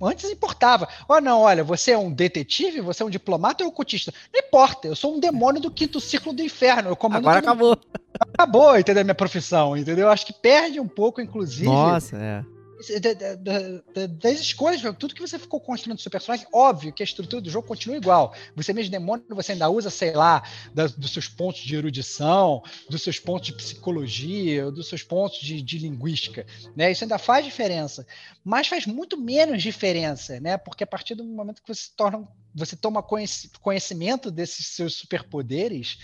antes 0.00 0.30
importava. 0.30 0.88
Oh, 1.08 1.20
não, 1.20 1.40
olha, 1.40 1.64
você 1.64 1.92
é 1.92 1.98
um 1.98 2.10
detetive, 2.12 2.80
você 2.80 3.02
é 3.02 3.06
um 3.06 3.10
diplomata 3.10 3.64
ou 3.64 3.68
um 3.68 3.72
ocultista? 3.72 4.12
Não 4.32 4.40
importa, 4.40 4.88
eu 4.88 4.96
sou 4.96 5.14
um 5.14 5.20
demônio 5.20 5.60
do 5.60 5.70
quinto 5.70 6.00
círculo 6.00 6.34
do 6.34 6.42
inferno. 6.42 6.90
Eu 6.90 6.96
comando 6.96 7.24
Agora 7.24 7.40
acabou. 7.40 7.78
Acabou, 8.32 8.78
entendeu? 8.78 9.04
Minha 9.04 9.14
profissão, 9.14 9.76
entendeu? 9.76 10.06
Eu 10.06 10.10
acho 10.10 10.26
que 10.26 10.32
perde 10.32 10.78
um 10.78 10.88
pouco, 10.88 11.20
inclusive. 11.20 11.66
Nossa, 11.66 12.16
é 12.16 12.53
das 14.18 14.40
escolhas, 14.40 14.80
tudo 14.98 15.14
que 15.14 15.20
você 15.20 15.38
ficou 15.38 15.60
construindo 15.60 15.96
do 15.96 16.02
seu 16.02 16.10
personagem, 16.10 16.46
óbvio 16.52 16.92
que 16.92 17.02
a 17.02 17.04
estrutura 17.04 17.40
do 17.40 17.50
jogo 17.50 17.66
continua 17.66 17.96
igual. 17.96 18.34
Você 18.54 18.72
mesmo 18.72 18.90
demônio, 18.90 19.24
você 19.30 19.52
ainda 19.52 19.68
usa, 19.68 19.90
sei 19.90 20.12
lá, 20.12 20.42
da, 20.72 20.86
dos 20.86 21.12
seus 21.12 21.28
pontos 21.28 21.60
de 21.62 21.76
erudição, 21.76 22.62
dos 22.88 23.02
seus 23.02 23.18
pontos 23.18 23.46
de 23.46 23.54
psicologia, 23.54 24.70
dos 24.70 24.88
seus 24.88 25.02
pontos 25.02 25.40
de, 25.40 25.60
de, 25.62 25.78
linguística, 25.78 26.46
né? 26.76 26.90
Isso 26.90 27.04
ainda 27.04 27.18
faz 27.18 27.44
diferença, 27.44 28.06
mas 28.44 28.68
faz 28.68 28.86
muito 28.86 29.16
menos 29.16 29.62
diferença, 29.62 30.40
né? 30.40 30.56
Porque 30.56 30.84
a 30.84 30.86
partir 30.86 31.14
do 31.14 31.24
momento 31.24 31.62
que 31.62 31.68
você 31.68 31.82
se 31.82 31.96
torna 31.96 32.26
você 32.54 32.76
toma 32.76 33.04
conhecimento 33.60 34.30
desses 34.30 34.68
seus 34.68 34.94
superpoderes, 34.94 35.98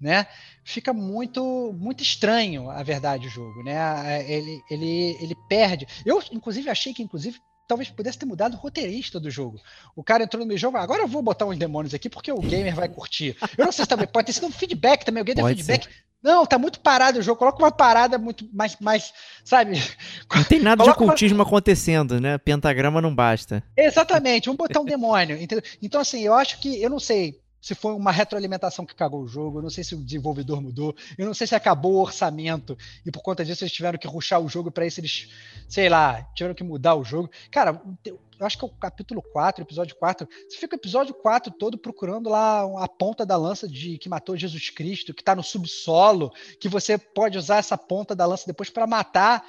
né? 0.00 0.26
Fica 0.62 0.92
muito 0.92 1.74
muito 1.78 2.02
estranho, 2.02 2.70
a 2.70 2.82
verdade, 2.82 3.26
o 3.26 3.30
jogo, 3.30 3.62
né? 3.62 4.24
Ele, 4.30 4.62
ele, 4.70 5.16
ele 5.20 5.34
perde. 5.48 5.86
Eu, 6.04 6.22
inclusive, 6.30 6.70
achei 6.70 6.94
que, 6.94 7.02
inclusive, 7.02 7.40
talvez 7.66 7.90
pudesse 7.90 8.18
ter 8.18 8.26
mudado 8.26 8.54
o 8.54 8.58
roteirista 8.58 9.18
do 9.18 9.30
jogo. 9.30 9.60
O 9.94 10.04
cara 10.04 10.24
entrou 10.24 10.40
no 10.40 10.46
meio 10.46 10.58
jogo, 10.58 10.76
agora 10.76 11.02
eu 11.02 11.08
vou 11.08 11.22
botar 11.22 11.46
uns 11.46 11.58
demônios 11.58 11.94
aqui 11.94 12.08
porque 12.08 12.30
o 12.30 12.40
gamer 12.40 12.74
vai 12.74 12.88
curtir. 12.88 13.36
Eu 13.56 13.64
não 13.64 13.72
sei 13.72 13.84
se 13.84 13.88
também 13.88 14.06
pode 14.06 14.26
ter 14.26 14.32
sido 14.32 14.46
um 14.46 14.52
feedback 14.52 15.04
também, 15.04 15.20
alguém 15.20 15.34
deu 15.34 15.46
feedback. 15.46 15.84
Ser. 15.84 16.05
Não, 16.22 16.44
tá 16.44 16.58
muito 16.58 16.80
parado 16.80 17.18
o 17.18 17.22
jogo. 17.22 17.38
Coloca 17.38 17.62
uma 17.62 17.70
parada 17.70 18.18
muito 18.18 18.48
mais, 18.52 18.76
mais 18.80 19.12
sabe? 19.44 19.74
Não 20.34 20.44
tem 20.44 20.60
nada 20.60 20.82
de 20.82 20.90
ocultismo 20.90 21.38
uma... 21.38 21.44
acontecendo, 21.44 22.20
né? 22.20 22.36
Pentagrama 22.38 23.00
não 23.00 23.14
basta. 23.14 23.62
Exatamente, 23.76 24.46
vamos 24.46 24.58
botar 24.58 24.80
um 24.80 24.84
demônio. 24.84 25.36
Entendeu? 25.40 25.62
Então, 25.80 26.00
assim, 26.00 26.22
eu 26.22 26.34
acho 26.34 26.58
que, 26.58 26.82
eu 26.82 26.90
não 26.90 26.98
sei, 26.98 27.40
se 27.66 27.74
foi 27.74 27.94
uma 27.94 28.12
retroalimentação 28.12 28.86
que 28.86 28.94
cagou 28.94 29.22
o 29.22 29.26
jogo, 29.26 29.58
eu 29.58 29.62
não 29.64 29.70
sei 29.70 29.82
se 29.82 29.96
o 29.96 29.98
desenvolvedor 29.98 30.62
mudou, 30.62 30.94
eu 31.18 31.26
não 31.26 31.34
sei 31.34 31.48
se 31.48 31.54
acabou 31.56 31.94
o 31.94 32.00
orçamento 32.00 32.78
e 33.04 33.10
por 33.10 33.20
conta 33.22 33.44
disso 33.44 33.64
eles 33.64 33.72
tiveram 33.72 33.98
que 33.98 34.06
ruxar 34.06 34.40
o 34.40 34.48
jogo 34.48 34.70
para 34.70 34.86
isso 34.86 35.00
eles, 35.00 35.28
sei 35.68 35.88
lá, 35.88 36.22
tiveram 36.32 36.54
que 36.54 36.62
mudar 36.62 36.94
o 36.94 37.02
jogo. 37.02 37.28
Cara, 37.50 37.82
eu 38.04 38.20
acho 38.38 38.56
que 38.56 38.64
é 38.64 38.68
o 38.68 38.70
capítulo 38.70 39.20
4, 39.20 39.64
episódio 39.64 39.96
4, 39.96 40.28
você 40.48 40.58
fica 40.58 40.76
o 40.76 40.78
episódio 40.78 41.12
4 41.12 41.52
todo 41.58 41.76
procurando 41.76 42.30
lá 42.30 42.62
a 42.84 42.86
ponta 42.86 43.26
da 43.26 43.36
lança 43.36 43.66
de 43.66 43.98
que 43.98 44.08
matou 44.08 44.36
Jesus 44.36 44.70
Cristo, 44.70 45.12
que 45.12 45.22
está 45.22 45.34
no 45.34 45.42
subsolo, 45.42 46.32
que 46.60 46.68
você 46.68 46.96
pode 46.96 47.36
usar 47.36 47.56
essa 47.56 47.76
ponta 47.76 48.14
da 48.14 48.26
lança 48.26 48.44
depois 48.46 48.70
para 48.70 48.86
matar 48.86 49.44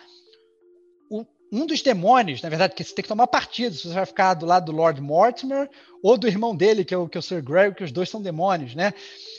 um 1.51 1.65
dos 1.65 1.81
demônios, 1.81 2.41
na 2.41 2.49
verdade, 2.49 2.75
que 2.75 2.83
você 2.83 2.93
tem 2.93 3.03
que 3.03 3.09
tomar 3.09 3.27
partido, 3.27 3.75
se 3.75 3.87
você 3.87 3.93
vai 3.93 4.05
ficar 4.05 4.33
do 4.33 4.45
lado 4.45 4.65
do 4.65 4.71
Lord 4.71 5.01
Mortimer 5.01 5.69
ou 6.03 6.17
do 6.17 6.27
irmão 6.27 6.55
dele, 6.55 6.83
que 6.83 6.93
é 6.93 6.97
o, 6.97 7.07
que 7.07 7.17
é 7.17 7.19
o 7.19 7.23
Sir 7.23 7.41
Greg, 7.41 7.75
que 7.75 7.83
os 7.83 7.91
dois 7.91 8.09
são 8.09 8.21
demônios, 8.21 8.75
né? 8.75 8.93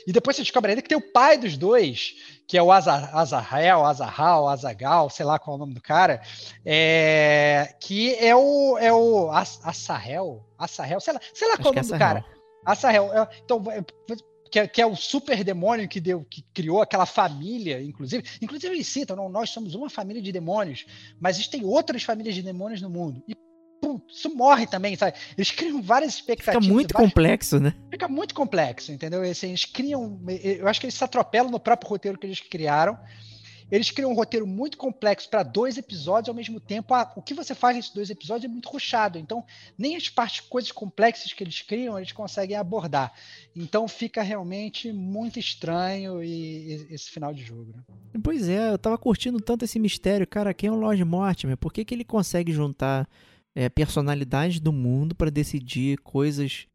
E 0.07 0.13
depois 0.13 0.37
você 0.37 0.43
descobre 0.43 0.71
ainda 0.71 0.83
que 0.83 0.89
tem 0.89 0.97
o 0.97 1.13
pai 1.13 1.37
dos 1.37 1.57
dois, 1.57 2.15
que 2.47 2.57
é 2.57 2.63
o 2.63 2.73
Azarel, 2.73 3.85
Azarral, 3.85 4.49
Azagal, 4.49 5.11
sei 5.11 5.27
lá 5.27 5.39
qual 5.39 5.55
é 5.55 5.57
o 5.57 5.61
nome 5.61 5.75
do 5.75 5.83
cara, 5.83 6.23
é, 6.65 7.75
que 7.81 8.15
é 8.15 8.35
o, 8.35 8.79
é 8.79 8.93
o 8.93 9.31
Assahel, 9.31 10.45
Assahel, 10.59 11.01
sei 11.01 11.13
lá, 11.13 11.21
sei 11.35 11.49
lá 11.49 11.57
qual 11.57 11.69
é 11.69 11.71
o 11.73 11.75
nome 11.75 11.89
do 11.89 11.99
cara. 11.99 12.25
Assahel. 12.65 13.13
É, 13.13 13.29
então, 13.45 13.63
que 14.49 14.59
é, 14.59 14.67
que 14.67 14.81
é, 14.81 14.87
o 14.87 14.97
super 14.97 15.45
demônio 15.45 15.89
que 15.89 16.01
deu, 16.01 16.25
que 16.29 16.43
criou 16.55 16.83
aquela 16.83 17.07
família, 17.07 17.83
inclusive. 17.83 18.25
Inclusive 18.41 18.75
ele 18.75 18.85
cita, 18.85 19.15
não, 19.15 19.29
nós 19.29 19.51
somos 19.51 19.75
uma 19.75 19.89
família 19.91 20.23
de 20.23 20.33
demônios, 20.33 20.87
mas 21.21 21.37
existem 21.37 21.65
outras 21.65 22.03
famílias 22.03 22.35
de 22.35 22.43
demônios 22.43 22.81
no 22.81 22.91
mundo. 22.91 23.23
E 23.29 23.35
pum, 23.81 24.01
isso 24.09 24.35
morre 24.35 24.67
também, 24.67 24.97
sabe? 24.97 25.17
Eles 25.37 25.51
criam 25.51 25.83
várias 25.83 26.15
expectativas. 26.15 26.65
Fica 26.65 26.75
muito 26.75 26.93
várias... 26.93 27.11
complexo, 27.11 27.61
né? 27.61 27.75
Fica 27.91 28.09
muito 28.09 28.35
complexo, 28.35 28.93
entendeu? 28.93 29.23
Assim, 29.23 29.49
eles 29.49 29.65
criam. 29.65 30.21
Eu 30.43 30.69
acho 30.69 30.81
que 30.81 30.87
eles 30.87 30.95
se 30.95 31.05
atropelam 31.05 31.51
no 31.51 31.61
próprio 31.61 31.89
roteiro 31.91 32.19
que 32.19 32.27
eles 32.27 32.41
criaram. 32.41 32.99
Eles 33.71 33.91
criam 33.91 34.11
um 34.11 34.15
roteiro 34.15 34.47
muito 34.47 34.79
complexo 34.79 35.29
para 35.29 35.43
dois 35.43 35.77
episódios 35.77 36.29
ao 36.29 36.35
mesmo 36.35 36.59
tempo. 36.59 36.95
Ah, 36.95 37.13
o 37.15 37.23
que 37.23 37.35
você 37.35 37.55
faz 37.55 37.77
nesses 37.77 37.93
dois 37.93 38.09
episódios 38.09 38.45
é 38.45 38.49
muito 38.49 38.69
ruchado. 38.69 39.19
Então, 39.19 39.45
nem 39.77 39.95
as 39.95 40.09
partes, 40.09 40.41
coisas 40.41 40.73
complexas 40.73 41.33
que 41.33 41.45
eles 41.45 41.61
criam, 41.61 41.99
eles 41.99 42.13
conseguem 42.13 42.57
abordar. 42.57 43.13
Então, 43.55 43.87
fica 43.87 44.23
realmente 44.23 44.91
muito 44.93 45.39
estranho 45.39 46.23
e, 46.23 46.29
e, 46.29 46.95
esse 46.95 47.11
final 47.11 47.35
de 47.35 47.43
jogo. 47.43 47.75
Né? 47.77 47.83
Pois 48.23 48.49
é, 48.49 48.71
eu 48.71 48.79
tava 48.79 48.97
curtindo 48.97 49.41
tanto 49.41 49.65
esse 49.65 49.79
mistério. 49.79 50.27
Cara, 50.27 50.55
quem 50.55 50.69
é 50.69 50.73
o 50.73 50.77
Lord 50.77 51.05
Mortimer? 51.05 51.57
Por 51.57 51.73
que, 51.73 51.85
que 51.85 51.95
ele 51.95 52.05
consegue 52.05 52.53
juntar 52.53 53.07
é, 53.55 53.69
personalidades 53.69 54.61
do 54.61 54.73
mundo 54.73 55.15
para 55.15 55.31
decidir 55.31 55.99
coisas 55.99 56.67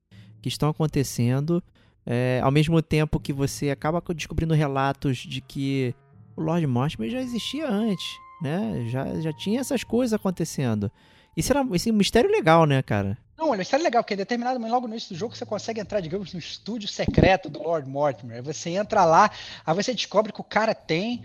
que 0.41 0.47
estão 0.49 0.69
acontecendo? 0.69 1.63
É, 2.05 2.41
ao 2.43 2.51
mesmo 2.51 2.81
tempo 2.81 3.19
que 3.19 3.31
você 3.31 3.69
acaba 3.69 4.03
descobrindo 4.13 4.53
relatos 4.53 5.17
de 5.17 5.39
que 5.39 5.95
o 6.36 6.41
Lord 6.41 6.65
Mortimer 6.67 7.09
já 7.09 7.19
existia 7.19 7.67
antes, 7.67 8.07
né? 8.41 8.86
Já, 8.89 9.19
já 9.21 9.34
tinha 9.34 9.59
essas 9.59 9.84
coisas 9.84 10.13
acontecendo. 10.13 10.91
Isso 11.36 11.51
era 11.51 11.65
esse 11.73 11.89
é 11.89 11.91
mistério 11.91 12.29
legal, 12.29 12.65
né, 12.65 12.81
cara? 12.81 13.17
Não, 13.36 13.49
olha, 13.49 13.63
isso 13.63 13.75
é 13.75 13.79
legal, 13.79 14.03
porque 14.03 14.13
em 14.13 14.17
determinado 14.17 14.59
momento, 14.59 14.73
logo 14.73 14.88
no 14.88 14.93
início 14.93 15.13
do 15.13 15.17
jogo, 15.17 15.36
você 15.36 15.45
consegue 15.45 15.81
entrar, 15.81 15.99
digamos, 15.99 16.31
no 16.34 16.39
estúdio 16.39 16.88
secreto 16.88 17.49
do 17.49 17.61
Lord 17.61 17.89
Mortimer. 17.89 18.38
Aí 18.38 18.41
você 18.41 18.69
entra 18.69 19.03
lá, 19.03 19.31
aí 19.65 19.75
você 19.75 19.93
descobre 19.93 20.31
que 20.31 20.39
o 20.39 20.43
cara 20.43 20.75
tem 20.75 21.23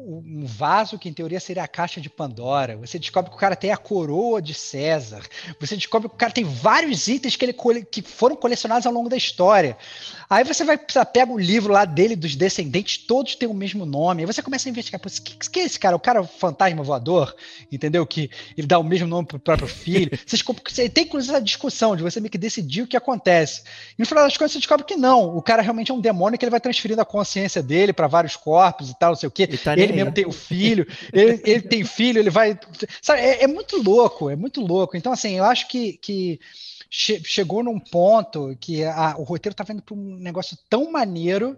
um 0.00 0.46
vaso 0.46 0.98
que 0.98 1.08
em 1.08 1.12
teoria 1.12 1.40
seria 1.40 1.64
a 1.64 1.68
caixa 1.68 2.00
de 2.00 2.08
Pandora. 2.08 2.76
Você 2.76 2.98
descobre 2.98 3.30
que 3.30 3.36
o 3.36 3.40
cara 3.40 3.56
tem 3.56 3.72
a 3.72 3.76
coroa 3.76 4.40
de 4.40 4.54
César. 4.54 5.22
Você 5.60 5.76
descobre 5.76 6.08
que 6.08 6.14
o 6.14 6.18
cara 6.18 6.32
tem 6.32 6.44
vários 6.44 7.08
itens 7.08 7.36
que, 7.36 7.44
ele 7.44 7.52
que 7.84 8.02
foram 8.02 8.36
colecionados 8.36 8.86
ao 8.86 8.92
longo 8.92 9.08
da 9.08 9.16
história. 9.16 9.76
Aí 10.30 10.44
você 10.44 10.62
vai 10.62 10.78
pega 10.78 11.32
o 11.32 11.38
livro 11.38 11.72
lá 11.72 11.84
dele 11.84 12.14
dos 12.14 12.36
descendentes, 12.36 12.98
todos 12.98 13.34
têm 13.34 13.48
o 13.48 13.54
mesmo 13.54 13.86
nome. 13.86 14.22
Aí 14.22 14.26
você 14.26 14.42
começa 14.42 14.68
a 14.68 14.70
investigar, 14.70 15.00
o 15.00 15.22
que, 15.22 15.36
que 15.50 15.60
é 15.60 15.64
esse 15.64 15.78
cara? 15.78 15.96
O 15.96 16.00
cara 16.00 16.20
é 16.20 16.24
fantasma 16.24 16.82
voador, 16.82 17.34
entendeu? 17.72 18.06
Que 18.06 18.30
ele 18.56 18.66
dá 18.66 18.78
o 18.78 18.84
mesmo 18.84 19.08
nome 19.08 19.26
pro 19.26 19.38
próprio 19.38 19.68
filho. 19.68 20.10
você 20.26 20.88
tem 20.88 21.04
inclusive 21.04 21.32
essa 21.32 21.42
discussão 21.42 21.96
de 21.96 22.02
você 22.02 22.20
meio 22.20 22.30
que 22.30 22.38
decidir 22.38 22.82
o 22.82 22.86
que 22.86 22.96
acontece. 22.96 23.62
E 23.98 24.02
no 24.02 24.06
final 24.06 24.24
das 24.24 24.36
contas 24.36 24.52
você 24.52 24.58
descobre 24.58 24.84
que 24.84 24.96
não, 24.96 25.36
o 25.36 25.42
cara 25.42 25.62
realmente 25.62 25.90
é 25.90 25.94
um 25.94 26.00
demônio 26.00 26.38
que 26.38 26.44
ele 26.44 26.50
vai 26.50 26.60
transferindo 26.60 27.00
a 27.00 27.06
consciência 27.06 27.62
dele 27.62 27.92
para 27.92 28.06
vários 28.06 28.36
corpos 28.36 28.90
e 28.90 28.98
tal, 28.98 29.10
não 29.10 29.16
sei 29.16 29.28
o 29.28 29.32
quê. 29.32 29.44
Ele, 29.44 29.58
tá 29.58 29.72
ele 29.72 29.87
mesmo 29.92 30.12
tem 30.12 30.26
o 30.26 30.32
filho, 30.32 30.86
ele, 31.12 31.40
ele, 31.44 31.62
tem 31.62 31.84
filho, 31.84 32.18
ele 32.18 32.30
vai. 32.30 32.58
Sabe, 33.00 33.20
é, 33.20 33.44
é, 33.44 33.46
muito 33.46 33.82
louco, 33.82 34.30
é 34.30 34.36
muito 34.36 34.60
louco. 34.60 34.96
Então, 34.96 35.12
assim, 35.12 35.36
eu 35.36 35.44
acho 35.44 35.68
que, 35.68 35.94
que 35.98 36.40
che 36.90 37.22
chegou 37.24 37.62
num 37.62 37.78
ponto 37.78 38.56
que 38.60 38.84
a, 38.84 39.16
o 39.18 39.22
roteiro 39.22 39.54
tá 39.54 39.64
vendo 39.64 39.82
para 39.82 39.94
um 39.94 40.16
negócio 40.16 40.56
tão 40.68 40.90
maneiro, 40.90 41.56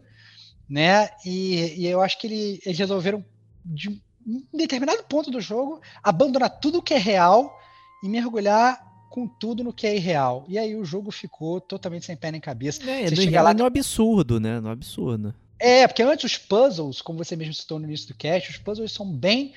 né? 0.69 1.11
E, 1.25 1.75
e 1.83 1.87
eu 1.87 2.01
acho 2.01 2.19
que 2.19 2.27
ele, 2.27 2.61
eles 2.65 2.79
resolveram, 2.79 3.25
de 3.65 4.01
um 4.27 4.43
determinado 4.53 5.03
ponto 5.05 5.31
do 5.31 5.41
jogo, 5.41 5.81
abandonar 6.03 6.61
tudo 6.61 6.83
que 6.83 6.95
é 6.95 6.99
real 6.99 7.59
e 8.03 8.09
mergulhar 8.09 8.89
com 9.11 9.27
tudo 9.27 9.65
no 9.65 9.73
que 9.73 9.87
é 9.87 9.97
irreal. 9.97 10.45
E 10.49 10.57
aí 10.57 10.77
o 10.77 10.85
jogo 10.85 11.11
ficou 11.11 11.61
totalmente 11.61 12.07
sem 12.07 12.17
pé 12.17 12.31
nem 12.31 12.41
cabeça. 12.41 12.89
É, 12.89 13.09
você 13.09 13.17
chega 13.17 13.43
lá 13.43 13.53
no 13.53 13.65
absurdo, 13.65 14.39
né? 14.39 14.61
No 14.61 14.71
absurdo. 14.71 15.35
É, 15.61 15.87
porque 15.87 16.03
antes 16.03 16.25
os 16.25 16.39
puzzles, 16.39 17.03
como 17.03 17.23
você 17.23 17.37
mesmo 17.37 17.53
citou 17.53 17.79
no 17.79 17.85
início 17.85 18.09
do 18.09 18.15
cast, 18.15 18.51
os 18.51 18.57
puzzles 18.57 18.93
são 18.93 19.07
bem 19.07 19.53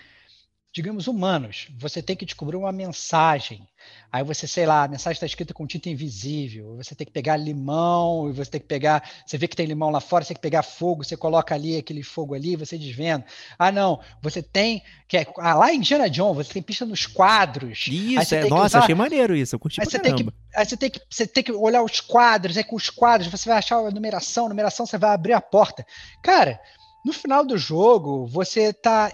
digamos, 0.73 1.07
humanos. 1.07 1.67
Você 1.77 2.01
tem 2.01 2.15
que 2.15 2.25
descobrir 2.25 2.57
uma 2.57 2.71
mensagem. 2.71 3.67
Aí 4.11 4.23
você, 4.23 4.47
sei 4.47 4.65
lá, 4.65 4.83
a 4.83 4.87
mensagem 4.87 5.13
está 5.13 5.25
escrita 5.25 5.53
com 5.53 5.67
tinta 5.67 5.87
invisível. 5.87 6.75
Você 6.77 6.95
tem 6.95 7.05
que 7.05 7.13
pegar 7.13 7.37
limão, 7.37 8.27
e 8.27 8.33
você 8.33 8.49
tem 8.49 8.59
que 8.59 8.65
pegar. 8.65 9.07
Você 9.23 9.37
vê 9.37 9.47
que 9.47 9.55
tem 9.55 9.67
limão 9.67 9.91
lá 9.91 9.99
fora, 9.99 10.23
você 10.23 10.29
tem 10.29 10.35
que 10.35 10.41
pegar 10.41 10.63
fogo, 10.63 11.03
você 11.03 11.15
coloca 11.15 11.53
ali 11.53 11.77
aquele 11.77 12.01
fogo 12.01 12.33
ali, 12.33 12.55
você 12.55 12.75
desvenda. 12.75 13.23
Ah, 13.57 13.71
não, 13.71 13.99
você 14.19 14.41
tem. 14.41 14.81
Que 15.07 15.17
é, 15.17 15.27
ah, 15.37 15.53
lá 15.53 15.71
em 15.71 15.77
Indiana 15.77 16.09
Jones, 16.09 16.47
você 16.47 16.53
tem 16.53 16.63
pista 16.63 16.87
nos 16.87 17.05
quadros. 17.05 17.85
Isso, 17.87 18.33
é, 18.33 18.49
nossa, 18.49 18.77
usar, 18.77 18.79
achei 18.79 18.95
maneiro 18.95 19.35
isso. 19.35 19.53
Eu 19.53 19.59
curti 19.59 19.79
aí 19.79 19.85
você 19.85 19.99
tem 19.99 20.15
que, 20.15 20.27
aí 20.55 20.65
você 20.65 20.75
tem 20.75 20.89
que 20.89 21.01
Você 21.07 21.27
tem 21.27 21.43
que 21.43 21.51
olhar 21.51 21.83
os 21.83 21.99
quadros, 21.99 22.57
aí 22.57 22.63
com 22.63 22.75
os 22.75 22.89
quadros 22.89 23.29
você 23.29 23.47
vai 23.47 23.59
achar 23.59 23.77
a 23.77 23.91
numeração, 23.91 24.47
a 24.47 24.49
numeração 24.49 24.87
você 24.87 24.97
vai 24.97 25.11
abrir 25.11 25.33
a 25.33 25.41
porta. 25.41 25.85
Cara, 26.23 26.59
no 27.05 27.13
final 27.13 27.45
do 27.45 27.59
jogo, 27.59 28.25
você 28.25 28.73
tá. 28.73 29.11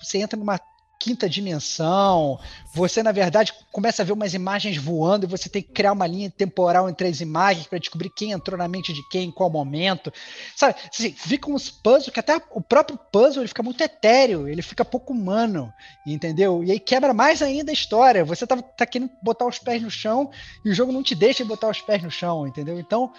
Você 0.00 0.18
entra 0.18 0.38
numa 0.38 0.58
quinta 1.02 1.28
dimensão. 1.28 2.38
Você, 2.72 3.02
na 3.02 3.10
verdade, 3.10 3.52
começa 3.72 4.02
a 4.02 4.04
ver 4.04 4.12
umas 4.12 4.34
imagens 4.34 4.76
voando 4.76 5.26
e 5.26 5.28
você 5.28 5.48
tem 5.48 5.60
que 5.60 5.72
criar 5.72 5.92
uma 5.92 6.06
linha 6.06 6.30
temporal 6.30 6.88
entre 6.88 7.08
as 7.08 7.20
imagens 7.20 7.66
para 7.66 7.80
descobrir 7.80 8.08
quem 8.08 8.30
entrou 8.30 8.56
na 8.56 8.68
mente 8.68 8.92
de 8.92 9.02
quem, 9.08 9.24
em 9.28 9.30
qual 9.32 9.50
momento. 9.50 10.12
Sabe? 10.54 10.76
Assim, 10.88 11.10
fica 11.10 11.50
uns 11.50 11.68
puzzles 11.68 12.10
que 12.10 12.20
até 12.20 12.40
o 12.52 12.60
próprio 12.60 12.96
puzzle 13.10 13.42
ele 13.42 13.48
fica 13.48 13.64
muito 13.64 13.82
etéreo, 13.82 14.46
ele 14.46 14.62
fica 14.62 14.84
pouco 14.84 15.12
humano, 15.12 15.72
entendeu? 16.06 16.62
E 16.62 16.70
aí 16.70 16.78
quebra 16.78 17.12
mais 17.12 17.42
ainda 17.42 17.72
a 17.72 17.74
história. 17.74 18.24
Você 18.24 18.46
tá, 18.46 18.56
tá 18.56 18.86
querendo 18.86 19.10
botar 19.20 19.46
os 19.46 19.58
pés 19.58 19.82
no 19.82 19.90
chão 19.90 20.30
e 20.64 20.70
o 20.70 20.74
jogo 20.74 20.92
não 20.92 21.02
te 21.02 21.16
deixa 21.16 21.44
botar 21.44 21.68
os 21.68 21.80
pés 21.80 22.00
no 22.00 22.12
chão, 22.12 22.46
entendeu? 22.46 22.78
Então 22.78 23.12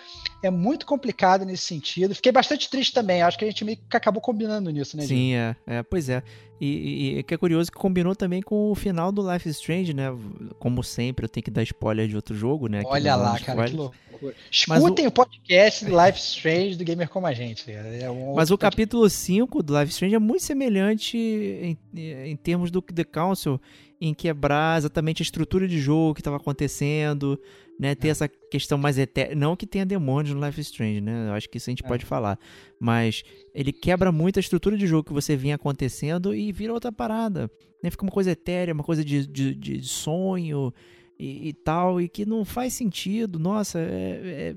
é 0.43 0.51
muito 0.51 0.85
complicado 0.85 1.45
nesse 1.45 1.63
sentido. 1.63 2.13
Fiquei 2.13 2.31
bastante 2.31 2.69
triste 2.69 2.93
também. 2.93 3.21
Acho 3.21 3.39
que 3.39 3.45
a 3.45 3.47
gente 3.47 3.63
meio 3.63 3.77
que 3.77 3.97
acabou 3.97 4.21
combinando 4.21 4.69
nisso, 4.69 4.97
né? 4.97 5.05
Sim, 5.05 5.33
é, 5.33 5.55
é. 5.65 5.81
Pois 5.81 6.09
é. 6.09 6.21
E, 6.59 7.17
e, 7.17 7.23
que 7.23 7.33
é 7.33 7.37
curioso 7.37 7.71
que 7.71 7.77
combinou 7.77 8.13
também 8.15 8.41
com 8.41 8.69
o 8.69 8.75
final 8.75 9.11
do 9.11 9.31
Life 9.31 9.47
is 9.47 9.55
Strange, 9.55 9.93
né? 9.93 10.13
Como 10.59 10.83
sempre, 10.83 11.25
eu 11.25 11.29
tenho 11.29 11.43
que 11.43 11.51
dar 11.51 11.63
spoiler 11.63 12.07
de 12.07 12.15
outro 12.15 12.35
jogo, 12.35 12.67
né? 12.67 12.83
Olha 12.85 13.15
lá, 13.15 13.39
cara, 13.39 13.65
que 13.65 13.75
loucura. 13.75 14.35
Escutem 14.51 15.05
o... 15.05 15.09
o... 15.09 15.11
podcast 15.11 15.85
do 15.85 15.91
Life 15.91 16.19
is 16.19 16.25
Strange 16.25 16.75
do 16.75 16.83
Gamer 16.83 17.09
Como 17.09 17.25
a 17.25 17.33
Gente. 17.33 17.71
É 17.71 18.09
um 18.11 18.35
Mas 18.35 18.51
o 18.51 18.57
capítulo 18.57 19.09
5 19.09 19.63
do 19.63 19.77
Life 19.77 19.89
is 19.89 19.95
Strange 19.95 20.15
é 20.15 20.19
muito 20.19 20.43
semelhante 20.43 21.17
em, 21.17 21.77
em 21.95 22.35
termos 22.35 22.69
do 22.69 22.81
The 22.81 23.03
Council, 23.03 23.59
em 24.05 24.13
quebrar 24.13 24.77
exatamente 24.77 25.21
a 25.21 25.23
estrutura 25.23 25.65
de 25.65 25.79
jogo 25.79 26.13
que 26.13 26.19
estava 26.19 26.35
acontecendo, 26.35 27.39
né? 27.79 27.95
Ter 27.95 28.09
é. 28.09 28.11
essa 28.11 28.27
questão 28.27 28.77
mais 28.77 28.97
eterna. 28.97 29.33
Não 29.33 29.55
que 29.55 29.65
tenha 29.65 29.85
demônios 29.85 30.35
no 30.35 30.45
Life 30.45 30.59
is 30.59 30.67
Strange, 30.67 30.99
né? 30.99 31.29
Eu 31.29 31.33
acho 31.33 31.49
que 31.49 31.57
isso 31.57 31.69
a 31.69 31.71
gente 31.71 31.85
é. 31.85 31.87
pode 31.87 32.05
falar. 32.05 32.37
Mas 32.77 33.23
ele 33.55 33.71
quebra 33.71 34.11
muito 34.11 34.37
a 34.37 34.41
estrutura 34.41 34.77
de 34.77 34.85
jogo 34.87 35.05
que 35.05 35.13
você 35.13 35.37
vinha 35.37 35.55
acontecendo 35.55 36.35
e 36.35 36.51
vira 36.51 36.73
outra 36.73 36.91
parada. 36.91 37.49
Né? 37.81 37.89
Fica 37.89 38.03
uma 38.03 38.11
coisa 38.11 38.31
etérea, 38.31 38.73
uma 38.73 38.83
coisa 38.83 39.05
de, 39.05 39.25
de, 39.25 39.55
de 39.55 39.81
sonho. 39.83 40.73
E, 41.17 41.47
e, 41.47 41.53
tal, 41.53 42.01
e 42.01 42.09
que 42.09 42.25
não 42.25 42.43
faz 42.43 42.73
sentido. 42.73 43.39
Nossa, 43.39 43.79
é, 43.79 44.53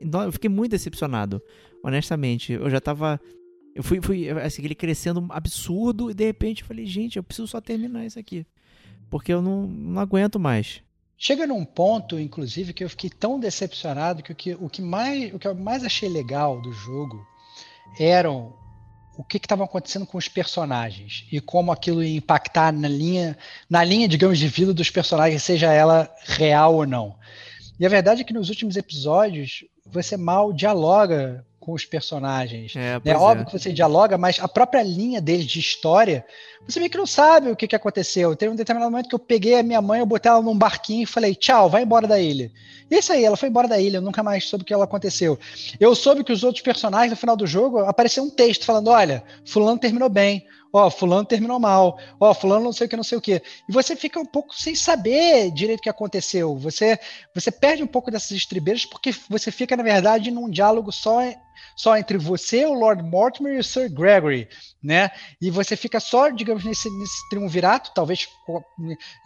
é... 0.00 0.24
eu 0.24 0.32
fiquei 0.32 0.48
muito 0.48 0.70
decepcionado, 0.70 1.42
honestamente. 1.84 2.54
Eu 2.54 2.70
já 2.70 2.80
tava. 2.80 3.20
Eu 3.74 3.82
fui, 3.82 4.00
fui 4.00 4.30
assim, 4.30 4.64
ele 4.64 4.74
crescendo 4.74 5.26
absurdo, 5.28 6.10
e 6.10 6.14
de 6.14 6.24
repente 6.24 6.62
eu 6.62 6.66
falei, 6.66 6.86
gente, 6.86 7.18
eu 7.18 7.22
preciso 7.22 7.46
só 7.46 7.60
terminar 7.60 8.06
isso 8.06 8.18
aqui. 8.18 8.46
Porque 9.10 9.32
eu 9.32 9.40
não, 9.40 9.62
não 9.62 10.00
aguento 10.00 10.38
mais. 10.38 10.82
Chega 11.18 11.46
num 11.46 11.64
ponto, 11.64 12.18
inclusive, 12.18 12.74
que 12.74 12.84
eu 12.84 12.90
fiquei 12.90 13.08
tão 13.08 13.40
decepcionado 13.40 14.22
que 14.22 14.32
o 14.32 14.34
que, 14.34 14.54
o 14.54 14.68
que, 14.68 14.82
mais, 14.82 15.32
o 15.32 15.38
que 15.38 15.48
eu 15.48 15.54
mais 15.54 15.82
achei 15.84 16.08
legal 16.08 16.60
do 16.60 16.72
jogo 16.72 17.26
eram 17.98 18.52
o 19.16 19.24
que 19.24 19.38
estava 19.38 19.64
acontecendo 19.64 20.04
com 20.04 20.18
os 20.18 20.28
personagens 20.28 21.26
e 21.32 21.40
como 21.40 21.72
aquilo 21.72 22.02
ia 22.02 22.18
impactar 22.18 22.70
na 22.70 22.88
linha, 22.88 23.36
na 23.68 23.82
linha, 23.82 24.06
digamos, 24.06 24.38
de 24.38 24.46
vida 24.46 24.74
dos 24.74 24.90
personagens, 24.90 25.42
seja 25.42 25.72
ela 25.72 26.12
real 26.24 26.74
ou 26.74 26.86
não. 26.86 27.16
E 27.80 27.86
a 27.86 27.88
verdade 27.88 28.20
é 28.20 28.24
que 28.24 28.34
nos 28.34 28.50
últimos 28.50 28.76
episódios 28.76 29.64
você 29.86 30.16
mal 30.16 30.52
dialoga 30.52 31.45
com 31.66 31.72
os 31.72 31.84
personagens. 31.84 32.76
É, 32.76 33.00
é 33.04 33.16
óbvio 33.16 33.42
é. 33.42 33.44
que 33.44 33.58
você 33.58 33.72
dialoga, 33.72 34.16
mas 34.16 34.38
a 34.38 34.46
própria 34.46 34.84
linha 34.84 35.20
deles 35.20 35.46
de 35.46 35.58
história, 35.58 36.24
você 36.64 36.78
meio 36.78 36.88
que 36.88 36.96
não 36.96 37.06
sabe 37.06 37.50
o 37.50 37.56
que, 37.56 37.66
que 37.66 37.74
aconteceu. 37.74 38.36
Teve 38.36 38.52
um 38.52 38.56
determinado 38.56 38.88
momento 38.88 39.08
que 39.08 39.14
eu 39.16 39.18
peguei 39.18 39.58
a 39.58 39.64
minha 39.64 39.82
mãe, 39.82 39.98
eu 39.98 40.06
botei 40.06 40.30
ela 40.30 40.40
num 40.40 40.56
barquinho 40.56 41.02
e 41.02 41.06
falei, 41.06 41.34
tchau, 41.34 41.68
vai 41.68 41.82
embora 41.82 42.06
da 42.06 42.20
ilha. 42.20 42.52
E 42.88 42.94
é 42.94 43.00
isso 43.00 43.12
aí, 43.12 43.24
ela 43.24 43.36
foi 43.36 43.48
embora 43.48 43.66
da 43.66 43.80
ilha, 43.80 43.96
eu 43.96 44.00
nunca 44.00 44.22
mais 44.22 44.44
soube 44.44 44.62
o 44.62 44.64
que 44.64 44.72
ela 44.72 44.84
aconteceu. 44.84 45.36
Eu 45.80 45.92
soube 45.96 46.22
que 46.22 46.32
os 46.32 46.44
outros 46.44 46.62
personagens, 46.62 47.10
no 47.10 47.16
final 47.16 47.36
do 47.36 47.48
jogo, 47.48 47.80
apareceu 47.80 48.22
um 48.22 48.30
texto 48.30 48.64
falando, 48.64 48.88
olha, 48.88 49.24
fulano 49.44 49.76
terminou 49.76 50.08
bem, 50.08 50.46
ó, 50.72 50.88
fulano 50.88 51.24
terminou 51.24 51.58
mal, 51.58 51.98
ó, 52.20 52.32
fulano 52.32 52.64
não 52.64 52.72
sei 52.72 52.86
o 52.86 52.90
que, 52.90 52.96
não 52.96 53.02
sei 53.02 53.18
o 53.18 53.20
que. 53.20 53.42
E 53.68 53.72
você 53.72 53.96
fica 53.96 54.20
um 54.20 54.24
pouco 54.24 54.54
sem 54.54 54.76
saber 54.76 55.50
direito 55.50 55.80
o 55.80 55.82
que 55.82 55.88
aconteceu. 55.88 56.56
Você, 56.58 56.96
você 57.34 57.50
perde 57.50 57.82
um 57.82 57.88
pouco 57.88 58.08
dessas 58.08 58.30
estribeiras 58.30 58.86
porque 58.86 59.12
você 59.28 59.50
fica, 59.50 59.76
na 59.76 59.82
verdade, 59.82 60.30
num 60.30 60.48
diálogo 60.48 60.92
só 60.92 61.20
só 61.76 61.96
entre 61.96 62.16
você, 62.16 62.64
o 62.64 62.72
Lord 62.72 63.02
Mortimer 63.02 63.54
e 63.54 63.58
o 63.58 63.64
Sir 63.64 63.92
Gregory, 63.92 64.48
né? 64.82 65.10
E 65.40 65.50
você 65.50 65.76
fica 65.76 66.00
só, 66.00 66.30
digamos, 66.30 66.64
nesse, 66.64 66.88
nesse 66.98 67.28
triunvirato, 67.28 67.92
talvez 67.94 68.26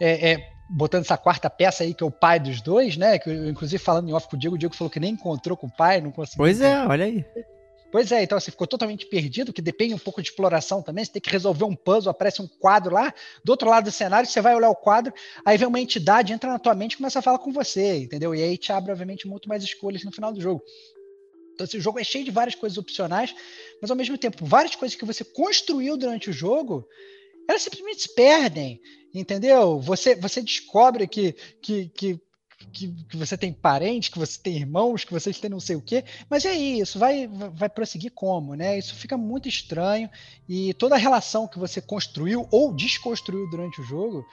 é, 0.01 0.31
é, 0.31 0.49
botando 0.69 1.05
essa 1.05 1.17
quarta 1.17 1.49
peça 1.49 1.83
aí, 1.83 1.93
que 1.93 2.03
é 2.03 2.05
o 2.05 2.11
pai 2.11 2.39
dos 2.39 2.61
dois, 2.61 2.97
né? 2.97 3.17
Que, 3.17 3.31
inclusive, 3.31 3.81
falando 3.81 4.09
em 4.09 4.13
off 4.13 4.27
com 4.27 4.35
o 4.35 4.39
Diego, 4.39 4.55
o 4.55 4.59
Diego 4.59 4.75
falou 4.75 4.91
que 4.91 4.99
nem 4.99 5.13
encontrou 5.13 5.55
com 5.55 5.67
o 5.67 5.75
pai, 5.75 6.01
não 6.01 6.11
conseguiu. 6.11 6.39
Pois 6.39 6.59
é, 6.59 6.85
olha 6.85 7.05
aí. 7.05 7.25
Pois 7.91 8.09
é, 8.11 8.23
então 8.23 8.39
você 8.39 8.49
ficou 8.49 8.65
totalmente 8.65 9.05
perdido, 9.05 9.51
que 9.51 9.61
depende 9.61 9.93
um 9.93 9.99
pouco 9.99 10.21
de 10.21 10.29
exploração 10.29 10.81
também. 10.81 11.03
Você 11.03 11.11
tem 11.11 11.21
que 11.21 11.29
resolver 11.29 11.65
um 11.65 11.75
puzzle, 11.75 12.09
aparece 12.09 12.41
um 12.41 12.47
quadro 12.47 12.93
lá, 12.93 13.13
do 13.43 13.49
outro 13.49 13.69
lado 13.69 13.83
do 13.83 13.91
cenário, 13.91 14.27
você 14.27 14.39
vai 14.39 14.55
olhar 14.55 14.69
o 14.69 14.75
quadro, 14.75 15.13
aí 15.45 15.57
vem 15.57 15.67
uma 15.67 15.79
entidade, 15.79 16.31
entra 16.31 16.49
na 16.49 16.57
tua 16.57 16.73
mente 16.73 16.93
e 16.93 16.97
começa 16.97 17.19
a 17.19 17.21
falar 17.21 17.39
com 17.39 17.51
você, 17.51 17.97
entendeu? 18.03 18.33
E 18.33 18.41
aí 18.41 18.57
te 18.57 18.71
abre, 18.71 18.93
obviamente, 18.93 19.27
muito 19.27 19.49
mais 19.49 19.61
escolhas 19.61 20.05
no 20.05 20.11
final 20.11 20.31
do 20.31 20.39
jogo. 20.39 20.63
Então, 21.53 21.65
esse 21.65 21.79
jogo 21.79 21.99
é 21.99 22.03
cheio 22.03 22.25
de 22.25 22.31
várias 22.31 22.55
coisas 22.55 22.77
opcionais, 22.77 23.35
mas 23.81 23.91
ao 23.91 23.97
mesmo 23.97 24.17
tempo, 24.17 24.45
várias 24.45 24.75
coisas 24.75 24.97
que 24.97 25.05
você 25.05 25.23
construiu 25.23 25.97
durante 25.97 26.29
o 26.29 26.33
jogo, 26.33 26.87
elas 27.47 27.61
simplesmente 27.61 28.03
se 28.03 28.15
perdem, 28.15 28.81
entendeu? 29.13 29.79
Você, 29.79 30.15
você 30.15 30.41
descobre 30.41 31.07
que, 31.07 31.33
que, 31.61 31.89
que 31.89 32.19
que, 32.71 32.87
que, 33.09 33.17
você 33.17 33.37
tem 33.37 33.51
parentes, 33.53 34.09
que 34.09 34.19
você 34.19 34.39
tem 34.39 34.55
irmãos, 34.57 35.03
que 35.03 35.13
vocês 35.13 35.39
têm 35.39 35.49
não 35.49 35.59
sei 35.59 35.75
o 35.75 35.81
quê, 35.81 36.03
mas 36.29 36.45
é 36.45 36.53
isso, 36.53 36.99
vai, 36.99 37.27
vai 37.27 37.69
prosseguir 37.69 38.11
como, 38.11 38.55
né? 38.55 38.77
Isso 38.77 38.95
fica 38.95 39.17
muito 39.17 39.47
estranho 39.47 40.09
e 40.47 40.73
toda 40.73 40.95
a 40.95 40.97
relação 40.97 41.47
que 41.47 41.59
você 41.59 41.81
construiu 41.81 42.47
ou 42.51 42.73
desconstruiu 42.73 43.49
durante 43.49 43.81
o 43.81 43.83
jogo, 43.83 44.25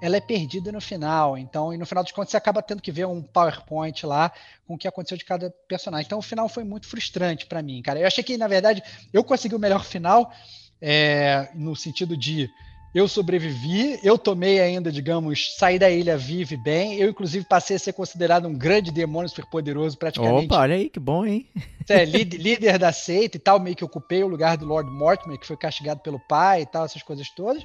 ela 0.00 0.16
é 0.16 0.20
perdida 0.20 0.70
no 0.70 0.80
final. 0.80 1.38
Então, 1.38 1.72
e 1.72 1.78
no 1.78 1.86
final 1.86 2.04
dos 2.04 2.12
contos, 2.12 2.30
você 2.30 2.36
acaba 2.36 2.62
tendo 2.62 2.82
que 2.82 2.92
ver 2.92 3.06
um 3.06 3.22
PowerPoint 3.22 4.04
lá 4.04 4.32
com 4.66 4.74
o 4.74 4.78
que 4.78 4.88
aconteceu 4.88 5.16
de 5.16 5.24
cada 5.24 5.50
personagem. 5.68 6.06
Então, 6.06 6.18
o 6.18 6.22
final 6.22 6.48
foi 6.48 6.64
muito 6.64 6.86
frustrante 6.86 7.46
para 7.46 7.62
mim, 7.62 7.80
cara. 7.82 8.00
Eu 8.00 8.06
achei 8.06 8.22
que, 8.22 8.36
na 8.36 8.48
verdade, 8.48 8.82
eu 9.12 9.24
consegui 9.24 9.54
o 9.54 9.58
melhor 9.58 9.84
final 9.84 10.32
é, 10.80 11.50
no 11.54 11.74
sentido 11.74 12.16
de 12.16 12.50
eu 12.94 13.06
sobrevivi, 13.06 13.98
eu 14.02 14.16
tomei 14.16 14.58
ainda, 14.60 14.90
digamos, 14.90 15.54
sair 15.56 15.78
da 15.78 15.90
ilha 15.90 16.16
vive 16.16 16.56
bem. 16.56 16.96
Eu, 16.98 17.10
inclusive, 17.10 17.44
passei 17.44 17.76
a 17.76 17.78
ser 17.78 17.92
considerado 17.92 18.48
um 18.48 18.54
grande 18.54 18.90
demônio 18.90 19.28
superpoderoso, 19.28 19.98
praticamente. 19.98 20.46
Opa, 20.46 20.60
olha 20.60 20.76
aí, 20.76 20.88
que 20.88 20.98
bom, 20.98 21.24
hein? 21.26 21.46
É, 21.88 22.04
líder 22.04 22.78
da 22.78 22.92
seita 22.92 23.36
e 23.36 23.40
tal, 23.40 23.60
meio 23.60 23.76
que 23.76 23.84
ocupei 23.84 24.24
o 24.24 24.28
lugar 24.28 24.56
do 24.56 24.66
Lord 24.66 24.90
Mortimer, 24.90 25.38
que 25.38 25.46
foi 25.46 25.56
castigado 25.56 26.00
pelo 26.00 26.18
pai 26.18 26.62
e 26.62 26.66
tal, 26.66 26.84
essas 26.84 27.02
coisas 27.02 27.28
todas. 27.30 27.64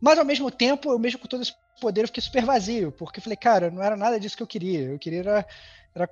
Mas, 0.00 0.18
ao 0.18 0.24
mesmo 0.24 0.50
tempo, 0.50 0.90
eu 0.90 0.98
mesmo 0.98 1.20
com 1.20 1.28
todo 1.28 1.42
esse 1.42 1.52
poder, 1.80 2.02
eu 2.02 2.06
fiquei 2.08 2.22
super 2.22 2.44
vazio, 2.44 2.90
porque 2.92 3.18
eu 3.18 3.22
falei, 3.22 3.36
cara, 3.36 3.70
não 3.70 3.82
era 3.82 3.96
nada 3.96 4.18
disso 4.18 4.36
que 4.36 4.42
eu 4.42 4.46
queria. 4.46 4.80
Eu 4.80 4.98
queria 4.98 5.20
era, 5.20 5.46
era 5.94 6.08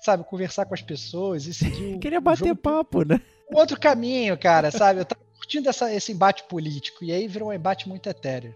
sabe, 0.00 0.24
conversar 0.24 0.66
com 0.66 0.74
as 0.74 0.82
pessoas 0.82 1.46
e 1.46 1.54
seguir. 1.54 1.98
queria 1.98 2.20
bater 2.20 2.54
papo, 2.54 3.04
né? 3.04 3.20
Um 3.50 3.56
outro 3.56 3.78
caminho, 3.78 4.38
cara, 4.38 4.70
sabe? 4.70 5.00
Eu 5.00 5.04
tava 5.04 5.22
curtindo 5.44 5.68
essa, 5.68 5.92
esse 5.92 6.12
embate 6.12 6.44
político. 6.48 7.04
E 7.04 7.12
aí 7.12 7.28
virou 7.28 7.50
um 7.50 7.52
embate 7.52 7.88
muito 7.88 8.08
etéreo. 8.08 8.54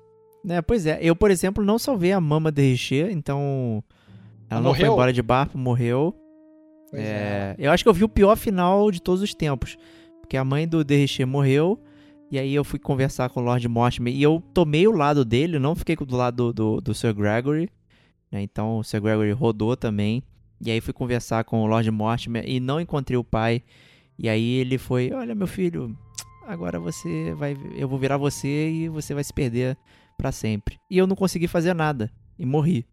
É, 0.48 0.62
pois 0.62 0.86
é. 0.86 0.98
Eu, 1.00 1.14
por 1.14 1.30
exemplo, 1.30 1.64
não 1.64 1.78
salvei 1.78 2.12
a 2.12 2.20
mama 2.20 2.50
de 2.50 2.62
Richer, 2.62 3.10
então. 3.10 3.84
Ela 4.48 4.62
não 4.62 4.74
foi 4.74 4.86
embora 4.86 5.12
de 5.12 5.22
barco, 5.22 5.58
morreu. 5.58 6.14
É, 6.94 7.00
é. 7.00 7.56
Eu 7.58 7.70
acho 7.70 7.84
que 7.84 7.88
eu 7.88 7.94
vi 7.94 8.02
o 8.02 8.08
pior 8.08 8.34
final 8.34 8.90
de 8.90 9.00
todos 9.00 9.22
os 9.22 9.34
tempos. 9.34 9.76
Porque 10.20 10.36
a 10.36 10.44
mãe 10.44 10.66
do 10.66 10.82
Derricher 10.82 11.26
morreu. 11.26 11.78
E 12.30 12.38
aí 12.38 12.54
eu 12.54 12.64
fui 12.64 12.78
conversar 12.78 13.28
com 13.28 13.40
o 13.40 13.42
Lord 13.42 13.66
Mortimer. 13.68 14.14
E 14.14 14.22
eu 14.22 14.42
tomei 14.54 14.86
o 14.86 14.92
lado 14.92 15.24
dele, 15.24 15.58
não 15.58 15.74
fiquei 15.74 15.96
do 15.96 16.16
lado 16.16 16.52
do, 16.52 16.52
do, 16.52 16.80
do 16.80 16.94
Sir 16.94 17.14
Gregory. 17.14 17.68
Né? 18.30 18.42
Então 18.42 18.78
o 18.78 18.84
Sir 18.84 19.00
Gregory 19.02 19.32
rodou 19.32 19.76
também. 19.76 20.22
E 20.64 20.70
aí 20.70 20.80
fui 20.80 20.94
conversar 20.94 21.44
com 21.44 21.62
o 21.62 21.66
Lord 21.66 21.90
Mortimer 21.90 22.44
e 22.46 22.58
não 22.58 22.80
encontrei 22.80 23.16
o 23.16 23.24
pai. 23.24 23.62
E 24.18 24.28
aí 24.28 24.54
ele 24.54 24.78
foi: 24.78 25.12
Olha, 25.12 25.34
meu 25.34 25.46
filho, 25.46 25.96
agora 26.48 26.80
você 26.80 27.32
vai. 27.34 27.56
Eu 27.76 27.88
vou 27.88 27.98
virar 27.98 28.16
você 28.16 28.70
e 28.70 28.88
você 28.88 29.14
vai 29.14 29.22
se 29.22 29.32
perder 29.32 29.76
para 30.16 30.32
sempre. 30.32 30.80
E 30.90 30.98
eu 30.98 31.06
não 31.06 31.14
consegui 31.14 31.46
fazer 31.46 31.74
nada. 31.74 32.10
E 32.38 32.46
morri. 32.46 32.86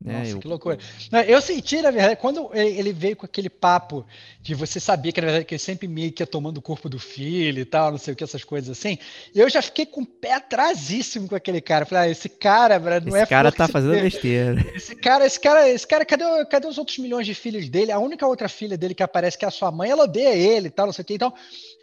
Né? 0.00 0.18
Nossa, 0.18 0.30
eu... 0.30 0.38
que 0.38 0.48
loucura. 0.48 0.78
Eu 1.26 1.40
senti, 1.40 1.80
na 1.80 1.90
verdade, 1.90 2.20
quando 2.20 2.50
ele 2.54 2.92
veio 2.92 3.16
com 3.16 3.24
aquele 3.24 3.48
papo 3.48 4.04
de 4.42 4.54
você 4.54 4.78
saber 4.78 5.10
que, 5.10 5.20
na 5.20 5.26
verdade, 5.26 5.46
que 5.46 5.54
ele 5.54 5.58
sempre 5.58 5.88
meio 5.88 6.12
que 6.12 6.22
ia 6.22 6.26
tomando 6.26 6.58
o 6.58 6.62
corpo 6.62 6.88
do 6.88 6.98
filho 6.98 7.60
e 7.60 7.64
tal, 7.64 7.90
não 7.90 7.98
sei 7.98 8.12
o 8.12 8.16
que, 8.16 8.22
essas 8.22 8.44
coisas 8.44 8.70
assim, 8.78 8.98
eu 9.34 9.48
já 9.48 9.62
fiquei 9.62 9.86
com 9.86 10.02
o 10.02 10.06
pé 10.06 10.34
atrasíssimo 10.34 11.28
com 11.28 11.34
aquele 11.34 11.60
cara. 11.60 11.86
Falei, 11.86 12.10
ah, 12.10 12.12
esse 12.12 12.28
cara, 12.28 12.78
não 12.78 12.98
esse 12.98 13.16
é 13.16 13.22
Esse 13.22 13.26
cara 13.26 13.50
tá 13.50 13.66
fazendo 13.66 14.00
besteira. 14.00 14.66
Esse 14.76 14.94
cara, 14.94 15.26
esse 15.26 15.40
cara, 15.40 15.68
esse 15.68 15.86
cara, 15.86 16.04
cadê, 16.04 16.24
cadê 16.50 16.66
os 16.66 16.76
outros 16.76 16.98
milhões 16.98 17.26
de 17.26 17.34
filhos 17.34 17.68
dele? 17.68 17.90
A 17.90 17.98
única 17.98 18.26
outra 18.26 18.48
filha 18.48 18.76
dele 18.76 18.94
que 18.94 19.02
aparece, 19.02 19.38
que 19.38 19.44
é 19.44 19.48
a 19.48 19.50
sua 19.50 19.70
mãe, 19.70 19.90
ela 19.90 20.04
odeia 20.04 20.34
ele 20.34 20.68
e 20.68 20.70
tal, 20.70 20.86
não 20.86 20.92
sei 20.92 21.02
o 21.02 21.06
que. 21.06 21.14
Então, 21.14 21.32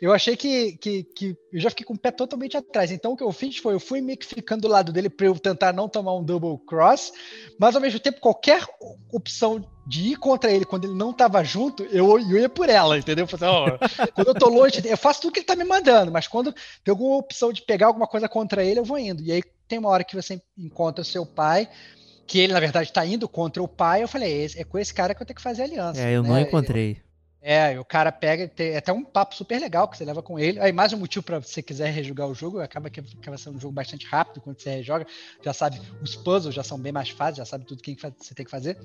eu 0.04 0.12
achei 0.12 0.36
que, 0.36 0.74
que, 0.74 1.04
que 1.04 1.38
eu 1.54 1.62
já 1.62 1.70
fiquei 1.70 1.86
com 1.86 1.94
o 1.94 1.98
pé 1.98 2.12
totalmente 2.12 2.58
atrás. 2.58 2.92
Então, 2.92 3.14
o 3.14 3.16
que 3.16 3.24
eu 3.24 3.32
fiz 3.32 3.56
foi, 3.56 3.74
eu 3.74 3.80
fui 3.80 4.02
meio 4.02 4.18
que 4.18 4.26
ficando 4.26 4.64
do 4.64 4.68
lado 4.68 4.92
dele 4.92 5.10
para 5.10 5.28
eu 5.28 5.40
tentar 5.40 5.72
não 5.72 5.88
tomar 5.88 6.14
um 6.14 6.22
double 6.22 6.58
cross, 6.68 7.14
mas 7.58 7.74
ao 7.74 7.82
mesmo 7.82 8.02
tempo, 8.02 8.20
qualquer 8.20 8.66
opção 9.10 9.64
de 9.88 10.10
ir 10.10 10.18
contra 10.18 10.52
ele 10.52 10.66
quando 10.66 10.84
ele 10.84 10.94
não 10.94 11.12
estava 11.12 11.42
junto, 11.42 11.84
eu, 11.86 12.20
eu 12.20 12.38
ia 12.38 12.50
por 12.50 12.68
ela, 12.68 12.98
entendeu? 12.98 13.26
Eu 13.32 14.10
quando 14.14 14.28
eu 14.28 14.36
tô 14.36 14.50
longe, 14.50 14.82
eu 14.84 14.98
faço 14.98 15.22
tudo 15.22 15.32
que 15.32 15.40
ele 15.40 15.46
tá 15.46 15.56
me 15.56 15.64
mandando, 15.64 16.12
mas 16.12 16.28
quando 16.28 16.52
tem 16.52 16.92
alguma 16.92 17.16
opção 17.16 17.54
de 17.54 17.62
pegar 17.62 17.88
alguma 17.88 18.06
coisa 18.06 18.28
contra 18.28 18.62
ele, 18.62 18.82
eu 18.82 18.86
vou 18.86 19.00
indo. 19.00 19.24
E 19.24 19.32
aí 19.32 19.42
tem 19.70 19.80
uma 19.80 19.88
hora 19.88 20.04
que 20.04 20.18
você 20.18 20.42
encontra 20.58 21.02
o 21.02 21.06
seu 21.06 21.26
pai, 21.26 21.70
que 22.28 22.40
ele, 22.40 22.52
na 22.52 22.60
verdade, 22.60 22.90
está 22.90 23.06
indo 23.06 23.30
contra 23.30 23.64
o 23.64 23.70
pai, 23.70 24.04
eu 24.04 24.08
falei, 24.10 24.48
é, 24.48 24.62
é 24.62 24.64
com 24.66 24.78
esse 24.78 24.94
cara 24.94 25.16
que 25.16 25.22
eu 25.22 25.26
tenho 25.26 25.38
que 25.38 25.42
fazer 25.42 25.64
aliança. 25.64 26.02
É, 26.02 26.12
eu 26.12 26.24
né? 26.24 26.28
não 26.28 26.40
encontrei. 26.42 27.02
É, 27.46 27.78
o 27.78 27.84
cara 27.84 28.10
pega, 28.10 28.48
tem 28.48 28.78
até 28.78 28.94
um 28.94 29.04
papo 29.04 29.36
super 29.36 29.60
legal 29.60 29.86
que 29.90 29.98
você 29.98 30.06
leva 30.06 30.24
com 30.24 30.40
ele. 30.40 30.62
Aí 30.62 30.72
mais 30.72 30.94
um 30.94 30.98
motivo 30.98 31.26
para 31.26 31.40
você 31.40 31.62
quiser 31.62 31.90
rejogar 31.92 32.26
o 32.30 32.34
jogo, 32.34 32.62
acaba 32.62 32.90
que 32.90 33.02
acaba 33.02 33.38
sendo 33.38 33.58
um 33.58 33.60
jogo 33.60 33.74
bastante 33.74 34.08
rápido 34.08 34.40
quando 34.40 34.62
você 34.62 34.70
rejoga, 34.70 35.06
já 35.44 35.52
sabe, 35.52 35.82
os 36.02 36.16
puzzles 36.16 36.56
já 36.56 36.64
são 36.64 36.80
bem 36.80 36.94
mais 36.94 37.10
fáceis, 37.10 37.40
já 37.40 37.46
sabe 37.46 37.66
tudo 37.66 37.84
que 37.84 37.98
você 38.18 38.34
tem 38.34 38.46
que 38.46 38.50
fazer. 38.50 38.80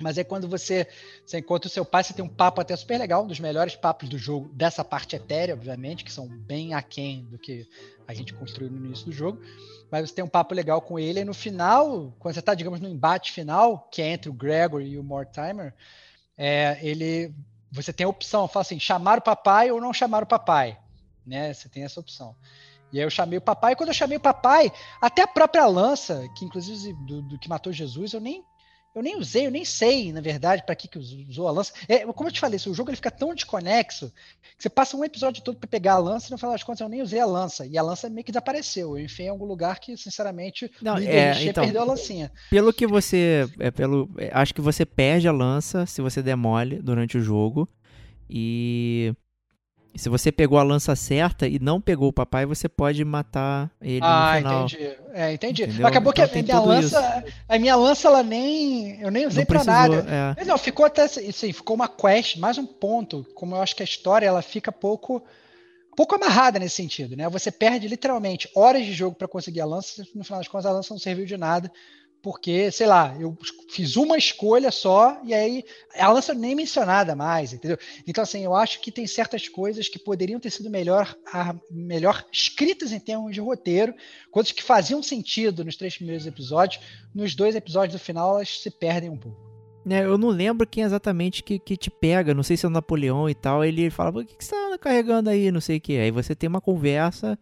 Mas 0.00 0.16
é 0.16 0.22
quando 0.22 0.46
você, 0.46 0.86
você 1.26 1.38
encontra 1.38 1.66
o 1.66 1.70
seu 1.70 1.84
pai, 1.84 2.04
você 2.04 2.14
tem 2.14 2.24
um 2.24 2.28
papo 2.28 2.60
até 2.60 2.76
super 2.76 2.98
legal, 2.98 3.24
um 3.24 3.26
dos 3.26 3.40
melhores 3.40 3.74
papos 3.74 4.08
do 4.08 4.16
jogo, 4.16 4.48
dessa 4.54 4.84
parte 4.84 5.16
etérea, 5.16 5.54
obviamente, 5.54 6.04
que 6.04 6.12
são 6.12 6.28
bem 6.28 6.74
aquém 6.74 7.24
do 7.24 7.38
que 7.38 7.66
a 8.06 8.14
gente 8.14 8.32
construiu 8.32 8.70
no 8.70 8.86
início 8.86 9.06
do 9.06 9.12
jogo. 9.12 9.40
Mas 9.90 10.08
você 10.08 10.14
tem 10.14 10.24
um 10.24 10.28
papo 10.28 10.54
legal 10.54 10.80
com 10.80 11.00
ele, 11.00 11.18
e 11.18 11.24
no 11.24 11.34
final, 11.34 12.14
quando 12.20 12.34
você 12.34 12.40
está, 12.40 12.54
digamos, 12.54 12.80
no 12.80 12.88
embate 12.88 13.32
final, 13.32 13.88
que 13.90 14.00
é 14.00 14.08
entre 14.08 14.30
o 14.30 14.32
Gregory 14.32 14.88
e 14.88 14.98
o 14.98 15.02
Mortimer, 15.02 15.74
é, 16.36 16.78
ele 16.80 17.34
você 17.72 17.92
tem 17.92 18.04
a 18.04 18.08
opção, 18.08 18.46
fala 18.46 18.60
assim, 18.60 18.78
chamar 18.78 19.18
o 19.18 19.22
papai 19.22 19.70
ou 19.70 19.80
não 19.80 19.94
chamar 19.94 20.22
o 20.22 20.26
papai, 20.26 20.78
né? 21.26 21.54
Você 21.54 21.70
tem 21.70 21.84
essa 21.84 21.98
opção. 21.98 22.36
E 22.92 22.98
aí 22.98 23.04
eu 23.06 23.10
chamei 23.10 23.38
o 23.38 23.42
papai, 23.42 23.72
e 23.72 23.76
quando 23.76 23.88
eu 23.88 23.94
chamei 23.94 24.18
o 24.18 24.20
papai, 24.20 24.70
até 25.00 25.22
a 25.22 25.26
própria 25.26 25.66
lança, 25.66 26.28
que 26.36 26.44
inclusive 26.44 26.92
do, 26.92 27.22
do 27.22 27.38
que 27.38 27.48
matou 27.48 27.72
Jesus, 27.72 28.12
eu 28.12 28.20
nem 28.20 28.44
eu 28.94 29.02
nem 29.02 29.16
usei, 29.16 29.46
eu 29.46 29.50
nem 29.50 29.64
sei, 29.64 30.12
na 30.12 30.20
verdade, 30.20 30.62
para 30.64 30.74
que, 30.74 30.86
que 30.86 30.98
usou 30.98 31.48
a 31.48 31.50
lança. 31.50 31.72
É, 31.88 32.00
como 32.00 32.28
eu 32.28 32.32
te 32.32 32.40
falei, 32.40 32.58
o 32.66 32.74
jogo 32.74 32.90
ele 32.90 32.96
fica 32.96 33.10
tão 33.10 33.34
desconexo 33.34 34.12
que 34.56 34.62
você 34.62 34.68
passa 34.68 34.96
um 34.96 35.04
episódio 35.04 35.42
todo 35.42 35.56
para 35.56 35.68
pegar 35.68 35.94
a 35.94 35.98
lança 35.98 36.28
e 36.28 36.30
no 36.30 36.38
final 36.38 36.52
das 36.52 36.62
contas 36.62 36.80
eu 36.80 36.88
nem 36.88 37.00
usei 37.00 37.18
a 37.18 37.26
lança. 37.26 37.66
E 37.66 37.78
a 37.78 37.82
lança 37.82 38.10
meio 38.10 38.24
que 38.24 38.32
desapareceu. 38.32 38.98
Eu 38.98 39.04
enfiei 39.04 39.28
em 39.28 39.30
algum 39.30 39.46
lugar 39.46 39.80
que, 39.80 39.96
sinceramente, 39.96 40.70
não, 40.82 40.98
é, 40.98 41.42
então, 41.42 41.64
perdeu 41.64 41.82
a 41.82 41.84
lancinha. 41.84 42.30
Pelo 42.50 42.72
que 42.72 42.86
você. 42.86 43.48
É, 43.58 43.70
pelo, 43.70 44.10
é, 44.18 44.30
acho 44.32 44.54
que 44.54 44.60
você 44.60 44.84
perde 44.84 45.26
a 45.26 45.32
lança 45.32 45.86
se 45.86 46.02
você 46.02 46.22
demole 46.22 46.80
durante 46.82 47.16
o 47.16 47.22
jogo. 47.22 47.68
E 48.28 49.14
se 49.94 50.08
você 50.08 50.32
pegou 50.32 50.58
a 50.58 50.62
lança 50.62 50.96
certa 50.96 51.46
e 51.46 51.58
não 51.58 51.80
pegou 51.80 52.08
o 52.08 52.12
papai, 52.12 52.46
você 52.46 52.68
pode 52.68 53.04
matar 53.04 53.70
ele 53.80 54.00
ah, 54.02 54.32
no 54.32 54.38
final. 54.38 54.64
entendi. 54.64 54.96
É, 55.12 55.32
entendi. 55.32 55.62
Entendeu? 55.64 55.86
Acabou 55.86 56.12
então, 56.12 56.28
que 56.28 56.38
a 56.38 56.42
minha 56.42 56.60
lança, 56.60 57.24
isso. 57.26 57.36
a 57.48 57.58
minha 57.58 57.76
lança 57.76 58.08
ela 58.08 58.22
nem, 58.22 59.00
eu 59.00 59.10
nem 59.10 59.26
usei 59.26 59.44
para 59.44 59.64
nada. 59.64 60.34
É. 60.38 60.44
Não, 60.44 60.56
ficou 60.56 60.86
até 60.86 61.02
assim, 61.02 61.52
ficou 61.52 61.76
uma 61.76 61.88
quest, 61.88 62.36
mais 62.38 62.56
um 62.58 62.66
ponto, 62.66 63.26
como 63.34 63.54
eu 63.54 63.62
acho 63.62 63.76
que 63.76 63.82
a 63.82 63.84
história 63.84 64.26
ela 64.26 64.42
fica 64.42 64.72
pouco 64.72 65.22
pouco 65.94 66.14
amarrada 66.14 66.58
nesse 66.58 66.76
sentido, 66.76 67.14
né? 67.14 67.28
Você 67.28 67.50
perde 67.50 67.86
literalmente 67.86 68.48
horas 68.56 68.84
de 68.84 68.94
jogo 68.94 69.14
para 69.14 69.28
conseguir 69.28 69.60
a 69.60 69.66
lança, 69.66 70.02
no 70.14 70.24
final 70.24 70.40
das 70.40 70.48
contas 70.48 70.64
a 70.64 70.72
lança 70.72 70.94
não 70.94 70.98
serviu 70.98 71.26
de 71.26 71.36
nada 71.36 71.70
porque, 72.22 72.70
sei 72.70 72.86
lá, 72.86 73.16
eu 73.18 73.36
fiz 73.68 73.96
uma 73.96 74.16
escolha 74.16 74.70
só 74.70 75.20
e 75.24 75.34
aí 75.34 75.64
a 75.96 76.08
lança 76.08 76.32
nem 76.32 76.54
mencionada 76.54 77.16
mais, 77.16 77.52
entendeu? 77.52 77.76
Então, 78.06 78.22
assim, 78.22 78.44
eu 78.44 78.54
acho 78.54 78.80
que 78.80 78.92
tem 78.92 79.06
certas 79.08 79.48
coisas 79.48 79.88
que 79.88 79.98
poderiam 79.98 80.38
ter 80.38 80.50
sido 80.50 80.70
melhor, 80.70 81.16
melhor 81.68 82.24
escritas 82.32 82.92
em 82.92 83.00
termos 83.00 83.34
de 83.34 83.40
roteiro, 83.40 83.92
coisas 84.30 84.52
que 84.52 84.62
faziam 84.62 85.02
sentido 85.02 85.64
nos 85.64 85.76
três 85.76 85.96
primeiros 85.96 86.24
episódios, 86.24 86.80
nos 87.12 87.34
dois 87.34 87.56
episódios 87.56 88.00
do 88.00 88.04
final 88.04 88.36
elas 88.36 88.60
se 88.60 88.70
perdem 88.70 89.10
um 89.10 89.18
pouco. 89.18 89.50
É, 89.90 90.04
eu 90.04 90.16
não 90.16 90.28
lembro 90.28 90.64
quem 90.64 90.84
exatamente 90.84 91.42
que, 91.42 91.58
que 91.58 91.76
te 91.76 91.90
pega, 91.90 92.32
não 92.32 92.44
sei 92.44 92.56
se 92.56 92.64
é 92.64 92.68
o 92.68 92.70
Napoleão 92.70 93.28
e 93.28 93.34
tal, 93.34 93.64
ele 93.64 93.90
fala, 93.90 94.20
o 94.20 94.24
que, 94.24 94.36
que 94.36 94.44
você 94.44 94.54
tá 94.54 94.78
carregando 94.78 95.28
aí, 95.28 95.50
não 95.50 95.60
sei 95.60 95.78
o 95.78 95.80
que. 95.80 95.98
Aí 95.98 96.12
você 96.12 96.36
tem 96.36 96.48
uma 96.48 96.60
conversa, 96.60 97.36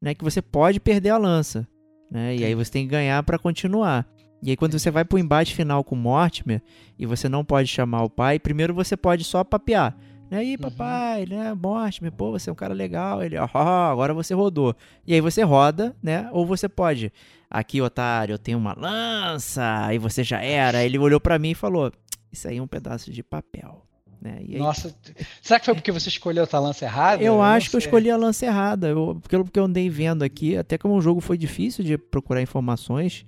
né, 0.00 0.14
que 0.14 0.22
você 0.22 0.40
pode 0.40 0.78
perder 0.78 1.08
a 1.08 1.18
lança 1.18 1.66
né? 2.14 2.36
E 2.36 2.44
aí 2.44 2.54
você 2.54 2.70
tem 2.70 2.84
que 2.84 2.92
ganhar 2.92 3.20
para 3.24 3.36
continuar. 3.36 4.06
E 4.40 4.50
aí 4.50 4.56
quando 4.56 4.78
você 4.78 4.90
vai 4.90 5.04
pro 5.04 5.18
embate 5.18 5.52
final 5.54 5.82
com 5.82 5.96
o 5.96 5.98
Mortimer 5.98 6.62
e 6.96 7.04
você 7.04 7.28
não 7.28 7.44
pode 7.44 7.66
chamar 7.66 8.04
o 8.04 8.10
pai, 8.10 8.38
primeiro 8.38 8.72
você 8.72 8.96
pode 8.96 9.24
só 9.24 9.42
papear. 9.42 9.96
E 10.30 10.36
aí, 10.36 10.52
uhum. 10.52 10.58
papai, 10.58 11.22
uhum. 11.24 11.28
né? 11.28 11.54
Mortimer, 11.54 12.12
pô, 12.12 12.30
você 12.30 12.48
é 12.48 12.52
um 12.52 12.56
cara 12.56 12.72
legal. 12.72 13.22
Ele, 13.22 13.36
ó, 13.36 13.48
oh, 13.52 13.58
agora 13.58 14.14
você 14.14 14.32
rodou. 14.32 14.74
E 15.06 15.12
aí 15.12 15.20
você 15.20 15.42
roda, 15.42 15.94
né? 16.02 16.28
Ou 16.32 16.46
você 16.46 16.68
pode, 16.68 17.12
aqui, 17.50 17.80
otário, 17.80 18.32
eu 18.32 18.38
tenho 18.38 18.58
uma 18.58 18.74
lança, 18.78 19.84
aí 19.84 19.98
você 19.98 20.24
já 20.24 20.40
era. 20.42 20.78
Aí 20.78 20.86
ele 20.86 20.98
olhou 20.98 21.20
para 21.20 21.38
mim 21.38 21.50
e 21.50 21.54
falou: 21.54 21.92
Isso 22.32 22.48
aí 22.48 22.58
é 22.58 22.62
um 22.62 22.66
pedaço 22.66 23.12
de 23.12 23.22
papel. 23.22 23.86
Né? 24.24 24.38
Aí... 24.38 24.56
Nossa, 24.56 24.96
será 25.42 25.60
que 25.60 25.66
foi 25.66 25.74
porque 25.74 25.92
você 25.92 26.08
escolheu 26.08 26.48
a 26.50 26.58
lança 26.58 26.86
errada? 26.86 27.22
Eu, 27.22 27.34
eu 27.34 27.42
acho 27.42 27.68
que 27.68 27.76
eu 27.76 27.78
escolhi 27.78 28.10
a 28.10 28.16
lança 28.16 28.46
errada. 28.46 28.88
Eu, 28.88 29.20
pelo 29.28 29.44
que 29.44 29.58
eu 29.58 29.64
andei 29.64 29.90
vendo 29.90 30.22
aqui, 30.22 30.56
até 30.56 30.78
como 30.78 30.94
o 30.94 31.00
jogo 31.00 31.20
foi 31.20 31.36
difícil 31.36 31.84
de 31.84 31.98
procurar 31.98 32.40
informações 32.40 33.26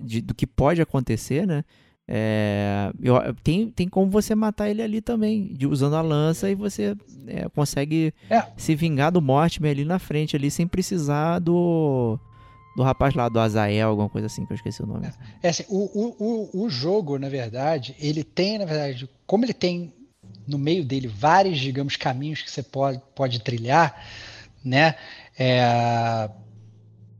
de, 0.00 0.22
do 0.22 0.34
que 0.34 0.46
pode 0.46 0.80
acontecer, 0.80 1.46
né? 1.46 1.62
É, 2.12 2.90
eu, 3.00 3.14
tem, 3.44 3.70
tem 3.70 3.88
como 3.88 4.10
você 4.10 4.34
matar 4.34 4.68
ele 4.68 4.82
ali 4.82 5.00
também, 5.00 5.54
de, 5.54 5.64
usando 5.64 5.94
a 5.94 6.02
lança, 6.02 6.50
e 6.50 6.56
você 6.56 6.96
é, 7.28 7.48
consegue 7.50 8.12
é. 8.28 8.42
se 8.56 8.74
vingar 8.74 9.12
do 9.12 9.22
Mortimer 9.22 9.70
ali 9.70 9.84
na 9.84 10.00
frente, 10.00 10.34
ali, 10.34 10.50
sem 10.50 10.66
precisar 10.66 11.38
do, 11.38 12.18
do 12.76 12.82
rapaz 12.82 13.14
lá, 13.14 13.28
do 13.28 13.38
Azael, 13.38 13.90
alguma 13.90 14.08
coisa 14.08 14.26
assim, 14.26 14.44
que 14.44 14.52
eu 14.52 14.56
esqueci 14.56 14.82
o 14.82 14.86
nome. 14.86 15.06
É, 15.06 15.12
é 15.46 15.50
assim, 15.50 15.64
o, 15.68 15.84
o, 16.18 16.64
o, 16.64 16.68
jogo, 16.68 17.16
na 17.16 17.28
verdade, 17.28 17.94
ele 18.00 18.24
tem, 18.24 18.58
na 18.58 18.64
verdade, 18.64 19.08
como 19.24 19.44
ele 19.44 19.54
tem 19.54 19.92
no 20.50 20.58
meio 20.58 20.84
dele 20.84 21.06
vários, 21.06 21.58
digamos, 21.58 21.96
caminhos 21.96 22.42
que 22.42 22.50
você 22.50 22.62
pode, 22.62 23.00
pode 23.14 23.40
trilhar, 23.40 24.04
né? 24.64 24.96
É, 25.38 26.28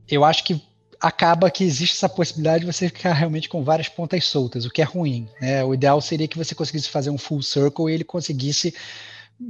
eu 0.07 0.23
acho 0.23 0.43
que 0.43 0.61
acaba 0.99 1.49
que 1.49 1.63
existe 1.63 1.95
essa 1.95 2.07
possibilidade 2.07 2.63
de 2.63 2.71
você 2.71 2.87
ficar 2.87 3.13
realmente 3.13 3.49
com 3.49 3.63
várias 3.63 3.89
pontas 3.89 4.23
soltas, 4.25 4.65
o 4.65 4.69
que 4.69 4.81
é 4.81 4.85
ruim. 4.85 5.27
Né? 5.41 5.63
O 5.63 5.73
ideal 5.73 5.99
seria 5.99 6.27
que 6.27 6.37
você 6.37 6.53
conseguisse 6.53 6.89
fazer 6.89 7.09
um 7.09 7.17
full 7.17 7.41
circle 7.41 7.89
e 7.89 7.93
ele 7.93 8.03
conseguisse 8.03 8.75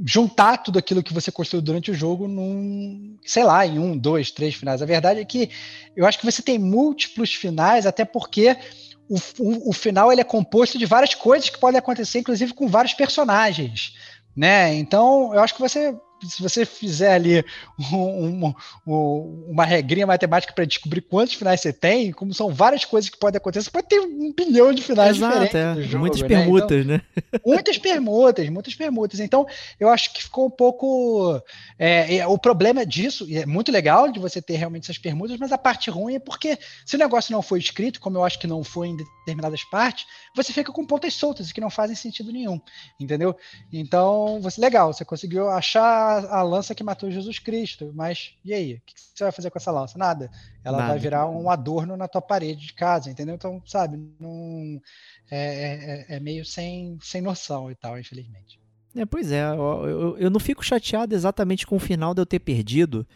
juntar 0.06 0.58
tudo 0.58 0.78
aquilo 0.78 1.02
que 1.02 1.12
você 1.12 1.30
construiu 1.30 1.60
durante 1.60 1.90
o 1.90 1.94
jogo 1.94 2.26
num, 2.26 3.18
sei 3.26 3.44
lá, 3.44 3.66
em 3.66 3.78
um, 3.78 3.98
dois, 3.98 4.30
três 4.30 4.54
finais. 4.54 4.80
A 4.80 4.86
verdade 4.86 5.20
é 5.20 5.24
que 5.24 5.50
eu 5.94 6.06
acho 6.06 6.18
que 6.18 6.24
você 6.24 6.40
tem 6.40 6.58
múltiplos 6.58 7.34
finais, 7.34 7.84
até 7.84 8.04
porque 8.04 8.56
o, 9.38 9.70
o, 9.70 9.72
final 9.72 10.10
ele 10.10 10.20
é 10.20 10.24
composto 10.24 10.78
de 10.78 10.86
várias 10.86 11.14
coisas 11.14 11.50
que 11.50 11.58
podem 11.58 11.78
acontecer, 11.78 12.20
inclusive 12.20 12.54
com 12.54 12.66
vários 12.66 12.94
personagens, 12.94 13.94
né? 14.34 14.74
Então, 14.74 15.34
eu 15.34 15.40
acho 15.40 15.54
que 15.54 15.60
você 15.60 15.94
se 16.28 16.42
você 16.42 16.64
fizer 16.64 17.14
ali 17.14 17.44
um, 17.92 18.54
um, 18.86 19.44
uma 19.48 19.64
regrinha 19.64 20.06
matemática 20.06 20.52
para 20.52 20.64
descobrir 20.64 21.00
quantos 21.02 21.34
finais 21.34 21.60
você 21.60 21.72
tem, 21.72 22.12
como 22.12 22.32
são 22.32 22.52
várias 22.52 22.84
coisas 22.84 23.10
que 23.10 23.18
podem 23.18 23.38
acontecer, 23.38 23.64
você 23.64 23.70
pode 23.70 23.88
ter 23.88 24.00
um 24.00 24.32
bilhão 24.32 24.72
de 24.72 24.82
finais 24.82 25.16
Exato, 25.16 25.40
diferentes. 25.40 25.84
É. 25.84 25.88
Jogo, 25.88 25.98
muitas 25.98 26.22
né? 26.22 26.28
permutas, 26.28 26.84
então, 26.84 26.92
né? 26.92 27.02
muitas 27.44 27.78
permutas, 27.78 28.48
muitas 28.48 28.74
permutas. 28.74 29.20
Então, 29.20 29.46
eu 29.78 29.88
acho 29.88 30.12
que 30.12 30.22
ficou 30.22 30.46
um 30.46 30.50
pouco. 30.50 31.40
É, 31.78 32.16
é, 32.16 32.26
o 32.26 32.38
problema 32.38 32.84
disso, 32.84 33.26
e 33.28 33.38
é 33.38 33.46
muito 33.46 33.72
legal 33.72 34.10
de 34.10 34.18
você 34.18 34.40
ter 34.40 34.56
realmente 34.56 34.84
essas 34.84 34.98
permutas, 34.98 35.38
mas 35.38 35.52
a 35.52 35.58
parte 35.58 35.90
ruim 35.90 36.16
é 36.16 36.18
porque 36.18 36.58
se 36.84 36.96
o 36.96 36.98
negócio 36.98 37.32
não 37.32 37.42
foi 37.42 37.58
escrito, 37.58 38.00
como 38.00 38.18
eu 38.18 38.24
acho 38.24 38.38
que 38.38 38.46
não 38.46 38.62
foi 38.62 38.88
em 38.88 38.96
determinadas 38.96 39.64
partes, 39.64 40.06
você 40.34 40.52
fica 40.52 40.72
com 40.72 40.84
pontas 40.84 41.14
soltas 41.14 41.52
que 41.52 41.60
não 41.60 41.70
fazem 41.70 41.96
sentido 41.96 42.32
nenhum, 42.32 42.60
entendeu? 42.98 43.36
Então, 43.72 44.40
você 44.40 44.60
legal, 44.60 44.92
você 44.92 45.04
conseguiu 45.04 45.48
achar 45.48 46.11
a, 46.18 46.42
lança 46.42 46.74
que 46.74 46.84
matou 46.84 47.10
Jesus 47.10 47.38
Cristo, 47.38 47.92
mas 47.94 48.34
e 48.44 48.52
aí? 48.52 48.74
O 48.74 48.80
que 48.84 48.94
você 49.14 49.24
vai 49.24 49.32
fazer 49.32 49.50
com 49.50 49.58
essa 49.58 49.70
lança? 49.70 49.98
Nada. 49.98 50.30
Ela 50.64 50.78
Nada. 50.78 50.90
vai 50.90 50.98
virar 50.98 51.28
um 51.28 51.50
adorno 51.50 51.96
na 51.96 52.08
tua 52.08 52.22
parede 52.22 52.66
de 52.66 52.72
casa, 52.72 53.10
entendeu? 53.10 53.34
Então, 53.34 53.62
sabe, 53.66 53.98
não, 54.18 54.80
é, 55.30 56.06
é, 56.08 56.16
é 56.16 56.20
meio 56.20 56.44
sem, 56.44 56.98
sem 57.02 57.20
noção 57.20 57.70
e 57.70 57.74
tal, 57.74 57.98
infelizmente. 57.98 58.60
É, 58.94 59.06
pois 59.06 59.32
é, 59.32 59.42
eu, 59.42 59.88
eu, 59.88 60.18
eu, 60.18 60.30
não 60.30 60.38
fico 60.38 60.64
chateado 60.64 61.14
exatamente 61.14 61.66
com 61.66 61.76
o 61.76 61.80
final 61.80 62.12
de 62.14 62.20
eu 62.20 62.26
ter 62.26 62.38
perdido, 62.38 63.06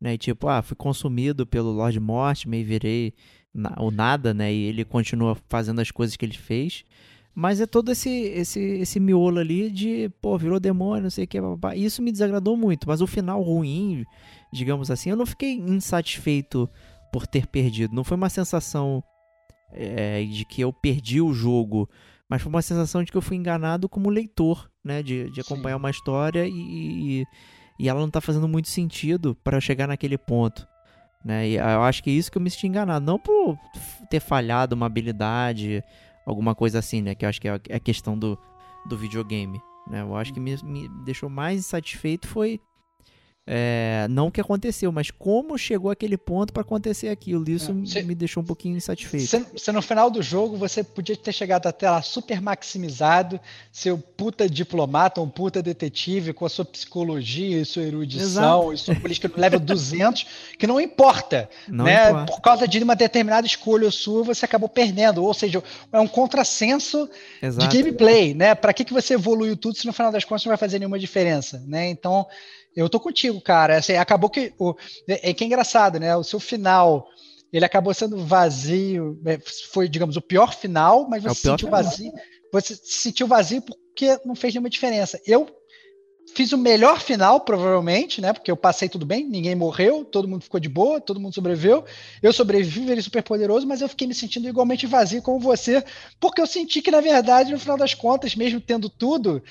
né? 0.00 0.16
Tipo, 0.16 0.48
ah, 0.48 0.62
fui 0.62 0.76
consumido 0.76 1.46
pelo 1.46 1.72
Lord 1.72 1.98
Mortimer 1.98 2.60
e 2.60 2.64
virei 2.64 3.14
na, 3.52 3.74
o 3.78 3.90
nada, 3.90 4.32
né? 4.32 4.52
E 4.52 4.64
ele 4.64 4.84
continua 4.84 5.36
fazendo 5.48 5.80
as 5.80 5.90
coisas 5.90 6.16
que 6.16 6.24
ele 6.24 6.36
fez. 6.36 6.84
Mas 7.34 7.60
é 7.60 7.66
todo 7.66 7.90
esse, 7.90 8.08
esse, 8.08 8.60
esse 8.60 9.00
miolo 9.00 9.40
ali 9.40 9.68
de, 9.68 10.08
pô, 10.20 10.38
virou 10.38 10.60
demônio, 10.60 11.02
não 11.02 11.10
sei 11.10 11.24
o 11.24 11.26
que, 11.26 11.38
isso 11.74 12.00
me 12.00 12.12
desagradou 12.12 12.56
muito. 12.56 12.86
Mas 12.86 13.00
o 13.00 13.06
final 13.06 13.42
ruim, 13.42 14.04
digamos 14.52 14.90
assim, 14.90 15.10
eu 15.10 15.16
não 15.16 15.26
fiquei 15.26 15.54
insatisfeito 15.54 16.68
por 17.12 17.26
ter 17.26 17.46
perdido. 17.48 17.94
Não 17.94 18.04
foi 18.04 18.16
uma 18.16 18.28
sensação 18.28 19.02
é, 19.72 20.22
de 20.24 20.44
que 20.44 20.60
eu 20.60 20.72
perdi 20.72 21.20
o 21.20 21.32
jogo, 21.32 21.88
mas 22.28 22.40
foi 22.40 22.50
uma 22.50 22.62
sensação 22.62 23.02
de 23.02 23.10
que 23.10 23.18
eu 23.18 23.22
fui 23.22 23.36
enganado 23.36 23.88
como 23.88 24.08
leitor, 24.08 24.70
né? 24.82 25.02
De, 25.02 25.28
de 25.30 25.40
acompanhar 25.40 25.76
Sim. 25.76 25.80
uma 25.80 25.90
história 25.90 26.46
e, 26.46 26.52
e, 26.52 27.24
e, 27.80 27.88
ela 27.88 28.00
não 28.00 28.10
tá 28.10 28.20
fazendo 28.20 28.46
muito 28.46 28.68
sentido 28.68 29.34
para 29.42 29.60
chegar 29.60 29.88
naquele 29.88 30.16
ponto. 30.16 30.66
Né? 31.24 31.48
E 31.48 31.54
eu 31.56 31.82
acho 31.82 32.02
que 32.02 32.10
é 32.10 32.12
isso 32.12 32.30
que 32.30 32.38
eu 32.38 32.42
me 32.42 32.50
senti 32.50 32.66
enganado. 32.66 33.04
Não 33.04 33.18
por 33.18 33.58
ter 34.10 34.20
falhado 34.20 34.74
uma 34.74 34.86
habilidade 34.86 35.82
alguma 36.24 36.54
coisa 36.54 36.78
assim, 36.78 37.02
né? 37.02 37.14
Que 37.14 37.24
eu 37.24 37.28
acho 37.28 37.40
que 37.40 37.48
é 37.48 37.52
a 37.52 37.60
é 37.68 37.78
questão 37.78 38.18
do, 38.18 38.38
do 38.86 38.96
videogame. 38.96 39.60
Né? 39.86 40.02
Eu 40.02 40.16
acho 40.16 40.32
que 40.32 40.40
me, 40.40 40.56
me 40.62 40.88
deixou 41.04 41.28
mais 41.28 41.58
insatisfeito 41.58 42.26
foi 42.26 42.60
é, 43.46 44.06
não 44.08 44.28
o 44.28 44.32
que 44.32 44.40
aconteceu, 44.40 44.90
mas 44.90 45.10
como 45.10 45.58
chegou 45.58 45.90
aquele 45.90 46.16
ponto 46.16 46.50
para 46.50 46.62
acontecer 46.62 47.08
aquilo. 47.08 47.48
Isso 47.50 47.76
é, 47.84 47.86
cê, 47.86 48.02
me 48.02 48.14
deixou 48.14 48.42
um 48.42 48.46
pouquinho 48.46 48.74
insatisfeito. 48.74 49.46
Você 49.52 49.70
no 49.70 49.82
final 49.82 50.10
do 50.10 50.22
jogo 50.22 50.56
você 50.56 50.82
podia 50.82 51.14
ter 51.14 51.32
chegado 51.32 51.66
até 51.66 51.90
lá 51.90 52.00
super 52.00 52.40
maximizado, 52.40 53.38
seu 53.70 53.98
puta 53.98 54.48
diplomata, 54.48 55.20
um 55.20 55.28
puta 55.28 55.62
detetive 55.62 56.32
com 56.32 56.46
a 56.46 56.48
sua 56.48 56.64
psicologia 56.64 57.60
e 57.60 57.66
sua 57.66 57.82
erudição 57.82 58.72
Exato. 58.72 58.72
e 58.72 58.78
sua 58.78 58.94
política 58.94 59.28
no 59.28 59.38
level 59.38 59.60
200, 59.60 60.26
que 60.58 60.66
não 60.66 60.80
importa, 60.80 61.50
não 61.68 61.84
né? 61.84 62.08
Importa. 62.08 62.32
Por 62.32 62.40
causa 62.40 62.66
de 62.66 62.82
uma 62.82 62.96
determinada 62.96 63.46
escolha 63.46 63.90
sua, 63.90 64.22
você 64.22 64.46
acabou 64.46 64.70
perdendo. 64.70 65.22
Ou 65.22 65.34
seja, 65.34 65.62
é 65.92 66.00
um 66.00 66.08
contrassenso 66.08 67.10
Exato. 67.42 67.68
de 67.68 67.76
gameplay, 67.76 68.32
né? 68.32 68.54
Para 68.54 68.72
que 68.72 68.86
que 68.86 68.92
você 68.94 69.14
evoluiu 69.14 69.54
tudo 69.54 69.76
se 69.76 69.86
no 69.86 69.92
final 69.92 70.10
das 70.10 70.24
contas 70.24 70.46
não 70.46 70.50
vai 70.50 70.56
fazer 70.56 70.78
nenhuma 70.78 70.98
diferença, 70.98 71.62
né? 71.66 71.90
Então 71.90 72.26
eu 72.76 72.88
tô 72.88 72.98
contigo, 72.98 73.40
cara. 73.40 73.78
Assim, 73.78 73.94
acabou 73.94 74.30
que. 74.30 74.52
O, 74.58 74.74
é, 75.08 75.30
é 75.30 75.34
que 75.34 75.44
é 75.44 75.46
engraçado, 75.46 75.98
né? 75.98 76.16
O 76.16 76.24
seu 76.24 76.40
final 76.40 77.06
ele 77.52 77.64
acabou 77.64 77.94
sendo 77.94 78.24
vazio. 78.24 79.20
É, 79.24 79.38
foi, 79.70 79.88
digamos, 79.88 80.16
o 80.16 80.22
pior 80.22 80.54
final, 80.54 81.08
mas 81.08 81.22
você 81.22 81.30
é 81.30 81.34
se 81.34 81.40
sentiu 81.42 81.68
final. 81.68 81.82
vazio. 81.82 82.12
Você 82.52 82.74
se 82.74 82.98
sentiu 82.98 83.26
vazio 83.26 83.62
porque 83.62 84.18
não 84.24 84.34
fez 84.34 84.52
nenhuma 84.54 84.68
diferença. 84.68 85.20
Eu 85.24 85.48
fiz 86.34 86.52
o 86.52 86.58
melhor 86.58 87.00
final, 87.00 87.40
provavelmente, 87.40 88.20
né? 88.20 88.32
Porque 88.32 88.50
eu 88.50 88.56
passei 88.56 88.88
tudo 88.88 89.06
bem, 89.06 89.24
ninguém 89.24 89.54
morreu, 89.54 90.04
todo 90.04 90.26
mundo 90.26 90.42
ficou 90.42 90.58
de 90.58 90.68
boa, 90.68 91.00
todo 91.00 91.20
mundo 91.20 91.34
sobreviveu. 91.34 91.84
Eu 92.20 92.32
sobrevivi, 92.32 92.90
ele 92.90 93.02
super 93.02 93.22
poderoso, 93.22 93.66
mas 93.66 93.80
eu 93.80 93.88
fiquei 93.88 94.06
me 94.08 94.14
sentindo 94.14 94.48
igualmente 94.48 94.86
vazio 94.86 95.22
como 95.22 95.38
você, 95.38 95.84
porque 96.18 96.40
eu 96.40 96.46
senti 96.46 96.82
que, 96.82 96.90
na 96.90 97.00
verdade, 97.00 97.52
no 97.52 97.58
final 97.58 97.76
das 97.76 97.94
contas, 97.94 98.34
mesmo 98.34 98.60
tendo 98.60 98.88
tudo, 98.88 99.42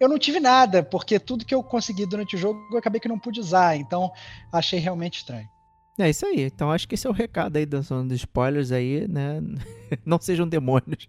eu 0.00 0.08
não 0.08 0.18
tive 0.18 0.40
nada, 0.40 0.82
porque 0.82 1.20
tudo 1.20 1.44
que 1.44 1.54
eu 1.54 1.62
consegui 1.62 2.06
durante 2.06 2.34
o 2.34 2.38
jogo 2.38 2.58
eu 2.72 2.78
acabei 2.78 3.00
que 3.00 3.08
não 3.08 3.18
pude 3.18 3.38
usar. 3.38 3.76
Então, 3.76 4.10
achei 4.50 4.80
realmente 4.80 5.18
estranho. 5.18 5.48
É 6.00 6.08
isso 6.08 6.26
aí. 6.26 6.42
Então 6.42 6.70
acho 6.70 6.88
que 6.88 6.94
esse 6.94 7.06
é 7.06 7.10
o 7.10 7.12
recado 7.12 7.56
aí 7.56 7.66
da 7.66 7.80
zona 7.80 8.08
dos 8.08 8.18
spoilers 8.18 8.72
aí, 8.72 9.06
né? 9.08 9.40
Não 10.04 10.20
sejam 10.20 10.48
demônios. 10.48 11.08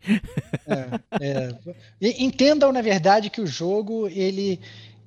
É, 0.67 1.55
é. 2.01 2.21
Entendam, 2.21 2.71
na 2.71 2.81
verdade, 2.81 3.29
que 3.29 3.39
o 3.39 3.47
jogo 3.47 4.07
ele, 4.09 4.59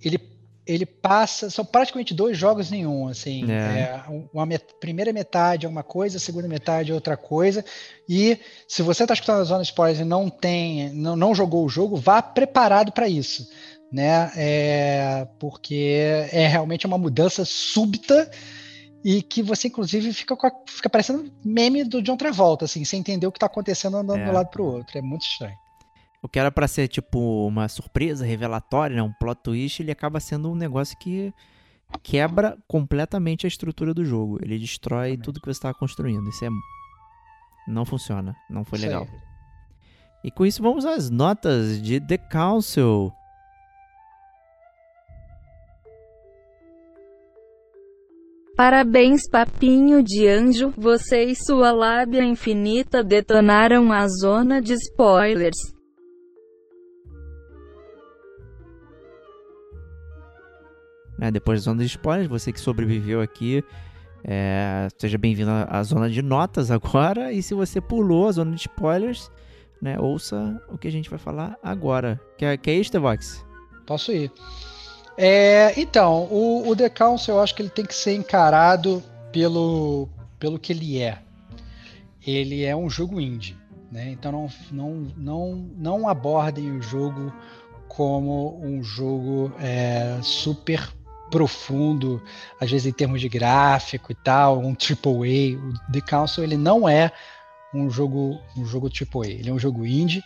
ele, 0.03 0.19
ele 0.67 0.87
passa. 0.87 1.51
São 1.51 1.65
praticamente 1.65 2.15
dois 2.15 2.39
jogos 2.39 2.71
nenhum. 2.71 3.09
Assim, 3.09 3.51
é. 3.51 3.55
é 3.55 4.05
uma 4.33 4.47
met 4.47 4.65
primeira 4.81 5.13
metade 5.13 5.67
é 5.67 5.69
uma 5.69 5.83
coisa, 5.83 6.17
a 6.17 6.21
segunda 6.21 6.49
metade 6.49 6.91
é 6.91 6.95
outra 6.95 7.17
coisa. 7.17 7.65
E 8.09 8.39
se 8.67 8.81
você 8.81 9.05
está 9.05 9.13
escutando 9.13 9.41
a 9.41 9.45
zona 9.45 9.63
de 9.63 9.69
spoilers 9.69 10.01
e 10.01 10.05
não 10.05 10.31
tem, 10.31 10.91
não, 10.91 11.17
não 11.17 11.35
jogou 11.35 11.65
o 11.65 11.69
jogo, 11.69 11.97
vá 11.97 12.23
preparado 12.23 12.93
para 12.93 13.09
isso. 13.09 13.51
Né? 13.93 14.33
É, 14.37 15.29
porque 15.39 16.29
é 16.33 16.49
realmente 16.49 16.87
uma 16.87 16.99
mudança 16.99 17.45
súbita 17.45 18.29
e 19.05 19.23
que 19.23 19.43
você, 19.43 19.69
inclusive, 19.69 20.13
fica, 20.13 20.35
a, 20.35 20.51
fica 20.67 20.89
parecendo 20.89 21.31
meme 21.45 21.85
do 21.85 22.03
John 22.03 22.17
Travolta, 22.17 22.65
assim, 22.65 22.85
sem 22.85 23.01
entender 23.01 23.27
o 23.27 23.33
que 23.33 23.37
está 23.37 23.47
acontecendo 23.47 23.99
andando 23.99 24.21
é. 24.21 24.25
de 24.25 24.31
um 24.31 24.33
lado 24.33 24.49
pro 24.49 24.65
outro. 24.65 24.99
É 24.99 25.03
muito 25.03 25.27
estranho. 25.27 25.57
O 26.23 26.29
que 26.29 26.39
era 26.39 26.51
para 26.51 26.67
ser, 26.67 26.89
tipo, 26.89 27.47
uma 27.47 27.69
surpresa 27.69 28.25
revelatória, 28.25 28.97
né? 28.97 29.03
um 29.03 29.13
plot 29.13 29.43
twist, 29.43 29.83
ele 29.83 29.93
acaba 29.93 30.19
sendo 30.21 30.51
um 30.51 30.55
negócio 30.55 30.99
que 30.99 31.35
quebra 32.03 32.57
completamente 32.67 33.47
a 33.47 33.49
estrutura 33.49 33.93
do 33.93 34.07
jogo. 34.07 34.39
Ele 34.43 34.59
destrói 34.59 35.09
Exatamente. 35.09 35.23
tudo 35.23 35.41
que 35.41 35.47
você 35.47 35.59
estava 35.59 35.75
construindo. 35.75 36.27
Isso 36.31 36.45
é. 36.47 36.49
Não 37.69 37.85
funciona. 37.85 38.35
Não 38.49 38.65
foi 38.65 38.79
legal. 38.79 39.07
E 40.25 40.31
com 40.31 40.47
isso, 40.47 40.63
vamos 40.63 40.87
às 40.87 41.11
notas 41.11 41.81
de 41.83 42.01
The 42.01 42.17
Council. 42.17 43.13
Parabéns 48.57 49.29
papinho 49.29 50.01
de 50.01 50.29
anjo, 50.29 50.73
você 50.77 51.25
e 51.25 51.35
sua 51.35 51.73
lábia 51.73 52.23
infinita 52.23 53.03
detonaram 53.03 53.91
a 53.91 54.07
zona 54.07 54.63
de 54.63 54.75
spoilers. 54.75 55.57
É, 61.21 61.33
depois 61.33 61.61
da 61.61 61.65
zona 61.65 61.81
de 61.81 61.89
spoilers, 61.89 62.29
você 62.29 62.53
que 62.53 62.61
sobreviveu 62.61 63.21
aqui, 63.21 63.65
é, 64.23 64.87
seja 64.99 65.19
bem-vindo 65.19 65.51
à 65.51 65.83
zona 65.83 66.09
de 66.09 66.23
notas 66.23 66.71
agora. 66.71 67.33
E 67.33 67.43
se 67.43 67.55
você 67.55 67.81
pulou 67.81 68.29
a 68.29 68.33
zona 68.33 68.53
de 68.53 68.61
spoilers, 68.61 69.33
né, 69.83 69.99
ouça 69.99 70.63
o 70.69 70.79
que 70.79 70.87
a 70.87 70.93
gente 70.93 71.11
vai 71.11 71.19
falar 71.19 71.59
agora. 71.61 72.21
Quer, 72.39 72.57
quer 72.59 72.75
ir, 72.75 72.85
Stevox? 72.85 73.45
Posso 73.85 74.13
ir. 74.13 74.31
É, 75.17 75.79
então, 75.81 76.25
o, 76.25 76.69
o 76.69 76.77
The 76.77 76.89
Council 76.89 77.35
eu 77.35 77.41
acho 77.41 77.55
que 77.55 77.63
ele 77.63 77.71
tem 77.71 77.85
que 77.85 77.95
ser 77.95 78.15
encarado 78.15 79.03
pelo, 79.31 80.09
pelo 80.39 80.59
que 80.59 80.73
ele 80.73 81.01
é. 81.01 81.19
Ele 82.27 82.65
é 82.65 82.75
um 82.75 82.89
jogo 82.89 83.21
indie, 83.21 83.57
né? 83.93 84.11
Então 84.11 84.33
não, 84.33 84.49
não, 84.73 84.91
não, 85.17 85.55
não 85.77 86.09
abordem 86.09 86.71
o 86.71 86.83
jogo 86.83 87.33
como 87.87 88.59
um 88.63 88.83
jogo 88.83 89.53
é, 89.61 90.19
super 90.23 90.93
profundo, 91.31 92.23
às 92.61 92.71
vezes 92.71 92.87
em 92.87 92.93
termos 92.93 93.21
de 93.21 93.29
gráfico 93.29 94.11
e 94.11 94.15
tal, 94.15 94.59
um 94.59 94.71
AAA. 94.73 95.59
O 95.59 95.93
The 95.93 96.01
Council 96.01 96.43
ele 96.43 96.57
não 96.57 96.89
é 96.89 97.13
um 97.73 97.91
jogo 97.91 98.41
um 98.57 98.65
jogo 98.65 98.89
AAA, 98.89 99.27
ele 99.27 99.51
é 99.51 99.53
um 99.53 99.59
jogo 99.59 99.87
indie 99.87 100.23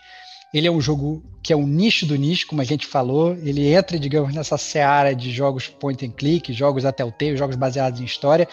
ele 0.53 0.67
é 0.67 0.71
um 0.71 0.81
jogo 0.81 1.23
que 1.43 1.53
é 1.53 1.57
um 1.57 1.67
nicho 1.67 2.07
do 2.07 2.17
nicho, 2.17 2.47
como 2.47 2.61
a 2.61 2.65
gente 2.65 2.87
falou. 2.87 3.35
Ele 3.35 3.73
entra, 3.73 3.99
digamos, 3.99 4.35
nessa 4.35 4.57
seara 4.57 5.15
de 5.15 5.31
jogos 5.31 5.69
point 5.69 6.05
and 6.05 6.11
click, 6.11 6.53
jogos 6.53 6.85
até 6.85 7.05
o 7.05 7.13
Telltale, 7.13 7.37
jogos 7.37 7.57
baseados 7.57 8.01
em 8.01 8.05
história. 8.05 8.49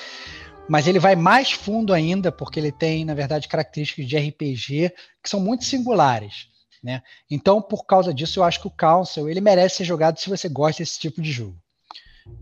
Mas 0.67 0.87
ele 0.87 0.99
vai 0.99 1.15
mais 1.15 1.51
fundo 1.51 1.93
ainda, 1.93 2.31
porque 2.31 2.59
ele 2.59 2.71
tem, 2.71 3.05
na 3.05 3.13
verdade, 3.13 3.47
características 3.47 4.07
de 4.07 4.17
RPG 4.17 4.91
que 5.23 5.29
são 5.29 5.39
muito 5.39 5.63
singulares. 5.63 6.47
Né? 6.83 7.01
Então, 7.29 7.61
por 7.61 7.85
causa 7.85 8.13
disso, 8.13 8.39
eu 8.39 8.43
acho 8.43 8.61
que 8.61 8.67
o 8.67 8.71
Council 8.71 9.29
ele 9.29 9.41
merece 9.41 9.77
ser 9.77 9.85
jogado 9.85 10.19
se 10.19 10.29
você 10.29 10.49
gosta 10.49 10.83
desse 10.83 10.99
tipo 10.99 11.21
de 11.21 11.31
jogo 11.31 11.57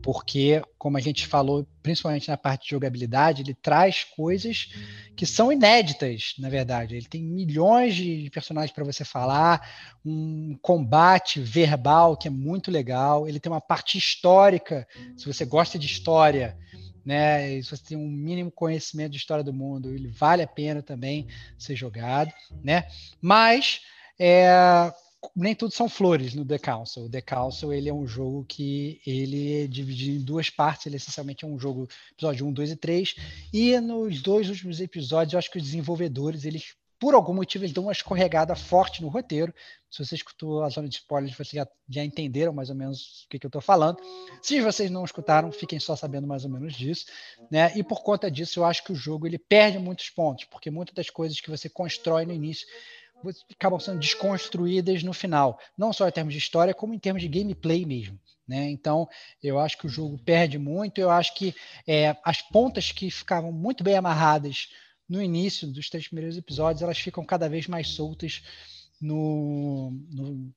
porque, 0.02 0.62
como 0.78 0.98
a 0.98 1.02
gente 1.02 1.28
falou, 1.28 1.66
principalmente 1.82 2.30
na 2.30 2.38
parte 2.38 2.64
de 2.64 2.72
jogabilidade, 2.72 3.42
ele 3.42 3.54
traz 3.54 4.04
coisas 4.04 4.70
que 5.16 5.26
são 5.26 5.52
inéditas, 5.52 6.36
na 6.40 6.50
verdade. 6.50 6.96
Ele 6.96 7.06
tem 7.06 7.24
milhões 7.24 7.96
de 7.96 8.30
personagens 8.32 8.74
para 8.74 8.84
você 8.84 9.06
falar, 9.06 9.68
um 10.06 10.58
combate 10.62 11.40
verbal 11.40 12.18
que 12.18 12.28
é 12.28 12.32
muito 12.32 12.72
legal, 12.72 13.28
ele 13.28 13.40
tem 13.40 13.52
uma 13.52 13.62
parte 13.62 13.98
histórica, 13.98 14.88
se 15.18 15.26
você 15.26 15.46
gosta 15.46 15.78
de 15.78 15.86
história, 15.86 16.58
né, 17.06 17.62
se 17.62 17.70
você 17.70 17.84
tem 17.84 17.98
um 17.98 18.10
mínimo 18.10 18.52
conhecimento 18.52 19.12
de 19.12 19.18
história 19.18 19.44
do 19.44 19.54
mundo, 19.54 19.94
ele 19.94 20.08
vale 20.08 20.42
a 20.42 20.48
pena 20.48 20.82
também 20.82 21.28
ser 21.58 21.76
jogado, 21.76 22.32
né? 22.64 22.86
Mas 23.22 23.82
é, 24.18 24.92
nem 25.36 25.56
tudo 25.56 25.74
são 25.74 25.88
flores 25.88 26.34
no 26.34 26.46
The 26.46 26.60
Council. 26.60 27.06
O 27.06 27.10
The 27.10 27.22
Council 27.22 27.74
ele 27.74 27.90
é 27.90 27.94
um 27.94 28.06
jogo 28.06 28.46
que 28.46 29.02
ele 29.06 29.64
é 29.64 29.68
dividido 29.68 30.22
em 30.22 30.24
duas 30.24 30.50
partes. 30.50 30.86
Ele 30.86 30.98
essencialmente 30.98 31.46
é 31.46 31.48
um 31.48 31.60
jogo 31.60 31.88
episódio 32.12 32.46
1, 32.48 32.54
2 32.54 32.72
e 32.72 32.76
3. 32.76 33.16
E 33.54 33.80
nos 33.80 34.22
dois 34.22 34.50
últimos 34.50 34.80
episódios, 34.80 35.34
eu 35.34 35.40
acho 35.40 35.52
que 35.52 35.58
os 35.58 35.64
desenvolvedores, 35.64 36.46
eles 36.46 36.76
por 37.04 37.16
algum 37.16 37.34
motivo, 37.34 37.66
eles 37.66 37.74
dão 37.74 37.84
uma 37.84 37.92
escorregada 37.92 38.56
forte 38.56 39.02
no 39.02 39.10
roteiro. 39.10 39.54
Se 39.92 40.06
você 40.06 40.16
escutou 40.16 40.64
a 40.64 40.70
zona 40.70 40.88
de 40.88 40.96
spoilers, 40.96 41.36
vocês 41.36 41.52
já, 41.52 41.68
já 41.90 42.02
entenderam 42.02 42.54
mais 42.54 42.70
ou 42.70 42.76
menos 42.78 43.26
o 43.26 43.30
que, 43.30 43.38
que 43.38 43.46
eu 43.46 43.50
estou 43.50 43.62
falando. 43.62 43.98
Se 44.42 44.62
vocês 44.62 44.90
não 44.90 45.04
escutaram, 45.04 45.52
fiquem 45.52 45.82
só 45.82 45.98
sabendo 45.98 46.26
mais 46.26 46.46
ou 46.46 46.50
menos 46.50 46.74
disso. 46.74 47.08
Né? 47.52 47.74
E 47.76 47.84
por 47.84 48.04
conta 48.04 48.32
disso, 48.32 48.62
eu 48.62 48.64
acho 48.64 48.86
que 48.86 48.94
o 48.94 48.96
jogo 48.96 49.28
ele 49.28 49.38
perde 49.38 49.78
muitos 49.80 50.10
pontos, 50.10 50.46
porque 50.46 50.72
muitas 50.72 50.96
das 50.96 51.10
coisas 51.10 51.42
que 51.42 51.50
você 51.50 51.68
constrói 51.68 52.26
no 52.26 52.32
início 52.32 52.66
acabam 53.52 53.80
sendo 53.80 54.00
desconstruídas 54.00 55.04
no 55.04 55.14
final, 55.14 55.60
não 55.78 55.94
só 55.94 56.08
em 56.08 56.12
termos 56.12 56.34
de 56.34 56.40
história, 56.40 56.74
como 56.74 56.94
em 56.94 57.00
termos 57.00 57.22
de 57.22 57.28
gameplay 57.28 57.86
mesmo. 57.86 58.20
Né? 58.48 58.70
Então, 58.70 59.08
eu 59.42 59.58
acho 59.60 59.78
que 59.78 59.88
o 59.88 59.90
jogo 59.90 60.18
perde 60.18 60.58
muito. 60.58 61.00
Eu 61.00 61.10
acho 61.10 61.34
que 61.34 61.56
é, 61.88 62.16
as 62.24 62.42
pontas 62.42 62.92
que 62.92 63.10
ficavam 63.10 63.52
muito 63.52 63.84
bem 63.84 63.96
amarradas 63.96 64.70
no 65.08 65.22
início 65.22 65.68
dos 65.68 65.90
três 65.90 66.08
primeiros 66.08 66.38
episódios, 66.38 66.82
elas 66.82 66.98
ficam 66.98 67.24
cada 67.26 67.48
vez 67.48 67.68
mais 67.68 67.90
soltas 67.90 68.42
no, 69.00 69.92
no 70.10 70.54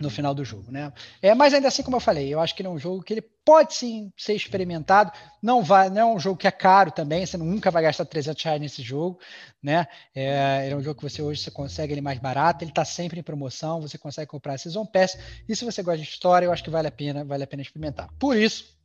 no 0.00 0.10
final 0.10 0.34
do 0.34 0.44
jogo, 0.44 0.70
né? 0.70 0.92
É, 1.22 1.34
mas 1.34 1.54
ainda 1.54 1.68
assim, 1.68 1.82
como 1.82 1.96
eu 1.96 2.00
falei, 2.00 2.32
eu 2.32 2.38
acho 2.38 2.54
que 2.54 2.60
ele 2.60 2.68
é 2.68 2.70
um 2.70 2.78
jogo 2.78 3.02
que 3.02 3.14
ele 3.14 3.22
pode 3.22 3.74
sim 3.74 4.12
ser 4.16 4.34
experimentado. 4.34 5.10
Não 5.42 5.62
vai, 5.62 5.88
não 5.88 6.00
é 6.00 6.04
um 6.04 6.18
jogo 6.18 6.36
que 6.36 6.46
é 6.46 6.50
caro 6.50 6.90
também. 6.90 7.24
Você 7.24 7.36
nunca 7.38 7.70
vai 7.70 7.82
gastar 7.82 8.04
300 8.04 8.42
reais 8.42 8.60
nesse 8.60 8.82
jogo, 8.82 9.18
né? 9.62 9.86
É, 10.14 10.68
é 10.70 10.76
um 10.76 10.82
jogo 10.82 11.00
que 11.00 11.08
você 11.08 11.22
hoje 11.22 11.40
você 11.40 11.50
consegue 11.50 11.94
ele 11.94 12.02
mais 12.02 12.18
barato. 12.18 12.62
Ele 12.62 12.70
está 12.70 12.84
sempre 12.84 13.20
em 13.20 13.22
promoção. 13.22 13.80
Você 13.80 13.96
consegue 13.96 14.30
comprar 14.30 14.54
a 14.54 14.58
Season 14.58 14.84
Pass. 14.84 15.18
E 15.48 15.56
se 15.56 15.64
você 15.64 15.82
gosta 15.82 16.02
de 16.02 16.08
história, 16.08 16.44
eu 16.44 16.52
acho 16.52 16.62
que 16.62 16.70
vale 16.70 16.88
a 16.88 16.92
pena, 16.92 17.24
vale 17.24 17.44
a 17.44 17.46
pena 17.46 17.62
experimentar. 17.62 18.10
Por 18.18 18.36
isso, 18.36 18.76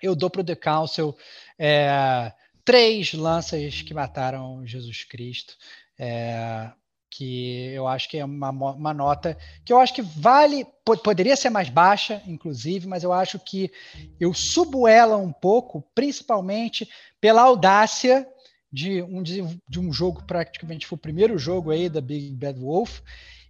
eu 0.00 0.14
dou 0.14 0.30
para 0.30 0.42
o 0.42 0.44
The 0.44 0.54
Council 0.54 1.16
é, 1.58 2.32
três 2.64 3.12
lanças 3.12 3.82
que 3.82 3.92
mataram 3.92 4.64
Jesus 4.64 5.02
Cristo. 5.02 5.56
É, 5.98 6.70
que 7.16 7.66
eu 7.72 7.86
acho 7.86 8.08
que 8.08 8.18
é 8.18 8.24
uma, 8.24 8.50
uma 8.50 8.92
nota 8.92 9.36
que 9.64 9.72
eu 9.72 9.78
acho 9.78 9.94
que 9.94 10.02
vale, 10.02 10.66
poderia 10.84 11.36
ser 11.36 11.48
mais 11.48 11.68
baixa, 11.68 12.20
inclusive, 12.26 12.88
mas 12.88 13.04
eu 13.04 13.12
acho 13.12 13.38
que 13.38 13.70
eu 14.18 14.34
subo 14.34 14.88
ela 14.88 15.16
um 15.16 15.32
pouco, 15.32 15.82
principalmente 15.94 16.88
pela 17.20 17.42
audácia 17.42 18.26
de 18.72 19.00
um, 19.02 19.22
de 19.22 19.78
um 19.78 19.92
jogo, 19.92 20.24
praticamente 20.24 20.86
foi 20.86 20.96
o 20.96 21.00
primeiro 21.00 21.38
jogo 21.38 21.70
aí 21.70 21.88
da 21.88 22.00
Big 22.00 22.34
Bad 22.34 22.58
Wolf. 22.58 23.00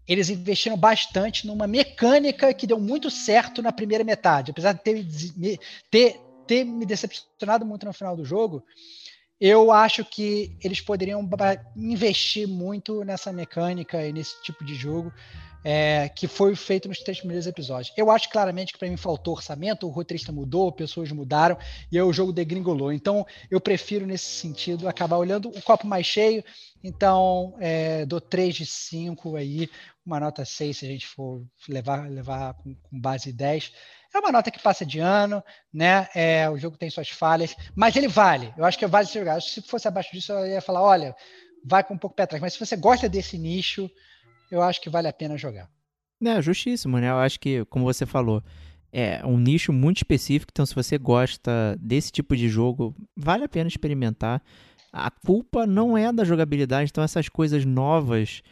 Eles 0.07 0.29
investiram 0.29 0.77
bastante 0.77 1.47
numa 1.47 1.67
mecânica 1.67 2.53
que 2.53 2.67
deu 2.67 2.79
muito 2.79 3.11
certo 3.11 3.63
na 3.63 3.73
primeira 3.73 4.05
metade, 4.05 4.51
apesar 4.51 4.73
de 4.75 4.81
ter, 4.81 5.59
ter, 5.91 6.21
ter 6.47 6.65
me 6.65 6.85
decepcionado 6.85 7.65
muito 7.65 7.87
no 7.87 7.93
final 7.95 8.15
do 8.15 8.27
jogo 8.27 8.63
eu 9.47 9.71
acho 9.71 10.03
que 10.07 10.57
eles 10.65 10.81
poderiam 10.81 11.29
investir 11.77 12.49
muito 12.49 13.05
nessa 13.05 13.31
mecânica 13.31 14.03
e 14.03 14.11
nesse 14.11 14.43
tipo 14.43 14.65
de 14.65 14.75
jogo 14.75 15.13
é, 15.63 16.09
que 16.09 16.27
foi 16.27 16.57
feito 16.57 16.89
nos 16.89 17.01
três 17.01 17.19
primeiros 17.19 17.47
episódios. 17.47 17.93
Eu 17.95 18.11
acho 18.11 18.31
claramente 18.31 18.73
que 18.73 18.79
para 18.79 18.89
mim 18.89 18.97
faltou 18.97 19.35
orçamento, 19.35 19.87
o 19.87 19.91
roteirista 19.91 20.33
mudou, 20.33 20.73
pessoas 20.73 21.13
mudaram 21.13 21.59
e 21.93 22.01
o 22.01 22.11
jogo 22.11 22.33
degringolou. 22.33 22.91
Então 22.91 23.27
eu 23.51 23.61
prefiro 23.61 24.07
nesse 24.07 24.25
sentido 24.25 24.89
acabar 24.89 25.19
olhando 25.19 25.51
o 25.51 25.61
copo 25.61 25.87
mais 25.87 26.07
cheio. 26.07 26.43
Então 26.83 27.55
é, 27.61 28.07
dou 28.07 28.23
3 28.23 28.55
de 28.55 28.65
5 28.65 29.37
aí, 29.37 29.69
uma 30.07 30.19
nota 30.21 30.43
6 30.43 30.79
se 30.79 30.87
a 30.87 30.89
gente 30.89 31.07
for 31.07 31.45
levar, 31.69 32.09
levar 32.09 32.55
com, 32.55 32.75
com 32.75 32.99
base 32.99 33.31
10 33.31 33.73
É 34.15 34.19
uma 34.21 34.31
nota 34.31 34.51
que 34.51 34.63
passa 34.63 34.87
de 34.87 35.01
ano, 35.01 35.43
né? 35.73 36.09
É, 36.15 36.49
o 36.49 36.57
jogo 36.57 36.77
tem 36.79 36.89
suas 36.89 37.09
falhas, 37.09 37.57
mas 37.75 37.97
ele 37.97 38.07
vale. 38.07 38.55
Eu 38.57 38.65
acho 38.65 38.79
que 38.79 38.87
vale 38.87 39.09
ser 39.09 39.19
jogado. 39.19 39.41
Se 39.41 39.61
fosse 39.61 39.89
abaixo 39.89 40.13
disso, 40.13 40.33
eu 40.33 40.47
ia 40.47 40.61
falar, 40.61 40.83
olha, 40.83 41.17
vai 41.65 41.83
com 41.83 41.95
um 41.95 41.99
pouco 41.99 42.15
pé 42.15 42.23
atrás. 42.23 42.41
Mas 42.41 42.53
se 42.53 42.61
você 42.61 42.77
gosta 42.77 43.09
desse 43.09 43.37
nicho, 43.37 43.91
eu 44.53 44.63
acho 44.63 44.81
que 44.81 44.89
vale 44.89 45.09
a 45.09 45.13
pena 45.13 45.37
jogar. 45.37 45.69
É, 46.25 46.41
justíssimo, 46.41 46.99
né? 46.99 47.11
Eu 47.11 47.17
acho 47.17 47.41
que, 47.41 47.65
como 47.65 47.85
você 47.85 48.07
falou, 48.07 48.41
é 48.93 49.21
um 49.27 49.37
nicho 49.37 49.73
muito 49.73 49.97
específico, 49.97 50.51
então 50.53 50.65
se 50.65 50.75
você 50.75 50.97
gosta 50.97 51.77
desse 51.81 52.13
tipo 52.13 52.37
de 52.37 52.49
jogo, 52.49 52.95
vale 53.17 53.43
a 53.43 53.49
pena 53.49 53.67
experimentar. 53.67 54.41
A 54.93 55.11
culpa 55.11 55.67
não 55.67 55.99
é 55.99 56.13
da 56.13 56.25
jogabilidade, 56.25 56.91
então 56.91 57.03
essas 57.03 57.29
coisas 57.29 57.65
novas 57.65 58.43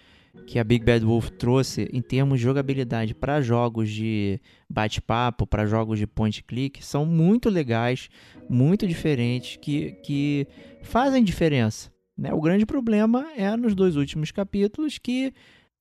que 0.46 0.58
a 0.58 0.64
Big 0.64 0.84
Bad 0.84 1.04
Wolf 1.04 1.30
trouxe 1.30 1.88
em 1.92 2.00
termos 2.00 2.38
de 2.38 2.44
jogabilidade 2.44 3.14
para 3.14 3.40
jogos 3.40 3.90
de 3.90 4.40
bate-papo, 4.68 5.46
para 5.46 5.66
jogos 5.66 5.98
de 5.98 6.06
point 6.06 6.42
click, 6.42 6.84
são 6.84 7.04
muito 7.04 7.50
legais, 7.50 8.08
muito 8.48 8.86
diferentes, 8.86 9.56
que, 9.56 9.92
que 10.02 10.46
fazem 10.82 11.22
diferença. 11.22 11.92
Né? 12.16 12.32
O 12.32 12.40
grande 12.40 12.64
problema 12.64 13.26
é 13.36 13.54
nos 13.56 13.74
dois 13.74 13.96
últimos 13.96 14.30
capítulos 14.30 14.98
que 14.98 15.32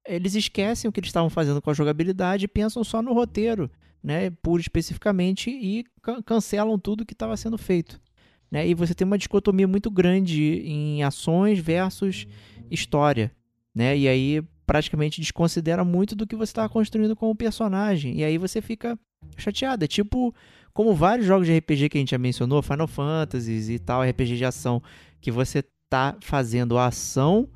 eles 0.06 0.36
esquecem 0.36 0.90
o 0.90 0.92
que 0.92 1.00
eles 1.00 1.10
estavam 1.10 1.30
fazendo 1.30 1.62
com 1.62 1.70
a 1.70 1.74
jogabilidade 1.74 2.46
e 2.46 2.48
pensam 2.48 2.84
só 2.84 3.02
no 3.02 3.14
roteiro, 3.14 3.70
né, 4.04 4.32
puro 4.42 4.60
especificamente, 4.60 5.50
e 5.52 5.86
cancelam 6.26 6.78
tudo 6.80 7.06
que 7.06 7.14
estava 7.14 7.38
sendo 7.38 7.58
feito. 7.58 8.02
Né? 8.50 8.68
E 8.68 8.74
você 8.74 8.94
tem 8.94 9.06
uma 9.06 9.18
dicotomia 9.18 9.68
muito 9.68 9.90
grande 9.92 10.62
em 10.66 11.04
ações 11.04 11.60
versus 11.60 12.28
história 12.70 13.32
né? 13.74 13.98
E 13.98 14.08
aí 14.08 14.44
praticamente 14.66 15.20
desconsidera 15.20 15.84
muito 15.84 16.16
do 16.16 16.26
que 16.26 16.36
você 16.36 16.52
está 16.52 16.68
construindo 16.70 17.16
como 17.16 17.36
personagem. 17.36 18.18
E 18.20 18.24
aí 18.24 18.38
você 18.38 18.62
fica 18.62 18.98
chateado. 19.38 19.84
É 19.84 19.88
tipo 19.88 20.34
como 20.74 20.96
vários 20.96 21.28
jogos 21.28 21.48
de 21.48 21.58
RPG 21.58 21.90
que 21.90 21.98
a 21.98 22.02
gente 22.02 22.12
já 22.12 22.18
mencionou, 22.18 22.62
Final 22.62 22.88
Fantasy 22.88 23.74
e 23.74 23.80
tal, 23.80 24.02
RPG 24.04 24.38
de 24.38 24.46
ação, 24.46 24.82
que 25.20 25.30
você 25.30 25.64
tá 25.90 26.16
fazendo 26.22 26.78
a 26.78 26.88
ação 26.88 27.50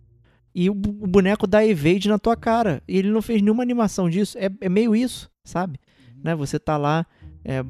e 0.54 0.70
o 0.70 0.74
boneco 0.74 1.48
dá 1.48 1.66
evade 1.66 2.08
na 2.08 2.20
tua 2.20 2.36
cara. 2.36 2.82
E 2.88 2.98
ele 2.98 3.10
não 3.10 3.22
fez 3.22 3.42
nenhuma 3.42 3.64
animação 3.64 4.10
disso. 4.10 4.38
É, 4.38 4.50
é 4.62 4.70
meio 4.70 4.96
isso, 4.96 5.30
sabe? 5.44 5.80
Uhum. 6.00 6.22
Né? 6.24 6.36
Você 6.36 6.60
tá 6.60 6.78
lá 6.78 7.06
é, 7.44 7.64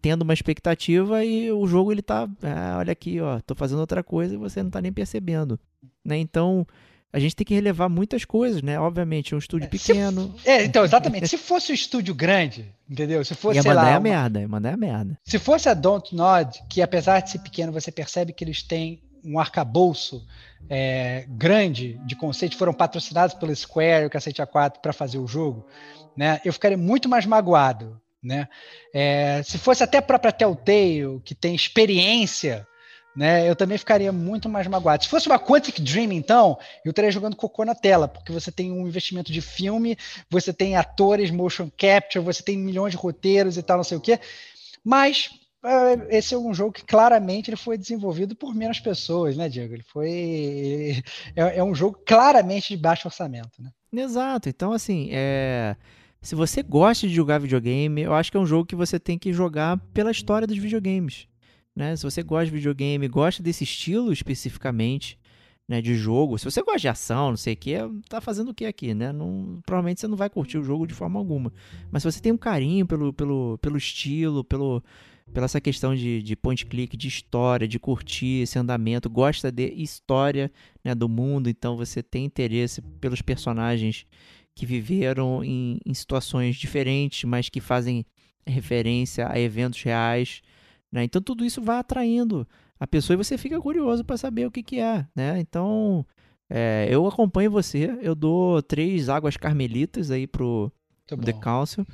tendo 0.00 0.22
uma 0.22 0.34
expectativa 0.34 1.24
e 1.24 1.50
o 1.52 1.66
jogo 1.66 1.92
ele 1.92 2.02
tá, 2.02 2.28
ah, 2.42 2.76
olha 2.78 2.92
aqui, 2.92 3.20
ó, 3.20 3.40
tô 3.40 3.54
fazendo 3.54 3.80
outra 3.80 4.02
coisa 4.02 4.34
e 4.34 4.38
você 4.38 4.62
não 4.62 4.70
tá 4.70 4.80
nem 4.80 4.92
percebendo, 4.92 5.58
né? 6.04 6.16
Então, 6.18 6.66
a 7.16 7.18
gente 7.18 7.34
tem 7.34 7.46
que 7.46 7.54
relevar 7.54 7.88
muitas 7.88 8.26
coisas, 8.26 8.60
né? 8.60 8.78
Obviamente, 8.78 9.34
um 9.34 9.38
estúdio 9.38 9.70
pequeno. 9.70 10.34
Se, 10.38 10.50
é, 10.50 10.64
então, 10.66 10.84
exatamente. 10.84 11.26
se 11.26 11.38
fosse 11.38 11.72
um 11.72 11.74
estúdio 11.74 12.14
grande, 12.14 12.70
entendeu? 12.86 13.24
Se 13.24 13.34
fosse, 13.34 13.56
ia 13.56 13.62
mandar 13.62 13.82
lá, 13.84 13.90
é 13.90 13.94
a 13.94 14.00
merda, 14.00 14.40
ia 14.42 14.46
mandar 14.46 14.74
a 14.74 14.76
merda. 14.76 15.18
Se 15.24 15.38
fosse 15.38 15.66
a 15.66 15.72
Don't 15.72 16.14
Nod, 16.14 16.62
que 16.68 16.82
apesar 16.82 17.20
de 17.20 17.30
ser 17.30 17.38
pequeno, 17.38 17.72
você 17.72 17.90
percebe 17.90 18.34
que 18.34 18.44
eles 18.44 18.62
têm 18.62 19.02
um 19.24 19.38
arcabouço 19.38 20.26
é, 20.68 21.24
grande 21.26 21.98
de 22.04 22.14
conceitos, 22.14 22.58
foram 22.58 22.74
patrocinados 22.74 23.34
pelo 23.34 23.56
Square 23.56 24.04
e 24.04 24.06
o 24.08 24.10
Cacete 24.10 24.42
A4 24.42 24.74
para 24.82 24.92
fazer 24.92 25.16
o 25.16 25.26
jogo, 25.26 25.66
né? 26.14 26.38
Eu 26.44 26.52
ficaria 26.52 26.76
muito 26.76 27.08
mais 27.08 27.24
magoado, 27.24 27.98
né? 28.22 28.46
É, 28.92 29.40
se 29.42 29.56
fosse 29.56 29.82
até 29.82 29.96
a 29.96 30.02
própria 30.02 30.32
Telltale, 30.32 31.18
que 31.24 31.34
tem 31.34 31.54
experiência 31.54 32.68
né, 33.16 33.48
eu 33.48 33.56
também 33.56 33.78
ficaria 33.78 34.12
muito 34.12 34.48
mais 34.48 34.66
magoado. 34.66 35.02
Se 35.02 35.08
fosse 35.08 35.26
uma 35.26 35.38
Quantic 35.38 35.80
Dream, 35.80 36.12
então, 36.12 36.58
eu 36.84 36.90
estaria 36.90 37.10
jogando 37.10 37.34
cocô 37.34 37.64
na 37.64 37.74
tela, 37.74 38.06
porque 38.06 38.30
você 38.30 38.52
tem 38.52 38.70
um 38.70 38.86
investimento 38.86 39.32
de 39.32 39.40
filme, 39.40 39.96
você 40.28 40.52
tem 40.52 40.76
atores, 40.76 41.30
motion 41.30 41.70
capture, 41.76 42.22
você 42.22 42.42
tem 42.42 42.58
milhões 42.58 42.92
de 42.92 42.98
roteiros 42.98 43.56
e 43.56 43.62
tal, 43.62 43.78
não 43.78 43.84
sei 43.84 43.96
o 43.96 44.00
quê. 44.00 44.20
Mas 44.84 45.30
uh, 45.64 46.06
esse 46.10 46.34
é 46.34 46.38
um 46.38 46.52
jogo 46.52 46.72
que 46.72 46.84
claramente 46.84 47.48
ele 47.48 47.56
foi 47.56 47.78
desenvolvido 47.78 48.36
por 48.36 48.54
menos 48.54 48.78
pessoas, 48.78 49.36
né, 49.36 49.48
Diego? 49.48 49.72
Ele 49.74 49.84
foi. 49.84 51.02
é, 51.34 51.58
é 51.58 51.64
um 51.64 51.74
jogo 51.74 51.98
claramente 52.06 52.76
de 52.76 52.76
baixo 52.76 53.08
orçamento, 53.08 53.62
né? 53.62 53.70
Exato. 53.92 54.48
Então, 54.48 54.72
assim, 54.72 55.08
é. 55.10 55.74
Se 56.20 56.34
você 56.34 56.62
gosta 56.62 57.06
de 57.06 57.14
jogar 57.14 57.38
videogame, 57.38 58.02
eu 58.02 58.12
acho 58.12 58.30
que 58.30 58.36
é 58.36 58.40
um 58.40 58.46
jogo 58.46 58.66
que 58.66 58.74
você 58.74 58.98
tem 58.98 59.16
que 59.16 59.32
jogar 59.32 59.78
pela 59.94 60.10
história 60.10 60.46
dos 60.46 60.58
videogames. 60.58 61.28
Né? 61.76 61.94
Se 61.94 62.02
você 62.02 62.22
gosta 62.22 62.46
de 62.46 62.52
videogame, 62.52 63.06
gosta 63.06 63.42
desse 63.42 63.62
estilo 63.62 64.10
especificamente, 64.10 65.18
né, 65.68 65.82
de 65.82 65.94
jogo, 65.96 66.38
se 66.38 66.44
você 66.44 66.62
gosta 66.62 66.78
de 66.78 66.88
ação, 66.88 67.30
não 67.30 67.36
sei 67.36 67.54
o 67.54 67.56
que, 67.56 67.74
tá 68.08 68.20
fazendo 68.20 68.50
o 68.50 68.54
que 68.54 68.64
aqui, 68.64 68.94
né? 68.94 69.12
Não, 69.12 69.60
provavelmente 69.66 70.00
você 70.00 70.06
não 70.06 70.16
vai 70.16 70.30
curtir 70.30 70.58
o 70.58 70.62
jogo 70.62 70.86
de 70.86 70.94
forma 70.94 71.18
alguma. 71.18 71.52
Mas 71.90 72.02
se 72.02 72.10
você 72.10 72.20
tem 72.20 72.30
um 72.30 72.38
carinho 72.38 72.86
pelo, 72.86 73.12
pelo, 73.12 73.58
pelo 73.58 73.76
estilo, 73.76 74.44
pelo, 74.44 74.80
pela 75.32 75.44
essa 75.44 75.60
questão 75.60 75.94
de, 75.94 76.22
de 76.22 76.36
point 76.36 76.64
click, 76.66 76.96
de 76.96 77.08
história, 77.08 77.66
de 77.66 77.80
curtir 77.80 78.42
esse 78.42 78.56
andamento, 78.58 79.10
gosta 79.10 79.50
de 79.50 79.72
história 79.74 80.52
né, 80.84 80.94
do 80.94 81.08
mundo, 81.08 81.50
então 81.50 81.76
você 81.76 82.00
tem 82.00 82.24
interesse 82.24 82.80
pelos 83.00 83.20
personagens 83.20 84.06
que 84.54 84.64
viveram 84.64 85.42
em, 85.42 85.80
em 85.84 85.94
situações 85.94 86.54
diferentes, 86.54 87.24
mas 87.24 87.48
que 87.48 87.60
fazem 87.60 88.06
referência 88.46 89.28
a 89.28 89.38
eventos 89.38 89.82
reais. 89.82 90.42
Né? 90.92 91.04
Então 91.04 91.20
tudo 91.20 91.44
isso 91.44 91.60
vai 91.62 91.78
atraindo 91.78 92.46
a 92.78 92.86
pessoa 92.86 93.14
e 93.14 93.16
você 93.16 93.36
fica 93.36 93.60
curioso 93.60 94.04
para 94.04 94.16
saber 94.16 94.46
o 94.46 94.50
que, 94.50 94.62
que 94.62 94.80
é. 94.80 95.06
Né? 95.14 95.38
Então 95.40 96.06
é, 96.48 96.86
eu 96.90 97.06
acompanho 97.06 97.50
você, 97.50 97.98
eu 98.00 98.14
dou 98.14 98.62
três 98.62 99.08
águas 99.08 99.36
carmelitas 99.36 100.10
aí 100.10 100.26
pro 100.26 100.72
The 101.06 101.32
Council. 101.32 101.86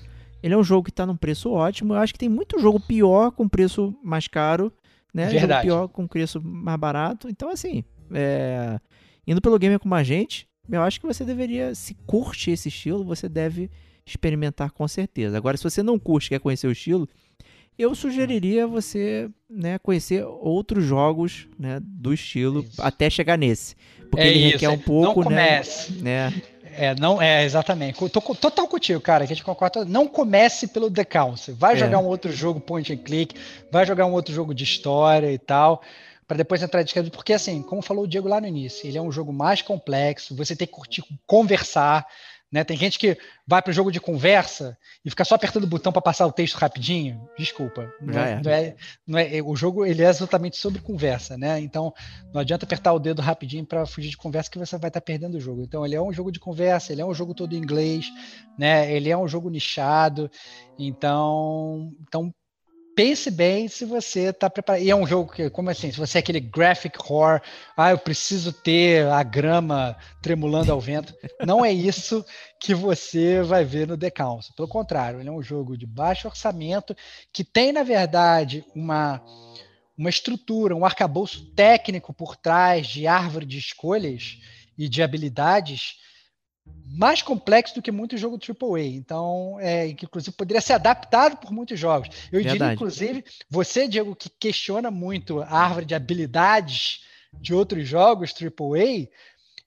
Ele 0.43 0.55
é 0.55 0.56
um 0.56 0.64
jogo 0.64 0.85
que 0.85 0.90
está 0.90 1.06
num 1.06 1.16
preço 1.16 1.51
ótimo. 1.51 1.94
Eu 1.94 1.98
acho 1.98 2.12
que 2.12 2.19
tem 2.19 2.28
muito 2.28 2.59
jogo 2.59 2.81
pior 2.81 3.31
com 3.31 3.48
preço 3.48 3.94
mais 4.02 4.27
caro, 4.27 4.73
né? 5.14 5.27
Verdade. 5.27 5.69
Jogo 5.69 5.85
pior 5.85 5.89
com 5.89 6.06
preço 6.06 6.43
mais 6.43 6.78
barato. 6.78 7.28
Então, 7.28 7.48
assim, 7.48 7.85
é... 8.12 8.81
indo 9.27 9.40
pelo 9.40 9.59
game 9.59 9.78
como 9.78 9.94
a 9.94 10.02
gente, 10.02 10.48
eu 10.69 10.82
acho 10.82 11.01
que 11.01 11.06
você 11.06 11.24
deveria, 11.24 11.74
se 11.74 11.94
curte 12.06 12.51
esse 12.51 12.69
estilo, 12.69 13.05
você 13.05 13.28
deve 13.28 13.70
experimentar 14.05 14.73
com 14.73 14.86
certeza. 14.89 15.36
Agora, 15.36 15.56
se 15.56 15.62
você 15.62 15.82
não 15.82 15.98
curte, 15.98 16.28
quer 16.28 16.40
conhecer 16.40 16.66
o 16.66 16.73
estilo, 16.73 17.09
eu 17.78 17.94
sugeriria 17.94 18.66
você 18.66 19.28
né, 19.49 19.78
conhecer 19.78 20.24
outros 20.24 20.85
jogos 20.85 21.49
né, 21.59 21.78
do 21.82 22.12
estilo 22.12 22.61
isso. 22.61 22.81
até 22.81 23.09
chegar 23.09 23.36
nesse. 23.36 23.77
Porque 24.11 24.27
é 24.27 24.28
ele 24.28 24.39
isso, 24.40 24.53
requer 24.53 24.69
um 24.69 24.78
pouco, 24.78 25.24
não 25.24 25.31
né, 25.31 25.57
comece. 25.57 25.93
né? 26.03 26.32
É, 26.74 26.94
não, 26.94 27.20
é, 27.20 27.44
exatamente. 27.44 27.99
Tô 28.09 28.20
total 28.20 28.66
contigo, 28.66 29.01
cara, 29.01 29.27
que 29.27 29.32
a 29.32 29.36
gente 29.36 29.44
concorda. 29.44 29.85
Não 29.85 30.07
comece 30.07 30.66
pelo 30.66 30.90
The 30.90 31.05
Council. 31.05 31.55
Vai 31.55 31.74
é. 31.74 31.77
jogar 31.77 31.99
um 31.99 32.07
outro 32.07 32.32
jogo 32.32 32.61
point 32.61 32.93
and 32.93 32.99
click, 32.99 33.35
vai 33.70 33.85
jogar 33.85 34.07
um 34.07 34.12
outro 34.12 34.35
jogo 34.35 34.55
de 34.55 34.65
história 34.65 35.31
e 35.31 35.39
tal, 35.39 35.82
para 36.27 36.39
depois 36.39 36.62
entrar 36.62 36.82
de. 36.82 37.11
Porque, 37.11 37.35
assim, 37.35 37.62
como 37.62 37.82
falou 37.82 38.05
o 38.05 38.09
Diego 38.09 38.28
lá 38.28 38.40
no 38.40 38.47
início, 38.47 38.86
ele 38.86 38.97
é 38.97 39.03
um 39.03 39.12
jogo 39.12 39.32
mais 39.32 39.61
complexo, 39.61 40.35
você 40.35 40.57
tem 40.57 40.66
que 40.66 40.73
curtir 40.73 41.05
conversar. 41.27 42.07
Né? 42.53 42.62
Tem 42.62 42.77
gente 42.77 42.99
que 42.99 43.16
vai 43.47 43.62
para 43.62 43.70
o 43.70 43.73
jogo 43.73 43.91
de 43.91 43.99
conversa 43.99 44.77
e 45.03 45.09
fica 45.09 45.24
só 45.24 45.37
apertando 45.37 45.65
o 45.65 45.66
botão 45.66 45.91
para 45.91 46.03
passar 46.03 46.27
o 46.27 46.33
texto 46.33 46.57
rapidinho. 46.57 47.27
Desculpa. 47.39 47.91
Não 47.99 48.20
é, 48.20 48.43
não 48.43 48.51
é, 48.53 48.77
não 49.07 49.19
é, 49.19 49.43
o 49.43 49.57
jogo 49.57 49.87
ele 49.87 50.03
é 50.03 50.09
exatamente 50.09 50.59
sobre 50.59 50.83
conversa, 50.83 51.39
né? 51.39 51.59
Então 51.61 51.95
não 52.31 52.43
adianta 52.43 52.66
apertar 52.66 52.93
o 52.93 52.99
dedo 52.99 53.23
rapidinho 53.23 53.65
para 53.65 53.87
fugir 53.87 54.11
de 54.11 54.19
conversa 54.19 54.51
que 54.51 54.59
você 54.59 54.77
vai 54.77 54.89
estar 54.89 55.01
tá 55.01 55.05
perdendo 55.05 55.39
o 55.39 55.41
jogo. 55.41 55.62
Então 55.62 55.85
ele 55.87 55.95
é 55.95 56.03
um 56.03 56.12
jogo 56.12 56.31
de 56.31 56.39
conversa, 56.39 56.93
ele 56.93 57.01
é 57.01 57.07
um 57.07 57.15
jogo 57.15 57.33
todo 57.33 57.55
em 57.55 57.59
inglês, 57.59 58.07
né? 58.59 58.93
Ele 58.93 59.09
é 59.09 59.16
um 59.16 59.27
jogo 59.27 59.49
nichado. 59.49 60.31
Então, 60.79 61.91
então 62.03 62.35
pense 63.03 63.33
bem 63.33 63.66
se 63.66 63.85
você 63.85 64.29
está 64.29 64.49
preparado. 64.49 64.81
E 64.81 64.89
é 64.89 64.95
um 64.95 65.05
jogo 65.05 65.33
que, 65.33 65.51
como 65.51 65.69
assim, 65.69 65.91
se 65.91 65.99
você 65.99 66.19
é 66.19 66.20
aquele 66.20 66.39
graphic 66.39 66.97
horror, 67.01 67.43
ah, 67.77 67.91
eu 67.91 67.99
preciso 67.99 68.53
ter 68.53 69.09
a 69.09 69.24
grama 69.24 69.97
tremulando 70.23 70.70
ao 70.70 70.81
vento. 70.81 71.12
Não 71.45 71.65
é 71.65 71.73
isso 71.73 72.24
que 72.61 72.73
você 72.73 73.43
vai 73.43 73.65
ver 73.65 73.89
no 73.89 73.99
The 73.99 74.09
Council. 74.09 74.55
Pelo 74.55 74.69
contrário, 74.69 75.19
ele 75.19 75.29
é 75.29 75.33
um 75.33 75.43
jogo 75.43 75.77
de 75.77 75.85
baixo 75.85 76.29
orçamento 76.29 76.97
que 77.33 77.43
tem, 77.43 77.73
na 77.73 77.83
verdade, 77.83 78.65
uma, 78.73 79.20
uma 79.99 80.09
estrutura, 80.09 80.77
um 80.77 80.85
arcabouço 80.85 81.45
técnico 81.57 82.15
por 82.15 82.37
trás 82.37 82.87
de 82.87 83.09
árvore 83.09 83.47
de 83.47 83.59
escolhas 83.59 84.39
e 84.79 84.89
de 84.89 85.03
habilidades 85.03 85.97
mais 86.93 87.22
complexo 87.22 87.74
do 87.74 87.82
que 87.82 87.90
muito 87.90 88.16
jogo 88.16 88.39
AAA. 88.39 88.82
Então, 88.82 89.56
é, 89.60 89.93
que 89.93 90.05
inclusive 90.05 90.36
poderia 90.36 90.60
ser 90.60 90.74
adaptado 90.74 91.36
por 91.36 91.51
muitos 91.51 91.78
jogos. 91.78 92.09
Eu 92.30 92.40
Verdade. 92.40 92.59
diria, 92.59 92.74
inclusive, 92.74 93.24
você, 93.48 93.89
Diego, 93.89 94.14
que 94.14 94.28
questiona 94.28 94.90
muito 94.90 95.40
a 95.40 95.51
árvore 95.51 95.86
de 95.86 95.94
habilidades 95.94 97.01
de 97.32 97.55
outros 97.55 97.89
jogos 97.89 98.34
AAA, 98.34 99.09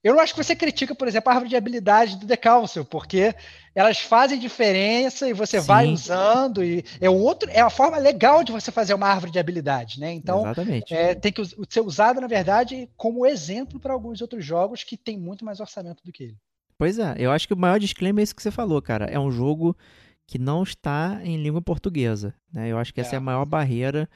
eu 0.04 0.14
não 0.14 0.22
acho 0.22 0.36
que 0.36 0.44
você 0.44 0.56
critica, 0.56 0.94
por 0.94 1.08
exemplo, 1.08 1.32
a 1.32 1.34
árvore 1.34 1.50
de 1.50 1.56
habilidades 1.56 2.14
do 2.14 2.28
The 2.28 2.38
Council, 2.38 2.86
porque 2.86 3.34
elas 3.74 3.98
fazem 3.98 4.38
diferença 4.38 5.28
e 5.28 5.34
você 5.34 5.60
Sim. 5.60 5.66
vai 5.66 5.88
usando 5.88 6.64
e 6.64 6.86
é 7.02 7.10
outro, 7.10 7.50
é 7.52 7.64
uma 7.64 7.72
forma 7.72 7.98
legal 7.98 8.44
de 8.44 8.52
você 8.52 8.72
fazer 8.72 8.94
uma 8.94 9.08
árvore 9.08 9.32
de 9.32 9.40
habilidades, 9.40 9.98
né? 9.98 10.14
Então, 10.14 10.44
é, 10.92 11.16
tem 11.16 11.32
que 11.32 11.42
ser 11.68 11.82
usado 11.82 12.22
na 12.22 12.28
verdade 12.28 12.88
como 12.96 13.26
exemplo 13.26 13.80
para 13.80 13.94
alguns 13.94 14.22
outros 14.22 14.46
jogos 14.46 14.84
que 14.84 14.96
têm 14.96 15.18
muito 15.18 15.44
mais 15.44 15.60
orçamento 15.60 16.04
do 16.06 16.12
que 16.12 16.26
ele. 16.26 16.38
Pois 16.78 17.00
é, 17.00 17.16
eu 17.18 17.32
acho 17.32 17.48
que 17.48 17.54
o 17.54 17.58
maior 17.58 17.80
disclaimer 17.80 18.22
é 18.22 18.24
isso 18.24 18.36
que 18.36 18.44
você 18.44 18.52
falou, 18.52 18.82
cara. 18.82 19.06
É 19.06 19.20
um 19.20 19.32
jogo 19.32 19.76
que 20.28 20.38
não 20.38 20.64
está 20.64 21.22
em 21.24 21.42
língua 21.42 21.62
portuguesa. 21.62 22.34
Né? 22.52 22.72
Eu 22.72 22.78
acho 22.78 22.94
que 22.94 23.00
essa 23.00 23.14
é, 23.14 23.16
é 23.16 23.18
a 23.18 23.22
maior 23.22 23.46
barreira 23.46 24.10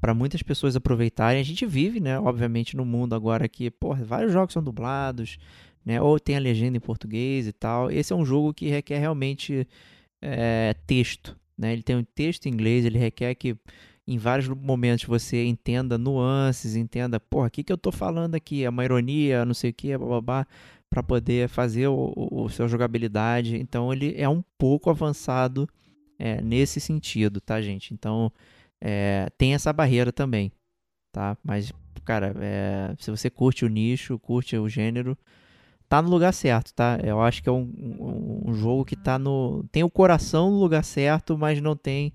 para 0.00 0.14
muitas 0.14 0.42
pessoas 0.42 0.76
aproveitarem. 0.76 1.40
A 1.40 1.44
gente 1.44 1.66
vive, 1.66 2.00
né, 2.00 2.18
obviamente, 2.18 2.76
no 2.76 2.84
mundo 2.84 3.14
agora 3.14 3.48
que, 3.48 3.70
porra, 3.70 4.04
vários 4.04 4.32
jogos 4.32 4.52
são 4.52 4.62
dublados, 4.62 5.38
né, 5.84 6.00
ou 6.00 6.18
tem 6.20 6.36
a 6.36 6.40
legenda 6.40 6.76
em 6.76 6.80
português 6.80 7.46
e 7.46 7.52
tal. 7.52 7.90
Esse 7.90 8.12
é 8.12 8.16
um 8.16 8.24
jogo 8.24 8.54
que 8.54 8.68
requer 8.68 8.98
realmente 8.98 9.66
é, 10.22 10.74
texto, 10.86 11.36
né? 11.56 11.72
Ele 11.72 11.82
tem 11.82 11.96
um 11.96 12.04
texto 12.04 12.46
em 12.46 12.50
inglês, 12.50 12.84
ele 12.84 12.98
requer 12.98 13.34
que 13.34 13.56
em 14.06 14.16
vários 14.16 14.48
momentos 14.48 15.04
você 15.04 15.44
entenda 15.44 15.98
nuances, 15.98 16.76
entenda, 16.76 17.20
porra, 17.20 17.48
o 17.48 17.50
que, 17.50 17.62
que 17.62 17.72
eu 17.72 17.76
tô 17.76 17.92
falando 17.92 18.34
aqui? 18.34 18.64
É 18.64 18.70
uma 18.70 18.84
ironia, 18.84 19.44
não 19.44 19.52
sei 19.52 19.70
o 19.70 19.74
que, 19.74 19.96
babá, 19.98 20.46
para 20.90 21.02
poder 21.02 21.48
fazer 21.48 21.88
o, 21.88 22.12
o, 22.16 22.44
o 22.44 22.48
seu 22.48 22.68
jogabilidade. 22.68 23.56
Então 23.56 23.92
ele 23.92 24.14
é 24.16 24.28
um 24.28 24.42
pouco 24.56 24.90
avançado 24.90 25.68
é, 26.18 26.40
nesse 26.40 26.80
sentido, 26.80 27.40
tá, 27.40 27.60
gente? 27.60 27.92
Então 27.94 28.32
é, 28.80 29.28
tem 29.36 29.54
essa 29.54 29.72
barreira 29.72 30.12
também, 30.12 30.52
tá? 31.12 31.36
Mas, 31.42 31.72
cara, 32.04 32.34
é, 32.40 32.94
se 32.98 33.10
você 33.10 33.28
curte 33.28 33.64
o 33.64 33.68
nicho, 33.68 34.18
curte 34.18 34.56
o 34.56 34.68
gênero, 34.68 35.16
tá 35.88 36.02
no 36.02 36.08
lugar 36.08 36.32
certo, 36.32 36.72
tá? 36.74 36.98
Eu 37.02 37.20
acho 37.20 37.42
que 37.42 37.48
é 37.48 37.52
um, 37.52 37.72
um, 37.78 38.50
um 38.50 38.54
jogo 38.54 38.84
que 38.84 38.96
tá 38.96 39.18
no. 39.18 39.64
Tem 39.72 39.82
o 39.82 39.90
coração 39.90 40.50
no 40.50 40.58
lugar 40.58 40.84
certo, 40.84 41.36
mas 41.36 41.60
não 41.60 41.74
tem 41.74 42.12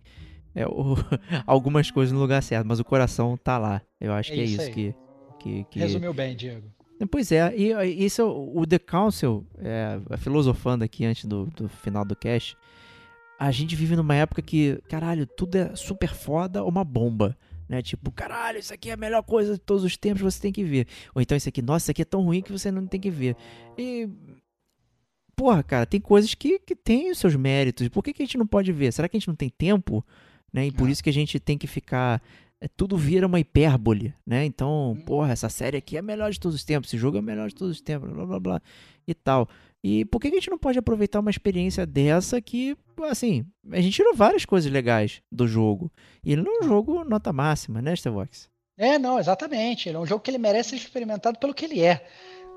é, 0.56 0.68
o, 0.68 0.96
algumas 1.46 1.90
coisas 1.90 2.14
no 2.14 2.20
lugar 2.20 2.42
certo, 2.44 2.68
mas 2.68 2.80
o 2.80 2.86
coração 2.86 3.38
tá 3.38 3.58
lá. 3.58 3.82
Eu 4.00 4.14
acho 4.14 4.32
é 4.32 4.36
que 4.36 4.42
é 4.42 4.44
isso, 4.44 4.72
que, 4.72 4.96
que, 5.40 5.64
que, 5.66 5.80
Resumiu 5.80 6.14
bem, 6.14 6.36
Diego. 6.36 6.68
Pois 7.10 7.32
é, 7.32 7.54
e 7.56 8.06
isso 8.06 8.22
é 8.22 8.26
o 8.26 8.66
The 8.66 8.80
Council, 8.80 9.46
é, 9.58 10.00
filosofando 10.18 10.84
aqui 10.84 11.06
antes 11.06 11.26
do, 11.26 11.48
do 11.48 11.68
final 11.68 12.06
do 12.06 12.16
cast, 12.16 12.56
a 13.40 13.52
gente 13.52 13.76
vive 13.76 13.96
numa 13.96 14.16
época 14.16 14.42
que, 14.42 14.82
caralho, 14.88 15.26
tudo 15.26 15.56
é 15.56 15.76
super 15.76 16.14
foda 16.14 16.64
ou 16.64 16.70
uma 16.70 16.84
bomba. 16.84 17.38
Né? 17.68 17.82
Tipo, 17.82 18.12
caralho, 18.12 18.60
isso 18.60 18.74
aqui 18.74 18.90
é 18.90 18.94
a 18.94 18.98
melhor 18.98 19.24
coisa 19.24 19.54
de 19.54 19.60
todos 19.60 19.84
os 19.84 19.98
tempos, 19.98 20.22
você 20.22 20.40
tem 20.40 20.52
que 20.52 20.64
ver. 20.64 20.88
Ou 21.14 21.22
então 21.22 21.36
isso 21.36 21.50
aqui, 21.50 21.62
nossa, 21.62 21.86
isso 21.86 21.92
aqui 21.92 22.02
é 22.04 22.06
tão 22.06 22.22
ruim 22.22 22.42
que 22.42 22.52
você 22.52 22.72
não 22.72 22.86
tem 22.86 23.00
que 23.00 23.10
ver. 23.10 23.36
E. 23.78 24.08
Porra, 25.36 25.64
cara, 25.64 25.86
tem 25.86 26.00
coisas 26.00 26.36
que, 26.36 26.60
que 26.60 26.76
têm 26.76 27.10
os 27.10 27.18
seus 27.18 27.36
méritos. 27.36 27.90
Por 27.90 28.04
que, 28.04 28.14
que 28.14 28.22
a 28.22 28.26
gente 28.26 28.38
não 28.38 28.46
pode 28.46 28.72
ver? 28.72 28.94
Será 28.94 29.10
que 29.10 29.18
a 29.18 29.20
gente 29.20 29.28
não 29.28 29.36
tem 29.36 29.50
tempo? 29.50 30.06
Né? 30.54 30.68
E 30.68 30.72
por 30.72 30.88
é. 30.88 30.92
isso 30.92 31.04
que 31.04 31.10
a 31.10 31.14
gente 31.14 31.40
tem 31.40 31.58
que 31.58 31.66
ficar. 31.66 32.22
É, 32.64 32.68
tudo 32.78 32.96
vira 32.96 33.28
uma 33.28 33.42
hipérbole, 33.42 34.14
né? 34.26 34.46
Então, 34.46 34.92
hum. 34.92 34.96
porra, 34.96 35.34
essa 35.34 35.50
série 35.50 35.76
aqui 35.76 35.98
é 35.98 36.00
a 36.00 36.04
melhor 36.04 36.32
de 36.32 36.40
todos 36.40 36.56
os 36.56 36.64
tempos, 36.64 36.90
esse 36.90 36.98
jogo 36.98 37.18
é 37.18 37.20
o 37.20 37.24
melhor 37.24 37.50
de 37.50 37.56
todos 37.56 37.76
os 37.76 37.82
tempos, 37.82 38.10
blá 38.10 38.26
blá 38.26 38.40
blá 38.40 38.62
e 39.06 39.14
tal. 39.14 39.50
E 39.84 40.06
por 40.06 40.22
que, 40.22 40.30
a 40.30 40.32
gente 40.32 40.50
não 40.50 40.58
pode 40.58 40.80
aproveitar 40.80 41.20
uma 41.20 41.30
experiência 41.30 41.86
dessa 41.86 42.40
que, 42.40 42.78
assim, 43.02 43.46
a 43.70 43.82
gente 43.82 43.96
tirou 43.96 44.16
várias 44.16 44.46
coisas 44.46 44.72
legais 44.72 45.22
do 45.30 45.46
jogo. 45.46 45.92
E 46.24 46.32
ele 46.32 46.42
não 46.42 46.62
é 46.62 46.64
um 46.64 46.68
jogo 46.70 47.04
nota 47.04 47.34
máxima, 47.34 47.82
né, 47.82 47.94
Starvox? 47.94 48.50
É, 48.78 48.98
não, 48.98 49.20
exatamente. 49.20 49.90
Ele 49.90 49.98
é 49.98 50.00
um 50.00 50.06
jogo 50.06 50.22
que 50.22 50.32
ele 50.32 50.38
merece 50.38 50.70
ser 50.70 50.78
experimentado 50.78 51.38
pelo 51.38 51.54
que 51.54 51.66
ele 51.66 51.82
é. 51.82 52.08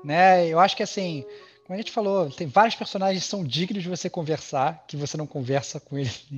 Né? 0.05 0.47
Eu 0.47 0.57
acho 0.57 0.77
que, 0.77 0.83
assim, 0.83 1.25
como 1.67 1.75
a 1.75 1.81
gente 1.81 1.91
falou, 1.91 2.29
tem 2.29 2.47
vários 2.47 2.75
personagens 2.75 3.25
que 3.25 3.29
são 3.29 3.43
dignos 3.43 3.83
de 3.83 3.89
você 3.89 4.09
conversar, 4.09 4.85
que 4.87 4.95
você 4.95 5.17
não 5.17 5.27
conversa 5.27 5.81
com 5.81 5.97
eles 5.97 6.23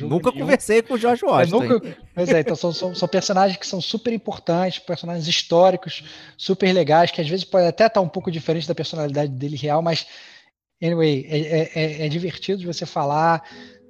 Nunca 0.00 0.30
nenhum. 0.30 0.42
conversei 0.42 0.80
com 0.80 0.94
o 0.94 0.96
George 0.96 1.24
Washington. 1.24 1.60
nunca... 1.60 1.98
Pois 2.14 2.28
é, 2.28 2.38
então 2.38 2.54
são, 2.54 2.72
são, 2.72 2.94
são, 2.94 3.08
personagens 3.08 3.58
que 3.58 3.66
são 3.66 3.80
super 3.80 4.12
importantes, 4.12 4.78
personagens 4.78 5.26
históricos, 5.26 6.04
super 6.36 6.72
legais, 6.72 7.10
que 7.10 7.20
às 7.20 7.28
vezes 7.28 7.44
pode 7.44 7.66
até 7.66 7.86
estar 7.86 8.00
um 8.00 8.08
pouco 8.08 8.30
diferente 8.30 8.68
da 8.68 8.74
personalidade 8.74 9.32
dele 9.32 9.56
real, 9.56 9.82
mas, 9.82 10.06
anyway, 10.80 11.26
é, 11.28 11.38
é, 11.38 11.70
é, 11.74 12.06
é 12.06 12.08
divertido 12.08 12.60
de 12.60 12.66
você 12.66 12.86
falar. 12.86 13.42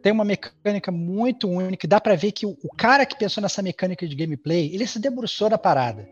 Tem 0.03 0.11
uma 0.11 0.25
mecânica 0.25 0.91
muito 0.91 1.47
única, 1.47 1.87
dá 1.87 2.01
para 2.01 2.17
ver 2.17 2.33
que 2.33 2.47
o, 2.47 2.57
o 2.65 2.75
cara 2.75 3.05
que 3.05 3.19
pensou 3.19 3.43
nessa 3.43 3.61
mecânica 3.61 4.09
de 4.09 4.17
gameplay, 4.17 4.75
ele 4.75 4.87
se 4.87 4.99
debruçou 4.99 5.51
na 5.51 5.59
parada. 5.59 6.09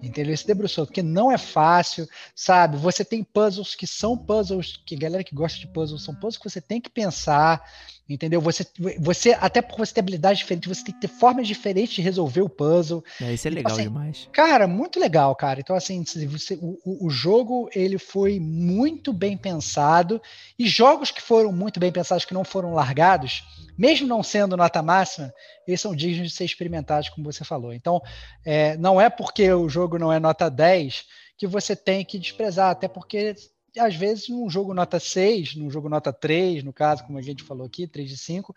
Entendeu? 0.00 0.32
Esse 0.32 0.46
debruçou, 0.46 0.86
porque 0.86 1.02
não 1.02 1.30
é 1.32 1.36
fácil, 1.36 2.08
sabe? 2.34 2.76
Você 2.76 3.04
tem 3.04 3.24
puzzles 3.24 3.74
que 3.74 3.86
são 3.86 4.16
puzzles, 4.16 4.80
que 4.86 4.94
galera 4.94 5.24
que 5.24 5.34
gosta 5.34 5.58
de 5.58 5.66
puzzles, 5.66 6.04
são 6.04 6.14
puzzles 6.14 6.38
que 6.38 6.48
você 6.48 6.60
tem 6.60 6.80
que 6.80 6.88
pensar, 6.88 7.60
entendeu? 8.08 8.40
Você, 8.40 8.66
você 8.98 9.32
até 9.38 9.60
por 9.60 9.78
você 9.78 9.92
ter 9.92 10.00
habilidades 10.00 10.38
diferentes, 10.38 10.68
você 10.68 10.84
tem 10.84 10.94
que 10.94 11.00
ter 11.00 11.08
formas 11.08 11.46
diferentes 11.46 11.94
de 11.94 12.02
resolver 12.02 12.40
o 12.40 12.48
puzzle. 12.48 13.04
É, 13.20 13.32
isso 13.32 13.46
é 13.46 13.50
então, 13.50 13.62
legal 13.62 13.72
assim, 13.72 13.82
demais. 13.82 14.28
Cara, 14.32 14.66
muito 14.66 14.98
legal, 14.98 15.34
cara. 15.36 15.60
Então, 15.60 15.76
assim, 15.76 16.02
você, 16.26 16.58
o, 16.60 17.06
o 17.06 17.10
jogo, 17.10 17.68
ele 17.74 17.98
foi 17.98 18.40
muito 18.40 19.12
bem 19.12 19.36
pensado, 19.36 20.20
e 20.58 20.66
jogos 20.66 21.10
que 21.10 21.20
foram 21.20 21.52
muito 21.52 21.78
bem 21.78 21.92
pensados, 21.92 22.24
que 22.24 22.34
não 22.34 22.44
foram 22.44 22.72
largados, 22.72 23.44
mesmo 23.76 24.06
não 24.06 24.22
sendo 24.22 24.56
nota 24.56 24.82
máxima, 24.82 25.32
eles 25.66 25.80
são 25.80 25.94
dignos 25.94 26.28
de 26.28 26.34
ser 26.34 26.44
experimentados, 26.44 27.10
como 27.10 27.30
você 27.30 27.44
falou. 27.44 27.72
Então, 27.72 28.00
é, 28.44 28.76
não 28.76 29.00
é 29.00 29.10
porque 29.10 29.52
o 29.52 29.68
jogo 29.68 29.98
não 29.98 30.12
é 30.12 30.18
nota 30.18 30.48
10 30.48 31.04
que 31.36 31.46
você 31.46 31.76
tem 31.76 32.04
que 32.04 32.18
desprezar, 32.18 32.70
até 32.70 32.88
porque 32.88 33.36
às 33.78 33.94
vezes 33.94 34.28
num 34.28 34.48
jogo 34.48 34.74
nota 34.74 34.98
6, 35.00 35.54
num 35.56 35.70
jogo 35.70 35.88
nota 35.88 36.12
3, 36.12 36.62
no 36.62 36.72
caso, 36.72 37.04
como 37.04 37.18
a 37.18 37.22
gente 37.22 37.42
falou 37.42 37.66
aqui, 37.66 37.86
3 37.86 38.08
de 38.08 38.16
5, 38.16 38.54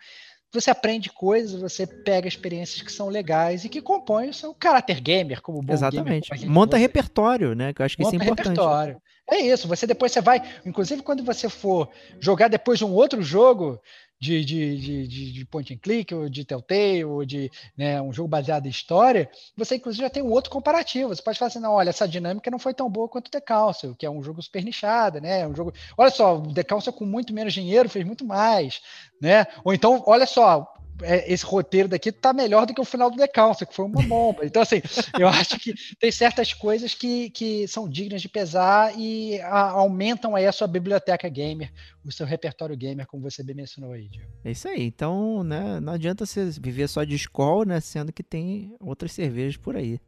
você 0.54 0.70
aprende 0.70 1.10
coisas, 1.10 1.62
você 1.62 1.88
pega 1.88 2.28
experiências 2.28 2.82
que 2.82 2.92
são 2.92 3.08
legais 3.08 3.64
e 3.64 3.70
que 3.70 3.82
compõem 3.82 4.30
o 4.30 4.34
seu 4.34 4.54
caráter 4.54 5.00
gamer, 5.00 5.42
como 5.42 5.62
bom 5.62 5.74
Exatamente. 5.74 6.30
Gamer, 6.30 6.50
Monta 6.50 6.78
repertório, 6.78 7.56
né? 7.56 7.74
Que 7.74 7.82
eu 7.82 7.86
acho 7.86 7.96
que 7.96 8.04
Monta 8.04 8.16
isso 8.16 8.24
é 8.24 8.26
importante. 8.26 8.48
Repertório. 8.50 9.02
É 9.30 9.40
isso, 9.40 9.68
você 9.68 9.88
depois 9.88 10.12
você 10.12 10.20
vai, 10.20 10.42
inclusive 10.66 11.02
quando 11.02 11.24
você 11.24 11.48
for 11.48 11.90
jogar 12.20 12.50
depois 12.50 12.78
de 12.78 12.84
um 12.84 12.92
outro 12.92 13.22
jogo, 13.22 13.80
de, 14.22 14.46
de, 14.46 15.08
de, 15.08 15.32
de, 15.34 15.46
point 15.46 15.74
and 15.74 15.78
click, 15.78 16.14
ou 16.14 16.30
de 16.30 16.46
Telltale, 16.46 17.04
ou 17.04 17.26
de 17.26 17.52
né, 17.76 18.00
um 18.00 18.14
jogo 18.14 18.30
baseado 18.30 18.68
em 18.68 18.70
história, 18.70 19.28
você 19.58 19.78
inclusive 19.78 20.04
já 20.04 20.12
tem 20.12 20.22
um 20.22 20.30
outro 20.30 20.52
comparativo. 20.52 21.10
Você 21.10 21.24
pode 21.24 21.40
falar 21.40 21.48
assim, 21.48 21.60
não, 21.60 21.74
olha, 21.74 21.90
essa 21.90 22.08
dinâmica 22.08 22.52
não 22.52 22.60
foi 22.60 22.72
tão 22.72 22.88
boa 22.88 23.10
quanto 23.10 23.30
o 23.30 23.32
The 23.32 23.42
Council, 23.42 23.96
que 23.96 24.06
é 24.06 24.10
um 24.12 24.22
jogo 24.22 24.40
super 24.44 24.64
nichado, 24.64 25.20
né? 25.20 25.48
Um 25.48 25.56
jogo. 25.56 25.74
Olha 25.98 26.12
só, 26.12 26.38
o 26.38 26.54
The 26.54 26.64
Council 26.64 26.94
com 26.94 27.04
muito 27.04 27.34
menos 27.34 27.52
dinheiro 27.52 27.90
fez 27.90 28.06
muito 28.06 28.24
mais, 28.24 28.80
né? 29.20 29.48
Ou 29.64 29.74
então, 29.74 30.04
olha 30.06 30.28
só, 30.28 30.72
é, 30.91 30.91
esse 31.04 31.46
roteiro 31.46 31.88
daqui 31.88 32.12
tá 32.12 32.34
melhor 32.34 32.66
do 32.66 32.74
que 32.74 32.82
o 32.82 32.86
final 32.86 33.10
do 33.10 33.18
The 33.18 33.28
Council, 33.28 33.68
que 33.68 33.76
foi 33.76 33.86
uma 33.86 34.02
bomba. 34.04 34.46
Então, 34.46 34.62
assim, 34.62 34.82
eu 35.20 35.28
acho 35.28 35.60
que 35.60 35.74
tem 36.00 36.12
certas 36.12 36.54
coisas 36.54 36.94
que, 36.94 37.30
que 37.30 37.68
são 37.68 37.90
dignas 37.90 38.22
de 38.22 38.30
pesar 38.30 38.98
e 38.98 39.40
a, 39.42 39.72
aumentam 39.72 40.36
aí 40.36 40.46
a 40.46 40.52
sua 40.52 40.68
biblioteca 40.68 41.28
gamer, 41.30 41.72
o 42.04 42.12
seu 42.12 42.26
repertório 42.26 42.76
gamer, 42.76 43.08
como 43.08 43.24
você 43.24 43.44
bem 43.44 43.56
mencionou 43.56 43.94
aí, 43.94 44.08
Diego. 44.08 44.30
É 44.44 44.52
isso 44.52 44.68
aí. 44.68 44.84
Então, 44.84 45.44
né, 45.44 45.80
não 45.80 45.94
adianta 45.94 46.26
você 46.26 46.50
viver 46.52 46.88
só 46.88 47.04
de 47.04 47.16
escola, 47.16 47.66
né, 47.66 47.80
sendo 47.80 48.12
que 48.12 48.24
tem 48.24 48.76
outras 48.80 49.12
cervejas 49.12 49.58
por 49.58 49.76
aí. 49.76 50.00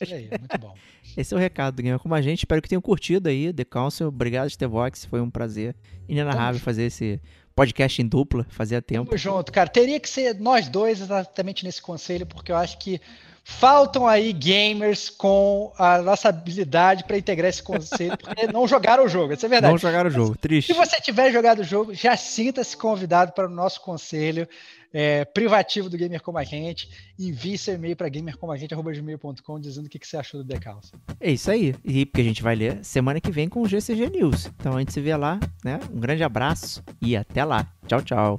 Isso 0.00 0.14
aí, 0.14 0.28
muito 0.38 0.58
bom. 0.58 0.74
Esse 1.16 1.34
é 1.34 1.36
o 1.36 1.40
recado 1.40 1.76
do 1.76 1.82
Gamer 1.82 1.98
Como 1.98 2.14
a 2.14 2.22
Gente. 2.22 2.40
Espero 2.40 2.62
que 2.62 2.68
tenham 2.68 2.80
curtido 2.80 3.28
aí, 3.28 3.52
The 3.52 3.64
Council. 3.64 4.08
Obrigado, 4.08 4.48
Stevox. 4.48 5.04
Foi 5.04 5.20
um 5.20 5.30
prazer 5.30 5.74
inenarrável 6.08 6.60
fazer 6.60 6.84
esse 6.84 7.20
podcast 7.58 8.00
em 8.00 8.06
dupla, 8.06 8.46
fazia 8.48 8.80
tempo. 8.80 9.06
Tamo 9.06 9.18
junto, 9.18 9.50
cara. 9.50 9.68
Teria 9.68 9.98
que 9.98 10.08
ser 10.08 10.38
nós 10.38 10.68
dois 10.68 11.00
exatamente 11.00 11.64
nesse 11.64 11.82
conselho, 11.82 12.24
porque 12.24 12.52
eu 12.52 12.56
acho 12.56 12.78
que 12.78 13.00
faltam 13.48 14.06
aí 14.06 14.32
gamers 14.32 15.08
com 15.08 15.72
a 15.78 15.98
nossa 16.02 16.28
habilidade 16.28 17.02
para 17.04 17.16
integrar 17.16 17.48
esse 17.48 17.62
conselho, 17.62 18.16
porque 18.16 18.46
não 18.52 18.68
jogaram 18.68 19.04
o 19.04 19.08
jogo, 19.08 19.32
isso 19.32 19.46
é 19.46 19.48
verdade. 19.48 19.72
Não 19.72 19.78
jogaram 19.78 20.10
o 20.10 20.12
jogo, 20.12 20.36
triste. 20.36 20.72
Se 20.72 20.78
você 20.78 21.00
tiver 21.00 21.32
jogado 21.32 21.60
o 21.60 21.64
jogo, 21.64 21.94
já 21.94 22.16
sinta-se 22.16 22.76
convidado 22.76 23.32
para 23.32 23.46
o 23.46 23.50
nosso 23.50 23.80
conselho 23.80 24.46
é, 24.92 25.24
privativo 25.24 25.88
do 25.88 25.96
Gamer 25.96 26.22
Como 26.22 26.38
a 26.38 26.44
Gente. 26.44 26.90
Envie 27.18 27.56
seu 27.56 27.74
e-mail 27.74 27.96
para 27.96 28.08
gamercomagente.com 28.08 29.60
dizendo 29.60 29.86
o 29.86 29.88
que, 29.88 29.98
que 29.98 30.06
você 30.06 30.18
achou 30.18 30.42
do 30.42 30.46
Decalce. 30.46 30.92
É 31.18 31.30
isso 31.32 31.50
aí. 31.50 31.74
E 31.82 32.04
porque 32.04 32.20
a 32.20 32.24
gente 32.24 32.42
vai 32.42 32.54
ler 32.54 32.84
semana 32.84 33.18
que 33.18 33.30
vem 33.30 33.48
com 33.48 33.62
o 33.62 33.66
GCG 33.66 34.10
News. 34.10 34.46
Então 34.60 34.76
a 34.76 34.78
gente 34.78 34.92
se 34.92 35.00
vê 35.00 35.16
lá, 35.16 35.40
né? 35.64 35.80
Um 35.92 35.98
grande 35.98 36.22
abraço 36.22 36.84
e 37.02 37.16
até 37.16 37.44
lá. 37.44 37.66
Tchau, 37.86 38.02
tchau. 38.02 38.38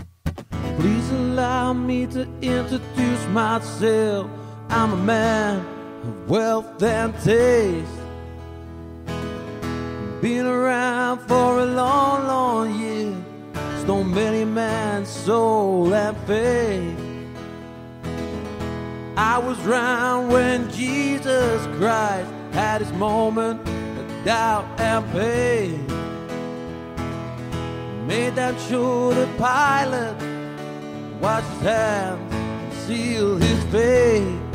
Please 0.77 1.13
allow 1.13 1.73
me 1.73 2.07
to 2.07 2.21
introduce 2.41 3.27
myself. 3.33 4.38
I'm 4.71 4.93
a 4.93 4.97
man 4.97 5.65
of 6.03 6.29
wealth 6.29 6.83
and 6.83 7.13
taste. 7.21 7.91
Been 10.21 10.45
around 10.45 11.21
for 11.21 11.61
a 11.61 11.65
long, 11.65 12.27
long 12.27 12.79
year. 12.79 13.15
So 13.87 14.03
many 14.03 14.45
man's 14.45 15.09
soul 15.09 15.91
and 15.91 16.15
faith. 16.27 16.97
I 19.17 19.39
was 19.39 19.57
round 19.61 20.31
when 20.31 20.71
Jesus 20.71 21.65
Christ 21.77 22.29
had 22.51 22.81
his 22.81 22.93
moment 22.93 23.67
of 23.67 24.23
doubt 24.23 24.65
and 24.79 25.03
pain. 25.11 25.87
Made 28.05 28.35
that 28.35 28.59
sure 28.69 29.15
the 29.15 29.27
pilot 29.39 30.15
washed 31.19 31.49
his 31.53 31.61
hands 31.61 32.33
and 32.33 32.73
sealed 32.85 33.41
his 33.41 33.63
fate. 33.71 34.48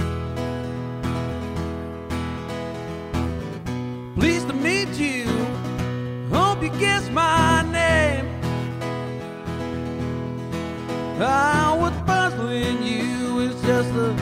Guess 6.71 7.11
my 7.11 7.63
name. 7.71 8.27
Ah, 11.21 11.77
what's 11.79 11.97
puzzling 12.03 12.83
you 12.83 13.41
is 13.41 13.61
just 13.63 13.93
the 13.93 14.13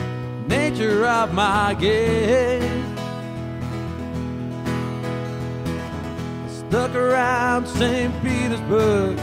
nature 0.47 1.05
of 1.05 1.33
my 1.33 1.73
game. 1.73 2.95
Stuck 6.47 6.93
around 6.95 7.65
St. 7.65 8.13
Petersburg 8.21 9.17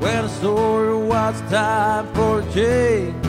when 0.00 0.24
I 0.24 0.28
saw 0.28 1.02
it 1.02 1.06
was 1.06 1.40
time 1.50 2.06
for 2.14 2.40
a 2.40 2.52
change. 2.52 3.26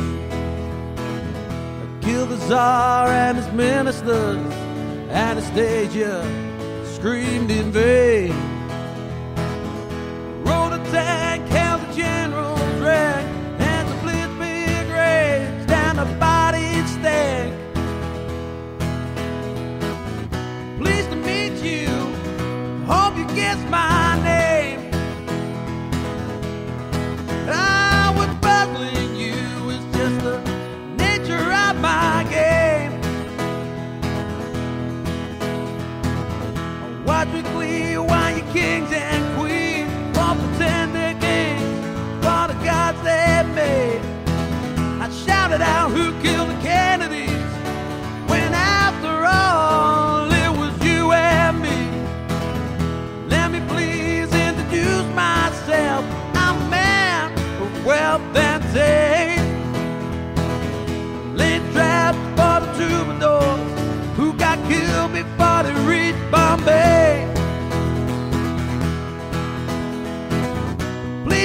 I 1.82 2.02
killed 2.02 2.30
the 2.30 2.38
Tsar 2.38 3.08
and 3.08 3.38
his 3.38 3.52
ministers, 3.52 4.54
Anastasia 5.10 6.24
screamed 6.96 7.52
in 7.52 7.72
vain. 7.72 8.45
Rode 10.96 11.04
a 11.04 11.38
the 11.50 11.94
general's 11.94 12.80
rank, 12.80 13.28
and 13.60 13.90
the 13.90 13.96
blitz 14.02 14.34
big 14.40 14.88
rage 14.90 15.68
down 15.68 15.98
the 15.98 16.06
body 16.18 16.82
stank. 16.88 17.54
Pleased 20.80 21.10
to 21.10 21.18
meet 21.18 21.62
you, 21.62 21.90
hope 22.86 23.18
you 23.18 23.28
guess 23.36 23.58
my 23.70 24.05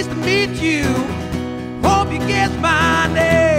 pleased 0.03 0.11
to 0.11 0.17
meet 0.27 0.63
you. 0.63 0.85
Hope 1.87 2.13
you 2.13 2.19
guess 2.21 2.51
my 2.61 3.13
name. 3.13 3.50